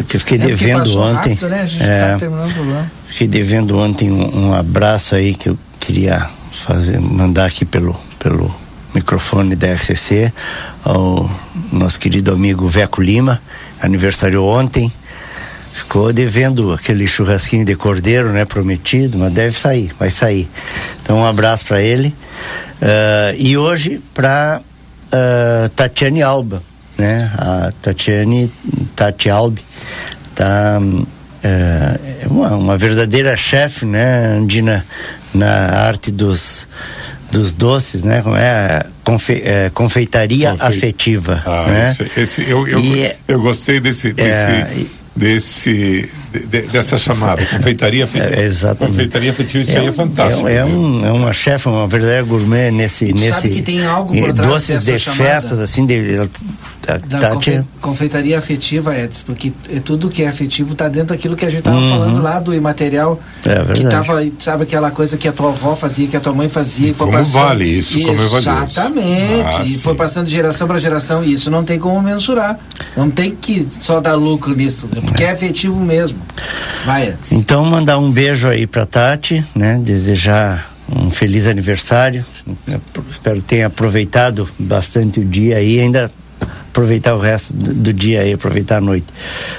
que 0.08 0.16
eu 0.16 0.20
fiquei 0.20 0.38
É 0.38 0.42
devendo 0.42 1.00
ontem. 1.00 1.34
rápido, 1.34 1.50
né? 1.50 1.68
Gente 1.68 1.84
É, 1.84 2.18
tá. 2.18 2.86
Fiquei 3.06 3.28
devendo 3.28 3.78
ontem 3.78 4.12
um, 4.12 4.48
um 4.50 4.54
abraço 4.54 5.16
aí 5.16 5.34
que 5.34 5.50
eu 5.50 5.58
queria 5.80 6.28
fazer, 6.66 7.00
mandar 7.00 7.46
aqui 7.46 7.64
pelo, 7.64 7.96
pelo 8.20 8.54
microfone 8.94 9.56
da 9.56 9.74
RCC 9.74 10.34
ao 10.84 11.30
nosso 11.72 12.00
querido 12.00 12.32
amigo 12.34 12.68
Veco 12.68 13.02
Lima, 13.02 13.42
aniversariou 13.82 14.48
ontem. 14.48 14.92
Ficou 15.74 16.12
devendo 16.12 16.74
aquele 16.74 17.06
churrasquinho 17.08 17.64
de 17.64 17.76
cordeiro, 17.76 18.30
né? 18.32 18.46
Prometido, 18.46 19.20
mas 19.20 19.32
deve 19.32 19.56
sair, 19.56 19.92
vai 20.00 20.10
sair. 20.10 20.50
Então 21.04 21.20
um 21.20 21.26
abraço 21.26 21.66
para 21.66 21.80
ele. 21.82 22.14
Ah, 22.82 23.34
e 23.38 23.56
hoje 23.56 24.02
para 24.14 24.60
Tatiane 25.76 26.22
Alba, 26.22 26.62
né? 26.98 27.32
A 27.38 27.72
Tatiane, 27.82 28.52
Tati 28.96 29.30
Albi, 29.30 29.64
tá 30.36 30.80
é, 31.44 32.24
é 32.24 32.28
uma, 32.28 32.56
uma 32.56 32.78
verdadeira 32.78 33.36
chefe, 33.38 33.86
né, 33.86 34.38
Andina, 34.38 34.86
na 35.34 35.48
arte 35.48 36.12
dos 36.12 36.68
dos 37.32 37.52
doces, 37.52 38.04
né? 38.04 38.22
Como 38.22 38.36
é, 38.38 38.86
Confe, 39.04 39.34
é 39.34 39.70
confeitaria 39.74 40.52
Confe... 40.52 40.64
afetiva. 40.64 41.44
Ah, 41.46 41.68
né? 41.68 41.92
esse, 41.92 42.20
esse 42.20 42.50
eu, 42.50 42.66
eu, 42.68 42.80
e, 42.80 43.12
eu 43.28 43.42
gostei 43.42 43.82
desse, 43.82 44.14
desse, 44.14 44.30
é, 44.30 44.86
desse 45.18 46.10
de, 46.32 46.62
dessa 46.64 46.98
chamada, 46.98 47.46
confeitaria 47.46 48.06
afetiva. 48.06 48.28
É, 48.38 48.46
exatamente. 48.46 48.92
Confeitaria 48.96 49.32
afetiva, 49.32 49.64
isso 49.64 49.72
é, 49.72 49.80
aí 49.80 49.88
é 49.88 49.92
fantástico. 49.92 50.48
É, 50.48 50.56
é, 50.56 50.66
um, 50.66 51.06
é 51.06 51.12
uma 51.12 51.34
chefe, 51.34 51.68
uma 51.68 51.88
verdadeira 51.88 52.24
gourmet 52.24 52.72
nesse. 52.72 53.14
nesse 53.14 53.32
Sabe 53.32 53.50
que 53.50 53.62
tem 53.62 53.86
algo 53.86 54.14
por 54.14 54.34
trás 54.34 54.50
Doces 54.50 54.86
de 54.86 55.00
chamada? 55.00 55.24
festas, 55.24 55.60
assim, 55.60 55.86
de, 55.86 56.20
da, 56.88 57.20
da 57.20 57.30
confe, 57.32 57.62
confeitaria 57.82 58.40
afetiva, 58.40 58.98
Edson, 58.98 59.24
porque 59.26 59.52
é 59.70 59.80
tudo 59.80 60.10
que 60.10 60.24
é 60.24 60.28
afetivo 60.28 60.72
está 60.72 60.88
dentro 60.88 61.10
daquilo 61.10 61.36
que 61.36 61.46
a 61.46 61.50
gente 61.50 61.60
estava 61.60 61.78
uhum. 61.78 61.90
falando 61.90 62.22
lá 62.22 62.40
do 62.40 62.54
imaterial. 62.54 63.20
É 63.46 63.56
verdade. 63.56 63.82
Que 63.82 63.90
tava, 63.90 64.26
sabe 64.40 64.64
aquela 64.64 64.90
coisa 64.90 65.18
que 65.18 65.28
a 65.28 65.34
tua 65.34 65.50
avó 65.50 65.76
fazia, 65.76 66.08
que 66.08 66.16
a 66.16 66.20
tua 66.20 66.34
mãe 66.34 66.48
fazia. 66.48 66.94
como 66.94 67.12
passando, 67.12 67.44
vale 67.44 67.66
isso? 67.66 68.00
Como 68.00 68.22
é 68.22 68.38
Exatamente. 68.38 69.58
Ah, 69.58 69.64
e 69.64 69.78
foi 69.80 69.96
passando 69.96 70.28
de 70.28 70.32
geração 70.32 70.68
para 70.68 70.80
geração 70.80 71.24
e 71.24 71.34
isso 71.34 71.52
não 71.52 71.66
tem 71.66 71.78
como 71.78 72.02
mensurar. 72.02 72.58
Não 72.96 73.10
tem 73.10 73.36
que 73.36 73.68
só 73.82 74.00
dar 74.00 74.16
lucro 74.16 74.56
nisso, 74.56 74.88
porque 74.88 75.24
é 75.24 75.32
afetivo 75.32 75.80
mesmo. 75.80 76.18
Vai, 76.86 77.10
Edson. 77.10 77.36
Então, 77.36 77.66
mandar 77.66 77.98
um 77.98 78.10
beijo 78.10 78.48
aí 78.48 78.66
para 78.66 78.86
Tati, 78.86 79.44
né? 79.54 79.80
Desejar 79.84 80.72
um 80.90 81.12
feliz 81.12 81.48
aniversário. 81.48 82.26
Espero 83.10 83.40
que 83.40 83.46
tenha 83.46 83.68
aproveitado 83.68 84.48
bastante 84.58 85.20
o 85.20 85.26
dia 85.26 85.58
aí, 85.58 85.80
ainda 85.80 86.10
aproveitar 86.78 87.16
o 87.16 87.20
resto 87.20 87.54
do, 87.54 87.92
dia 87.92 88.24
e 88.24 88.34
aproveitar 88.34 88.78
a 88.78 88.82
noite. 88.82 89.08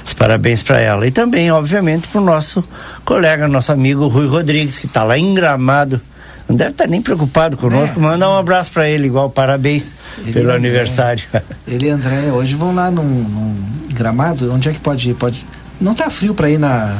Os 0.05 0.13
parabéns 0.13 0.63
para 0.63 0.79
ela. 0.79 1.05
E 1.05 1.11
também, 1.11 1.51
obviamente, 1.51 2.07
para 2.07 2.21
o 2.21 2.23
nosso 2.23 2.63
colega, 3.03 3.45
nosso 3.47 3.73
amigo 3.73 4.07
Rui 4.07 4.27
Rodrigues, 4.27 4.79
que 4.79 4.85
está 4.85 5.03
lá 5.03 5.17
em 5.17 5.33
Gramado. 5.33 5.99
Não 6.47 6.55
deve 6.55 6.71
estar 6.71 6.85
tá 6.85 6.89
nem 6.89 7.01
preocupado 7.01 7.57
conosco. 7.57 7.99
É. 7.99 8.01
Manda 8.01 8.29
um 8.29 8.37
abraço 8.37 8.71
para 8.71 8.87
ele, 8.87 9.07
igual 9.07 9.29
parabéns 9.29 9.87
ele 10.17 10.31
pelo 10.31 10.45
André, 10.45 10.55
aniversário. 10.55 11.23
Ele 11.67 11.85
e 11.85 11.89
André, 11.89 12.31
hoje 12.31 12.55
vão 12.55 12.73
lá 12.73 12.89
num, 12.89 13.03
num, 13.03 13.55
Gramado. 13.93 14.51
Onde 14.51 14.69
é 14.69 14.73
que 14.73 14.79
pode 14.79 15.11
ir? 15.11 15.13
Pode... 15.13 15.45
Não 15.79 15.93
tá 15.93 16.09
frio 16.09 16.33
para 16.33 16.49
ir 16.49 16.57
na. 16.57 16.97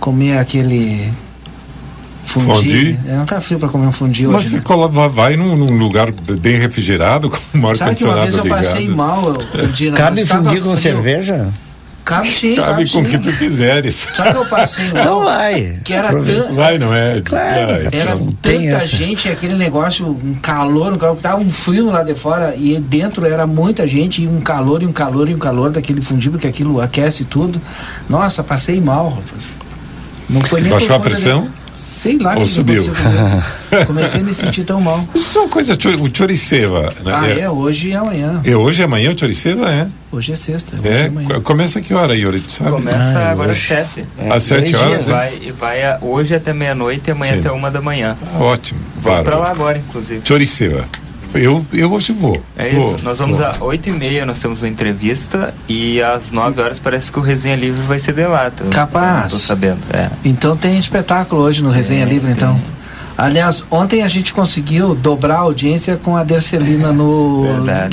comer 0.00 0.38
aquele 0.38 1.08
Fundi. 2.28 2.46
fundi. 2.46 2.98
É, 3.08 3.16
não 3.16 3.24
tá 3.24 3.40
frio 3.40 3.58
para 3.58 3.68
comer 3.70 3.86
um 3.86 3.92
fundi 3.92 4.26
Mas 4.26 4.46
hoje. 4.46 4.62
Mas 4.62 4.76
você 4.78 5.00
né? 5.00 5.08
vai 5.08 5.36
num, 5.36 5.56
num, 5.56 5.78
lugar 5.78 6.12
bem 6.12 6.58
refrigerado, 6.58 7.30
com 7.30 7.36
o 7.36 7.68
ar-condicionado 7.68 7.72
ligado. 7.72 7.78
Sabe 7.78 7.96
que 7.96 8.04
uma 8.04 8.22
vez 8.22 8.36
eu 8.36 8.44
passei 8.44 8.88
mal, 8.88 9.32
Dina, 9.72 9.96
Cabe 9.96 10.26
fundir 10.26 10.62
com 10.62 10.76
cerveja? 10.76 11.48
Cabe 12.04 12.28
sim. 12.28 12.54
Cabe, 12.54 12.68
cabe 12.68 12.90
com 12.90 13.00
o 13.00 13.04
que 13.04 13.18
tu 13.18 13.36
quiseres. 13.36 14.08
Sabe 14.14 14.32
que 14.32 14.36
eu 14.38 14.46
passei 14.46 14.90
mal? 14.92 15.04
Não 15.04 15.24
vai. 15.24 15.78
Que 15.84 15.92
era 15.92 16.08
tan... 16.08 16.54
Vai, 16.54 16.78
não 16.78 16.94
é? 16.94 17.20
Claro. 17.22 17.66
Vai. 17.66 17.88
Era 17.92 18.18
tanta 18.40 18.86
gente, 18.86 19.28
aquele 19.28 19.54
negócio, 19.54 20.06
um 20.06 20.34
calor, 20.40 20.94
um 20.94 20.96
calor, 20.96 21.16
tava 21.16 21.42
um 21.42 21.50
frio 21.50 21.90
lá 21.90 22.02
de 22.02 22.14
fora 22.14 22.54
e 22.56 22.78
dentro 22.78 23.26
era 23.26 23.46
muita 23.46 23.86
gente, 23.86 24.22
e 24.22 24.26
um 24.26 24.40
calor, 24.40 24.82
e 24.82 24.86
um 24.86 24.92
calor, 24.92 25.28
e 25.28 25.34
um 25.34 25.38
calor 25.38 25.70
daquele 25.70 26.00
fundível, 26.00 26.38
que 26.38 26.46
aquilo 26.46 26.80
aquece 26.80 27.24
tudo. 27.24 27.60
Nossa, 28.08 28.42
passei 28.42 28.80
mal, 28.80 29.10
rapaz. 29.10 29.44
Não 30.30 30.40
foi 30.42 30.60
nem 30.60 30.70
Baixou 30.70 30.96
a 30.96 31.00
pressão? 31.00 31.48
Sei 31.78 32.18
lá 32.18 32.34
Ou 32.34 32.42
que 32.42 32.48
subiu. 32.48 32.82
Comecei 33.86 34.20
a 34.20 34.24
me 34.24 34.34
sentir 34.34 34.64
tão 34.64 34.80
mal. 34.80 35.06
Isso 35.14 35.38
é 35.38 35.42
uma 35.42 35.48
coisa, 35.48 35.74
o 35.74 36.16
choriceva. 36.16 36.92
Né? 37.04 37.12
Ah, 37.14 37.28
é, 37.28 37.48
hoje 37.48 37.90
e 37.90 37.94
amanhã. 37.94 38.40
E 38.44 38.52
hoje 38.52 38.82
e 38.82 38.84
amanhã 38.84 39.12
o 39.12 39.18
choriceva 39.18 39.70
é? 39.70 39.86
Hoje 40.10 40.32
é 40.32 40.36
sexta. 40.36 40.76
Hoje 40.76 40.88
é, 40.88 41.36
é 41.36 41.40
começa 41.40 41.80
que 41.80 41.94
hora, 41.94 42.16
Yuri, 42.16 42.40
tu 42.40 42.50
sabe? 42.50 42.72
Começa 42.72 43.18
ah, 43.18 43.30
agora 43.30 43.52
às 43.52 43.58
sete. 43.58 44.04
É, 44.18 44.32
às 44.32 44.42
sete 44.42 44.74
horas? 44.74 45.06
E 45.06 45.10
vai, 45.10 45.38
e 45.40 45.52
vai 45.52 45.84
a, 45.84 45.98
hoje 46.02 46.34
até 46.34 46.52
meia-noite 46.52 47.08
e 47.08 47.10
amanhã 47.12 47.34
Sim. 47.34 47.40
até 47.40 47.52
uma 47.52 47.70
da 47.70 47.80
manhã. 47.80 48.16
Ah, 48.34 48.42
ótimo. 48.42 48.80
Vou 48.96 49.22
para 49.22 49.36
lá 49.36 49.50
agora, 49.50 49.78
inclusive. 49.78 50.20
Choriceva. 50.24 50.84
Eu, 51.34 51.64
eu 51.72 51.92
hoje 51.92 52.12
vou. 52.12 52.42
É 52.56 52.68
isso. 52.68 52.80
Vou, 52.80 52.98
nós 53.02 53.18
vamos 53.18 53.40
às 53.40 53.60
8 53.60 53.88
e 53.88 53.92
meia, 53.92 54.26
nós 54.26 54.38
temos 54.38 54.62
uma 54.62 54.68
entrevista 54.68 55.54
e 55.68 56.00
às 56.02 56.30
9 56.30 56.60
horas 56.60 56.78
parece 56.78 57.12
que 57.12 57.18
o 57.18 57.22
Resenha 57.22 57.56
Livre 57.56 57.82
vai 57.82 57.98
ser 57.98 58.14
de 58.14 58.26
lá. 58.26 58.50
Tô, 58.50 58.64
Capaz. 58.66 59.32
Tô 59.32 59.38
sabendo. 59.38 59.80
É. 59.92 60.08
Então 60.24 60.56
tem 60.56 60.78
espetáculo 60.78 61.42
hoje 61.42 61.62
no 61.62 61.70
Resenha 61.70 62.04
é, 62.04 62.08
Livre, 62.08 62.30
então. 62.30 62.58
Aliás, 63.16 63.64
ontem 63.68 64.02
a 64.02 64.08
gente 64.08 64.32
conseguiu 64.32 64.94
dobrar 64.94 65.38
a 65.38 65.40
audiência 65.40 65.96
com 65.96 66.16
a 66.16 66.22
Dercelina 66.22 66.92
no, 66.92 67.44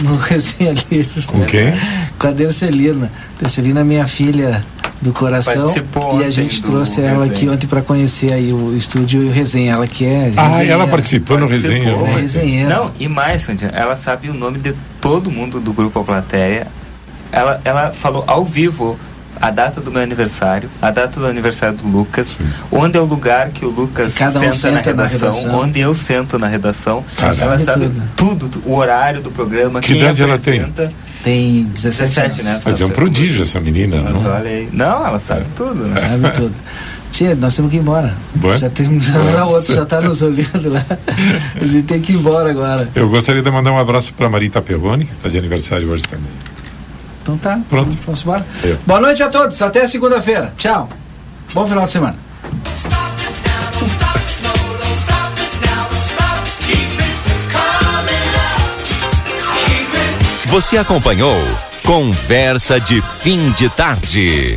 no 0.04 0.16
Resenha 0.18 0.74
Livre. 0.92 1.24
Com 1.24 1.44
quem? 1.46 1.74
Com 2.20 2.28
a 2.28 2.32
Dercelina. 2.32 3.12
Dercelina, 3.40 3.84
minha 3.84 4.08
filha 4.08 4.64
do 5.02 5.12
coração. 5.12 5.54
Participou 5.54 6.22
e 6.22 6.26
a 6.26 6.30
gente 6.32 6.62
trouxe 6.64 7.02
ela 7.02 7.26
resenha. 7.26 7.32
aqui 7.32 7.50
ontem 7.50 7.68
para 7.68 7.82
conhecer 7.82 8.34
aí 8.34 8.54
o 8.54 8.76
estúdio 8.76 9.24
e 9.24 9.28
o 9.28 9.32
resenha. 9.32 9.74
Ela 9.74 9.88
que 9.88 10.06
é 10.06 10.32
ah 10.36 10.64
ela 10.64 10.88
participou 10.88 11.38
no 11.38 11.48
resenha 11.48 11.90
é 11.90 12.16
resenha 12.16 12.70
não 12.70 12.92
e 13.00 13.08
mais 13.08 13.42
Sandy, 13.44 13.70
ela 13.74 13.96
sabe 13.96 14.30
o 14.30 14.34
nome 14.34 14.60
de 14.60 14.74
todo 15.02 15.30
mundo 15.32 15.60
do 15.60 15.74
grupo 15.74 16.00
a 16.00 16.04
plateia. 16.04 16.68
Ela 17.32 17.62
ela 17.66 17.92
falou 17.92 18.24
ao 18.28 18.46
vivo 18.46 18.98
a 19.42 19.52
data 19.52 19.82
do 19.82 19.92
meu 19.92 20.02
aniversário, 20.02 20.70
a 20.82 20.92
data 20.92 21.20
do 21.20 21.26
aniversário 21.26 21.78
do 21.78 21.88
Lucas, 21.88 22.38
Sim. 22.38 22.46
onde 22.72 22.98
é 22.98 23.02
o 23.02 23.06
lugar 23.06 23.50
que 23.50 23.66
o 23.66 23.70
Lucas 23.70 24.14
senta, 24.14 24.40
um 24.40 24.52
senta, 24.54 24.72
na, 24.72 24.80
redação, 24.82 24.96
na, 24.96 25.08
redação, 25.08 25.60
onde 25.60 25.80
eu 25.80 25.94
sento 25.94 26.40
na 26.40 26.48
redação. 26.48 27.04
Cada 27.18 27.44
ela 27.44 27.60
sabe 27.60 27.90
tudo. 28.16 28.50
tudo. 28.50 28.62
o 28.66 28.76
horário 28.76 29.22
do 29.22 29.32
programa, 29.32 29.82
que 29.82 29.94
idade 29.94 30.22
ela 30.22 30.38
tem? 30.38 30.66
Tem 31.24 31.64
17, 31.64 32.38
17 32.38 32.44
né? 32.44 32.62
Mas 32.64 32.80
é 32.80 32.86
um 32.86 32.90
prodígio 32.90 33.42
essa 33.42 33.60
menina, 33.60 34.00
Mas 34.02 34.14
não? 34.14 34.32
Olha 34.32 34.50
aí. 34.50 34.70
Não, 34.72 35.08
ela 35.08 35.20
sabe 35.20 35.42
é. 35.42 35.46
tudo. 35.56 35.86
Né? 35.86 36.00
Sabe 36.00 36.32
tudo. 36.32 36.54
Tia, 37.12 37.34
nós 37.34 37.56
temos 37.56 37.72
que 37.72 37.78
ir 37.78 37.80
embora. 37.80 38.14
Boa? 38.36 38.58
Já 38.58 38.70
tem 38.70 39.00
já 39.00 39.16
é. 39.16 39.42
outro 39.42 39.74
já 39.74 39.84
está 39.84 40.02
nos 40.02 40.22
olhando 40.22 40.70
lá. 40.70 40.86
A 41.60 41.66
gente 41.66 41.84
tem 41.84 42.02
que 42.02 42.12
ir 42.12 42.16
embora 42.18 42.52
agora. 42.52 42.90
Eu 42.94 43.10
gostaria 43.10 43.42
de 43.42 43.50
mandar 43.50 43.72
um 43.72 43.80
abraço 43.80 44.14
para 44.14 44.30
Marita 44.30 44.62
Perrone, 44.62 45.06
que 45.06 45.14
está 45.14 45.30
de 45.30 45.38
aniversário 45.38 45.92
hoje 45.92 46.04
também. 46.04 46.30
Então 47.26 47.38
tá. 47.40 47.60
Pronto. 47.68 47.98
Vamos 48.06 48.22
embora. 48.22 48.46
Eu. 48.64 48.78
Boa 48.86 49.00
noite 49.00 49.24
a 49.24 49.30
todos. 49.30 49.60
Até 49.60 49.88
segunda-feira. 49.88 50.54
Tchau. 50.58 50.88
Bom 51.56 51.68
final 51.68 51.86
de 51.86 51.92
semana. 51.92 52.16
Você 60.46 60.78
acompanhou 60.78 61.42
Conversa 61.84 62.80
de 62.80 63.02
Fim 63.02 63.52
de 63.54 63.70
Tarde. 63.70 64.56